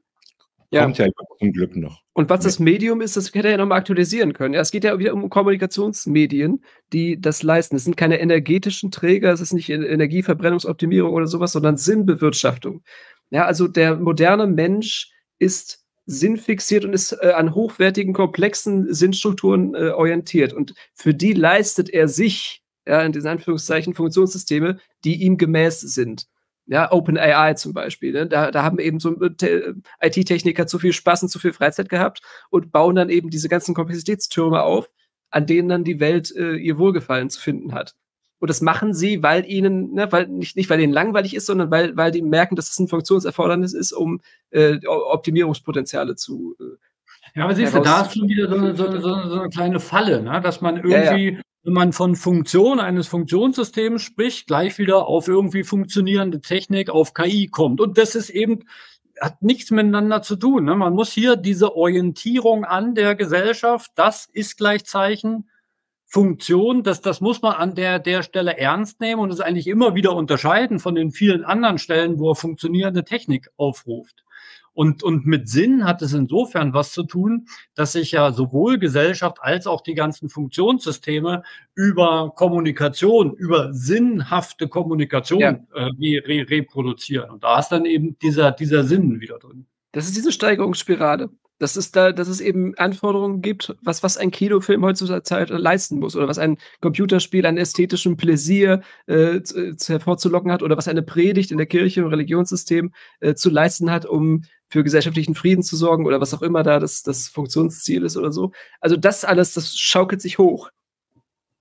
Ja. 0.73 0.83
Kommt 0.83 0.97
ja 0.97 1.07
zum 1.39 1.53
Glück 1.53 1.75
noch. 1.75 2.01
Und 2.13 2.29
was 2.31 2.41
das 2.41 2.59
Medium 2.59 3.01
ist, 3.01 3.15
das 3.15 3.27
hätte 3.27 3.47
er 3.47 3.51
ja 3.51 3.57
nochmal 3.57 3.77
aktualisieren 3.77 4.33
können. 4.33 4.55
Ja, 4.55 4.61
es 4.61 4.71
geht 4.71 4.83
ja 4.83 4.97
wieder 4.97 5.13
um 5.13 5.29
Kommunikationsmedien, 5.29 6.63
die 6.91 7.21
das 7.21 7.43
leisten. 7.43 7.75
Es 7.75 7.83
sind 7.83 7.95
keine 7.95 8.19
energetischen 8.19 8.89
Träger, 8.89 9.31
es 9.31 9.39
ist 9.39 9.53
nicht 9.53 9.69
Energieverbrennungsoptimierung 9.69 11.13
oder 11.13 11.27
sowas, 11.27 11.51
sondern 11.51 11.77
Sinnbewirtschaftung. 11.77 12.81
Ja, 13.29 13.45
also 13.45 13.67
der 13.67 13.97
moderne 13.97 14.47
Mensch 14.47 15.11
ist 15.37 15.83
sinnfixiert 16.05 16.85
und 16.85 16.93
ist 16.93 17.13
äh, 17.21 17.33
an 17.33 17.53
hochwertigen, 17.53 18.13
komplexen 18.13 18.91
Sinnstrukturen 18.91 19.75
äh, 19.75 19.89
orientiert. 19.89 20.53
Und 20.53 20.73
für 20.95 21.13
die 21.13 21.33
leistet 21.33 21.89
er 21.89 22.07
sich, 22.07 22.63
ja, 22.87 23.01
in 23.03 23.11
diesen 23.11 23.29
Anführungszeichen, 23.29 23.93
Funktionssysteme, 23.93 24.79
die 25.03 25.21
ihm 25.21 25.37
gemäß 25.37 25.81
sind. 25.81 26.25
Ja, 26.65 26.91
OpenAI 26.91 27.55
zum 27.55 27.73
Beispiel. 27.73 28.13
Ne? 28.13 28.27
Da, 28.27 28.51
da 28.51 28.63
haben 28.63 28.79
eben 28.79 28.99
so 28.99 29.21
äh, 29.21 29.73
IT-Techniker 30.01 30.65
zu 30.65 30.79
viel 30.79 30.93
Spaß 30.93 31.23
und 31.23 31.29
zu 31.29 31.39
viel 31.39 31.51
Freizeit 31.51 31.89
gehabt 31.89 32.21
und 32.49 32.71
bauen 32.71 32.95
dann 32.95 33.09
eben 33.09 33.29
diese 33.29 33.49
ganzen 33.49 33.75
Komplexitätstürme 33.75 34.61
auf, 34.61 34.89
an 35.29 35.45
denen 35.45 35.67
dann 35.67 35.83
die 35.83 35.99
Welt 35.99 36.33
äh, 36.35 36.55
ihr 36.55 36.77
Wohlgefallen 36.77 37.29
zu 37.29 37.41
finden 37.41 37.73
hat. 37.73 37.95
Und 38.39 38.49
das 38.49 38.61
machen 38.61 38.93
sie, 38.93 39.23
weil 39.23 39.45
ihnen, 39.45 39.93
ne, 39.93 40.11
weil 40.11 40.27
nicht, 40.27 40.57
nicht 40.57 40.69
weil 40.69 40.81
ihnen 40.81 40.91
langweilig 40.91 41.33
ist, 41.33 41.45
sondern 41.45 41.71
weil, 41.71 41.95
weil 41.95 42.11
die 42.11 42.21
merken, 42.21 42.57
dass 42.57 42.69
es 42.69 42.79
ein 42.79 42.89
Funktionserfordernis 42.89 43.73
ist, 43.73 43.93
um 43.93 44.19
äh, 44.51 44.85
Optimierungspotenziale 44.85 46.15
zu. 46.15 46.55
Äh, 46.59 47.39
ja, 47.39 47.45
aber 47.45 47.55
siehst 47.55 47.73
du, 47.73 47.79
da 47.79 48.01
ist 48.01 48.13
schon 48.13 48.27
wieder 48.27 48.49
so 48.49 48.55
eine, 48.55 48.75
so, 48.75 48.91
so, 48.91 49.29
so 49.29 49.39
eine 49.39 49.49
kleine 49.49 49.79
Falle, 49.79 50.21
ne? 50.21 50.41
dass 50.41 50.59
man 50.59 50.75
irgendwie, 50.75 50.91
ja, 50.91 51.37
ja. 51.37 51.41
Wenn 51.63 51.73
man 51.73 51.93
von 51.93 52.15
Funktion 52.15 52.79
eines 52.79 53.07
Funktionssystems 53.07 54.01
spricht, 54.01 54.47
gleich 54.47 54.77
wieder 54.77 55.07
auf 55.07 55.27
irgendwie 55.27 55.63
funktionierende 55.63 56.41
Technik, 56.41 56.89
auf 56.89 57.13
KI 57.13 57.47
kommt. 57.47 57.79
Und 57.79 57.97
das 57.97 58.15
ist 58.15 58.29
eben, 58.29 58.65
hat 59.19 59.41
nichts 59.41 59.71
miteinander 59.71 60.21
zu 60.21 60.35
tun. 60.35 60.65
Ne? 60.65 60.75
Man 60.75 60.93
muss 60.93 61.11
hier 61.11 61.37
diese 61.37 61.75
Orientierung 61.75 62.65
an 62.65 62.95
der 62.95 63.15
Gesellschaft, 63.15 63.91
das 63.95 64.27
ist 64.31 64.57
Gleichzeichen 64.57 65.49
Funktion, 66.05 66.83
das, 66.83 67.01
das 67.01 67.21
muss 67.21 67.41
man 67.41 67.53
an 67.53 67.73
der, 67.73 67.97
der 67.97 68.21
Stelle 68.21 68.57
ernst 68.57 68.99
nehmen 68.99 69.21
und 69.21 69.31
es 69.31 69.39
eigentlich 69.39 69.65
immer 69.65 69.95
wieder 69.95 70.15
unterscheiden 70.15 70.79
von 70.79 70.93
den 70.93 71.11
vielen 71.11 71.43
anderen 71.43 71.79
Stellen, 71.79 72.19
wo 72.19 72.29
er 72.29 72.35
funktionierende 72.35 73.03
Technik 73.03 73.49
aufruft. 73.57 74.23
Und, 74.73 75.03
und 75.03 75.25
mit 75.25 75.49
Sinn 75.49 75.85
hat 75.85 76.01
es 76.01 76.13
insofern 76.13 76.73
was 76.73 76.91
zu 76.91 77.03
tun, 77.03 77.47
dass 77.75 77.93
sich 77.93 78.11
ja 78.11 78.31
sowohl 78.31 78.79
Gesellschaft 78.79 79.37
als 79.41 79.67
auch 79.67 79.81
die 79.81 79.93
ganzen 79.93 80.29
Funktionssysteme 80.29 81.43
über 81.75 82.33
Kommunikation, 82.35 83.33
über 83.33 83.73
sinnhafte 83.73 84.67
Kommunikation 84.67 85.39
ja. 85.39 85.59
äh, 85.73 86.17
re 86.17 86.49
reproduzieren. 86.49 87.29
Und 87.29 87.43
da 87.43 87.59
ist 87.59 87.69
dann 87.69 87.85
eben 87.85 88.17
dieser, 88.19 88.51
dieser 88.51 88.83
Sinn 88.83 89.21
wieder 89.21 89.37
drin. 89.39 89.65
Das 89.91 90.05
ist 90.05 90.17
diese 90.17 90.31
Steigerungsspirale 90.31 91.29
dass 91.63 91.77
es 91.77 91.91
da, 91.91 92.11
dass 92.11 92.27
es 92.27 92.41
eben 92.41 92.75
Anforderungen 92.77 93.41
gibt, 93.41 93.73
was, 93.81 94.03
was 94.03 94.17
ein 94.17 94.31
Kinofilm 94.31 94.83
heutzutage 94.83 95.55
leisten 95.55 95.97
muss 95.97 96.13
oder 96.13 96.27
was 96.27 96.37
ein 96.37 96.57
Computerspiel 96.81 97.45
an 97.45 97.57
ästhetischem 97.57 98.17
Pläsier 98.17 98.81
äh, 99.05 99.41
zu, 99.43 99.77
zu 99.77 99.93
hervorzulocken 99.93 100.51
hat 100.51 100.61
oder 100.61 100.75
was 100.75 100.89
eine 100.89 101.03
Predigt 101.03 101.51
in 101.51 101.57
der 101.57 101.65
Kirche 101.65 102.01
im 102.01 102.07
Religionssystem 102.07 102.91
äh, 103.21 103.33
zu 103.35 103.49
leisten 103.49 103.89
hat, 103.89 104.05
um 104.05 104.43
für 104.67 104.83
gesellschaftlichen 104.83 105.35
Frieden 105.35 105.63
zu 105.63 105.77
sorgen 105.77 106.05
oder 106.05 106.19
was 106.19 106.33
auch 106.33 106.41
immer 106.41 106.63
da 106.63 106.81
das, 106.81 107.01
das 107.01 107.29
Funktionsziel 107.29 108.03
ist 108.03 108.17
oder 108.17 108.33
so. 108.33 108.51
Also 108.81 108.97
das 108.97 109.23
alles, 109.23 109.53
das 109.53 109.77
schaukelt 109.77 110.21
sich 110.21 110.39
hoch. 110.39 110.69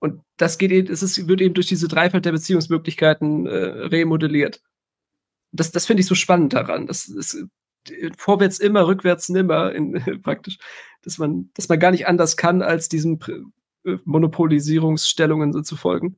Und 0.00 0.20
das 0.36 0.58
geht 0.58 0.72
eben, 0.72 0.92
es 0.92 1.04
ist, 1.04 1.28
wird 1.28 1.40
eben 1.40 1.54
durch 1.54 1.68
diese 1.68 1.86
Dreifalt 1.86 2.24
der 2.24 2.32
Beziehungsmöglichkeiten 2.32 3.46
äh, 3.46 3.54
remodelliert. 3.54 4.62
Das, 5.52 5.70
das 5.70 5.86
finde 5.86 6.00
ich 6.00 6.08
so 6.08 6.16
spannend 6.16 6.54
daran. 6.54 6.88
Das, 6.88 7.06
das 7.06 7.44
vorwärts 8.16 8.58
immer, 8.58 8.86
rückwärts 8.86 9.28
nimmer, 9.28 9.72
in, 9.72 9.92
praktisch, 10.22 10.58
dass 11.02 11.18
man, 11.18 11.50
dass 11.54 11.68
man 11.68 11.78
gar 11.78 11.90
nicht 11.90 12.06
anders 12.06 12.36
kann, 12.36 12.62
als 12.62 12.88
diesen 12.88 13.20
äh, 13.84 13.96
Monopolisierungsstellungen 14.04 15.52
so 15.52 15.62
zu 15.62 15.76
folgen. 15.76 16.16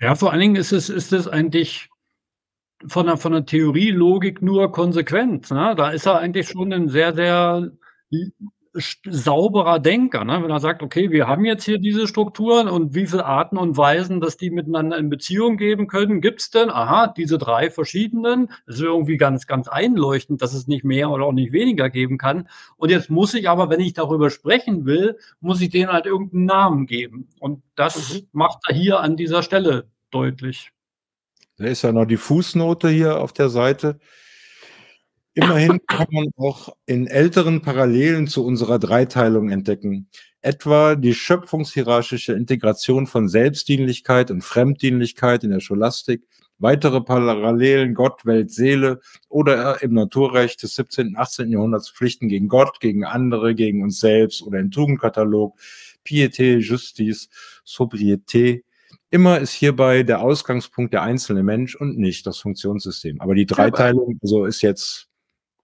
Ja, 0.00 0.14
vor 0.14 0.30
allen 0.30 0.40
Dingen 0.40 0.56
ist 0.56 0.72
es, 0.72 0.90
ist 0.90 1.12
es 1.12 1.26
eigentlich 1.26 1.88
von 2.86 3.06
der, 3.06 3.16
von 3.16 3.32
der 3.32 3.46
Theorielogik 3.46 4.42
nur 4.42 4.70
konsequent. 4.70 5.50
Ne? 5.50 5.74
Da 5.76 5.90
ist 5.90 6.06
er 6.06 6.18
eigentlich 6.18 6.48
schon 6.48 6.72
ein 6.72 6.88
sehr, 6.88 7.14
sehr 7.14 7.72
sauberer 9.04 9.78
Denker, 9.78 10.24
ne? 10.24 10.42
wenn 10.42 10.50
er 10.50 10.60
sagt, 10.60 10.82
okay, 10.82 11.10
wir 11.10 11.26
haben 11.26 11.44
jetzt 11.44 11.64
hier 11.64 11.78
diese 11.78 12.06
Strukturen 12.06 12.68
und 12.68 12.94
wie 12.94 13.06
viele 13.06 13.24
Arten 13.24 13.56
und 13.56 13.76
Weisen, 13.76 14.20
dass 14.20 14.36
die 14.36 14.50
miteinander 14.50 14.98
in 14.98 15.08
Beziehung 15.08 15.56
geben 15.56 15.86
können, 15.86 16.20
gibt 16.20 16.40
es 16.40 16.50
denn? 16.50 16.70
Aha, 16.70 17.06
diese 17.08 17.38
drei 17.38 17.70
verschiedenen. 17.70 18.48
Das 18.66 18.76
ist 18.76 18.82
irgendwie 18.82 19.16
ganz, 19.16 19.46
ganz 19.46 19.68
einleuchtend, 19.68 20.42
dass 20.42 20.54
es 20.54 20.66
nicht 20.66 20.84
mehr 20.84 21.10
oder 21.10 21.24
auch 21.24 21.32
nicht 21.32 21.52
weniger 21.52 21.90
geben 21.90 22.18
kann. 22.18 22.48
Und 22.76 22.90
jetzt 22.90 23.10
muss 23.10 23.34
ich 23.34 23.48
aber, 23.48 23.70
wenn 23.70 23.80
ich 23.80 23.94
darüber 23.94 24.30
sprechen 24.30 24.86
will, 24.86 25.18
muss 25.40 25.60
ich 25.60 25.70
denen 25.70 25.92
halt 25.92 26.06
irgendeinen 26.06 26.44
Namen 26.44 26.86
geben. 26.86 27.28
Und 27.40 27.62
das 27.74 28.14
mhm. 28.14 28.28
macht 28.32 28.58
er 28.68 28.74
hier 28.74 29.00
an 29.00 29.16
dieser 29.16 29.42
Stelle 29.42 29.88
deutlich. 30.10 30.72
Da 31.58 31.64
ist 31.64 31.82
ja 31.82 31.92
noch 31.92 32.04
die 32.04 32.18
Fußnote 32.18 32.88
hier 32.88 33.20
auf 33.20 33.32
der 33.32 33.48
Seite. 33.48 33.98
Immerhin 35.38 35.78
kann 35.86 36.06
man 36.12 36.28
auch 36.38 36.74
in 36.86 37.06
älteren 37.06 37.60
Parallelen 37.60 38.26
zu 38.26 38.42
unserer 38.42 38.78
Dreiteilung 38.78 39.50
entdecken. 39.50 40.08
Etwa 40.40 40.94
die 40.94 41.12
schöpfungshierarchische 41.12 42.32
Integration 42.32 43.06
von 43.06 43.28
Selbstdienlichkeit 43.28 44.30
und 44.30 44.40
Fremddienlichkeit 44.40 45.44
in 45.44 45.50
der 45.50 45.60
Scholastik, 45.60 46.26
weitere 46.58 47.02
Parallelen 47.02 47.92
Gott, 47.92 48.24
Welt, 48.24 48.50
Seele 48.50 49.00
oder 49.28 49.82
im 49.82 49.92
Naturrecht 49.92 50.62
des 50.62 50.74
17. 50.74 51.08
und 51.08 51.16
18. 51.16 51.52
Jahrhunderts 51.52 51.90
Pflichten 51.90 52.28
gegen 52.28 52.48
Gott, 52.48 52.80
gegen 52.80 53.04
andere, 53.04 53.54
gegen 53.54 53.82
uns 53.82 54.00
selbst 54.00 54.40
oder 54.40 54.58
im 54.58 54.70
Tugendkatalog, 54.70 55.54
Piété, 56.02 56.60
Justice, 56.60 57.28
Sobriété. 57.66 58.62
Immer 59.10 59.38
ist 59.40 59.52
hierbei 59.52 60.02
der 60.02 60.22
Ausgangspunkt 60.22 60.94
der 60.94 61.02
einzelne 61.02 61.42
Mensch 61.42 61.74
und 61.74 61.98
nicht 61.98 62.26
das 62.26 62.38
Funktionssystem. 62.38 63.20
Aber 63.20 63.34
die 63.34 63.44
Dreiteilung, 63.44 64.18
so 64.22 64.46
ist 64.46 64.62
jetzt 64.62 65.05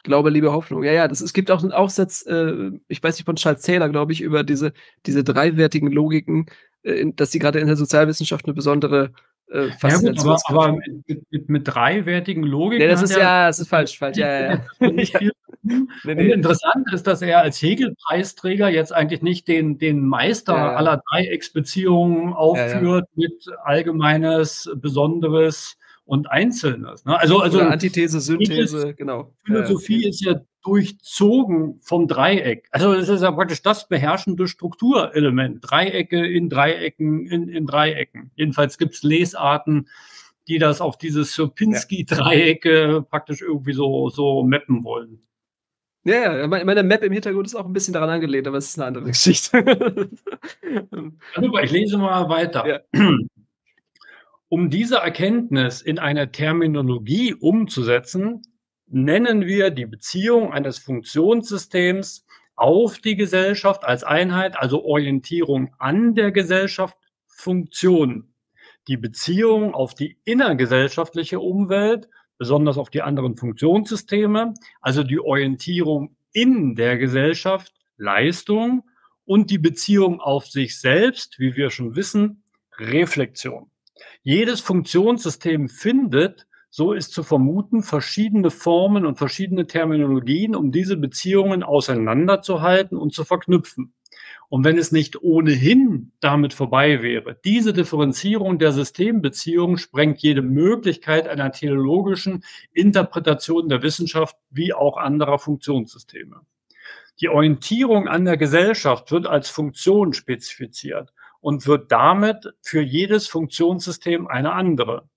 Glaube, 0.03 0.31
Liebe, 0.31 0.53
Hoffnung. 0.53 0.83
Ja, 0.83 0.93
ja, 0.93 1.09
das, 1.09 1.21
es 1.21 1.33
gibt 1.33 1.51
auch 1.51 1.63
einen 1.63 1.73
Aufsatz, 1.73 2.27
äh, 2.27 2.73
ich 2.89 3.03
weiß 3.03 3.17
nicht, 3.17 3.25
von 3.25 3.37
Charles 3.37 3.63
Taylor, 3.63 3.89
glaube 3.89 4.13
ich, 4.13 4.21
über 4.21 4.43
diese, 4.43 4.73
diese 5.07 5.23
dreiwertigen 5.23 5.93
Logiken, 5.93 6.47
äh, 6.83 7.13
dass 7.15 7.31
sie 7.31 7.39
gerade 7.39 7.61
in 7.61 7.69
der 7.69 7.77
Sozialwissenschaft 7.77 8.47
eine 8.47 8.55
besondere 8.55 9.13
äh, 9.53 9.69
ja, 9.83 9.99
gut, 9.99 10.19
aber, 10.19 10.39
aber 10.47 10.73
mit, 10.73 11.31
mit, 11.31 11.49
mit, 11.51 11.69
dreiwertigen 11.69 12.43
Logiken. 12.43 12.87
Nee, 12.87 12.91
das 12.91 13.03
ist 13.03 13.15
ja, 13.15 13.49
das 13.49 13.59
ist 13.59 13.69
falsch, 13.69 13.99
falsch. 13.99 14.17
Ja, 14.17 14.29
ja, 14.29 14.53
ja. 14.55 14.61
nee, 15.63 16.15
nee. 16.15 16.33
Interessant 16.33 16.93
ist, 16.93 17.07
dass 17.07 17.23
er 17.23 17.41
als 17.41 17.61
Hegel-Preisträger 17.61 18.69
jetzt 18.69 18.93
eigentlich 18.93 19.23
nicht 19.23 19.47
den, 19.49 19.79
den 19.79 20.07
Meister 20.07 20.57
ja, 20.57 20.75
aller 20.75 21.03
Dreiecksbeziehungen 21.11 22.33
aufführt 22.33 23.09
mit 23.15 23.45
allgemeines, 23.63 24.71
besonderes 24.75 25.77
und 26.05 26.31
Einzelnes. 26.31 27.05
Ne? 27.05 27.19
Also, 27.19 27.41
also 27.41 27.59
Oder 27.59 27.71
Antithese, 27.71 28.21
Synthese, 28.21 28.95
genau. 28.95 29.35
Philosophie 29.45 30.09
ist 30.09 30.25
ja 30.25 30.41
durchzogen 30.63 31.81
vom 31.81 32.07
Dreieck. 32.09 32.69
Also 32.71 32.93
es 32.93 33.09
ist 33.09 33.23
ja 33.23 33.31
praktisch 33.33 33.63
das 33.63 33.89
beherrschende 33.89 34.47
Strukturelement. 34.47 35.59
Dreiecke 35.63 36.25
in 36.27 36.49
Dreiecken 36.49 37.27
in, 37.27 37.49
in 37.49 37.67
Dreiecken. 37.67 38.31
Jedenfalls 38.35 38.79
gibt 38.79 38.95
es 38.95 39.03
Lesarten, 39.03 39.89
die 40.49 40.59
das 40.59 40.81
auf 40.81 40.99
dieses 40.99 41.35
Sierpinski-Dreiecke 41.35 42.93
ja. 42.93 43.01
praktisch 43.01 43.43
irgendwie 43.43 43.73
so, 43.73 44.09
so 44.09 44.43
mappen 44.43 44.85
wollen. 44.85 45.21
Ja, 46.05 46.37
ja, 46.37 46.47
meine 46.49 46.83
Map 46.83 47.05
im 47.05 47.13
Hintergrund 47.13 47.47
ist 47.47 47.55
auch 47.55 47.65
ein 47.65 47.73
bisschen 47.73 47.95
daran 47.95 48.11
angelehnt, 48.11 48.49
aber 48.49 48.59
es 48.59 48.69
ist 48.69 48.79
eine 48.79 48.87
andere 48.87 49.05
Geschichte. 49.13 49.65
ich 51.63 51.71
lese 51.71 51.97
mal 51.97 52.29
weiter. 52.29 52.67
Ja. 52.67 52.81
Um 54.53 54.69
diese 54.69 54.97
Erkenntnis 54.97 55.81
in 55.81 55.99
eine 55.99 56.31
Terminologie 56.31 57.33
umzusetzen, 57.33 58.43
nennen 58.87 59.47
wir 59.47 59.71
die 59.71 59.87
Beziehung 59.87 60.53
eines 60.53 60.79
Funktionssystems 60.79 62.27
auf 62.55 62.99
die 62.99 63.17
Gesellschaft 63.17 63.83
als 63.83 64.05
Einheit, 64.05 64.59
also 64.59 64.85
Orientierung 64.85 65.75
an 65.79 66.15
der 66.15 66.33
Gesellschaft, 66.33 66.99
Funktion. 67.27 68.35
Die 68.89 68.99
Beziehung 68.99 69.73
auf 69.73 69.95
die 69.95 70.19
innergesellschaftliche 70.27 71.41
Umwelt, 71.41 72.11
besonders 72.37 72.77
auf 72.77 72.91
die 72.91 73.01
anderen 73.01 73.39
Funktionssysteme, 73.39 74.53
also 74.83 75.03
die 75.03 75.19
Orientierung 75.19 76.15
in 76.35 76.75
der 76.75 76.99
Gesellschaft, 76.99 77.73
Leistung 77.97 78.85
und 79.25 79.49
die 79.49 79.57
Beziehung 79.57 80.21
auf 80.21 80.45
sich 80.45 80.79
selbst, 80.79 81.39
wie 81.39 81.57
wir 81.57 81.71
schon 81.71 81.97
wissen, 81.97 82.43
Reflexion. 82.77 83.72
Jedes 84.23 84.61
Funktionssystem 84.61 85.69
findet, 85.69 86.47
so 86.71 86.93
ist 86.93 87.13
zu 87.13 87.23
vermuten, 87.23 87.83
verschiedene 87.83 88.51
Formen 88.51 89.05
und 89.05 89.19
verschiedene 89.19 89.67
Terminologien, 89.67 90.55
um 90.57 90.73
diese 90.73 90.97
Beziehungen 90.97 91.63
auseinanderzuhalten 91.63 92.97
und 92.97 93.13
zu 93.13 93.25
verknüpfen. 93.25 93.93
Und 94.49 94.65
wenn 94.65 94.79
es 94.79 94.93
nicht 94.93 95.23
ohnehin 95.23 96.13
damit 96.21 96.55
vorbei 96.55 97.03
wäre, 97.03 97.39
diese 97.45 97.73
Differenzierung 97.73 98.59
der 98.59 98.73
Systembeziehungen 98.73 99.79
sprengt 99.79 100.21
jede 100.21 100.43
Möglichkeit 100.43 101.27
einer 101.27 101.53
theologischen 101.53 102.45
Interpretation 102.73 103.69
der 103.69 103.83
Wissenschaft 103.83 104.37
wie 104.51 104.73
auch 104.73 104.97
anderer 104.97 105.39
Funktionssysteme. 105.39 106.41
Die 107.21 107.29
Orientierung 107.29 108.09
an 108.09 108.25
der 108.25 108.37
Gesellschaft 108.37 109.11
wird 109.11 109.27
als 109.27 109.49
Funktion 109.49 110.13
spezifiziert 110.13 111.13
und 111.43 111.67
wird 111.67 111.93
damit 111.93 112.55
für 112.63 112.81
jedes 112.81 113.27
Funktionssystem 113.27 114.27
eine 114.29 114.53
andere. 114.53 115.09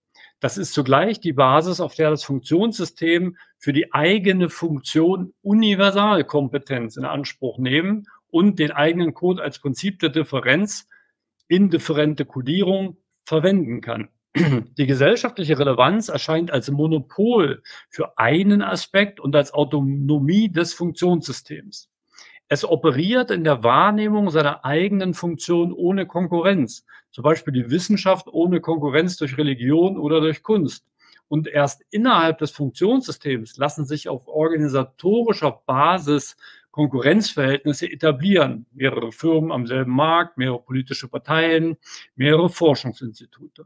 Das 0.41 0.57
ist 0.57 0.73
zugleich 0.73 1.21
die 1.21 1.31
Basis, 1.31 1.79
auf 1.79 1.95
der 1.95 2.09
das 2.09 2.25
Funktionssystem 2.25 3.37
für 3.57 3.71
die 3.71 3.93
eigene 3.93 4.49
Funktion 4.49 5.33
Universalkompetenz 5.41 6.97
in 6.97 7.05
Anspruch 7.05 7.57
nehmen 7.57 8.07
und 8.27 8.59
den 8.59 8.71
eigenen 8.71 9.13
Code 9.13 9.41
als 9.41 9.59
Prinzip 9.59 9.99
der 9.99 10.09
Differenz, 10.09 10.89
indifferente 11.47 12.25
Codierung 12.25 12.97
verwenden 13.23 13.79
kann. 13.79 14.09
Die 14.35 14.85
gesellschaftliche 14.85 15.57
Relevanz 15.57 16.09
erscheint 16.09 16.51
als 16.51 16.69
Monopol 16.69 17.63
für 17.89 18.17
einen 18.17 18.61
Aspekt 18.61 19.19
und 19.19 19.35
als 19.35 19.53
Autonomie 19.53 20.51
des 20.51 20.73
Funktionssystems. 20.73 21.89
Es 22.47 22.63
operiert 22.63 23.31
in 23.31 23.43
der 23.43 23.63
Wahrnehmung 23.63 24.29
seiner 24.29 24.63
eigenen 24.63 25.15
Funktion 25.15 25.73
ohne 25.73 26.05
Konkurrenz, 26.05 26.85
zum 27.09 27.23
Beispiel 27.23 27.53
die 27.53 27.71
Wissenschaft 27.71 28.27
ohne 28.27 28.61
Konkurrenz 28.61 29.17
durch 29.17 29.37
Religion 29.37 29.97
oder 29.97 30.21
durch 30.21 30.43
Kunst. 30.43 30.85
Und 31.27 31.47
erst 31.47 31.81
innerhalb 31.89 32.37
des 32.37 32.51
Funktionssystems 32.51 33.57
lassen 33.57 33.85
sich 33.85 34.09
auf 34.09 34.27
organisatorischer 34.27 35.63
Basis 35.65 36.37
Konkurrenzverhältnisse 36.69 37.91
etablieren. 37.91 38.67
Mehrere 38.73 39.11
Firmen 39.11 39.51
am 39.51 39.65
selben 39.65 39.95
Markt, 39.95 40.37
mehrere 40.37 40.61
politische 40.61 41.07
Parteien, 41.07 41.77
mehrere 42.15 42.49
Forschungsinstitute. 42.49 43.65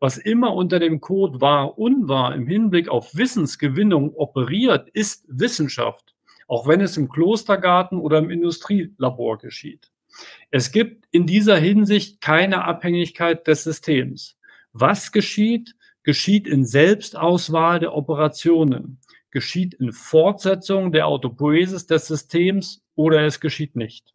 Was 0.00 0.18
immer 0.18 0.52
unter 0.52 0.80
dem 0.80 1.00
Code 1.00 1.40
wahr, 1.40 1.78
unwahr 1.78 2.34
im 2.34 2.48
Hinblick 2.48 2.88
auf 2.88 3.14
Wissensgewinnung 3.14 4.12
operiert, 4.14 4.88
ist 4.88 5.26
Wissenschaft 5.28 6.15
auch 6.46 6.66
wenn 6.66 6.80
es 6.80 6.96
im 6.96 7.08
Klostergarten 7.08 7.98
oder 7.98 8.18
im 8.18 8.30
Industrielabor 8.30 9.38
geschieht. 9.38 9.90
Es 10.50 10.72
gibt 10.72 11.06
in 11.10 11.26
dieser 11.26 11.56
Hinsicht 11.58 12.20
keine 12.20 12.64
Abhängigkeit 12.64 13.46
des 13.46 13.64
Systems. 13.64 14.38
Was 14.72 15.12
geschieht, 15.12 15.74
geschieht 16.02 16.46
in 16.46 16.64
Selbstauswahl 16.64 17.80
der 17.80 17.94
Operationen, 17.94 19.00
geschieht 19.30 19.74
in 19.74 19.92
Fortsetzung 19.92 20.92
der 20.92 21.06
Autopoesis 21.06 21.86
des 21.86 22.06
Systems 22.06 22.82
oder 22.94 23.22
es 23.26 23.40
geschieht 23.40 23.76
nicht. 23.76 24.14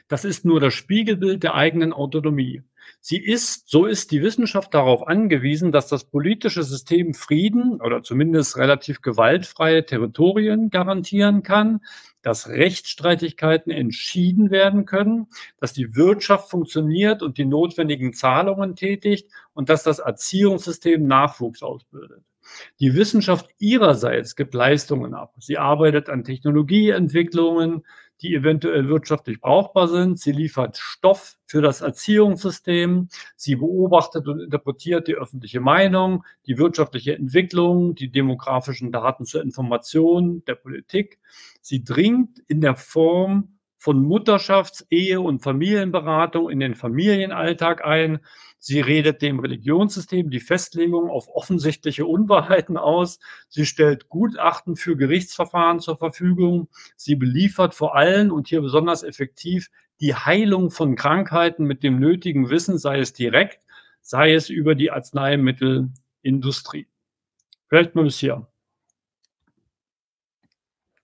Das 0.09 0.25
ist 0.25 0.45
nur 0.45 0.61
das 0.61 0.75
Spiegelbild 0.75 1.43
der 1.43 1.55
eigenen 1.55 1.93
Autonomie. 1.93 2.63
Sie 3.01 3.23
ist, 3.23 3.69
so 3.69 3.87
ist 3.87 4.11
die 4.11 4.23
Wissenschaft 4.23 4.75
darauf 4.75 5.07
angewiesen, 5.07 5.73
dass 5.73 5.89
das 5.89 6.05
politische 6.05 6.63
System 6.63 7.15
Frieden 7.15 7.81
oder 7.81 8.03
zumindest 8.03 8.57
relativ 8.57 9.01
gewaltfreie 9.01 9.87
Territorien 9.87 10.71
garantieren 10.71 11.43
kann, 11.43 11.81
dass 12.23 12.49
Rechtsstreitigkeiten 12.49 13.71
entschieden 13.71 14.51
werden 14.51 14.85
können, 14.85 15.29
dass 15.61 15.73
die 15.73 15.95
Wirtschaft 15.95 16.51
funktioniert 16.51 17.23
und 17.23 17.39
die 17.39 17.45
notwendigen 17.45 18.13
Zahlungen 18.13 18.75
tätigt 18.75 19.31
und 19.53 19.69
dass 19.69 19.85
das 19.85 20.01
Erziehungssystem 20.01 21.07
Nachwuchs 21.07 21.63
ausbildet. 21.63 22.25
Die 22.81 22.95
Wissenschaft 22.95 23.49
ihrerseits 23.59 24.37
gibt 24.37 24.55
Leistungen 24.55 25.15
ab. 25.15 25.35
Sie 25.39 25.59
arbeitet 25.59 26.09
an 26.09 26.25
Technologieentwicklungen, 26.25 27.85
die 28.23 28.35
eventuell 28.35 28.89
wirtschaftlich 28.89 29.41
brauchbar 29.41 29.89
sind. 29.89 30.19
Sie 30.19 30.33
liefert 30.33 30.77
Stoff 30.79 31.37
für 31.47 31.63
das 31.63 31.81
Erziehungssystem. 31.81 33.09
Sie 33.37 33.57
beobachtet 33.57 34.27
und 34.29 34.41
interpretiert 34.41 35.09
die 35.09 35.15
öffentliche 35.15 35.61
Meinung, 35.61 36.25
die 36.47 36.59
wirtschaftliche 36.59 37.15
Entwicklung, 37.15 37.95
die 37.95 38.11
demografischen 38.11 38.93
Daten 38.93 39.25
zur 39.25 39.43
Information 39.43 40.45
der 40.47 40.55
Politik. 40.55 41.19
Sie 41.61 41.85
dringt 41.85 42.39
in 42.49 42.61
der 42.61 42.75
Form 42.75 43.56
von 43.79 44.05
Mutterschafts-, 44.05 44.87
Ehe- 44.91 45.21
und 45.21 45.43
Familienberatung 45.43 46.51
in 46.51 46.61
den 46.61 46.75
Familienalltag 46.75 47.85
ein. 47.85 48.21
Sie 48.59 48.81
redet 48.81 49.23
dem 49.23 49.39
Religionssystem 49.39 50.31
die 50.31 50.41
Festlegung 50.41 51.11
auf 51.11 51.29
offensichtliche 51.29 52.07
Unwahrheiten 52.07 52.77
aus. 52.77 53.19
Sie 53.49 53.67
stellt 53.67 54.09
Gutachten 54.09 54.77
für 54.77 54.97
Gerichtsverfahren 54.97 55.81
zur 55.81 55.97
Verfügung. 55.97 56.69
Sie 56.97 57.15
beliefert 57.15 57.75
vor 57.75 57.95
allem 57.97 58.33
und 58.33 58.49
hier 58.49 58.63
besonders 58.63 59.03
effektiv 59.03 59.71
die 60.01 60.15
Heilung 60.15 60.71
von 60.71 60.97
Krankheiten 60.97 61.65
mit 61.65 61.83
dem 61.83 61.99
nötigen 61.99 62.51
Wissen, 62.51 62.79
sei 62.79 62.99
es 63.01 63.13
direkt, 63.13 63.65
sei 64.01 64.35
es 64.35 64.51
über 64.51 64.75
die 64.75 64.91
Arzneimittelindustrie. 64.91 66.87
Vielleicht 67.69 67.95
mal 67.95 68.05
bis 68.05 68.19
hier. 68.19 68.47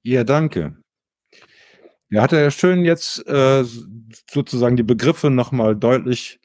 Ja, 0.02 0.24
danke. 0.24 0.81
Er 2.12 2.22
hatte 2.22 2.38
ja 2.38 2.50
schön 2.50 2.84
jetzt 2.84 3.26
äh, 3.26 3.64
sozusagen 4.30 4.76
die 4.76 4.82
Begriffe 4.82 5.30
nochmal 5.30 5.74
deutlich 5.74 6.40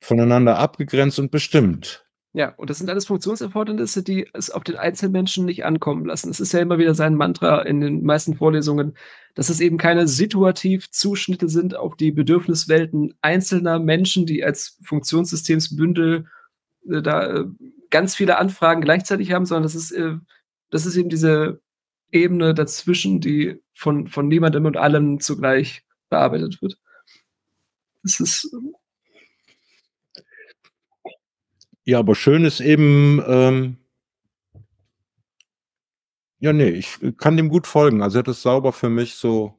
voneinander 0.00 0.58
abgegrenzt 0.58 1.20
und 1.20 1.30
bestimmt. 1.30 2.04
Ja, 2.32 2.52
und 2.56 2.68
das 2.68 2.78
sind 2.78 2.90
alles 2.90 3.06
Funktionserfordernisse, 3.06 4.02
die 4.02 4.28
es 4.34 4.50
auf 4.50 4.64
den 4.64 4.76
Einzelmenschen 4.76 5.44
nicht 5.46 5.64
ankommen 5.64 6.04
lassen. 6.04 6.28
Es 6.28 6.40
ist 6.40 6.52
ja 6.52 6.60
immer 6.60 6.76
wieder 6.78 6.94
sein 6.94 7.14
Mantra 7.14 7.62
in 7.62 7.80
den 7.80 8.02
meisten 8.02 8.34
Vorlesungen, 8.34 8.96
dass 9.34 9.48
es 9.48 9.60
eben 9.60 9.78
keine 9.78 10.08
situativ 10.08 10.90
Zuschnitte 10.90 11.48
sind 11.48 11.76
auf 11.76 11.96
die 11.96 12.10
Bedürfniswelten 12.10 13.14
einzelner 13.22 13.78
Menschen, 13.78 14.26
die 14.26 14.44
als 14.44 14.76
Funktionssystemsbündel 14.82 16.26
äh, 16.90 17.00
da 17.00 17.26
äh, 17.26 17.44
ganz 17.90 18.16
viele 18.16 18.38
Anfragen 18.38 18.80
gleichzeitig 18.80 19.32
haben, 19.32 19.46
sondern 19.46 19.62
das 19.62 19.76
ist, 19.76 19.92
äh, 19.92 20.16
das 20.70 20.84
ist 20.84 20.96
eben 20.96 21.08
diese 21.08 21.60
Ebene 22.12 22.54
dazwischen, 22.54 23.20
die 23.20 23.60
von, 23.74 24.06
von 24.06 24.28
niemandem 24.28 24.64
und 24.66 24.76
allem 24.76 25.20
zugleich 25.20 25.82
bearbeitet 26.08 26.60
wird. 26.62 26.78
Das 28.02 28.20
ist. 28.20 28.50
Ja, 31.84 32.00
aber 32.00 32.14
schön 32.14 32.44
ist 32.44 32.60
eben, 32.60 33.22
ähm, 33.26 33.78
ja, 36.38 36.52
nee, 36.52 36.70
ich 36.70 36.98
kann 37.16 37.36
dem 37.36 37.48
gut 37.48 37.66
folgen. 37.66 38.02
Also 38.02 38.22
das 38.22 38.38
ist 38.38 38.42
sauber 38.42 38.72
für 38.72 38.90
mich 38.90 39.14
so 39.14 39.54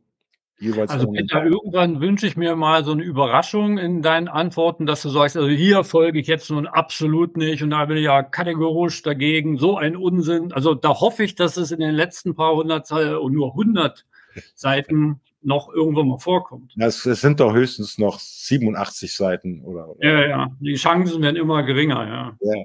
jeweils. 0.60 0.92
Also 0.92 1.12
Peter, 1.12 1.46
irgendwann 1.46 2.02
wünsche 2.02 2.28
ich 2.28 2.38
mir 2.38 2.56
mal 2.56 2.84
so 2.84 2.92
eine 2.92 3.04
Überraschung 3.04 3.78
in 3.78 4.02
deinen 4.02 4.28
Antworten, 4.28 4.86
dass 4.86 5.02
du 5.02 5.10
sagst, 5.10 5.38
also 5.38 5.50
hier 5.50 5.84
folge 5.84 6.20
ich 6.20 6.28
jetzt 6.28 6.50
nun 6.50 6.68
absolut 6.68 7.38
nicht 7.38 7.64
und 7.64 7.70
da 7.72 7.86
bin 7.86 7.98
ich 7.98 8.06
ja 8.06 8.24
kategorisch 8.24 9.02
dagegen, 9.02 9.58
so 9.58 9.78
ein 9.78 9.96
Unsinn. 9.96 10.52
Also 10.52 10.74
da 10.74 10.90
hoffe 11.00 11.24
ich, 11.24 11.36
dass 11.36 11.58
es 11.58 11.72
in 11.72 11.80
den 11.80 11.96
letzten 11.96 12.36
paar 12.36 12.56
hundert 12.56 12.92
und 12.92 13.34
nur 13.34 13.54
hundert 13.54 14.06
Seiten 14.56 15.22
noch 15.42 15.74
irgendwo 15.74 16.04
mal 16.04 16.20
vorkommt. 16.20 16.74
Es, 16.78 17.04
sind 17.04 17.40
doch 17.40 17.54
höchstens 17.54 17.98
noch 17.98 18.20
87 18.20 19.16
Seiten 19.16 19.62
oder, 19.64 19.90
oder. 19.90 20.06
Ja, 20.06 20.28
ja. 20.28 20.48
Die 20.60 20.76
Chancen 20.76 21.22
werden 21.22 21.36
immer 21.36 21.64
geringer, 21.64 22.06
ja. 22.08 22.38
Ja, 22.42 22.64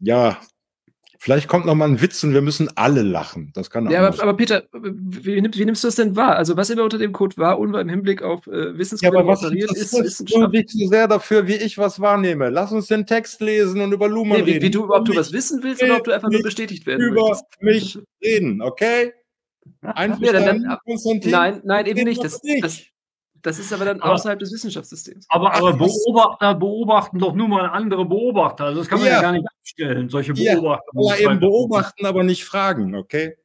ja 0.00 0.38
Vielleicht 1.24 1.48
kommt 1.48 1.64
noch 1.64 1.74
mal 1.74 1.88
ein 1.88 2.02
Witz 2.02 2.22
und 2.22 2.34
wir 2.34 2.42
müssen 2.42 2.68
alle 2.74 3.00
lachen. 3.00 3.50
Das 3.54 3.70
kann 3.70 3.88
auch 3.88 3.90
Ja, 3.90 4.06
aber, 4.06 4.22
aber, 4.22 4.36
Peter, 4.36 4.64
wie, 4.74 5.40
nimmst, 5.40 5.58
wie, 5.58 5.64
nimmst 5.64 5.82
du 5.82 5.88
das 5.88 5.94
denn 5.94 6.16
wahr? 6.16 6.36
Also, 6.36 6.58
was 6.58 6.68
immer 6.68 6.82
unter 6.82 6.98
dem 6.98 7.14
Code 7.14 7.38
wahr, 7.38 7.58
unwahr 7.58 7.80
im 7.80 7.88
Hinblick 7.88 8.20
auf 8.20 8.46
äh, 8.46 8.76
Wissensquellen 8.76 9.26
ja, 9.26 9.32
operiert, 9.32 9.72
ist 9.74 9.94
Wissenschaft. 9.94 10.52
nicht 10.52 10.68
so 10.68 10.86
sehr 10.86 11.08
dafür, 11.08 11.48
wie 11.48 11.54
ich 11.54 11.78
was 11.78 11.98
wahrnehme. 11.98 12.50
Lass 12.50 12.72
uns 12.72 12.88
den 12.88 13.06
Text 13.06 13.40
lesen 13.40 13.80
und 13.80 13.92
über 13.92 14.06
Luhmann 14.06 14.40
nee, 14.40 14.46
wie, 14.46 14.50
reden. 14.50 14.64
Wie 14.64 14.70
du, 14.70 14.92
ob 14.92 15.06
du 15.06 15.16
was 15.16 15.32
wissen 15.32 15.62
willst 15.62 15.82
oder 15.82 15.96
ob 15.96 16.04
du 16.04 16.12
einfach 16.12 16.28
nur 16.28 16.42
bestätigt 16.42 16.84
werden 16.84 17.00
über 17.00 17.22
möchtest. 17.22 17.62
mich 17.62 17.98
reden, 18.22 18.60
okay? 18.60 19.14
Einverstanden, 19.80 20.62
ja, 20.62 20.78
dann, 20.84 21.20
dann, 21.22 21.30
Nein, 21.30 21.62
nein, 21.64 21.86
eben 21.86 22.04
nicht. 22.04 22.22
Das, 22.22 22.42
das, 22.60 22.82
das 23.44 23.58
ist 23.58 23.74
aber 23.74 23.84
dann 23.84 24.00
aber, 24.00 24.14
außerhalb 24.14 24.38
des 24.38 24.54
Wissenschaftssystems. 24.54 25.26
Aber, 25.28 25.54
aber 25.54 25.74
Beobachter 25.74 26.54
beobachten 26.54 27.18
doch 27.18 27.34
nur 27.34 27.46
mal 27.46 27.66
andere 27.66 28.06
Beobachter. 28.06 28.64
Also 28.64 28.80
das 28.80 28.88
kann 28.88 29.00
man 29.00 29.08
ja, 29.08 29.16
ja 29.16 29.20
gar 29.20 29.32
nicht 29.32 29.46
abstellen, 29.46 30.08
solche 30.08 30.32
Beobachter. 30.32 30.90
Ja, 30.94 31.12
aber 31.12 31.20
eben 31.20 31.40
beobachten, 31.40 32.06
aber 32.06 32.24
nicht 32.24 32.46
fragen, 32.46 32.94
okay? 32.94 33.36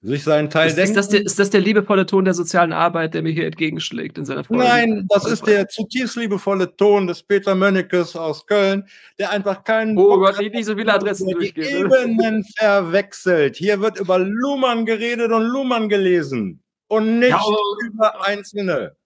Sich 0.00 0.22
seinen 0.22 0.48
Teil 0.48 0.68
ist, 0.68 0.78
ist, 0.78 0.96
das 0.96 1.08
der, 1.08 1.22
ist 1.26 1.40
das 1.40 1.50
der 1.50 1.60
liebevolle 1.60 2.06
Ton 2.06 2.24
der 2.24 2.34
sozialen 2.34 2.72
Arbeit, 2.72 3.14
der 3.14 3.22
mir 3.22 3.32
hier 3.32 3.46
entgegenschlägt 3.46 4.16
in 4.16 4.24
seiner 4.24 4.44
Freude? 4.44 4.62
Nein, 4.62 5.06
das 5.08 5.26
ist 5.26 5.44
der 5.44 5.66
zutiefst 5.66 6.14
liebevolle 6.14 6.76
Ton 6.76 7.08
des 7.08 7.24
Peter 7.24 7.56
Mönnekes 7.56 8.14
aus 8.14 8.46
Köln, 8.46 8.86
der 9.18 9.32
einfach 9.32 9.64
keinen 9.64 9.98
oh 9.98 10.10
Bock 10.10 10.36
Gott, 10.36 10.38
nicht 10.38 10.66
so 10.66 10.76
viele 10.76 10.94
Adressen 10.94 11.28
durchgehen. 11.30 11.90
Ebenen 11.90 12.44
verwechselt. 12.56 13.56
Hier 13.56 13.80
wird 13.80 13.98
über 13.98 14.20
Luhmann 14.20 14.86
geredet 14.86 15.32
und 15.32 15.42
Luhmann 15.42 15.88
gelesen 15.88 16.62
und 16.88 17.18
nicht 17.18 17.30
ja, 17.30 17.42
über 17.86 18.24
einzelne. 18.24 18.96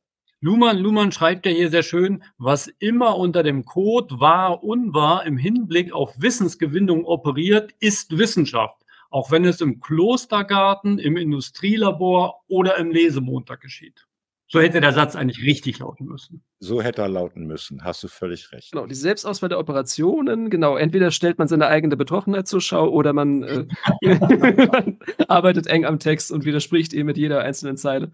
Luhmann, 0.43 0.79
Luhmann 0.79 1.13
schreibt 1.13 1.45
ja 1.45 1.53
hier 1.53 1.69
sehr 1.69 1.83
schön, 1.83 2.25
was 2.39 2.69
immer 2.79 3.19
unter 3.19 3.43
dem 3.43 3.67
Code 3.67 4.21
wahr, 4.21 4.65
unwahr 4.65 5.27
im 5.27 5.37
Hinblick 5.37 5.93
auf 5.93 6.15
Wissensgewinnung 6.19 7.05
operiert, 7.05 7.75
ist 7.79 8.17
Wissenschaft. 8.17 8.83
Auch 9.11 9.31
wenn 9.31 9.45
es 9.45 9.61
im 9.61 9.81
Klostergarten, 9.81 10.99
im 10.99 11.17
Industrielabor 11.17 12.43
oder 12.49 12.79
im 12.79 12.91
Lesemontag 12.91 13.61
geschieht. 13.61 14.07
So 14.53 14.61
hätte 14.61 14.81
der 14.81 14.93
Satz 14.93 15.15
eigentlich 15.15 15.47
richtig 15.47 15.79
lauten 15.79 16.07
müssen. 16.07 16.43
So 16.59 16.83
hätte 16.83 17.03
er 17.03 17.09
lauten 17.09 17.47
müssen, 17.47 17.85
hast 17.85 18.03
du 18.03 18.09
völlig 18.09 18.51
recht. 18.51 18.73
Genau, 18.73 18.85
die 18.85 18.97
Selbstauswahl 18.97 19.49
der 19.49 19.61
Operationen, 19.61 20.51
genau, 20.51 20.77
entweder 20.77 21.13
stellt 21.13 21.39
man 21.39 21.47
seine 21.47 21.69
eigene 21.69 21.97
Betroffenheit 21.97 22.49
zur 22.49 22.61
Schau 22.61 22.89
oder 22.89 23.13
man, 23.13 23.45
äh, 23.45 23.67
man 24.73 24.99
arbeitet 25.29 25.69
eng 25.69 25.85
am 25.85 26.01
Text 26.01 26.33
und 26.33 26.45
widerspricht 26.45 26.93
ihm 26.93 27.07
mit 27.07 27.17
jeder 27.17 27.43
einzelnen 27.43 27.77
Zeile. 27.77 28.11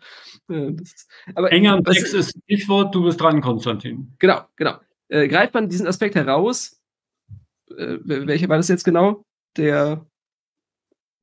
Äh, 0.51 0.73
ist, 0.73 1.09
aber 1.35 1.51
eng 1.53 1.69
am 1.69 1.83
Text 1.83 2.13
ist 2.13 2.39
Stichwort, 2.45 2.95
du 2.95 3.05
bist 3.05 3.19
dran, 3.19 3.41
Konstantin. 3.41 4.15
Genau, 4.19 4.43
genau. 4.57 4.75
Äh, 5.09 5.29
greift 5.29 5.55
man 5.55 5.71
diesen 5.71 5.87
Aspekt 5.87 6.17
heraus, 6.17 6.79
äh, 7.71 7.97
welcher 8.05 8.51
war 8.51 8.59
das 8.59 8.69
jetzt 8.69 8.85
genau? 8.85 9.25
Der 9.57 10.05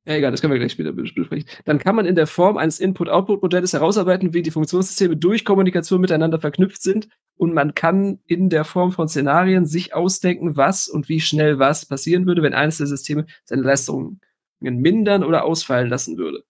ja, 0.05 0.15
egal, 0.15 0.31
das 0.31 0.41
können 0.41 0.51
wir 0.51 0.59
gleich 0.59 0.73
später 0.73 0.91
besprechen. 0.91 1.45
Dann 1.63 1.79
kann 1.79 1.95
man 1.95 2.05
in 2.05 2.15
der 2.15 2.27
Form 2.27 2.57
eines 2.57 2.79
Input-Output-Modells 2.81 3.71
herausarbeiten, 3.71 4.33
wie 4.33 4.41
die 4.41 4.51
Funktionssysteme 4.51 5.15
durch 5.15 5.45
Kommunikation 5.45 6.01
miteinander 6.01 6.39
verknüpft 6.39 6.81
sind. 6.81 7.07
Und 7.37 7.53
man 7.53 7.73
kann 7.73 8.19
in 8.25 8.49
der 8.49 8.65
Form 8.65 8.91
von 8.91 9.07
Szenarien 9.07 9.65
sich 9.65 9.93
ausdenken, 9.93 10.57
was 10.57 10.89
und 10.89 11.07
wie 11.07 11.21
schnell 11.21 11.57
was 11.57 11.85
passieren 11.85 12.25
würde, 12.25 12.43
wenn 12.43 12.53
eines 12.53 12.79
der 12.79 12.87
Systeme 12.87 13.25
seine 13.45 13.61
Leistungen 13.61 14.19
mindern 14.59 15.23
oder 15.23 15.45
ausfallen 15.45 15.89
lassen 15.89 16.17
würde. 16.17 16.43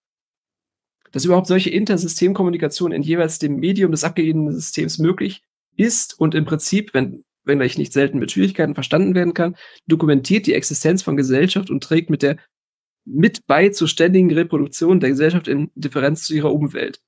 Dass 1.11 1.25
überhaupt 1.25 1.47
solche 1.47 1.69
Intersystemkommunikation 1.69 2.91
in 2.91 3.03
jeweils 3.03 3.37
dem 3.37 3.57
Medium 3.57 3.91
des 3.91 4.03
abgegebenen 4.03 4.53
Systems 4.53 4.97
möglich 4.97 5.43
ist 5.75 6.19
und 6.19 6.33
im 6.33 6.45
Prinzip, 6.45 6.93
wenn 6.95 7.23
wenn 7.45 7.61
ich 7.61 7.77
nicht 7.77 7.93
selten 7.93 8.19
mit 8.19 8.31
Schwierigkeiten 8.31 8.73
verstanden 8.73 9.15
werden 9.15 9.33
kann, 9.33 9.55
dokumentiert 9.85 10.47
die 10.47 10.53
Existenz 10.53 11.03
von 11.03 11.17
Gesellschaft 11.17 11.69
und 11.69 11.83
trägt 11.83 12.09
mit 12.09 12.21
der 12.21 12.37
mit 13.05 13.45
bei 13.47 13.69
zur 13.69 13.87
ständigen 13.87 14.31
Reproduktion 14.31 14.99
der 14.99 15.09
Gesellschaft 15.09 15.47
in 15.47 15.71
Differenz 15.75 16.23
zu 16.25 16.33
ihrer 16.33 16.53
Umwelt. 16.53 17.01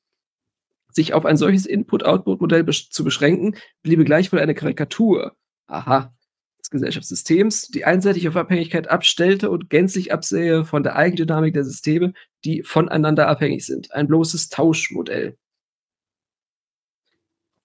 Sich 0.92 1.14
auf 1.14 1.26
ein 1.26 1.38
solches 1.38 1.66
Input-Output-Modell 1.66 2.64
besch 2.64 2.90
zu 2.90 3.04
beschränken, 3.04 3.56
bliebe 3.82 4.06
gleichwohl 4.06 4.40
eine 4.40 4.56
Karikatur. 4.56 5.36
Aha. 5.68 6.14
Des 6.60 6.70
Gesellschaftssystems, 6.70 7.68
die 7.68 7.86
einseitig 7.86 8.28
auf 8.28 8.36
Abhängigkeit 8.36 8.88
abstellte 8.88 9.50
und 9.50 9.70
gänzlich 9.70 10.14
absähe 10.14 10.64
von 10.66 10.84
der 10.84 10.96
Eigendynamik 10.96 11.54
der 11.54 11.64
Systeme, 11.64 12.14
die 12.44 12.64
voneinander 12.64 13.28
abhängig 13.28 13.66
sind. 13.66 13.92
Ein 13.92 14.08
bloßes 14.08 14.50
Tauschmodell. 14.50 15.38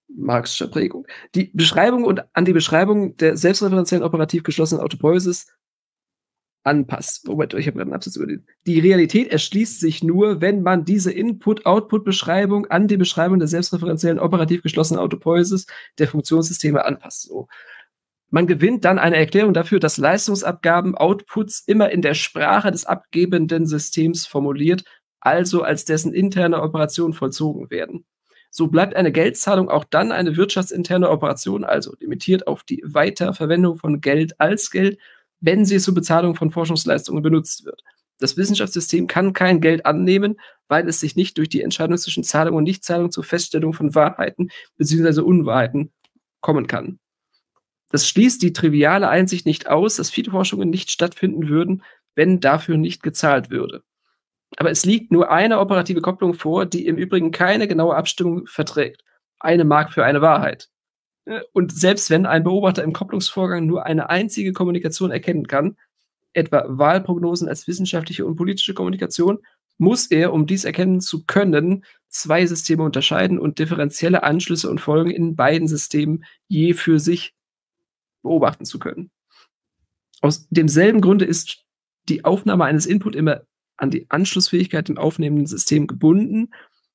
Marxischer 0.09 0.67
Prägung. 0.67 1.07
Die 1.35 1.51
Beschreibung 1.53 2.03
und 2.03 2.23
an 2.33 2.45
die 2.45 2.53
Beschreibung 2.53 3.15
der 3.17 3.37
selbstreferenziellen 3.37 4.03
operativ 4.03 4.43
geschlossenen 4.43 4.83
Autopoiesis 4.83 5.47
anpasst. 6.63 7.27
Moment, 7.27 7.53
ich 7.53 7.67
habe 7.67 7.77
gerade 7.77 7.89
einen 7.89 7.95
Absatz 7.95 8.15
über. 8.15 8.31
Die 8.67 8.79
Realität 8.79 9.31
erschließt 9.31 9.79
sich 9.79 10.03
nur, 10.03 10.41
wenn 10.41 10.61
man 10.61 10.85
diese 10.85 11.11
Input-Output-Beschreibung 11.11 12.67
an 12.67 12.87
die 12.87 12.97
Beschreibung 12.97 13.39
der 13.39 13.47
selbstreferenziellen 13.47 14.19
operativ 14.19 14.61
geschlossenen 14.61 15.01
Autopoiesis 15.01 15.65
der 15.97 16.07
Funktionssysteme 16.07 16.85
anpasst. 16.85 17.23
So. 17.23 17.47
Man 18.29 18.47
gewinnt 18.47 18.85
dann 18.85 18.99
eine 18.99 19.17
Erklärung 19.17 19.53
dafür, 19.53 19.79
dass 19.79 19.97
Leistungsabgaben 19.97 20.95
Outputs 20.95 21.63
immer 21.65 21.89
in 21.89 22.01
der 22.01 22.13
Sprache 22.13 22.71
des 22.71 22.85
abgebenden 22.85 23.65
Systems 23.65 24.25
formuliert, 24.25 24.83
also 25.19 25.63
als 25.63 25.85
dessen 25.85 26.13
interne 26.13 26.61
Operationen 26.61 27.13
vollzogen 27.13 27.69
werden. 27.69 28.05
So 28.49 28.67
bleibt 28.67 28.95
eine 28.95 29.11
Geldzahlung 29.11 29.69
auch 29.69 29.85
dann 29.85 30.11
eine 30.11 30.35
wirtschaftsinterne 30.35 31.09
Operation, 31.09 31.63
also 31.63 31.93
limitiert 31.99 32.47
auf 32.47 32.63
die 32.63 32.81
Weiterverwendung 32.85 33.77
von 33.77 34.01
Geld 34.01 34.39
als 34.39 34.71
Geld 34.71 34.97
wenn 35.41 35.65
sie 35.65 35.79
zur 35.79 35.93
Bezahlung 35.93 36.35
von 36.35 36.51
Forschungsleistungen 36.51 37.21
benutzt 37.21 37.65
wird. 37.65 37.83
Das 38.19 38.37
Wissenschaftssystem 38.37 39.07
kann 39.07 39.33
kein 39.33 39.61
Geld 39.61 39.85
annehmen, 39.85 40.39
weil 40.67 40.87
es 40.87 40.99
sich 40.99 41.15
nicht 41.15 41.37
durch 41.37 41.49
die 41.49 41.61
Entscheidung 41.61 41.97
zwischen 41.97 42.23
Zahlung 42.23 42.55
und 42.55 42.63
Nichtzahlung 42.63 43.11
zur 43.11 43.23
Feststellung 43.23 43.73
von 43.73 43.95
Wahrheiten 43.95 44.49
bzw. 44.77 45.21
Unwahrheiten 45.21 45.91
kommen 46.39 46.67
kann. 46.67 46.99
Das 47.89 48.07
schließt 48.07 48.41
die 48.41 48.53
triviale 48.53 49.09
Einsicht 49.09 49.45
nicht 49.45 49.67
aus, 49.67 49.97
dass 49.97 50.09
viele 50.09 50.31
Forschungen 50.31 50.69
nicht 50.69 50.91
stattfinden 50.91 51.49
würden, 51.49 51.83
wenn 52.15 52.39
dafür 52.39 52.77
nicht 52.77 53.03
gezahlt 53.03 53.49
würde. 53.49 53.83
Aber 54.57 54.69
es 54.69 54.85
liegt 54.85 55.11
nur 55.11 55.31
eine 55.31 55.59
operative 55.59 56.01
Kopplung 56.01 56.33
vor, 56.33 56.65
die 56.65 56.85
im 56.85 56.97
Übrigen 56.97 57.31
keine 57.31 57.67
genaue 57.67 57.95
Abstimmung 57.95 58.45
verträgt. 58.47 59.03
Eine 59.39 59.65
Mark 59.65 59.91
für 59.91 60.05
eine 60.05 60.21
Wahrheit. 60.21 60.69
Und 61.53 61.71
selbst 61.71 62.09
wenn 62.09 62.25
ein 62.25 62.43
Beobachter 62.43 62.83
im 62.83 62.93
Kopplungsvorgang 62.93 63.65
nur 63.65 63.85
eine 63.85 64.09
einzige 64.09 64.53
Kommunikation 64.53 65.11
erkennen 65.11 65.47
kann, 65.47 65.77
etwa 66.33 66.65
Wahlprognosen 66.67 67.47
als 67.47 67.67
wissenschaftliche 67.67 68.25
und 68.25 68.35
politische 68.35 68.73
Kommunikation, 68.73 69.39
muss 69.77 70.07
er, 70.07 70.33
um 70.33 70.45
dies 70.45 70.63
erkennen 70.63 71.01
zu 71.01 71.25
können, 71.25 71.83
zwei 72.07 72.45
Systeme 72.45 72.83
unterscheiden 72.83 73.39
und 73.39 73.59
differenzielle 73.59 74.23
Anschlüsse 74.23 74.69
und 74.69 74.79
Folgen 74.79 75.11
in 75.11 75.35
beiden 75.35 75.67
Systemen 75.67 76.23
je 76.47 76.73
für 76.73 76.99
sich 76.99 77.33
beobachten 78.21 78.65
zu 78.65 78.79
können. 78.79 79.09
Aus 80.21 80.47
demselben 80.49 81.01
Grunde 81.01 81.25
ist 81.25 81.63
die 82.09 82.25
Aufnahme 82.25 82.65
eines 82.65 82.85
Input 82.85 83.15
immer 83.15 83.41
an 83.77 83.89
die 83.89 84.05
Anschlussfähigkeit 84.09 84.89
im 84.89 84.97
aufnehmenden 84.97 85.47
System 85.47 85.87
gebunden 85.87 86.51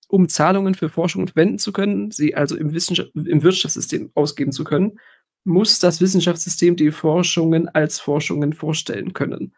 um 0.08 0.28
Zahlungen 0.28 0.74
für 0.74 0.88
Forschung 0.88 1.26
verwenden 1.26 1.58
zu 1.58 1.72
können, 1.72 2.10
sie 2.10 2.34
also 2.34 2.56
im, 2.56 2.70
im 2.70 3.42
Wirtschaftssystem 3.42 4.10
ausgeben 4.14 4.52
zu 4.52 4.64
können, 4.64 4.98
muss 5.44 5.78
das 5.78 6.00
Wissenschaftssystem 6.00 6.76
die 6.76 6.90
Forschungen 6.90 7.68
als 7.68 8.00
Forschungen 8.00 8.52
vorstellen 8.52 9.12
können. 9.12 9.54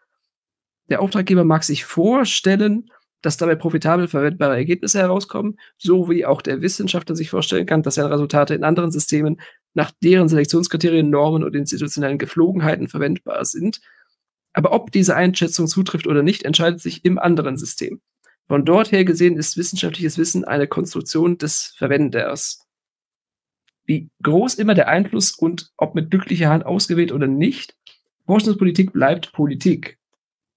Der 0.89 1.01
Auftraggeber 1.01 1.43
mag 1.43 1.63
sich 1.63 1.85
vorstellen, 1.85 2.91
dass 3.21 3.37
dabei 3.37 3.55
profitabel 3.55 4.07
verwendbare 4.07 4.55
Ergebnisse 4.55 4.99
herauskommen, 4.99 5.59
so 5.77 6.09
wie 6.09 6.25
auch 6.25 6.41
der 6.41 6.61
Wissenschaftler 6.61 7.15
sich 7.15 7.29
vorstellen 7.29 7.65
kann, 7.65 7.83
dass 7.83 7.95
seine 7.95 8.11
Resultate 8.11 8.53
in 8.53 8.63
anderen 8.63 8.91
Systemen 8.91 9.41
nach 9.73 9.91
deren 10.03 10.29
Selektionskriterien, 10.29 11.09
Normen 11.09 11.43
und 11.43 11.55
institutionellen 11.55 12.17
Geflogenheiten 12.17 12.87
verwendbar 12.87 13.43
sind. 13.45 13.81
Aber 14.53 14.71
ob 14.71 14.91
diese 14.91 15.15
Einschätzung 15.15 15.67
zutrifft 15.67 16.07
oder 16.07 16.23
nicht, 16.23 16.43
entscheidet 16.43 16.81
sich 16.81 17.05
im 17.05 17.19
anderen 17.19 17.57
System. 17.57 18.01
Von 18.49 18.65
dort 18.65 18.91
her 18.91 19.05
gesehen 19.05 19.37
ist 19.37 19.57
wissenschaftliches 19.57 20.17
Wissen 20.17 20.43
eine 20.43 20.67
Konstruktion 20.67 21.37
des 21.37 21.67
Verwenders. 21.77 22.65
Wie 23.85 24.09
groß 24.23 24.55
immer 24.55 24.73
der 24.73 24.87
Einfluss 24.87 25.31
und 25.31 25.71
ob 25.77 25.93
mit 25.93 26.09
glücklicher 26.09 26.49
Hand 26.49 26.65
ausgewählt 26.65 27.11
oder 27.11 27.27
nicht, 27.27 27.75
Forschungspolitik 28.25 28.91
bleibt 28.91 29.33
Politik. 29.33 29.99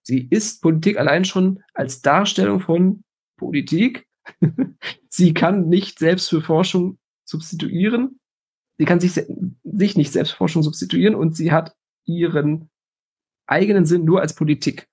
Sie 0.03 0.27
ist 0.31 0.63
Politik 0.63 0.99
allein 0.99 1.27
schon 1.27 1.63
als 1.75 2.01
Darstellung 2.01 2.61
von 2.61 3.05
Politik. 3.37 4.07
sie 5.11 5.35
kann 5.35 5.69
nicht 5.69 5.99
selbst 5.99 6.31
für 6.31 6.41
Forschung 6.41 6.99
substituieren. 7.25 8.19
Sie 8.79 8.87
kann 8.87 9.01
sich, 9.01 9.13
sich 9.65 9.97
nicht 9.97 10.13
selbst 10.13 10.31
für 10.33 10.39
Forschung 10.39 10.63
substituieren 10.63 11.15
und 11.15 11.37
sie 11.37 11.53
hat 11.53 11.75
ihren 12.07 12.71
eigenen 13.47 13.85
Sinn 13.85 14.05
nur 14.05 14.23
als 14.23 14.35
Politik. 14.35 14.89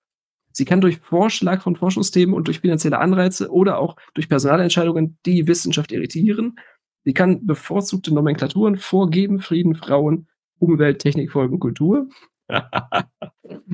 Sie 0.52 0.66
kann 0.66 0.82
durch 0.82 0.98
Vorschlag 0.98 1.62
von 1.62 1.76
Forschungsthemen 1.76 2.34
und 2.36 2.48
durch 2.48 2.60
finanzielle 2.60 3.00
Anreize 3.00 3.52
oder 3.52 3.80
auch 3.80 3.96
durch 4.14 4.30
Personalentscheidungen 4.30 5.18
die 5.26 5.48
Wissenschaft 5.48 5.92
irritieren. 5.92 6.60
Sie 7.06 7.14
kann 7.14 7.46
bevorzugte 7.46 8.14
Nomenklaturen 8.14 8.78
vorgeben, 8.78 9.40
Frieden, 9.40 9.76
Frauen, 9.76 10.28
Umwelt, 10.60 11.00
Technik, 11.00 11.32
Folgen, 11.32 11.60
Kultur. 11.60 12.10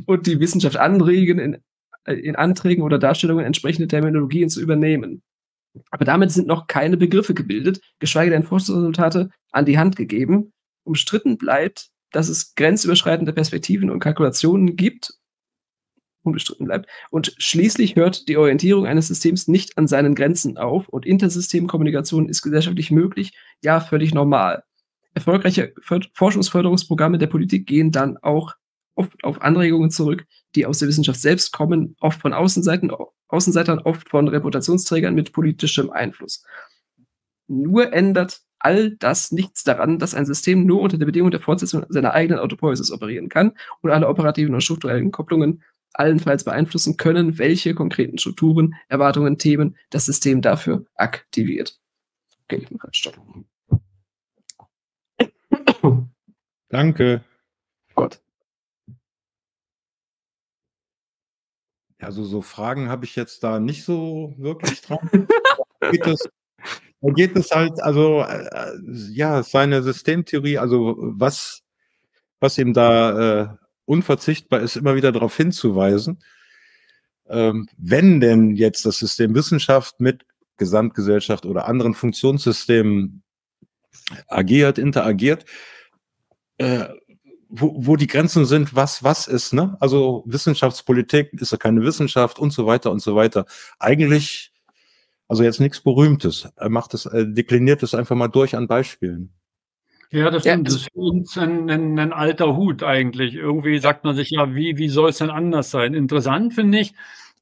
und 0.05 0.27
die 0.27 0.39
Wissenschaft 0.39 0.77
anregen, 0.77 1.39
in, 1.39 1.57
in 2.05 2.35
Anträgen 2.35 2.83
oder 2.83 2.99
Darstellungen 2.99 3.45
entsprechende 3.45 3.87
Terminologien 3.87 4.49
zu 4.49 4.61
übernehmen. 4.61 5.23
Aber 5.91 6.05
damit 6.05 6.31
sind 6.31 6.47
noch 6.47 6.67
keine 6.67 6.97
Begriffe 6.97 7.33
gebildet, 7.33 7.81
geschweige 7.99 8.31
denn 8.31 8.43
Forschungsresultate 8.43 9.29
an 9.51 9.65
die 9.65 9.77
Hand 9.77 9.95
gegeben. 9.95 10.53
Umstritten 10.83 11.37
bleibt, 11.37 11.89
dass 12.11 12.29
es 12.29 12.55
grenzüberschreitende 12.55 13.33
Perspektiven 13.33 13.89
und 13.89 13.99
Kalkulationen 13.99 14.75
gibt, 14.75 15.13
unbestritten 16.25 16.65
bleibt. 16.65 16.89
Und 17.09 17.35
schließlich 17.37 17.95
hört 17.95 18.27
die 18.27 18.37
Orientierung 18.37 18.85
eines 18.85 19.07
Systems 19.07 19.47
nicht 19.47 19.77
an 19.77 19.87
seinen 19.87 20.15
Grenzen 20.15 20.57
auf 20.57 20.89
und 20.89 21.05
Intersystemkommunikation 21.05 22.27
ist 22.29 22.41
gesellschaftlich 22.41 22.91
möglich, 22.91 23.33
ja 23.61 23.79
völlig 23.79 24.13
normal. 24.13 24.63
Erfolgreiche 25.13 25.73
Forschungsförderungsprogramme 26.13 27.17
der 27.17 27.27
Politik 27.27 27.67
gehen 27.67 27.91
dann 27.91 28.17
auch 28.17 28.53
oft 28.95 29.23
auf 29.23 29.41
Anregungen 29.41 29.91
zurück, 29.91 30.25
die 30.55 30.65
aus 30.65 30.79
der 30.79 30.87
Wissenschaft 30.87 31.19
selbst 31.19 31.51
kommen, 31.51 31.95
oft 31.99 32.21
von 32.21 32.33
Außenseiten, 32.33 32.91
Außenseitern, 33.27 33.79
oft 33.79 34.09
von 34.09 34.27
Reputationsträgern 34.27 35.13
mit 35.13 35.31
politischem 35.31 35.89
Einfluss. 35.89 36.43
Nur 37.47 37.93
ändert 37.93 38.41
all 38.59 38.95
das 38.97 39.31
nichts 39.31 39.63
daran, 39.63 39.99
dass 39.99 40.15
ein 40.15 40.25
System 40.25 40.65
nur 40.65 40.81
unter 40.81 40.97
der 40.97 41.05
Bedingung 41.05 41.29
der 41.29 41.39
Fortsetzung 41.39 41.85
seiner 41.89 42.13
eigenen 42.13 42.39
Autopoiesis 42.39 42.91
operieren 42.91 43.29
kann 43.29 43.53
und 43.81 43.91
alle 43.91 44.07
operativen 44.07 44.53
und 44.55 44.61
strukturellen 44.61 45.11
Kopplungen 45.11 45.61
allenfalls 45.99 46.43
beeinflussen 46.43 46.97
können, 46.97 47.37
welche 47.37 47.73
konkreten 47.73 48.17
Strukturen, 48.17 48.75
Erwartungen, 48.87 49.37
Themen 49.37 49.77
das 49.89 50.05
System 50.05 50.41
dafür 50.41 50.85
aktiviert. 50.95 51.79
Okay, 52.43 52.57
ich 52.63 52.71
mache 52.71 52.89
Stopp. 52.91 53.17
Danke. 56.69 57.23
Gott. 57.95 58.21
Also 61.99 62.23
so 62.23 62.41
Fragen 62.41 62.89
habe 62.89 63.05
ich 63.05 63.15
jetzt 63.15 63.43
da 63.43 63.59
nicht 63.59 63.83
so 63.83 64.33
wirklich 64.37 64.81
dran. 64.81 65.09
da, 65.79 65.91
geht 65.91 66.05
es, 66.05 66.29
da 67.01 67.11
geht 67.13 67.35
es 67.35 67.51
halt, 67.51 67.81
also 67.81 68.21
äh, 68.21 68.77
ja, 69.11 69.41
seine 69.41 69.81
Systemtheorie, 69.81 70.57
also 70.59 70.95
was, 70.97 71.63
was 72.39 72.57
ihm 72.57 72.73
da 72.73 73.41
äh, 73.41 73.47
unverzichtbar 73.85 74.61
ist, 74.61 74.75
immer 74.75 74.95
wieder 74.95 75.11
darauf 75.11 75.35
hinzuweisen, 75.35 76.19
ähm, 77.27 77.67
wenn 77.77 78.19
denn 78.19 78.55
jetzt 78.55 78.85
das 78.85 78.99
System 78.99 79.35
Wissenschaft 79.35 79.99
mit 79.99 80.25
Gesamtgesellschaft 80.57 81.45
oder 81.45 81.67
anderen 81.67 81.93
Funktionssystemen 81.93 83.23
agiert, 84.27 84.77
interagiert, 84.77 85.45
äh, 86.57 86.85
wo, 87.49 87.73
wo 87.77 87.95
die 87.95 88.07
Grenzen 88.07 88.45
sind, 88.45 88.75
was 88.75 89.03
was 89.03 89.27
ist, 89.27 89.53
ne? 89.53 89.77
Also 89.79 90.23
Wissenschaftspolitik 90.25 91.33
ist 91.33 91.51
ja 91.51 91.57
keine 91.57 91.81
Wissenschaft 91.83 92.39
und 92.39 92.51
so 92.51 92.65
weiter 92.65 92.91
und 92.91 93.01
so 93.01 93.15
weiter. 93.15 93.45
Eigentlich, 93.79 94.51
also 95.27 95.43
jetzt 95.43 95.59
nichts 95.59 95.81
Berühmtes. 95.81 96.49
Er 96.55 96.69
macht 96.69 96.93
es, 96.93 97.05
er 97.05 97.25
dekliniert 97.25 97.83
es 97.83 97.93
einfach 97.93 98.15
mal 98.15 98.27
durch 98.27 98.55
an 98.55 98.67
Beispielen. 98.67 99.34
Ja, 100.15 100.31
das, 100.31 100.45
ja, 100.45 100.55
das 100.55 100.75
ist 100.75 100.87
für 100.93 100.99
uns 100.99 101.37
ein, 101.37 101.69
ein, 101.69 101.99
ein, 101.99 102.13
alter 102.13 102.55
Hut 102.55 102.83
eigentlich. 102.83 103.35
Irgendwie 103.35 103.79
sagt 103.79 104.05
man 104.05 104.15
sich 104.15 104.29
ja, 104.29 104.55
wie, 104.55 104.77
wie 104.77 104.87
soll 104.87 105.09
es 105.09 105.17
denn 105.17 105.29
anders 105.29 105.71
sein? 105.71 105.93
Interessant 105.93 106.53
finde 106.53 106.79
ich, 106.79 106.93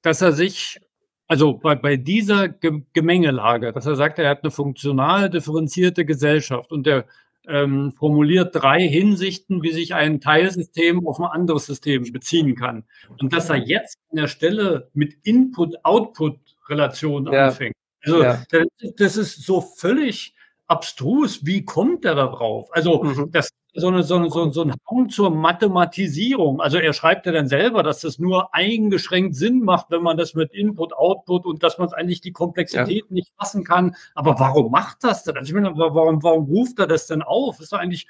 dass 0.01 0.23
er 0.23 0.31
sich, 0.31 0.79
also 1.27 1.53
bei, 1.53 1.75
bei 1.75 1.97
dieser 1.97 2.49
Gemengelage, 2.49 3.73
dass 3.73 3.85
er 3.85 3.95
sagt, 3.95 4.17
er 4.17 4.27
hat 4.27 4.43
eine 4.43 4.49
funktional 4.49 5.29
differenzierte 5.29 6.03
Gesellschaft 6.03 6.71
und 6.71 6.87
der 6.87 7.05
ähm, 7.47 7.91
formuliert 7.91 8.55
drei 8.55 8.87
Hinsichten, 8.87 9.61
wie 9.61 9.71
sich 9.71 9.93
ein 9.93 10.19
Teilsystem 10.19 11.07
auf 11.07 11.19
ein 11.19 11.25
anderes 11.25 11.67
System 11.67 12.11
beziehen 12.11 12.55
kann. 12.55 12.85
Und 13.21 13.33
dass 13.33 13.51
er 13.51 13.57
jetzt 13.57 13.99
an 14.09 14.17
der 14.17 14.27
Stelle 14.27 14.89
mit 14.95 15.13
Input-Output-Relation 15.21 17.31
ja. 17.31 17.49
anfängt. 17.49 17.75
Also 18.03 18.23
ja. 18.23 18.43
das 18.97 19.17
ist 19.17 19.43
so 19.43 19.61
völlig 19.61 20.33
abstrus. 20.73 21.45
Wie 21.45 21.63
kommt 21.63 22.05
er 22.05 22.15
da 22.15 22.27
drauf? 22.27 22.69
Also 22.71 23.03
mhm. 23.03 23.31
das 23.31 23.49
so, 23.75 23.87
eine, 23.87 24.03
so, 24.03 24.15
eine, 24.15 24.29
so, 24.29 24.49
so 24.51 24.61
ein 24.63 24.73
Hang 24.89 25.09
zur 25.09 25.31
Mathematisierung. 25.31 26.61
Also 26.61 26.77
er 26.77 26.93
schreibt 26.93 27.25
ja 27.25 27.31
dann 27.31 27.47
selber, 27.47 27.81
dass 27.81 28.01
das 28.01 28.19
nur 28.19 28.53
eingeschränkt 28.53 29.35
Sinn 29.35 29.61
macht, 29.61 29.87
wenn 29.89 30.03
man 30.03 30.15
das 30.17 30.35
mit 30.35 30.53
Input, 30.53 30.93
Output 30.93 31.45
und 31.45 31.63
dass 31.63 31.79
man 31.79 31.87
es 31.87 31.93
eigentlich 31.93 32.21
die 32.21 32.31
Komplexität 32.31 33.05
ja. 33.09 33.13
nicht 33.13 33.31
fassen 33.37 33.63
kann. 33.63 33.95
Aber 34.13 34.39
warum 34.39 34.71
macht 34.71 35.03
das 35.03 35.23
denn? 35.23 35.37
Also 35.37 35.49
ich 35.49 35.53
meine, 35.59 35.75
warum, 35.75 36.21
warum 36.21 36.45
ruft 36.45 36.77
er 36.79 36.87
das 36.87 37.07
denn 37.07 37.23
auf? 37.23 37.59
ist 37.59 37.73
doch 37.73 37.79
eigentlich 37.79 38.07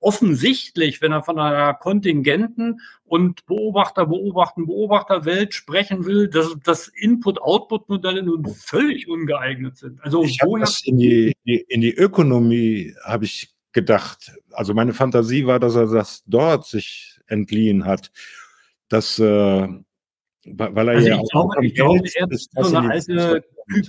offensichtlich, 0.00 1.00
wenn 1.00 1.12
er 1.12 1.22
von 1.22 1.38
einer 1.38 1.74
kontingenten 1.74 2.80
und 3.04 3.46
Beobachter, 3.46 4.06
Beobachten, 4.06 4.66
Beobachterwelt 4.66 5.54
sprechen 5.54 6.04
will, 6.04 6.28
dass, 6.28 6.56
dass 6.62 6.88
Input-Output-Modelle 6.88 8.22
nun 8.22 8.46
völlig 8.46 9.08
ungeeignet 9.08 9.76
sind. 9.78 10.02
Also 10.02 10.24
ich 10.24 10.40
habe 10.42 10.60
das 10.60 10.82
in 10.84 10.98
die, 10.98 11.34
in 11.44 11.80
die 11.80 11.94
Ökonomie 11.94 12.94
habe 13.04 13.24
ich 13.24 13.54
gedacht. 13.72 14.32
Also 14.52 14.74
meine 14.74 14.92
Fantasie 14.92 15.46
war, 15.46 15.60
dass 15.60 15.74
er 15.74 15.86
das 15.86 16.22
dort 16.26 16.66
sich 16.66 17.20
entliehen 17.26 17.84
hat. 17.84 18.10
Dass, 18.88 19.18
äh, 19.18 19.68
weil 20.46 20.88
er 20.88 20.94
also 20.94 21.08
ja 21.08 21.20
ich 21.20 21.30
glaube, 21.30 21.66
ich 21.66 21.74
glaube, 21.74 22.08
er 22.14 22.30
ist 22.30 22.50
so 22.54 22.76
eine 22.76 22.90
alte 22.90 23.44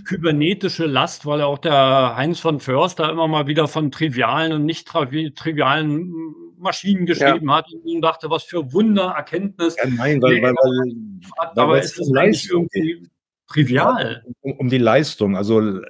kybernetische 0.05 0.85
Last, 0.85 1.25
weil 1.25 1.41
auch 1.41 1.59
der 1.59 2.15
Heinz 2.15 2.39
von 2.39 2.59
Förster 2.59 3.11
immer 3.11 3.27
mal 3.27 3.47
wieder 3.47 3.67
von 3.67 3.91
trivialen 3.91 4.51
und 4.51 4.65
nicht 4.65 4.87
trivialen 4.87 6.13
Maschinen 6.57 7.05
geschrieben 7.05 7.49
ja. 7.49 7.57
hat 7.57 7.67
und 7.71 8.01
dachte, 8.01 8.29
was 8.29 8.43
für 8.43 8.73
Wundererkenntnis. 8.73 9.75
Ja, 9.77 9.89
nein, 9.89 10.21
weil, 10.21 10.41
weil, 10.41 10.53
weil, 10.53 10.93
hat, 11.37 11.57
aber 11.57 11.77
es 11.79 11.97
ist 11.97 12.15
eigentlich 12.15 12.49
irgendwie 12.49 13.07
trivial. 13.47 14.23
Um, 14.41 14.53
um, 14.53 14.69
die 14.69 14.79
Leistung, 14.79 15.37
also 15.37 15.81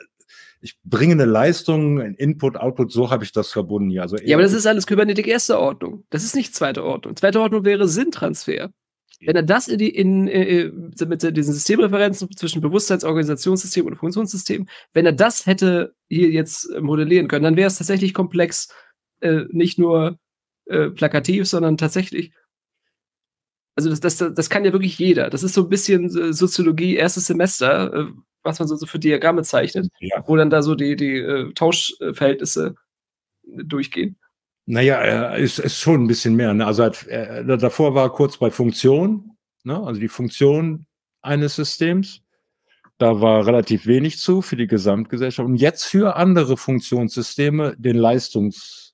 ich 0.60 0.78
bringe 0.84 1.14
eine 1.14 1.26
Leistung, 1.26 2.02
ein 2.02 2.16
Input, 2.16 2.58
Output, 2.58 2.92
so 2.92 3.10
habe 3.10 3.24
ich 3.24 3.32
das 3.32 3.52
verbunden 3.52 3.90
hier. 3.90 4.02
Also 4.02 4.18
ja, 4.18 4.36
aber 4.36 4.44
das 4.44 4.54
ist 4.54 4.66
alles 4.66 4.88
Kybernetik 4.88 5.28
erste 5.28 5.60
Ordnung. 5.60 6.04
Das 6.10 6.24
ist 6.24 6.36
nicht 6.36 6.56
zweite 6.56 6.84
Ordnung. 6.84 7.16
Zweite 7.16 7.40
Ordnung 7.40 7.64
wäre 7.64 7.88
Sinntransfer. 7.88 8.72
Wenn 9.20 9.36
er 9.36 9.44
das 9.44 9.68
in 9.68 9.80
die, 9.80 9.90
in, 9.90 10.28
in, 10.28 10.94
äh, 11.00 11.06
mit 11.06 11.24
diesen 11.36 11.54
Systemreferenzen 11.54 12.30
zwischen 12.36 12.62
Bewusstseins-, 12.62 13.04
Organisationssystem 13.04 13.86
und 13.86 13.96
Funktionssystem, 13.96 14.68
wenn 14.94 15.06
er 15.06 15.14
das 15.14 15.46
hätte 15.46 15.96
hier 16.08 16.30
jetzt 16.30 16.70
modellieren 16.80 17.28
können, 17.28 17.44
dann 17.44 17.58
wäre 17.58 17.68
es 17.68 17.78
tatsächlich 17.78 18.14
komplex, 18.14 18.70
äh, 19.22 19.46
nicht 19.50 19.80
nur 19.80 20.20
äh, 20.66 20.90
plakativ, 20.90 21.48
sondern 21.48 21.78
tatsächlich. 21.78 22.32
Also 23.76 23.90
das, 23.90 24.00
das, 24.00 24.18
das 24.18 24.50
kann 24.50 24.66
ja 24.66 24.74
wirklich 24.74 24.98
jeder. 25.00 25.30
Das 25.30 25.44
ist 25.44 25.54
so 25.54 25.64
ein 25.64 25.70
bisschen 25.70 26.34
Soziologie 26.34 26.96
erstes 26.96 27.26
Semester, 27.26 27.94
äh, 27.94 28.06
was 28.44 28.60
man 28.60 28.68
so, 28.68 28.76
so 28.76 28.86
für 28.86 29.00
Diagramme 29.00 29.44
zeichnet, 29.44 29.88
ja. 30.00 30.24
wo 30.28 30.36
dann 30.36 30.50
da 30.50 30.62
so 30.62 30.76
die, 30.76 30.96
die 30.96 31.18
äh, 31.18 31.54
Tauschverhältnisse 31.54 32.76
durchgehen. 33.44 34.18
Naja, 34.70 34.98
er 34.98 35.38
ist, 35.38 35.60
ist 35.60 35.80
schon 35.80 36.04
ein 36.04 36.08
bisschen 36.08 36.36
mehr. 36.36 36.54
Ne? 36.54 36.68
Also 36.68 36.84
hat, 36.84 37.08
er, 37.08 37.44
davor 37.58 37.96
war 37.96 38.08
er 38.08 38.10
kurz 38.10 38.38
bei 38.38 38.52
Funktion, 38.52 39.38
ne? 39.64 39.82
also 39.82 40.00
die 40.00 40.10
Funktion 40.10 40.86
eines 41.22 41.56
Systems. 41.56 42.22
Da 42.98 43.22
war 43.22 43.48
relativ 43.48 43.88
wenig 43.88 44.20
zu 44.20 44.42
für 44.42 44.58
die 44.58 44.68
Gesamtgesellschaft. 44.68 45.48
Und 45.48 45.56
jetzt 45.56 45.86
für 45.86 46.18
andere 46.18 46.58
Funktionssysteme 46.58 47.76
den 47.78 47.96
Leistungsabgleich. 47.96 48.94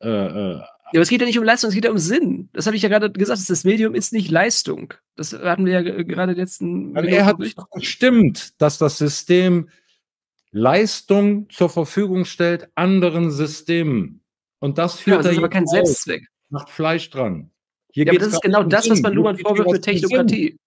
Äh, 0.00 0.54
Ja, 0.92 0.98
aber 0.98 1.02
es 1.02 1.08
geht 1.08 1.20
ja 1.20 1.26
nicht 1.26 1.38
um 1.38 1.44
Leistung, 1.44 1.68
es 1.68 1.74
geht 1.74 1.84
ja 1.84 1.90
um 1.92 1.98
Sinn. 1.98 2.48
Das 2.52 2.66
habe 2.66 2.76
ich 2.76 2.82
ja 2.82 2.88
gerade 2.88 3.10
gesagt, 3.10 3.48
das 3.48 3.64
Medium 3.64 3.94
ist 3.94 4.12
nicht 4.12 4.30
Leistung. 4.30 4.94
Das 5.14 5.32
hatten 5.32 5.64
wir 5.64 5.80
ja 5.80 6.02
gerade 6.02 6.32
letzten. 6.32 6.96
Er 6.96 7.24
hat 7.24 7.38
bestimmt, 7.72 8.60
dass 8.60 8.78
das 8.78 8.98
System 8.98 9.68
Leistung 10.50 11.48
zur 11.50 11.68
Verfügung 11.68 12.24
stellt 12.24 12.68
anderen 12.74 13.30
Systemen. 13.30 14.23
Und 14.64 14.78
das 14.78 14.98
führt 14.98 15.18
ja, 15.18 15.22
das 15.24 15.32
ist 15.32 15.38
aber 15.38 15.50
kein 15.50 15.66
Selbstzweck. 15.66 16.26
Macht 16.48 16.70
Fleisch 16.70 17.10
dran. 17.10 17.50
Hier 17.92 18.06
ja, 18.06 18.12
aber 18.12 18.18
das 18.18 18.32
ist 18.32 18.40
genau 18.40 18.62
das, 18.62 18.88
was 18.88 19.02
man 19.02 19.12
Luhmann 19.12 19.36
vorwirft 19.36 19.70
mit 19.70 19.82
Technokratie. 19.82 20.58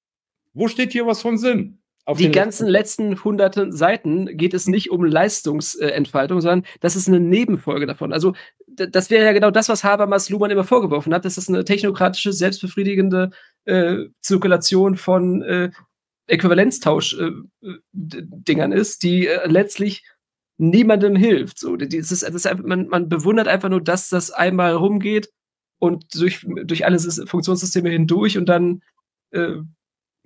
Wo 0.54 0.68
steht 0.68 0.92
hier 0.92 1.08
was 1.08 1.24
von 1.24 1.40
Sinn? 1.40 1.80
Auf 2.06 2.20
die 2.20 2.30
ganzen 2.30 2.68
letzten 2.68 3.24
hunderten 3.24 3.72
Seiten 3.72 4.38
geht 4.38 4.54
es 4.54 4.68
nicht 4.68 4.92
um 4.92 5.04
Leistungsentfaltung, 5.04 6.42
sondern 6.42 6.64
das 6.80 6.96
ist 6.96 7.08
eine 7.08 7.20
Nebenfolge 7.20 7.88
davon. 7.88 8.14
Also 8.14 8.34
das 8.68 9.10
wäre 9.10 9.26
ja 9.26 9.32
genau 9.32 9.50
das, 9.50 9.68
was 9.68 9.84
Habermas 9.84 10.30
Luhmann 10.30 10.52
immer 10.52 10.64
vorgeworfen 10.64 11.12
hat, 11.12 11.26
dass 11.26 11.34
das 11.34 11.50
eine 11.50 11.66
technokratische, 11.66 12.34
selbstbefriedigende 12.34 13.32
äh, 13.66 13.96
Zirkulation 14.22 14.96
von 14.96 15.42
äh, 15.42 15.72
Äquivalenztausch-Dingern 16.28 18.72
äh, 18.74 18.80
ist, 18.80 19.02
die 19.02 19.26
äh, 19.26 19.48
letztlich 19.48 20.04
niemandem 20.58 21.16
hilft. 21.16 21.60
So, 21.60 21.76
ist, 21.76 22.12
das 22.12 22.24
ist, 22.24 22.64
man, 22.64 22.88
man 22.88 23.10
bewundert 23.10 23.48
einfach 23.48 23.70
nur, 23.70 23.82
dass 23.82 24.10
das 24.10 24.32
einmal 24.32 24.74
rumgeht 24.74 25.30
und 25.80 26.06
durch, 26.16 26.46
durch 26.66 26.86
alle 26.86 27.00
Funktionssysteme 27.00 27.90
hindurch 27.90 28.38
und 28.38 28.48
dann 28.48 28.82
äh, 29.32 29.58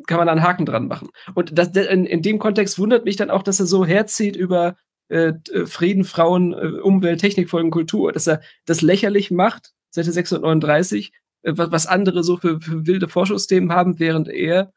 kann 0.08 0.18
man 0.18 0.28
da 0.28 0.32
einen 0.32 0.44
Haken 0.44 0.66
dran 0.66 0.88
machen. 0.88 1.10
Und 1.36 1.58
das, 1.58 1.70
in, 1.70 2.06
in, 2.06 2.22
dem 2.22 2.40
Kontext 2.40 2.80
wundert 2.80 3.06
mich 3.06 3.18
dann 3.18 3.30
auch, 3.30 3.44
dass 3.44 3.60
er 3.60 3.66
so 3.66 3.86
herzieht 3.86 4.36
über 4.36 4.76
äh, 5.10 5.34
äh 5.52 5.66
Frieden, 5.66 6.06
Frauen, 6.06 6.54
äh, 6.54 6.80
Umwelt, 6.82 7.20
Technik, 7.20 7.50
Folgen, 7.50 7.72
Kultur, 7.72 8.12
dass 8.12 8.28
er 8.28 8.42
das 8.66 8.82
lächerlich 8.82 9.32
macht, 9.32 9.74
Seite 9.92 10.12
639, 10.12 11.12
äh, 11.44 11.54
was, 11.56 11.72
was 11.72 11.88
andere 11.88 12.24
so 12.24 12.38
für, 12.38 12.62
für 12.62 12.88
wilde 12.88 13.08
Forschungsthemen 13.08 13.72
haben, 13.72 14.00
während 14.00 14.30
er 14.30 14.72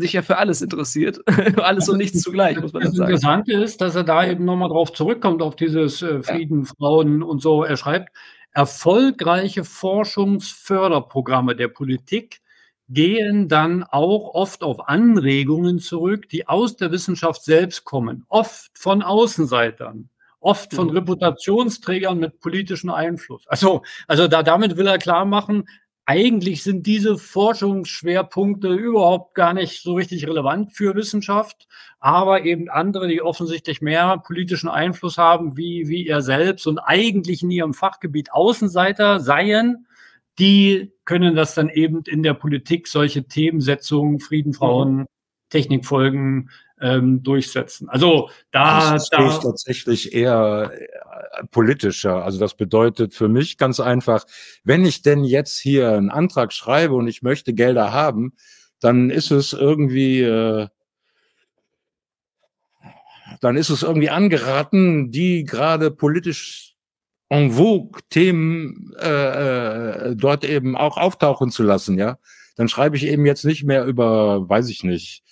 sich 0.00 0.12
ja 0.12 0.22
für 0.22 0.38
alles 0.38 0.62
interessiert. 0.62 1.20
alles 1.58 1.88
und 1.88 1.98
nichts 1.98 2.22
zugleich, 2.22 2.60
muss 2.60 2.72
man 2.72 2.82
das 2.82 2.94
sagen. 2.94 3.12
Das 3.12 3.20
Interessante 3.20 3.52
ist, 3.52 3.80
dass 3.80 3.94
er 3.94 4.04
da 4.04 4.26
eben 4.26 4.44
nochmal 4.44 4.68
drauf 4.68 4.92
zurückkommt, 4.92 5.42
auf 5.42 5.56
dieses 5.56 6.02
äh, 6.02 6.22
Frieden, 6.22 6.64
ja. 6.64 6.70
Frauen 6.78 7.22
und 7.22 7.40
so. 7.42 7.64
Er 7.64 7.76
schreibt, 7.76 8.10
erfolgreiche 8.52 9.64
Forschungsförderprogramme 9.64 11.54
der 11.54 11.68
Politik 11.68 12.40
gehen 12.90 13.48
dann 13.48 13.84
auch 13.84 14.34
oft 14.34 14.62
auf 14.62 14.88
Anregungen 14.88 15.78
zurück, 15.78 16.28
die 16.28 16.48
aus 16.48 16.76
der 16.76 16.90
Wissenschaft 16.90 17.44
selbst 17.44 17.84
kommen, 17.84 18.24
oft 18.28 18.76
von 18.76 19.02
Außenseitern, 19.02 20.10
oft 20.40 20.74
von 20.74 20.88
mhm. 20.88 20.96
Reputationsträgern 20.96 22.18
mit 22.18 22.40
politischem 22.40 22.90
Einfluss. 22.90 23.46
Also, 23.46 23.82
also 24.08 24.26
da, 24.26 24.42
damit 24.42 24.76
will 24.76 24.88
er 24.88 24.98
klar 24.98 25.24
machen, 25.24 25.68
eigentlich 26.10 26.64
sind 26.64 26.88
diese 26.88 27.16
Forschungsschwerpunkte 27.16 28.66
überhaupt 28.66 29.36
gar 29.36 29.54
nicht 29.54 29.80
so 29.80 29.94
richtig 29.94 30.26
relevant 30.26 30.72
für 30.72 30.96
Wissenschaft, 30.96 31.68
aber 32.00 32.44
eben 32.44 32.68
andere, 32.68 33.06
die 33.06 33.22
offensichtlich 33.22 33.80
mehr 33.80 34.18
politischen 34.18 34.68
Einfluss 34.68 35.18
haben, 35.18 35.56
wie, 35.56 35.86
wie 35.86 36.08
er 36.08 36.20
selbst 36.20 36.66
und 36.66 36.80
eigentlich 36.80 37.44
in 37.44 37.52
ihrem 37.52 37.74
Fachgebiet 37.74 38.32
Außenseiter 38.32 39.20
seien, 39.20 39.86
die 40.40 40.90
können 41.04 41.36
das 41.36 41.54
dann 41.54 41.68
eben 41.68 42.02
in 42.08 42.24
der 42.24 42.34
Politik 42.34 42.88
solche 42.88 43.28
Themensetzungen, 43.28 44.18
Frieden, 44.18 44.52
Frauen, 44.52 44.96
mhm. 44.96 45.06
Technikfolgen 45.50 46.50
ähm, 46.80 47.22
durchsetzen. 47.22 47.88
Also 47.88 48.30
da, 48.50 48.92
das 48.92 49.10
da 49.10 49.28
ist 49.28 49.42
tatsächlich 49.42 50.12
eher 50.14 50.70
äh, 50.72 51.46
politischer. 51.50 52.24
Also 52.24 52.38
das 52.38 52.54
bedeutet 52.54 53.14
für 53.14 53.28
mich 53.28 53.58
ganz 53.58 53.80
einfach, 53.80 54.24
wenn 54.64 54.84
ich 54.84 55.02
denn 55.02 55.24
jetzt 55.24 55.58
hier 55.58 55.92
einen 55.92 56.10
Antrag 56.10 56.52
schreibe 56.52 56.94
und 56.94 57.08
ich 57.08 57.22
möchte 57.22 57.54
Gelder 57.54 57.92
haben, 57.92 58.34
dann 58.80 59.10
ist 59.10 59.30
es 59.30 59.52
irgendwie 59.52 60.22
äh, 60.22 60.68
dann 63.40 63.56
ist 63.56 63.70
es 63.70 63.82
irgendwie 63.82 64.10
angeraten, 64.10 65.10
die 65.10 65.44
gerade 65.44 65.90
politisch 65.90 66.76
en 67.28 67.52
vogue 67.52 68.00
Themen 68.10 68.92
äh, 69.00 70.10
äh, 70.10 70.16
dort 70.16 70.44
eben 70.44 70.76
auch 70.76 70.96
auftauchen 70.96 71.50
zu 71.50 71.62
lassen, 71.62 71.98
ja. 71.98 72.18
Dann 72.56 72.68
schreibe 72.68 72.96
ich 72.96 73.06
eben 73.06 73.24
jetzt 73.24 73.44
nicht 73.44 73.64
mehr 73.64 73.84
über, 73.86 74.48
weiß 74.48 74.68
ich 74.68 74.84
nicht, 74.84 75.22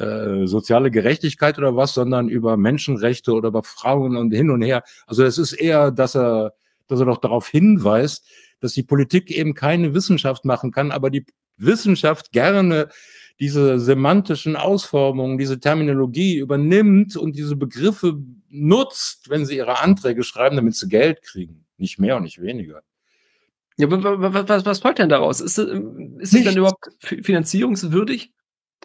äh, 0.00 0.46
soziale 0.46 0.90
Gerechtigkeit 0.90 1.58
oder 1.58 1.76
was, 1.76 1.94
sondern 1.94 2.28
über 2.28 2.56
Menschenrechte 2.56 3.32
oder 3.32 3.48
über 3.48 3.62
Frauen 3.62 4.16
und 4.16 4.32
hin 4.32 4.50
und 4.50 4.62
her. 4.62 4.82
Also 5.06 5.24
es 5.24 5.38
ist 5.38 5.52
eher, 5.52 5.90
dass 5.90 6.16
er, 6.16 6.54
dass 6.88 7.00
er 7.00 7.06
doch 7.06 7.18
darauf 7.18 7.48
hinweist, 7.48 8.26
dass 8.60 8.72
die 8.72 8.82
Politik 8.82 9.30
eben 9.30 9.54
keine 9.54 9.94
Wissenschaft 9.94 10.44
machen 10.44 10.72
kann, 10.72 10.90
aber 10.90 11.10
die 11.10 11.26
Wissenschaft 11.56 12.32
gerne 12.32 12.88
diese 13.38 13.80
semantischen 13.80 14.56
Ausformungen, 14.56 15.38
diese 15.38 15.60
Terminologie 15.60 16.36
übernimmt 16.36 17.16
und 17.16 17.36
diese 17.36 17.56
Begriffe 17.56 18.18
nutzt, 18.50 19.30
wenn 19.30 19.46
sie 19.46 19.56
ihre 19.56 19.80
Anträge 19.80 20.22
schreiben, 20.24 20.56
damit 20.56 20.76
sie 20.76 20.88
Geld 20.88 21.22
kriegen. 21.22 21.64
Nicht 21.78 21.98
mehr 21.98 22.16
und 22.16 22.24
nicht 22.24 22.40
weniger. 22.40 22.82
Ja, 23.78 23.90
was, 23.90 24.48
was, 24.48 24.66
was 24.66 24.78
folgt 24.80 24.98
denn 24.98 25.08
daraus? 25.08 25.40
Ist, 25.40 25.56
ist 25.56 26.34
es 26.34 26.44
dann 26.44 26.56
überhaupt 26.56 26.90
finanzierungswürdig? 27.00 28.30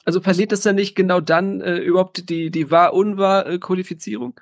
Also 0.06 0.22
passiert 0.22 0.52
das 0.52 0.62
dann 0.62 0.76
nicht 0.76 0.96
genau 0.96 1.20
dann 1.20 1.62
äh, 1.62 1.78
überhaupt 1.78 2.30
die, 2.30 2.52
die 2.52 2.72
Wahr-Unwahr-Kodifizierung? 2.72 4.40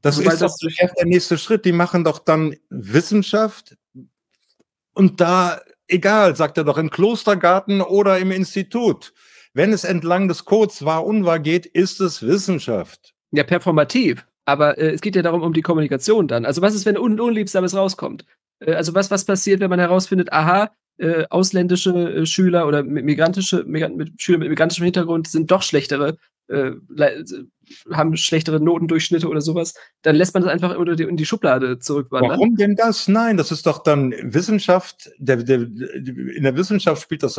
Das 0.00 0.18
also, 0.18 0.46
ist 0.46 0.62
doch 0.62 0.90
der 0.96 1.06
nächste 1.06 1.38
Schritt. 1.38 1.64
Die 1.64 1.72
machen 1.72 2.04
doch 2.04 2.18
dann 2.18 2.56
Wissenschaft 2.68 3.76
und 4.94 5.20
da, 5.20 5.60
egal, 5.88 6.36
sagt 6.36 6.58
er 6.58 6.64
doch, 6.64 6.78
im 6.78 6.90
Klostergarten 6.90 7.80
oder 7.80 8.18
im 8.18 8.30
Institut. 8.30 9.12
Wenn 9.52 9.72
es 9.72 9.84
entlang 9.84 10.28
des 10.28 10.44
Codes 10.44 10.84
wahr-unwahr 10.84 11.38
geht, 11.38 11.66
ist 11.66 12.00
es 12.00 12.22
Wissenschaft. 12.22 13.14
Ja, 13.30 13.44
performativ. 13.44 14.26
Aber 14.46 14.78
äh, 14.78 14.90
es 14.90 15.00
geht 15.00 15.16
ja 15.16 15.22
darum, 15.22 15.42
um 15.42 15.52
die 15.52 15.62
Kommunikation 15.62 16.28
dann. 16.28 16.44
Also 16.44 16.60
was 16.62 16.74
ist, 16.74 16.86
wenn 16.86 16.98
un 16.98 17.20
Unliebsames 17.20 17.74
rauskommt? 17.74 18.24
Äh, 18.60 18.74
also 18.74 18.94
was, 18.94 19.10
was 19.10 19.24
passiert, 19.24 19.60
wenn 19.60 19.70
man 19.70 19.78
herausfindet, 19.78 20.32
aha, 20.32 20.70
äh, 20.98 21.24
ausländische 21.30 21.90
äh, 21.90 22.26
Schüler 22.26 22.66
oder 22.66 22.82
migrantische 22.82 23.64
Migrant, 23.64 23.96
mit 23.96 24.20
Schüler 24.20 24.38
mit 24.38 24.48
migrantischem 24.48 24.84
Hintergrund 24.84 25.26
sind 25.28 25.50
doch 25.50 25.62
schlechtere, 25.62 26.16
äh, 26.48 26.72
haben 27.90 28.16
schlechtere 28.16 28.60
Notendurchschnitte 28.60 29.28
oder 29.28 29.40
sowas, 29.40 29.74
dann 30.02 30.16
lässt 30.16 30.34
man 30.34 30.42
das 30.42 30.52
einfach 30.52 30.76
die, 30.96 31.02
in 31.02 31.16
die 31.16 31.26
Schublade 31.26 31.78
zurückwandern. 31.78 32.32
Warum 32.32 32.56
denn 32.56 32.76
das? 32.76 33.08
Nein, 33.08 33.36
das 33.36 33.50
ist 33.50 33.66
doch 33.66 33.82
dann 33.82 34.12
Wissenschaft. 34.22 35.10
Der, 35.18 35.36
der, 35.36 35.62
in 35.62 36.42
der 36.42 36.56
Wissenschaft 36.56 37.02
spielt 37.02 37.22
das 37.22 37.38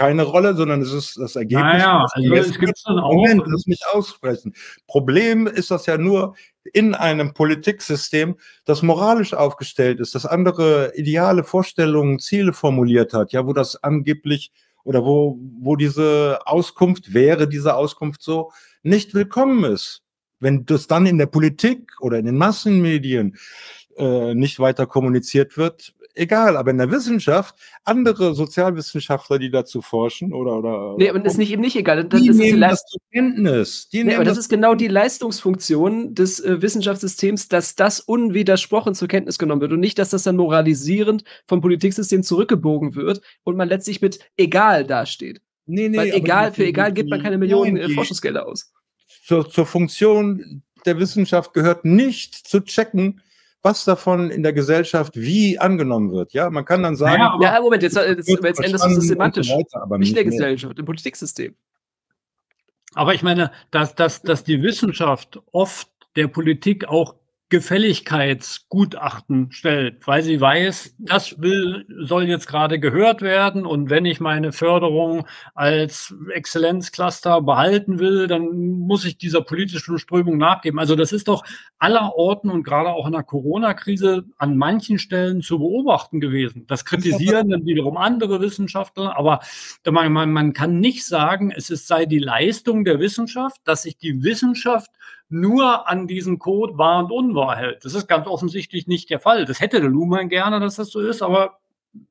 keine 0.00 0.22
Rolle, 0.22 0.54
sondern 0.54 0.80
es 0.80 0.94
ist 0.94 1.18
das 1.18 1.36
Ergebnis. 1.36 1.74
Naja, 1.74 2.06
also 2.10 2.34
es 2.34 2.58
gibt 2.58 2.80
dann 2.86 2.98
auch. 2.98 3.12
Moment, 3.12 3.42
das 3.52 3.66
nicht 3.66 3.84
aussprechen. 3.92 4.54
Problem 4.86 5.46
ist 5.46 5.70
das 5.70 5.84
ja 5.84 5.98
nur 5.98 6.36
in 6.72 6.94
einem 6.94 7.34
Politiksystem, 7.34 8.36
das 8.64 8.80
moralisch 8.80 9.34
aufgestellt 9.34 10.00
ist, 10.00 10.14
das 10.14 10.24
andere 10.24 10.92
ideale 10.94 11.44
Vorstellungen, 11.44 12.18
Ziele 12.18 12.54
formuliert 12.54 13.12
hat, 13.12 13.32
ja, 13.32 13.46
wo 13.46 13.52
das 13.52 13.76
angeblich 13.82 14.52
oder 14.84 15.04
wo, 15.04 15.38
wo 15.60 15.76
diese 15.76 16.38
Auskunft 16.46 17.12
wäre, 17.12 17.46
diese 17.46 17.74
Auskunft 17.74 18.22
so 18.22 18.52
nicht 18.82 19.12
willkommen 19.12 19.64
ist. 19.64 20.00
Wenn 20.38 20.64
das 20.64 20.86
dann 20.86 21.04
in 21.04 21.18
der 21.18 21.26
Politik 21.26 21.92
oder 22.00 22.16
in 22.16 22.24
den 22.24 22.38
Massenmedien 22.38 23.36
äh, 24.00 24.34
nicht 24.34 24.58
weiter 24.58 24.86
kommuniziert 24.86 25.56
wird, 25.56 25.94
egal, 26.14 26.56
aber 26.56 26.70
in 26.70 26.78
der 26.78 26.90
Wissenschaft, 26.90 27.54
andere 27.84 28.34
Sozialwissenschaftler, 28.34 29.38
die 29.38 29.50
dazu 29.50 29.82
forschen 29.82 30.32
oder. 30.32 30.58
oder 30.58 30.96
nee, 30.98 31.08
aber 31.08 31.18
das 31.18 31.34
ist 31.34 31.38
nicht, 31.38 31.52
eben 31.52 31.62
nicht 31.62 31.76
egal. 31.76 32.04
Das, 32.04 32.20
die 32.20 32.28
das 32.28 32.36
nehmen 32.36 32.60
das 32.60 32.84
zur 32.84 33.00
Kenntnis. 33.12 33.88
Die 33.88 34.04
nee, 34.04 34.14
aber 34.14 34.24
das, 34.24 34.36
das, 34.36 34.44
ist 34.44 34.48
genau 34.48 34.74
die 34.74 34.88
Leistungsfunktion 34.88 36.14
des 36.14 36.40
äh, 36.40 36.62
Wissenschaftssystems, 36.62 37.48
dass 37.48 37.74
das 37.74 38.00
unwidersprochen 38.00 38.94
zur 38.94 39.08
Kenntnis 39.08 39.38
genommen 39.38 39.60
wird 39.60 39.72
und 39.72 39.80
nicht, 39.80 39.98
dass 39.98 40.10
das 40.10 40.22
dann 40.22 40.36
moralisierend 40.36 41.24
vom 41.46 41.60
Politiksystem 41.60 42.22
zurückgebogen 42.22 42.94
wird 42.94 43.20
und 43.44 43.56
man 43.56 43.68
letztlich 43.68 44.00
mit 44.00 44.20
egal 44.36 44.84
dasteht. 44.84 45.40
Nee, 45.66 45.88
nee, 45.88 45.96
Weil 45.96 46.10
egal, 46.10 46.52
für 46.52 46.64
egal 46.64 46.92
gibt 46.92 47.10
man 47.10 47.22
keine 47.22 47.38
Millionen 47.38 47.76
äh, 47.76 47.88
Forschungsgelder 47.90 48.46
aus. 48.46 48.72
Zur, 49.24 49.48
zur 49.48 49.66
Funktion 49.66 50.62
der 50.86 50.98
Wissenschaft 50.98 51.52
gehört 51.52 51.84
nicht 51.84 52.34
zu 52.34 52.60
checken, 52.60 53.20
was 53.62 53.84
davon 53.84 54.30
in 54.30 54.42
der 54.42 54.52
Gesellschaft 54.52 55.16
wie 55.16 55.58
angenommen 55.58 56.12
wird. 56.12 56.32
Ja, 56.32 56.50
man 56.50 56.64
kann 56.64 56.82
dann 56.82 56.96
sagen. 56.96 57.20
Ja, 57.20 57.38
ja 57.40 57.60
Moment, 57.60 57.82
jetzt, 57.82 57.96
jetzt, 57.96 58.28
jetzt 58.28 58.60
änderst 58.60 58.84
du 58.84 58.88
es 58.88 58.94
systematisch. 58.96 59.48
So 59.48 59.58
weiter, 59.58 59.82
aber 59.82 59.98
nicht 59.98 60.10
in 60.10 60.14
der 60.14 60.24
mehr. 60.24 60.32
Gesellschaft, 60.32 60.78
im 60.78 60.84
Politiksystem. 60.84 61.54
Aber 62.94 63.14
ich 63.14 63.22
meine, 63.22 63.52
dass, 63.70 63.94
dass, 63.94 64.22
dass 64.22 64.44
die 64.44 64.62
Wissenschaft 64.62 65.40
oft 65.52 65.88
der 66.16 66.28
Politik 66.28 66.88
auch 66.88 67.14
Gefälligkeitsgutachten 67.50 69.50
stellt, 69.50 70.06
weil 70.06 70.22
sie 70.22 70.40
weiß, 70.40 70.94
das 70.98 71.42
will, 71.42 71.84
soll 71.98 72.28
jetzt 72.28 72.46
gerade 72.46 72.78
gehört 72.78 73.22
werden 73.22 73.66
und 73.66 73.90
wenn 73.90 74.04
ich 74.04 74.20
meine 74.20 74.52
Förderung 74.52 75.26
als 75.54 76.14
Exzellenzcluster 76.32 77.42
behalten 77.42 77.98
will, 77.98 78.28
dann 78.28 78.78
muss 78.78 79.04
ich 79.04 79.18
dieser 79.18 79.42
politischen 79.42 79.98
Strömung 79.98 80.38
nachgeben. 80.38 80.78
Also 80.78 80.94
das 80.94 81.10
ist 81.12 81.26
doch 81.26 81.42
aller 81.80 82.14
Orten 82.14 82.50
und 82.50 82.62
gerade 82.62 82.90
auch 82.90 83.06
in 83.06 83.12
der 83.12 83.24
Corona-Krise 83.24 84.26
an 84.38 84.56
manchen 84.56 85.00
Stellen 85.00 85.42
zu 85.42 85.58
beobachten 85.58 86.20
gewesen. 86.20 86.68
Das 86.68 86.84
kritisieren 86.84 87.50
dann 87.50 87.66
wiederum 87.66 87.96
andere 87.96 88.40
Wissenschaftler, 88.40 89.16
aber 89.16 89.40
man, 89.90 90.12
man, 90.12 90.32
man 90.32 90.52
kann 90.52 90.78
nicht 90.78 91.04
sagen, 91.04 91.50
es 91.50 91.68
ist, 91.68 91.88
sei 91.88 92.06
die 92.06 92.20
Leistung 92.20 92.84
der 92.84 93.00
Wissenschaft, 93.00 93.60
dass 93.64 93.82
sich 93.82 93.98
die 93.98 94.22
Wissenschaft 94.22 94.92
nur 95.30 95.88
an 95.88 96.06
diesen 96.06 96.38
Code 96.38 96.76
wahr 96.76 97.04
und 97.04 97.12
unwahr 97.12 97.56
hält. 97.56 97.84
Das 97.84 97.94
ist 97.94 98.08
ganz 98.08 98.26
offensichtlich 98.26 98.86
nicht 98.86 99.10
der 99.10 99.20
Fall. 99.20 99.44
Das 99.44 99.60
hätte 99.60 99.80
der 99.80 99.88
Luhmann 99.88 100.28
gerne, 100.28 100.60
dass 100.60 100.76
das 100.76 100.90
so 100.90 101.00
ist, 101.00 101.22
aber 101.22 101.58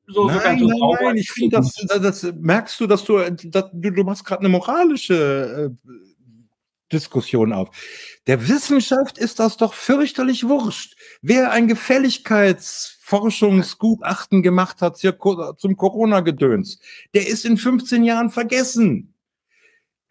so, 0.06 0.26
nein, 0.26 0.36
so 0.36 0.42
ganz 0.42 0.60
nein, 0.60 0.98
nein, 1.02 1.16
ich 1.16 1.30
finde, 1.30 1.56
das, 1.56 1.72
das 1.86 2.22
merkst 2.38 2.78
du, 2.80 2.86
dass 2.86 3.04
du, 3.04 3.18
dass 3.18 3.70
du, 3.72 3.90
du 3.90 4.04
machst 4.04 4.24
gerade 4.24 4.40
eine 4.40 4.50
moralische 4.50 5.70
äh, 5.70 5.74
Diskussion 6.92 7.52
auf. 7.52 7.68
Der 8.26 8.48
Wissenschaft 8.48 9.18
ist 9.18 9.38
das 9.38 9.56
doch 9.56 9.74
fürchterlich 9.74 10.48
wurscht. 10.48 10.96
Wer 11.22 11.52
ein 11.52 11.68
Gefälligkeitsforschungsgutachten 11.68 14.42
gemacht 14.42 14.82
hat 14.82 14.98
zum 14.98 15.76
Corona-Gedöns, 15.76 16.80
der 17.14 17.28
ist 17.28 17.44
in 17.44 17.56
15 17.56 18.02
Jahren 18.04 18.30
vergessen. 18.30 19.14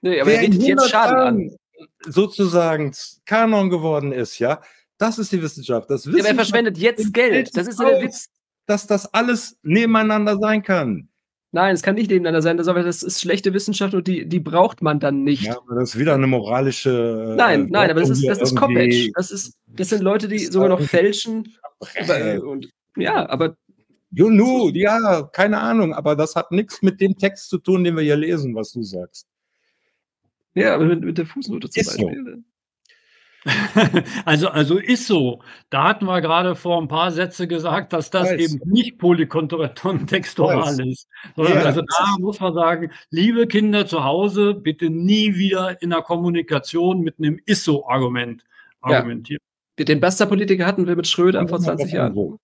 Nee, 0.02 0.22
aber 0.22 0.32
Wer 0.32 0.42
er 0.42 0.50
bietet 0.50 0.64
jetzt 0.64 0.90
Schaden 0.90 1.18
an 1.18 1.59
sozusagen 2.06 2.94
Kanon 3.26 3.70
geworden 3.70 4.12
ist, 4.12 4.40
ja, 4.40 4.62
das 4.98 5.18
ist 5.18 5.32
die 5.32 5.42
Wissenschaft. 5.42 5.90
Das 5.90 6.06
Wissenschaft 6.06 6.24
ja, 6.24 6.30
wer 6.30 6.36
verschwendet 6.36 6.78
jetzt 6.78 7.14
Geld? 7.14 7.56
Das 7.56 7.68
ist 7.68 7.80
ja 7.80 7.90
der 7.90 8.02
Witz. 8.02 8.28
Dass 8.66 8.86
das 8.86 9.12
alles 9.14 9.58
nebeneinander 9.64 10.38
sein 10.38 10.62
kann. 10.62 11.10
Nein, 11.52 11.74
es 11.74 11.82
kann 11.82 11.96
nicht 11.96 12.12
nebeneinander 12.12 12.44
sein. 12.44 12.58
Das, 12.58 12.68
das 12.68 13.02
ist 13.02 13.22
schlechte 13.22 13.54
Wissenschaft 13.54 13.96
und 13.96 14.08
die, 14.08 14.28
die 14.28 14.40
braucht 14.40 14.84
man 14.84 15.00
dann 15.00 15.24
nicht. 15.24 15.44
Ja, 15.44 15.58
aber 15.58 15.80
das 15.80 15.96
ist 15.96 16.00
wieder 16.00 16.14
eine 16.14 16.28
moralische. 16.28 17.32
Äh, 17.32 17.36
nein, 17.36 17.66
äh, 17.66 17.70
nein, 17.72 17.90
aber 17.90 18.02
das 18.02 18.10
ist, 18.10 18.28
das 18.28 18.40
ist 18.40 18.56
Copage. 18.56 19.12
Das, 19.16 19.32
ist, 19.32 19.58
das 19.68 19.90
sind 19.90 20.04
Leute, 20.04 20.28
die 20.28 20.40
sogar 20.40 20.70
noch 20.70 20.82
fälschen. 20.82 21.56
Und, 22.46 22.70
ja, 22.98 23.28
aber. 23.30 23.56
You 24.12 24.28
know, 24.28 24.70
ja, 24.74 25.22
keine 25.34 25.60
Ahnung, 25.60 25.94
aber 25.94 26.16
das 26.16 26.36
hat 26.36 26.52
nichts 26.52 26.82
mit 26.82 27.00
dem 27.00 27.16
Text 27.16 27.48
zu 27.50 27.60
tun, 27.60 27.84
den 27.84 27.96
wir 27.96 28.04
hier 28.04 28.16
lesen, 28.16 28.56
was 28.56 28.72
du 28.72 28.82
sagst. 28.82 29.28
Ja, 30.54 30.76
aber 30.76 30.86
mit, 30.86 31.02
mit 31.02 31.18
der 31.18 31.26
Fußnote 31.26 31.70
zum 31.70 31.82
ist 31.82 31.98
Beispiel. 31.98 32.24
So. 32.26 32.44
Also, 34.26 34.50
also 34.50 34.78
ist 34.78 35.08
so. 35.08 35.42
Da 35.70 35.86
hatten 35.86 36.06
wir 36.06 36.22
gerade 36.22 36.56
vor 36.56 36.82
ein 36.82 36.88
paar 36.88 37.12
Sätze 37.12 37.48
gesagt, 37.48 37.94
dass 37.94 38.10
das 38.10 38.32
Weiß. 38.32 38.40
eben 38.40 38.60
nicht 38.70 38.98
polykontorekton 38.98 40.08
textual 40.08 40.80
ist. 40.82 41.08
Sondern 41.36 41.56
ja, 41.56 41.64
also 41.64 41.82
da 41.82 42.16
muss 42.20 42.40
man 42.40 42.54
sagen, 42.54 42.92
liebe 43.10 43.48
Kinder 43.48 43.86
zu 43.86 44.04
Hause, 44.04 44.54
bitte 44.54 44.90
nie 44.90 45.36
wieder 45.36 45.82
in 45.82 45.92
der 45.92 46.02
Kommunikation 46.02 47.02
mit 47.02 47.16
einem 47.20 47.40
ISO-Argument 47.46 48.44
argumentieren. 48.82 49.42
Ja. 49.78 49.86
Den 49.86 50.00
Basta-Politiker 50.02 50.66
hatten 50.66 50.88
wir 50.88 50.96
mit 50.96 51.08
Schröder 51.08 51.48
vor 51.48 51.60
20 51.60 51.92
Jahren. 51.92 52.40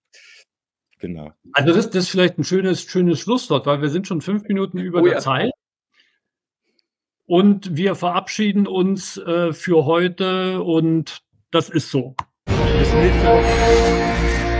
Genau. 1.00 1.34
Also 1.52 1.74
das, 1.74 1.90
das 1.90 2.06
ist 2.06 2.10
vielleicht 2.10 2.38
ein 2.38 2.46
schönes, 2.46 2.84
schönes 2.84 3.20
Schlusswort, 3.20 3.66
weil 3.66 3.82
wir 3.82 3.90
sind 3.90 4.08
schon 4.08 4.22
fünf 4.22 4.48
Minuten 4.48 4.80
über 4.80 5.02
oh, 5.02 5.04
der 5.04 5.14
ja. 5.16 5.20
Zeit. 5.20 5.52
Und 7.28 7.76
wir 7.76 7.96
verabschieden 7.96 8.68
uns 8.68 9.18
äh, 9.18 9.52
für 9.52 9.86
heute 9.86 10.62
und 10.62 11.22
das 11.52 11.70
ist 11.70 11.90
so. 11.90 12.16
Bis 12.46 12.94
nächste 12.94 13.28
Woche. 13.28 14.55